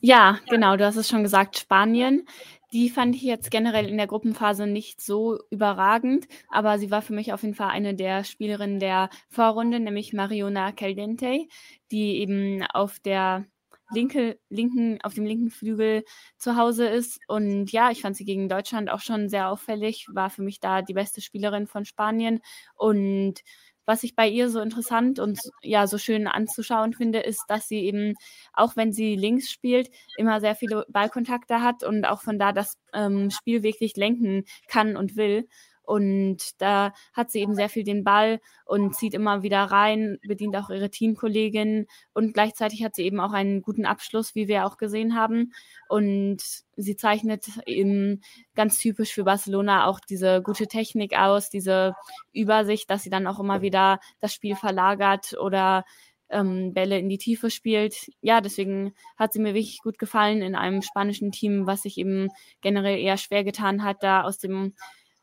Ja, 0.00 0.38
genau, 0.48 0.76
du 0.76 0.84
hast 0.84 0.96
es 0.96 1.08
schon 1.08 1.24
gesagt, 1.24 1.58
Spanien. 1.58 2.26
Die 2.72 2.90
fand 2.90 3.14
ich 3.16 3.22
jetzt 3.22 3.50
generell 3.50 3.86
in 3.88 3.96
der 3.96 4.06
Gruppenphase 4.06 4.66
nicht 4.66 5.00
so 5.00 5.38
überragend, 5.50 6.28
aber 6.50 6.78
sie 6.78 6.90
war 6.90 7.00
für 7.00 7.14
mich 7.14 7.32
auf 7.32 7.42
jeden 7.42 7.54
Fall 7.54 7.70
eine 7.70 7.94
der 7.94 8.24
Spielerinnen 8.24 8.78
der 8.78 9.08
Vorrunde, 9.30 9.80
nämlich 9.80 10.12
Mariona 10.12 10.72
Caldente, 10.72 11.46
die 11.90 12.18
eben 12.18 12.62
auf 12.64 13.00
der 13.00 13.46
linke, 13.90 14.38
linken, 14.50 14.98
auf 15.02 15.14
dem 15.14 15.24
linken 15.24 15.50
Flügel 15.50 16.04
zu 16.36 16.56
Hause 16.56 16.86
ist. 16.88 17.20
Und 17.26 17.72
ja, 17.72 17.90
ich 17.90 18.02
fand 18.02 18.16
sie 18.16 18.26
gegen 18.26 18.50
Deutschland 18.50 18.90
auch 18.90 19.00
schon 19.00 19.30
sehr 19.30 19.48
auffällig, 19.48 20.06
war 20.12 20.28
für 20.28 20.42
mich 20.42 20.60
da 20.60 20.82
die 20.82 20.92
beste 20.92 21.22
Spielerin 21.22 21.66
von 21.66 21.86
Spanien 21.86 22.40
und 22.76 23.40
was 23.88 24.02
ich 24.02 24.14
bei 24.14 24.28
ihr 24.28 24.50
so 24.50 24.60
interessant 24.60 25.18
und 25.18 25.40
ja 25.62 25.86
so 25.86 25.96
schön 25.96 26.26
anzuschauen 26.26 26.92
finde, 26.92 27.20
ist, 27.20 27.42
dass 27.48 27.68
sie 27.68 27.78
eben, 27.78 28.12
auch 28.52 28.76
wenn 28.76 28.92
sie 28.92 29.16
links 29.16 29.50
spielt, 29.50 29.90
immer 30.18 30.40
sehr 30.42 30.54
viele 30.54 30.84
Ballkontakte 30.90 31.62
hat 31.62 31.82
und 31.84 32.04
auch 32.04 32.20
von 32.20 32.38
da 32.38 32.52
das 32.52 32.74
ähm, 32.92 33.30
Spiel 33.30 33.62
wirklich 33.62 33.96
lenken 33.96 34.44
kann 34.68 34.94
und 34.94 35.16
will. 35.16 35.48
Und 35.88 36.60
da 36.60 36.92
hat 37.14 37.30
sie 37.30 37.40
eben 37.40 37.54
sehr 37.54 37.70
viel 37.70 37.82
den 37.82 38.04
Ball 38.04 38.40
und 38.66 38.94
zieht 38.94 39.14
immer 39.14 39.42
wieder 39.42 39.62
rein, 39.62 40.18
bedient 40.28 40.54
auch 40.54 40.68
ihre 40.68 40.90
Teamkollegin 40.90 41.86
und 42.12 42.34
gleichzeitig 42.34 42.84
hat 42.84 42.94
sie 42.94 43.04
eben 43.04 43.20
auch 43.20 43.32
einen 43.32 43.62
guten 43.62 43.86
Abschluss, 43.86 44.34
wie 44.34 44.48
wir 44.48 44.66
auch 44.66 44.76
gesehen 44.76 45.16
haben. 45.16 45.54
Und 45.88 46.42
sie 46.76 46.96
zeichnet 46.96 47.46
eben 47.64 48.20
ganz 48.54 48.76
typisch 48.76 49.14
für 49.14 49.24
Barcelona 49.24 49.86
auch 49.86 49.98
diese 50.00 50.42
gute 50.42 50.66
Technik 50.66 51.18
aus, 51.18 51.48
diese 51.48 51.94
Übersicht, 52.34 52.90
dass 52.90 53.02
sie 53.02 53.10
dann 53.10 53.26
auch 53.26 53.40
immer 53.40 53.62
wieder 53.62 53.98
das 54.20 54.34
Spiel 54.34 54.56
verlagert 54.56 55.38
oder 55.40 55.86
ähm, 56.28 56.74
Bälle 56.74 56.98
in 56.98 57.08
die 57.08 57.16
Tiefe 57.16 57.50
spielt. 57.50 58.10
Ja, 58.20 58.42
deswegen 58.42 58.92
hat 59.16 59.32
sie 59.32 59.40
mir 59.40 59.54
wirklich 59.54 59.80
gut 59.82 59.98
gefallen 59.98 60.42
in 60.42 60.54
einem 60.54 60.82
spanischen 60.82 61.32
Team, 61.32 61.66
was 61.66 61.80
sich 61.82 61.96
eben 61.96 62.28
generell 62.60 62.98
eher 62.98 63.16
schwer 63.16 63.42
getan 63.42 63.82
hat, 63.82 64.02
da 64.02 64.22
aus 64.22 64.36
dem 64.36 64.74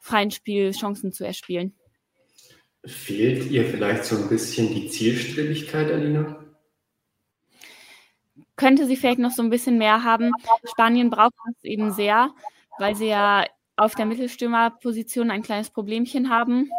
freien 0.06 0.30
Spiel 0.30 0.72
Chancen 0.72 1.12
zu 1.12 1.26
erspielen. 1.26 1.74
Fehlt 2.86 3.50
ihr 3.50 3.66
vielleicht 3.66 4.06
so 4.06 4.16
ein 4.16 4.30
bisschen 4.30 4.74
die 4.74 4.88
Zielstrebigkeit, 4.88 5.92
Alina? 5.92 6.46
Könnte 8.56 8.86
sie 8.86 8.96
vielleicht 8.96 9.18
noch 9.18 9.32
so 9.32 9.42
ein 9.42 9.50
bisschen 9.50 9.80
mehr 9.80 10.04
haben. 10.04 10.32
Spanien 10.70 11.10
braucht 11.10 11.34
es 11.50 11.64
eben 11.64 11.92
sehr, 11.92 12.30
weil 12.78 12.96
sie 12.96 13.08
ja 13.08 13.46
auf 13.78 13.96
der 13.96 14.06
Mittelstürmerposition 14.06 15.32
ein 15.32 15.42
kleines 15.42 15.72
Problemchen 15.72 16.30
haben. 16.30 16.70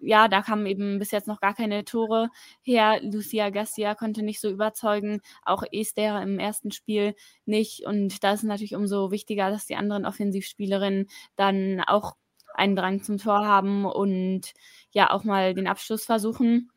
Ja, 0.00 0.28
da 0.28 0.42
kamen 0.42 0.66
eben 0.66 1.00
bis 1.00 1.10
jetzt 1.10 1.26
noch 1.26 1.40
gar 1.40 1.54
keine 1.54 1.84
Tore 1.84 2.30
her. 2.62 3.00
Lucia 3.02 3.50
Garcia 3.50 3.96
konnte 3.96 4.22
nicht 4.22 4.40
so 4.40 4.48
überzeugen, 4.48 5.20
auch 5.42 5.64
Esther 5.72 6.22
im 6.22 6.38
ersten 6.38 6.70
Spiel 6.70 7.16
nicht. 7.44 7.84
Und 7.84 8.22
da 8.22 8.32
ist 8.34 8.40
es 8.40 8.46
natürlich 8.46 8.76
umso 8.76 9.10
wichtiger, 9.10 9.50
dass 9.50 9.66
die 9.66 9.74
anderen 9.74 10.06
Offensivspielerinnen 10.06 11.08
dann 11.34 11.80
auch 11.80 12.14
einen 12.56 12.76
Drang 12.76 13.02
zum 13.02 13.18
Tor 13.18 13.46
haben 13.46 13.84
und 13.84 14.52
ja 14.90 15.10
auch 15.10 15.24
mal 15.24 15.54
den 15.54 15.66
Abschluss 15.68 16.04
versuchen. 16.04 16.70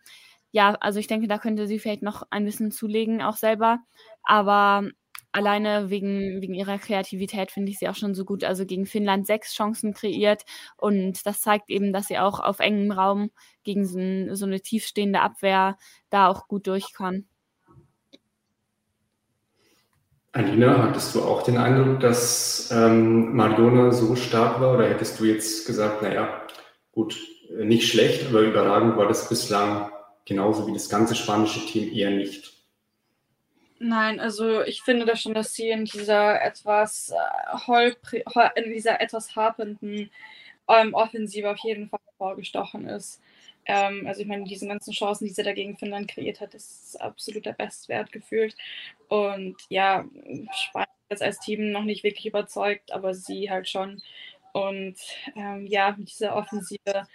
Ja, 0.52 0.76
also 0.82 1.00
ich 1.00 1.08
denke, 1.08 1.28
da 1.28 1.38
könnte 1.38 1.68
sie 1.68 1.80
vielleicht 1.80 2.02
noch 2.04 2.24
ein 2.32 2.46
bisschen 2.46 2.72
zulegen, 2.72 3.22
auch 3.22 3.38
selber. 3.38 3.80
Aber 4.24 4.90
alleine 5.32 5.90
wegen, 5.90 6.42
wegen 6.42 6.54
ihrer 6.56 6.80
Kreativität 6.80 7.52
finde 7.52 7.72
ich 7.72 7.80
sie 7.80 7.88
auch 7.90 7.96
schon 7.96 8.16
so 8.16 8.26
gut. 8.26 8.44
Also 8.44 8.66
gegen 8.66 8.86
Finnland 8.86 9.28
sechs 9.28 9.54
Chancen 9.54 9.94
kreiert 9.94 10.44
und 10.78 11.26
das 11.26 11.42
zeigt 11.42 11.70
eben, 11.70 11.94
dass 11.94 12.08
sie 12.08 12.18
auch 12.20 12.40
auf 12.40 12.60
engem 12.60 12.92
Raum 12.92 13.32
gegen 13.64 13.86
so, 13.86 14.46
eine 14.46 14.62
tiefstehende 14.62 15.22
Abwehr 15.22 15.78
da 16.10 16.28
auch 16.28 16.48
gut 16.48 16.68
durch. 16.68 16.94
Alina, 20.32 20.84
hattest 20.84 21.16
du 21.16 21.24
auch 21.24 21.42
den 21.42 21.58
Eindruck, 21.58 22.00
dass 22.02 22.70
ähm, 22.72 23.36
Mariona 23.36 23.92
so 23.92 24.16
stark 24.16 24.60
war 24.60 24.76
oder 24.76 24.88
hättest 24.88 25.20
du 25.20 25.26
jetzt 25.26 25.66
gesagt, 25.66 26.04
naja, 26.04 26.44
gut, 26.92 27.20
äh, 27.50 27.66
nicht 27.66 27.90
schlecht, 27.90 28.28
aber 28.28 28.42
überragend 28.42 28.96
war 28.96 29.08
das 29.08 29.28
bislang 29.28 29.92
genauso 30.26 30.68
wie 30.68 30.74
das 30.74 30.90
ganze 30.90 31.16
spanische 31.16 31.66
Team 31.66 31.92
eher 31.92 32.12
nicht? 32.12 32.54
Nein, 33.80 34.20
also 34.20 34.62
ich 34.62 34.84
finde 34.84 35.06
das 35.06 35.22
schon, 35.22 35.34
dass 35.34 35.54
sie 35.54 35.70
in 35.70 35.86
dieser 35.86 36.42
etwas 36.44 37.12
äh, 37.68 37.92
in 38.56 38.72
dieser 38.72 39.02
etwas 39.02 39.36
hapenden 39.36 40.12
ähm, 40.68 40.94
Offensive 40.94 41.50
auf 41.50 41.60
jeden 41.60 41.90
Fall 41.90 42.00
vorgestochen 42.18 42.88
ist. 42.88 43.22
Ähm, 43.66 44.06
also 44.08 44.22
ich 44.22 44.28
meine, 44.28 44.46
diese 44.46 44.68
ganzen 44.68 44.94
Chancen, 44.94 45.26
die 45.26 45.34
sie 45.34 45.44
dagegen 45.44 45.78
Finnland 45.78 46.08
kreiert 46.10 46.42
hat, 46.42 46.54
ist 46.56 47.00
absolut 47.00 47.46
der 47.46 47.54
Bestwert 47.54 48.12
gefühlt. 48.12 48.56
Und 49.08 49.56
ja, 49.70 50.06
Spanien 50.54 50.90
ist 51.10 51.24
als 51.24 51.40
Team 51.40 51.72
noch 51.72 51.84
nicht 51.84 52.04
wirklich 52.04 52.26
überzeugt, 52.26 52.92
aber 52.92 53.14
sie 53.14 53.50
halt 53.50 53.70
schon. 53.70 54.02
Und 54.54 54.96
ähm, 55.36 55.68
ja, 55.68 55.96
mit 55.98 56.10
dieser 56.10 56.36
Offensive, 56.36 57.08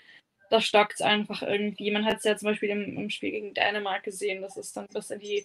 da 0.50 0.60
stockt 0.60 0.94
es 0.94 1.00
einfach 1.00 1.42
irgendwie. 1.42 1.90
Man 1.90 2.04
hat 2.04 2.18
es 2.18 2.24
ja 2.24 2.36
zum 2.36 2.50
Beispiel 2.50 2.70
im, 2.70 2.96
im, 2.96 3.10
Spiel 3.10 3.32
gegen 3.32 3.54
Dänemark 3.54 4.04
gesehen, 4.04 4.42
dass 4.42 4.56
es 4.56 4.72
dann 4.72 4.86
bis 4.88 5.10
in 5.10 5.20
die, 5.20 5.44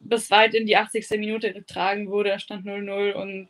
bis 0.00 0.30
weit 0.30 0.54
in 0.54 0.66
die 0.66 0.76
80. 0.76 1.08
Minute 1.18 1.52
getragen 1.52 2.08
wurde, 2.10 2.38
stand 2.38 2.66
0-0 2.66 3.12
und 3.12 3.48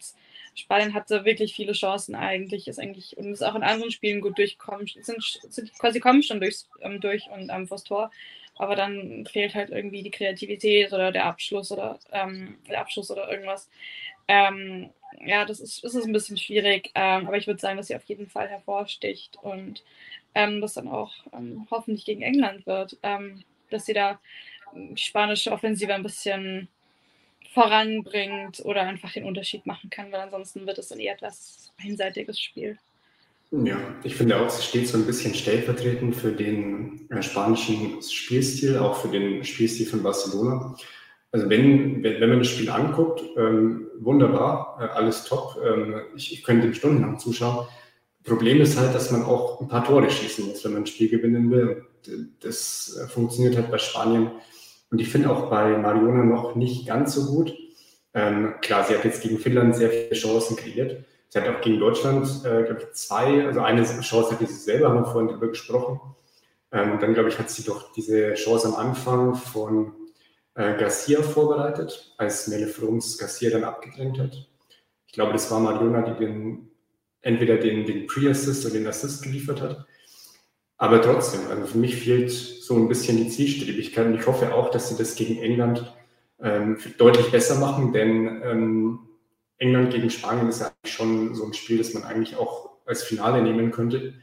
Spanien 0.55 0.95
hatte 0.95 1.25
wirklich 1.25 1.55
viele 1.55 1.73
Chancen 1.73 2.15
eigentlich, 2.15 2.69
ist 2.69 2.79
eigentlich 2.79 3.17
und 3.17 3.33
ist 3.33 3.43
auch 3.43 3.55
in 3.55 3.63
anderen 3.63 3.91
Spielen 3.91 4.21
gut 4.21 4.39
durchgekommen, 4.39 4.87
sind, 4.87 5.23
sind 5.49 5.79
quasi 5.79 6.01
kommen 6.01 6.23
schon 6.23 6.41
durchs, 6.41 6.69
ähm, 6.81 7.01
durch 7.01 7.29
und 7.31 7.51
ähm, 7.51 7.67
vors 7.67 7.85
Tor, 7.85 8.11
aber 8.57 8.77
dann 8.77 9.27
fehlt 9.27 9.55
halt 9.55 9.71
irgendwie 9.71 10.03
die 10.03 10.11
Kreativität 10.11 10.93
oder 10.93 11.11
der 11.11 11.27
Abschluss 11.27 11.73
oder 11.73 11.99
ähm, 12.13 12.59
der 12.69 12.81
Abschluss 12.81 13.11
oder 13.11 13.31
irgendwas. 13.31 13.69
Ähm, 14.29 14.91
ja, 15.25 15.45
das 15.45 15.61
ist, 15.61 15.85
ist 15.85 15.97
ein 15.97 16.13
bisschen 16.13 16.39
schwierig, 16.39 16.91
ähm, 16.95 17.27
aber 17.27 17.37
ich 17.37 17.47
würde 17.47 17.61
sagen, 17.61 17.77
dass 17.77 17.89
sie 17.89 17.97
auf 17.97 18.05
jeden 18.05 18.29
Fall 18.29 18.49
hervorsticht 18.49 19.37
und 19.43 19.83
ähm, 20.35 20.61
das 20.61 20.75
dann 20.75 20.89
auch 20.89 21.13
ähm, 21.33 21.67
hoffentlich 21.71 22.05
gegen 22.05 22.23
England 22.23 22.67
wird, 22.67 22.97
dass 23.71 23.87
sie 23.87 23.93
da 23.93 24.21
die 24.75 24.97
spanische 24.97 25.53
Offensive 25.53 25.95
ein 25.95 26.03
bisschen 26.03 26.69
voranbringt 27.55 28.61
oder 28.65 28.83
einfach 28.83 29.13
den 29.13 29.25
Unterschied 29.25 29.65
machen 29.65 29.89
kann, 29.89 30.11
weil 30.11 30.21
ansonsten 30.21 30.67
wird 30.67 30.79
es 30.79 30.91
ein 30.91 30.99
eher 30.99 31.15
etwas 31.15 31.73
einseitiges 31.83 32.41
Spiel. 32.41 32.77
Ja, 33.53 33.77
ich 34.03 34.17
finde 34.17 34.41
auch, 34.41 34.51
sie 34.51 34.63
steht 34.63 34.89
so 34.89 34.99
ein 34.99 35.07
bisschen 35.07 35.33
stellvertretend 35.33 36.17
für 36.17 36.33
den 36.33 37.09
äh, 37.11 37.23
spanischen 37.23 38.03
Spielstil, 38.03 38.79
auch 38.79 38.97
für 38.97 39.09
den 39.09 39.45
Spielstil 39.45 39.87
von 39.87 40.03
Barcelona. 40.03 40.75
Also 41.31 41.49
wenn, 41.49 42.03
wenn, 42.03 42.21
wenn 42.21 42.29
man 42.29 42.41
das 42.41 42.49
Spiel 42.49 42.69
anguckt, 42.69 43.23
ähm, 43.37 43.87
wunderbar, 44.01 44.79
äh, 44.81 44.97
alles 44.97 45.25
top. 45.25 45.57
Ähm, 45.65 46.01
ich, 46.17 46.33
ich 46.33 46.43
könnte 46.43 46.67
dem 46.67 46.75
stundenlang 46.75 47.21
zuschauen. 47.21 47.69
Problem 48.25 48.61
ist 48.61 48.77
halt, 48.77 48.95
dass 48.95 49.13
man 49.13 49.23
auch 49.23 49.61
ein 49.61 49.69
paar 49.69 49.85
Tore 49.85 50.11
schießen 50.11 50.49
muss, 50.49 50.65
wenn 50.65 50.73
man 50.73 50.83
ein 50.83 50.87
Spiel 50.87 51.09
gewinnen 51.09 51.51
will. 51.53 51.87
Und 52.09 52.35
das 52.41 52.99
äh, 53.01 53.07
funktioniert 53.07 53.57
halt 53.57 53.71
bei 53.71 53.79
Spanien 53.79 54.33
und 54.95 55.01
ich 55.01 55.09
finde 55.09 55.29
auch 55.29 55.51
bei 55.51 55.77
Mariona 55.77 56.23
noch 56.23 56.55
nicht 56.55 56.87
ganz 56.87 57.15
so 57.15 57.27
gut. 57.27 57.53
Ähm, 58.15 58.55
klar, 58.61 58.85
sie 58.85 58.95
hat 58.95 59.05
jetzt 59.05 59.23
gegen 59.23 59.41
Finnland 59.41 59.75
sehr 59.75 59.91
viele 59.91 60.15
Chancen 60.15 60.57
kreiert. 60.57 61.05
Sie 61.31 61.41
hat 61.41 61.49
auch 61.49 61.61
gegen 61.63 61.81
Deutschland, 61.81 62.29
äh, 62.45 62.63
glaube 62.63 62.83
ich, 62.83 62.93
zwei, 62.93 63.45
also 63.45 63.59
eine 63.59 63.83
Chance 63.83 64.31
hat 64.31 64.39
sie 64.39 64.47
selber, 64.47 64.91
haben 64.91 65.01
wir 65.01 65.07
vorhin 65.07 65.27
darüber 65.27 65.49
gesprochen. 65.49 65.99
Ähm, 66.71 66.93
und 66.93 67.03
dann, 67.03 67.13
glaube 67.13 67.29
ich, 67.29 67.41
hat 67.41 67.51
sie 67.51 67.65
doch 67.65 67.91
diese 67.91 68.35
Chance 68.35 68.69
am 68.69 68.77
Anfang 68.77 69.35
von 69.35 69.95
äh, 70.55 70.79
Garcia 70.79 71.23
vorbereitet, 71.23 72.15
als 72.19 72.47
Mele 72.47 72.69
Frums 72.69 73.19
Garcia 73.19 73.51
dann 73.51 73.65
abgedrängt 73.65 74.21
hat. 74.21 74.47
Ich 75.09 75.13
glaube, 75.13 75.33
das 75.33 75.51
war 75.51 75.59
Mariona, 75.59 76.03
die 76.03 76.25
den, 76.25 76.71
entweder 77.21 77.57
den, 77.57 77.85
den 77.85 78.07
Pre-Assist 78.07 78.65
oder 78.65 78.75
den 78.75 78.87
Assist 78.87 79.25
geliefert 79.25 79.61
hat. 79.61 79.87
Aber 80.77 81.01
trotzdem, 81.01 81.41
also 81.51 81.67
für 81.67 81.79
mich 81.79 81.97
fehlt 81.97 82.31
so 82.31 82.75
ein 82.77 82.89
bisschen 82.89 83.17
die 83.17 83.29
Zielstrebigkeit 83.29 84.07
und 84.07 84.15
ich 84.15 84.27
hoffe 84.27 84.55
auch, 84.55 84.71
dass 84.71 84.89
sie 84.89 84.97
das 84.97 85.15
gegen 85.15 85.41
England 85.41 85.95
ähm, 86.41 86.79
deutlich 86.99 87.31
besser 87.31 87.59
machen, 87.59 87.93
denn 87.93 88.43
ähm, 88.45 88.99
England 89.59 89.93
gegen 89.93 90.11
Spanien 90.11 90.49
ist 90.49 90.61
ja 90.61 90.67
eigentlich 90.67 90.95
schon 90.95 91.35
so 91.35 91.45
ein 91.45 91.55
Spiel, 91.55 91.79
das 91.79 91.95
man 91.95 92.03
eigentlich 92.03 92.37
auch 92.37 92.71
als 92.87 93.03
Finale 93.03 93.43
nehmen 93.43 93.71
könnte. 93.71 94.15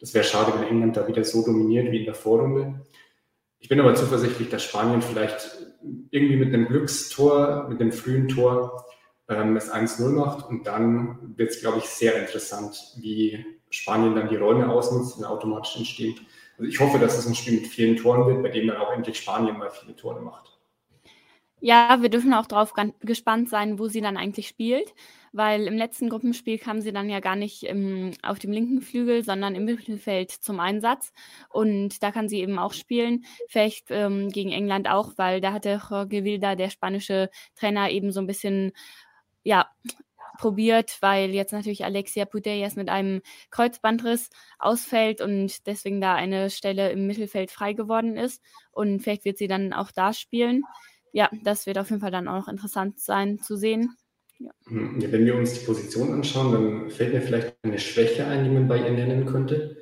Das 0.00 0.14
wäre 0.14 0.24
schade, 0.24 0.52
wenn 0.54 0.66
England 0.66 0.96
da 0.96 1.06
wieder 1.06 1.24
so 1.24 1.44
dominiert 1.44 1.90
wie 1.92 2.00
in 2.00 2.04
der 2.04 2.14
Vorrunde. 2.14 2.80
Ich 3.58 3.68
bin 3.68 3.78
aber 3.78 3.94
zuversichtlich, 3.94 4.48
dass 4.48 4.64
Spanien 4.64 5.02
vielleicht 5.02 5.58
irgendwie 6.10 6.36
mit 6.36 6.52
einem 6.52 6.66
Glückstor, 6.66 7.68
mit 7.68 7.80
einem 7.80 7.92
frühen 7.92 8.28
Tor 8.28 8.86
ähm, 9.28 9.56
es 9.56 9.70
1-0 9.70 10.08
macht 10.10 10.48
und 10.48 10.66
dann 10.66 11.34
wird 11.36 11.50
es, 11.50 11.60
glaube 11.60 11.78
ich, 11.78 11.84
sehr 11.84 12.18
interessant, 12.20 12.94
wie 12.98 13.44
Spanien 13.70 14.14
dann 14.14 14.28
die 14.28 14.36
Räume 14.36 14.70
ausnutzt, 14.70 15.18
die 15.18 15.24
automatisch 15.24 15.76
entstehen. 15.76 16.20
Also 16.58 16.68
ich 16.68 16.78
hoffe, 16.80 16.98
dass 16.98 17.16
es 17.16 17.26
ein 17.26 17.34
Spiel 17.34 17.60
mit 17.60 17.68
vielen 17.68 17.96
Toren 17.96 18.26
wird, 18.26 18.42
bei 18.42 18.50
dem 18.50 18.66
dann 18.66 18.76
auch 18.76 18.92
endlich 18.92 19.18
Spanien 19.18 19.56
mal 19.56 19.70
viele 19.70 19.96
Tore 19.96 20.20
macht. 20.20 20.60
Ja, 21.62 21.98
wir 22.00 22.08
dürfen 22.08 22.32
auch 22.32 22.46
darauf 22.46 22.72
gespannt 23.00 23.50
sein, 23.50 23.78
wo 23.78 23.86
sie 23.86 24.00
dann 24.00 24.16
eigentlich 24.16 24.48
spielt, 24.48 24.94
weil 25.32 25.66
im 25.66 25.76
letzten 25.76 26.08
Gruppenspiel 26.08 26.58
kam 26.58 26.80
sie 26.80 26.90
dann 26.90 27.10
ja 27.10 27.20
gar 27.20 27.36
nicht 27.36 27.64
im, 27.64 28.12
auf 28.22 28.38
dem 28.38 28.50
linken 28.50 28.80
Flügel, 28.80 29.22
sondern 29.22 29.54
im 29.54 29.66
Mittelfeld 29.66 30.30
zum 30.30 30.58
Einsatz. 30.58 31.12
Und 31.50 32.02
da 32.02 32.12
kann 32.12 32.30
sie 32.30 32.40
eben 32.40 32.58
auch 32.58 32.72
spielen, 32.72 33.26
vielleicht 33.46 33.90
ähm, 33.90 34.30
gegen 34.30 34.52
England 34.52 34.88
auch, 34.88 35.12
weil 35.18 35.42
da 35.42 35.52
hatte 35.52 35.82
Jorge 35.90 36.24
Wilda, 36.24 36.54
der 36.54 36.70
spanische 36.70 37.28
Trainer, 37.56 37.90
eben 37.90 38.10
so 38.10 38.20
ein 38.20 38.26
bisschen, 38.26 38.72
ja, 39.42 39.66
probiert, 40.40 40.98
weil 41.00 41.30
jetzt 41.30 41.52
natürlich 41.52 41.84
Alexia 41.84 42.24
Putellas 42.24 42.76
mit 42.76 42.88
einem 42.88 43.22
Kreuzbandriss 43.50 44.30
ausfällt 44.58 45.20
und 45.20 45.66
deswegen 45.66 46.00
da 46.00 46.14
eine 46.14 46.50
Stelle 46.50 46.90
im 46.90 47.06
Mittelfeld 47.06 47.50
frei 47.50 47.74
geworden 47.74 48.16
ist. 48.16 48.42
Und 48.72 49.00
vielleicht 49.00 49.24
wird 49.24 49.38
sie 49.38 49.48
dann 49.48 49.72
auch 49.72 49.90
da 49.90 50.12
spielen 50.12 50.64
ja, 51.12 51.30
das 51.42 51.66
wird 51.66 51.78
auf 51.78 51.90
jeden 51.90 52.00
Fall 52.00 52.10
dann 52.10 52.28
auch 52.28 52.38
noch 52.38 52.48
interessant 52.48 53.00
sein 53.00 53.38
zu 53.40 53.56
sehen. 53.56 53.96
Ja. 54.38 54.50
Wenn 54.66 55.26
wir 55.26 55.36
uns 55.36 55.52
die 55.54 55.66
Position 55.66 56.12
anschauen, 56.12 56.52
dann 56.52 56.90
fällt 56.90 57.12
mir 57.12 57.20
vielleicht 57.20 57.56
eine 57.62 57.78
Schwäche 57.78 58.26
ein, 58.26 58.44
die 58.44 58.50
man 58.50 58.68
bei 58.68 58.78
ihr 58.78 58.90
nennen 58.90 59.26
könnte. 59.26 59.76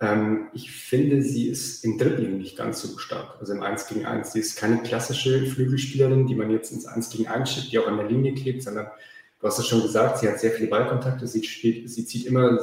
Ähm, 0.00 0.48
ich 0.52 0.70
finde, 0.72 1.22
sie 1.22 1.48
ist 1.48 1.84
im 1.84 1.96
Dribbling 1.96 2.36
nicht 2.36 2.58
ganz 2.58 2.82
so 2.82 2.98
stark, 2.98 3.36
also 3.40 3.54
im 3.54 3.62
1 3.62 3.86
gegen 3.86 4.04
1. 4.04 4.32
Sie 4.32 4.40
ist 4.40 4.56
keine 4.56 4.82
klassische 4.82 5.46
Flügelspielerin, 5.46 6.26
die 6.26 6.34
man 6.34 6.50
jetzt 6.50 6.72
ins 6.72 6.84
1 6.84 7.10
gegen 7.10 7.28
1 7.28 7.50
schickt, 7.50 7.72
die 7.72 7.78
auch 7.78 7.86
an 7.86 7.96
der 7.96 8.08
Linie 8.08 8.34
klebt, 8.34 8.62
sondern 8.62 8.88
du 9.44 9.48
hast 9.50 9.58
es 9.58 9.66
schon 9.66 9.82
gesagt, 9.82 10.20
sie 10.20 10.28
hat 10.28 10.40
sehr 10.40 10.52
viele 10.52 10.70
Ballkontakte, 10.70 11.26
sie, 11.26 11.44
spielt, 11.44 11.90
sie 11.90 12.06
zieht 12.06 12.24
immer, 12.24 12.58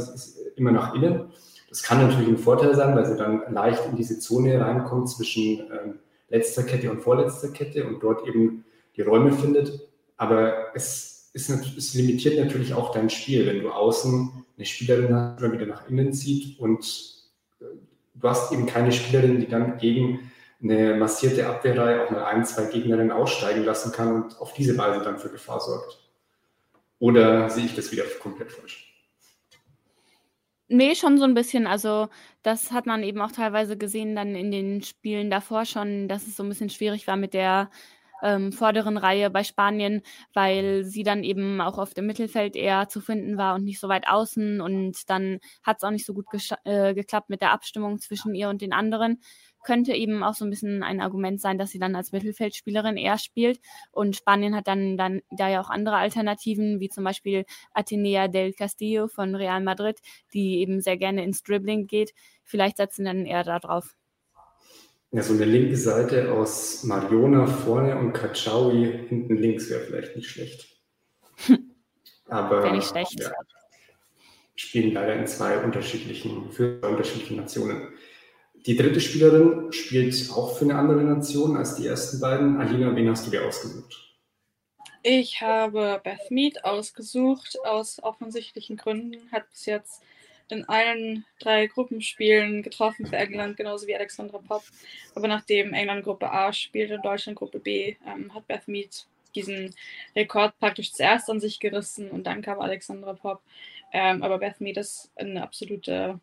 immer 0.56 0.72
nach 0.72 0.96
innen. 0.96 1.32
Das 1.70 1.84
kann 1.84 2.02
natürlich 2.02 2.28
ein 2.28 2.40
Vorteil 2.40 2.74
sein, 2.74 2.96
weil 2.96 3.06
sie 3.06 3.18
dann 3.18 3.44
leicht 3.54 3.86
in 3.86 3.96
diese 3.96 4.18
Zone 4.18 4.60
reinkommt 4.60 5.08
zwischen 5.08 5.60
ähm, 5.60 6.00
letzter 6.30 6.64
Kette 6.64 6.90
und 6.90 7.02
vorletzter 7.02 7.50
Kette 7.50 7.86
und 7.86 8.02
dort 8.02 8.28
eben 8.28 8.66
die 8.98 9.04
Räume 9.04 9.32
findet. 9.32 9.88
Aber 10.18 10.74
es, 10.74 11.30
ist, 11.34 11.52
es 11.52 11.94
limitiert 11.94 12.44
natürlich 12.44 12.74
auch 12.74 12.92
dein 12.92 13.12
Spiel, 13.12 13.46
wenn 13.46 13.62
du 13.62 13.70
außen 13.70 14.44
eine 14.58 14.66
Spielerin 14.66 15.16
hast, 15.16 15.40
die 15.40 15.52
wieder 15.52 15.68
nach 15.68 15.88
innen 15.88 16.14
zieht 16.14 16.60
und 16.60 16.84
äh, 17.60 17.66
du 18.16 18.28
hast 18.28 18.52
eben 18.52 18.66
keine 18.66 18.92
Spielerin, 18.92 19.40
die 19.40 19.48
dann 19.48 19.78
gegen 19.78 20.32
eine 20.64 20.96
massierte 20.96 21.46
Abwehrreihe 21.46 22.04
auch 22.04 22.10
mal 22.10 22.24
ein, 22.24 22.44
zwei 22.44 22.66
Gegnerinnen 22.66 23.12
aussteigen 23.12 23.66
lassen 23.66 23.92
kann 23.92 24.24
und 24.24 24.42
auf 24.42 24.54
diese 24.54 24.76
Weise 24.80 25.04
dann 25.04 25.20
für 25.20 25.30
Gefahr 25.30 25.60
sorgt. 25.60 26.01
Oder 27.02 27.50
sehe 27.50 27.66
ich 27.66 27.76
das 27.76 27.92
wieder 27.92 28.04
komplett 28.20 28.52
falsch? 28.52 28.88
Nee, 30.68 30.96
schon 30.96 31.18
so 31.18 31.26
ein 31.26 31.34
bisschen. 31.34 31.66
Also, 31.68 32.10
das 32.44 32.72
hat 32.72 32.86
man 32.86 33.04
eben 33.04 33.20
auch 33.22 33.32
teilweise 33.32 33.76
gesehen 33.76 34.16
dann 34.16 34.36
in 34.36 34.52
den 34.52 34.84
Spielen 34.84 35.30
davor 35.32 35.66
schon, 35.66 36.08
dass 36.08 36.28
es 36.28 36.38
so 36.38 36.44
ein 36.44 36.50
bisschen 36.50 36.70
schwierig 36.70 37.08
war 37.08 37.18
mit 37.18 37.34
der, 37.34 37.72
ähm, 38.22 38.52
vorderen 38.54 38.98
Reihe 38.98 39.30
bei 39.30 39.44
Spanien, 39.44 40.04
weil 40.34 40.84
sie 40.84 41.04
dann 41.04 41.24
eben 41.24 41.60
auch 41.60 41.78
auf 41.78 41.94
dem 41.94 42.06
Mittelfeld 42.06 42.56
eher 42.56 42.88
zu 42.88 43.02
finden 43.02 43.38
war 43.38 43.56
und 43.56 43.64
nicht 43.64 43.80
so 43.80 43.90
weit 43.90 44.08
außen 44.08 44.62
und 44.62 45.10
dann 45.10 45.40
hat 45.64 45.78
es 45.78 45.84
auch 45.84 45.92
nicht 45.92 46.06
so 46.06 46.14
gut 46.14 46.26
äh, 46.66 46.94
geklappt 46.94 47.30
mit 47.30 47.42
der 47.42 47.52
Abstimmung 47.52 48.00
zwischen 48.00 48.36
ihr 48.36 48.50
und 48.50 48.62
den 48.62 48.74
anderen 48.74 49.22
könnte 49.64 49.94
eben 49.94 50.24
auch 50.24 50.34
so 50.34 50.46
ein 50.46 50.50
bisschen 50.50 50.84
ein 50.84 51.02
Argument 51.02 51.40
sein, 51.40 51.58
dass 51.58 51.72
sie 51.72 51.80
dann 51.80 51.96
als 51.96 52.12
Mittelfeldspielerin 52.12 52.98
eher 52.98 53.18
spielt. 53.18 53.60
Und 53.92 54.16
Spanien 54.16 54.56
hat 54.56 54.68
dann, 54.68 54.98
dann 54.98 55.22
da 55.32 55.50
ja 55.50 55.62
auch 55.62 55.70
andere 55.70 55.96
Alternativen, 55.96 56.80
wie 56.80 56.90
zum 56.90 57.04
Beispiel 57.04 57.46
Atenea 57.74 58.28
del 58.28 58.54
Castillo 58.54 59.08
von 59.08 59.36
Real 59.36 59.62
Madrid, 59.62 60.00
die 60.34 60.60
eben 60.60 60.82
sehr 60.82 60.98
gerne 60.98 61.24
ins 61.24 61.44
Dribbling 61.44 61.88
geht. 61.88 62.14
Vielleicht 62.44 62.78
setzen 62.78 63.06
dann 63.06 63.26
eher 63.26 63.44
da 63.44 63.60
drauf. 63.60 63.96
Ja, 65.12 65.22
so 65.22 65.34
eine 65.34 65.46
linke 65.46 65.76
Seite 65.76 66.32
aus 66.32 66.84
Mariona 66.84 67.46
vorne 67.46 67.98
und 67.98 68.14
Kachaui 68.14 69.08
hinten 69.10 69.36
links 69.36 69.70
wäre 69.70 69.82
vielleicht 69.82 70.16
nicht 70.16 70.30
schlecht. 70.30 70.68
Aber 72.28 72.64
wäre 72.64 72.76
nicht 72.76 72.88
schlecht. 72.88 73.20
Ja, 73.20 73.32
spielen 74.56 74.94
leider 74.94 75.16
in 75.16 75.28
zwei 75.28 75.58
unterschiedlichen, 75.64 76.52
für 76.52 76.80
unterschiedliche 76.82 77.36
Nationen. 77.36 77.90
Die 78.66 78.76
dritte 78.76 79.02
Spielerin 79.02 79.74
spielt 79.74 80.30
auch 80.32 80.56
für 80.56 80.66
eine 80.66 80.76
andere 80.76 81.02
Nation 81.02 81.58
als 81.58 81.76
die 81.76 81.88
ersten 81.88 82.20
beiden. 82.20 82.62
Alina, 82.62 82.96
wen 82.96 83.10
hast 83.10 83.26
du 83.26 83.32
dir 83.32 83.46
ausgesucht? 83.46 84.12
Ich 85.02 85.42
habe 85.42 86.00
Beth 86.04 86.30
Mead 86.30 86.64
ausgesucht, 86.64 87.58
aus 87.66 88.02
offensichtlichen 88.04 88.78
Gründen. 88.78 89.32
Hat 89.32 89.50
bis 89.50 89.66
jetzt 89.66 90.04
in 90.50 90.68
allen 90.70 91.26
drei 91.40 91.66
Gruppenspielen 91.66 92.62
getroffen 92.62 93.08
für 93.08 93.16
England, 93.16 93.58
genauso 93.58 93.88
wie 93.88 93.96
Alexandra 93.96 94.38
Popp. 94.38 94.64
Aber 95.16 95.28
nachdem 95.28 95.74
England 95.74 96.04
Gruppe 96.04 96.32
A 96.32 96.54
spielte 96.54 96.96
und 96.96 97.06
Deutschland 97.06 97.40
Gruppe 97.40 97.60
B, 97.60 97.96
ähm, 98.06 98.32
hat 98.34 98.48
Beth 98.48 98.68
Mead 98.68 99.08
diesen 99.34 99.74
Rekord 100.16 100.60
praktisch 100.60 100.92
zuerst 100.94 101.30
an 101.30 101.40
sich 101.40 101.60
gerissen 101.60 102.12
und 102.12 102.28
dann 102.28 102.42
kam 102.42 102.60
Alexandra 102.60 103.14
Popp. 103.14 103.42
Ähm, 103.94 104.22
aber 104.22 104.38
Beth 104.38 104.62
Mead 104.62 104.78
ist 104.78 105.12
eine 105.16 105.42
absolute 105.42 106.20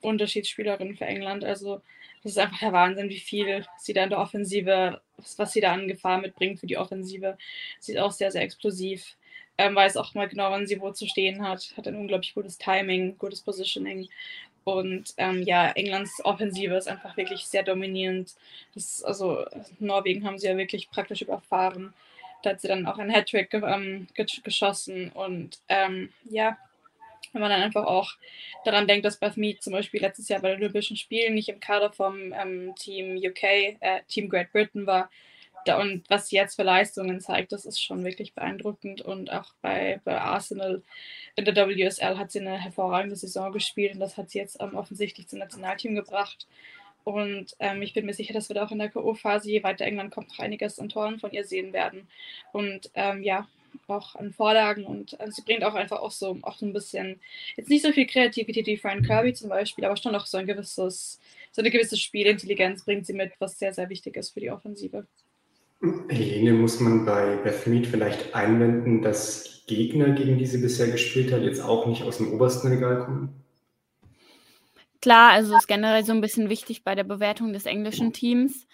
Unterschiedsspielerin 0.00 0.96
für 0.96 1.04
England. 1.04 1.44
Also 1.44 1.82
das 2.22 2.32
ist 2.32 2.38
einfach 2.38 2.58
der 2.58 2.72
Wahnsinn, 2.72 3.08
wie 3.08 3.18
viel 3.18 3.66
sie 3.78 3.92
da 3.92 4.04
in 4.04 4.10
der 4.10 4.18
Offensive, 4.18 5.00
was, 5.36 5.52
sie 5.52 5.60
da 5.60 5.72
an 5.72 5.88
Gefahr 5.88 6.18
mitbringt 6.18 6.60
für 6.60 6.66
die 6.66 6.76
Offensive. 6.76 7.38
Sie 7.78 7.92
ist 7.92 7.98
auch 7.98 8.12
sehr, 8.12 8.30
sehr 8.30 8.42
explosiv. 8.42 9.16
Ähm, 9.58 9.74
weiß 9.74 9.96
auch 9.96 10.14
mal 10.14 10.28
genau, 10.28 10.50
wann 10.50 10.66
sie 10.66 10.80
wo 10.80 10.90
zu 10.90 11.06
stehen 11.06 11.46
hat. 11.46 11.72
Hat 11.76 11.86
ein 11.86 11.96
unglaublich 11.96 12.34
gutes 12.34 12.58
Timing, 12.58 13.16
gutes 13.18 13.40
Positioning. 13.42 14.08
Und 14.64 15.14
ähm, 15.16 15.42
ja, 15.42 15.70
Englands 15.70 16.22
Offensive 16.24 16.74
ist 16.74 16.88
einfach 16.88 17.16
wirklich 17.16 17.46
sehr 17.46 17.62
dominierend. 17.62 18.34
Das, 18.74 19.02
also 19.02 19.44
Norwegen 19.78 20.26
haben 20.26 20.38
sie 20.38 20.46
ja 20.46 20.56
wirklich 20.56 20.90
praktisch 20.90 21.22
überfahren. 21.22 21.94
Da 22.42 22.50
hat 22.50 22.60
sie 22.60 22.68
dann 22.68 22.86
auch 22.86 22.98
ein 22.98 23.10
Hattrick 23.10 23.52
ähm, 23.54 24.06
geschossen. 24.14 25.10
Und 25.12 25.58
ähm, 25.68 26.10
ja, 26.24 26.58
wenn 27.32 27.40
man 27.40 27.50
dann 27.50 27.62
einfach 27.62 27.84
auch 27.84 28.12
daran 28.64 28.86
denkt, 28.86 29.04
dass 29.04 29.18
Beth 29.18 29.36
Mead 29.36 29.62
zum 29.62 29.72
Beispiel 29.72 30.00
letztes 30.00 30.28
Jahr 30.28 30.40
bei 30.40 30.50
den 30.50 30.60
Olympischen 30.60 30.96
Spielen 30.96 31.34
nicht 31.34 31.48
im 31.48 31.60
Kader 31.60 31.92
vom 31.92 32.32
ähm, 32.32 32.74
Team 32.76 33.16
UK, 33.16 33.42
äh, 33.42 34.00
Team 34.08 34.28
Great 34.28 34.52
Britain 34.52 34.86
war. 34.86 35.10
Da, 35.66 35.78
und 35.78 36.08
was 36.08 36.28
sie 36.28 36.36
jetzt 36.36 36.56
für 36.56 36.62
Leistungen 36.62 37.20
zeigt, 37.20 37.52
das 37.52 37.66
ist 37.66 37.82
schon 37.82 38.02
wirklich 38.04 38.34
beeindruckend. 38.34 39.02
Und 39.02 39.30
auch 39.30 39.52
bei, 39.60 40.00
bei 40.04 40.18
Arsenal 40.18 40.82
in 41.36 41.44
der 41.44 41.68
WSL 41.68 42.16
hat 42.16 42.30
sie 42.30 42.40
eine 42.40 42.58
hervorragende 42.58 43.16
Saison 43.16 43.52
gespielt 43.52 43.94
und 43.94 44.00
das 44.00 44.16
hat 44.16 44.30
sie 44.30 44.38
jetzt 44.38 44.60
ähm, 44.60 44.74
offensichtlich 44.74 45.28
zum 45.28 45.38
Nationalteam 45.38 45.94
gebracht. 45.94 46.46
Und 47.04 47.56
ähm, 47.58 47.82
ich 47.82 47.94
bin 47.94 48.06
mir 48.06 48.14
sicher, 48.14 48.34
dass 48.34 48.48
wir 48.48 48.54
da 48.54 48.64
auch 48.64 48.70
in 48.70 48.78
der 48.78 48.90
K.O.-Phase, 48.90 49.46
je 49.46 49.62
weiter 49.62 49.84
England 49.84 50.12
kommt, 50.12 50.28
noch 50.28 50.38
einiges 50.38 50.78
an 50.78 50.88
Toren 50.88 51.18
von 51.18 51.32
ihr 51.32 51.44
sehen 51.44 51.72
werden. 51.72 52.08
Und 52.52 52.90
ähm, 52.94 53.22
ja, 53.22 53.48
auch 53.86 54.14
an 54.14 54.32
Vorlagen 54.32 54.84
und 54.84 55.18
also 55.20 55.32
sie 55.32 55.42
bringt 55.42 55.64
auch 55.64 55.74
einfach 55.74 55.98
auch 55.98 56.10
so, 56.10 56.38
auch 56.42 56.56
so 56.56 56.66
ein 56.66 56.72
bisschen, 56.72 57.20
jetzt 57.56 57.68
nicht 57.68 57.84
so 57.84 57.92
viel 57.92 58.06
Kreativität 58.06 58.66
wie 58.66 58.76
Frank 58.76 59.06
Kirby 59.06 59.32
zum 59.34 59.48
Beispiel, 59.48 59.84
aber 59.84 59.96
schon 59.96 60.14
auch 60.14 60.26
so 60.26 60.38
ein 60.38 60.46
gewisses, 60.46 61.20
so 61.52 61.62
eine 61.62 61.70
gewisse 61.70 61.96
Spielintelligenz 61.96 62.84
bringt 62.84 63.06
sie 63.06 63.14
mit, 63.14 63.32
was 63.38 63.58
sehr, 63.58 63.72
sehr 63.72 63.88
wichtig 63.88 64.16
ist 64.16 64.30
für 64.30 64.40
die 64.40 64.50
Offensive. 64.50 65.06
Helene, 66.08 66.52
muss 66.52 66.78
man 66.80 67.06
bei 67.06 67.36
Beth 67.36 67.66
Mead 67.66 67.86
vielleicht 67.86 68.34
einwenden, 68.34 69.00
dass 69.00 69.64
Gegner, 69.66 70.10
gegen 70.10 70.36
die 70.36 70.46
sie 70.46 70.58
bisher 70.58 70.88
gespielt 70.88 71.32
hat, 71.32 71.42
jetzt 71.42 71.60
auch 71.60 71.86
nicht 71.86 72.02
aus 72.02 72.18
dem 72.18 72.32
obersten 72.32 72.68
Regal 72.68 73.04
kommen? 73.04 73.44
Klar, 75.00 75.32
also 75.32 75.56
ist 75.56 75.68
generell 75.68 76.04
so 76.04 76.12
ein 76.12 76.20
bisschen 76.20 76.50
wichtig 76.50 76.84
bei 76.84 76.94
der 76.94 77.04
Bewertung 77.04 77.54
des 77.54 77.64
englischen 77.64 78.12
Teams 78.12 78.66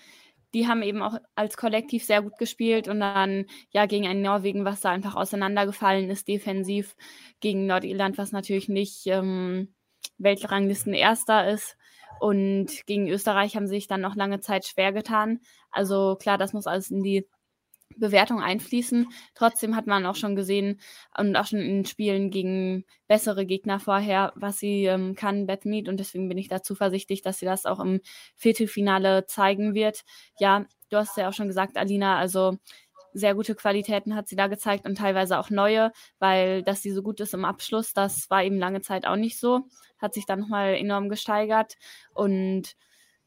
die 0.57 0.67
haben 0.67 0.83
eben 0.83 1.03
auch 1.03 1.19
als 1.35 1.59
Kollektiv 1.59 2.03
sehr 2.03 2.23
gut 2.23 2.39
gespielt 2.39 2.89
und 2.89 2.99
dann 3.01 3.45
ja 3.73 3.85
gegen 3.85 4.07
ein 4.07 4.23
Norwegen, 4.23 4.65
was 4.65 4.81
da 4.81 4.89
einfach 4.89 5.15
auseinandergefallen 5.15 6.09
ist, 6.09 6.29
defensiv 6.29 6.97
gegen 7.41 7.67
Nordirland, 7.67 8.17
was 8.17 8.33
natürlich 8.33 8.71
nicht 8.71 9.07
ähm, 9.07 9.75
Weltranglisten 10.17 10.95
Erster 10.95 11.51
ist. 11.51 11.77
Und 12.21 12.87
gegen 12.87 13.07
Österreich 13.07 13.55
haben 13.55 13.67
sie 13.67 13.75
sich 13.75 13.87
dann 13.87 14.01
noch 14.01 14.17
lange 14.17 14.41
Zeit 14.41 14.65
schwer 14.65 14.95
getan. 14.95 15.41
Also 15.71 16.17
klar, 16.19 16.39
das 16.39 16.55
muss 16.55 16.67
alles 16.67 16.91
in 16.91 17.03
die 17.03 17.29
Bewertung 17.97 18.41
einfließen. 18.41 19.09
Trotzdem 19.35 19.77
hat 19.77 19.87
man 19.87 20.07
auch 20.07 20.17
schon 20.17 20.37
gesehen 20.37 20.81
und 21.17 21.37
auch 21.37 21.47
schon 21.47 21.61
in 21.61 21.85
Spielen 21.85 22.31
gegen 22.31 22.85
bessere 23.09 23.47
Gegner 23.47 23.81
vorher, 23.81 24.33
was 24.37 24.59
sie 24.59 24.85
ähm, 24.85 25.15
kann, 25.15 25.47
Beth 25.47 25.65
Mead. 25.65 25.89
Und 25.89 25.99
deswegen 25.99 26.29
bin 26.29 26.39
ich 26.39 26.49
da 26.49 26.63
zuversichtlich, 26.63 27.23
dass 27.23 27.39
sie 27.39 27.47
das 27.47 27.65
auch 27.67 27.81
im 27.81 28.01
Viertelfinale 28.35 29.27
zeigen 29.27 29.75
wird. 29.75 30.03
Ja, 30.39 30.67
du 30.91 30.97
hast 30.97 31.17
ja 31.17 31.29
auch 31.29 31.33
schon 31.33 31.49
gesagt, 31.49 31.77
Alina, 31.77 32.19
also 32.19 32.59
sehr 33.13 33.35
gute 33.35 33.55
Qualitäten 33.55 34.15
hat 34.15 34.29
sie 34.29 34.37
da 34.37 34.47
gezeigt 34.47 34.87
und 34.87 34.99
teilweise 34.99 35.39
auch 35.39 35.49
neue, 35.49 35.91
weil 36.19 36.63
dass 36.63 36.83
sie 36.83 36.91
so 36.91 37.03
gut 37.03 37.19
ist 37.21 37.33
im 37.33 37.47
Abschluss, 37.47 37.95
das 37.95 38.29
war 38.29 38.45
eben 38.45 38.59
lange 38.59 38.83
Zeit 38.83 39.07
auch 39.07 39.17
nicht 39.17 39.41
so. 39.41 39.63
Hat 39.99 40.13
sich 40.13 40.27
dann 40.27 40.41
nochmal 40.41 40.75
enorm 40.75 41.09
gesteigert 41.09 41.77
und 42.13 42.77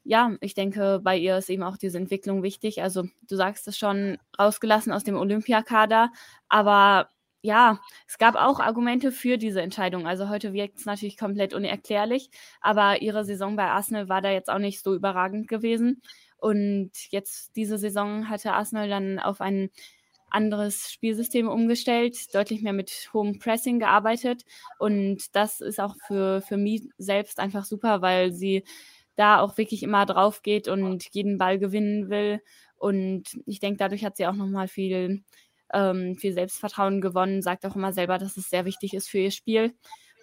ja, 0.04 0.36
ich 0.40 0.54
denke, 0.54 1.00
bei 1.02 1.16
ihr 1.16 1.36
ist 1.38 1.50
eben 1.50 1.62
auch 1.62 1.76
diese 1.76 1.98
Entwicklung 1.98 2.42
wichtig. 2.42 2.82
Also 2.82 3.04
du 3.28 3.36
sagst 3.36 3.68
es 3.68 3.78
schon, 3.78 4.18
rausgelassen 4.38 4.92
aus 4.92 5.04
dem 5.04 5.16
Olympiakader, 5.16 6.10
aber 6.48 7.08
ja, 7.42 7.80
es 8.06 8.18
gab 8.18 8.34
auch 8.36 8.60
Argumente 8.60 9.12
für 9.12 9.38
diese 9.38 9.62
Entscheidung. 9.62 10.06
Also 10.06 10.28
heute 10.28 10.52
wirkt 10.52 10.78
es 10.78 10.84
natürlich 10.84 11.16
komplett 11.16 11.54
unerklärlich, 11.54 12.30
aber 12.60 13.00
ihre 13.02 13.24
Saison 13.24 13.56
bei 13.56 13.64
Arsenal 13.64 14.08
war 14.08 14.20
da 14.20 14.30
jetzt 14.30 14.50
auch 14.50 14.58
nicht 14.58 14.82
so 14.82 14.94
überragend 14.94 15.48
gewesen. 15.48 16.02
Und 16.36 16.90
jetzt 17.10 17.56
diese 17.56 17.78
Saison 17.78 18.28
hatte 18.28 18.52
Arsenal 18.52 18.88
dann 18.88 19.18
auf 19.18 19.40
ein 19.40 19.70
anderes 20.30 20.90
Spielsystem 20.92 21.48
umgestellt, 21.48 22.34
deutlich 22.34 22.62
mehr 22.62 22.72
mit 22.72 23.10
hohem 23.12 23.38
Pressing 23.38 23.78
gearbeitet. 23.78 24.44
Und 24.78 25.34
das 25.34 25.60
ist 25.60 25.80
auch 25.80 25.96
für, 26.06 26.40
für 26.42 26.56
mich 26.56 26.88
selbst 26.98 27.40
einfach 27.40 27.64
super, 27.64 28.00
weil 28.02 28.32
sie 28.32 28.64
da 29.20 29.40
auch 29.40 29.58
wirklich 29.58 29.82
immer 29.82 30.06
drauf 30.06 30.42
geht 30.42 30.66
und 30.66 31.06
jeden 31.12 31.38
Ball 31.38 31.58
gewinnen 31.58 32.08
will. 32.08 32.40
Und 32.76 33.24
ich 33.46 33.60
denke, 33.60 33.76
dadurch 33.78 34.04
hat 34.04 34.16
sie 34.16 34.26
auch 34.26 34.34
nochmal 34.34 34.66
viel 34.66 35.22
ähm, 35.72 36.16
viel 36.16 36.32
Selbstvertrauen 36.32 37.00
gewonnen, 37.00 37.42
sagt 37.42 37.64
auch 37.66 37.76
immer 37.76 37.92
selber, 37.92 38.18
dass 38.18 38.36
es 38.36 38.50
sehr 38.50 38.64
wichtig 38.64 38.94
ist 38.94 39.08
für 39.08 39.18
ihr 39.18 39.30
Spiel 39.30 39.74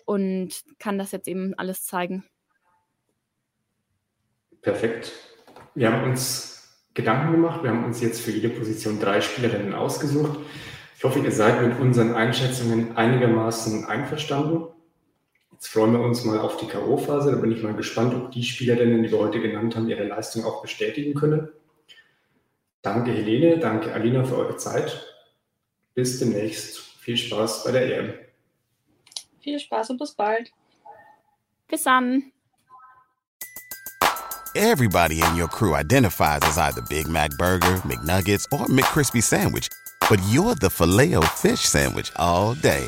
und 0.06 0.64
kann 0.80 0.98
das 0.98 1.12
jetzt 1.12 1.28
eben 1.28 1.54
alles 1.58 1.86
zeigen. 1.86 2.24
Perfekt. 4.62 5.12
Wir 5.76 5.92
haben 5.92 6.10
uns 6.10 6.84
Gedanken 6.94 7.34
gemacht. 7.34 7.64
Wir 7.64 7.70
haben 7.70 7.86
uns 7.86 8.02
jetzt 8.02 8.22
für 8.22 8.32
jede 8.32 8.50
Position 8.50 9.00
drei 9.00 9.22
Spielerinnen 9.22 9.74
ausgesucht. 9.74 10.40
Ich 10.98 11.04
hoffe, 11.04 11.20
ihr 11.20 11.32
seid 11.32 11.62
mit 11.62 11.80
unseren 11.80 12.16
Einschätzungen 12.16 12.98
einigermaßen 12.98 13.86
einverstanden. 13.86 14.68
Jetzt 15.58 15.70
freuen 15.70 15.94
wir 15.94 16.02
uns 16.02 16.24
mal 16.24 16.38
auf 16.38 16.58
die 16.58 16.68
K.O.-Phase. 16.68 17.32
Da 17.32 17.38
bin 17.38 17.52
ich 17.52 17.64
mal 17.64 17.74
gespannt, 17.74 18.14
ob 18.14 18.30
die 18.32 18.44
Spielerinnen, 18.44 19.02
die 19.02 19.12
wir 19.12 19.18
heute 19.18 19.42
genannt 19.42 19.76
haben, 19.76 19.90
ihre 19.90 20.04
Leistung 20.04 20.46
auch 20.46 20.62
bestätigen 20.62 21.16
können. 21.16 21.50
Danke, 22.84 23.12
Helene. 23.12 23.58
Danke, 23.58 23.92
Alina, 23.92 24.24
für 24.24 24.38
eure 24.38 24.58
Zeit. 24.58 25.04
Bis 25.96 26.20
demnächst. 26.20 26.78
Viel 27.00 27.18
Spaß 27.18 27.64
bei 27.64 27.72
der 27.72 27.98
EM. 27.98 28.14
Viel 29.40 29.58
Spaß 29.58 29.90
und 29.90 29.98
bis 29.98 30.14
bald. 30.14 30.52
Bis 31.68 31.82
dann. 31.82 32.32
Everybody 34.54 35.24
in 35.24 35.36
your 35.36 35.48
crew 35.48 35.74
identifies 35.74 36.42
as 36.44 36.60
either 36.60 36.84
Big 36.84 37.08
Mac 37.08 37.32
Burger, 37.40 37.82
McNuggets, 37.84 38.46
or 38.52 38.68
McCrispy 38.68 39.24
Sandwich. 39.24 39.70
But 40.08 40.20
you're 40.30 40.54
the 40.54 40.70
filet 40.70 41.20
fish 41.36 41.62
Sandwich 41.62 42.12
all 42.16 42.54
day. 42.54 42.88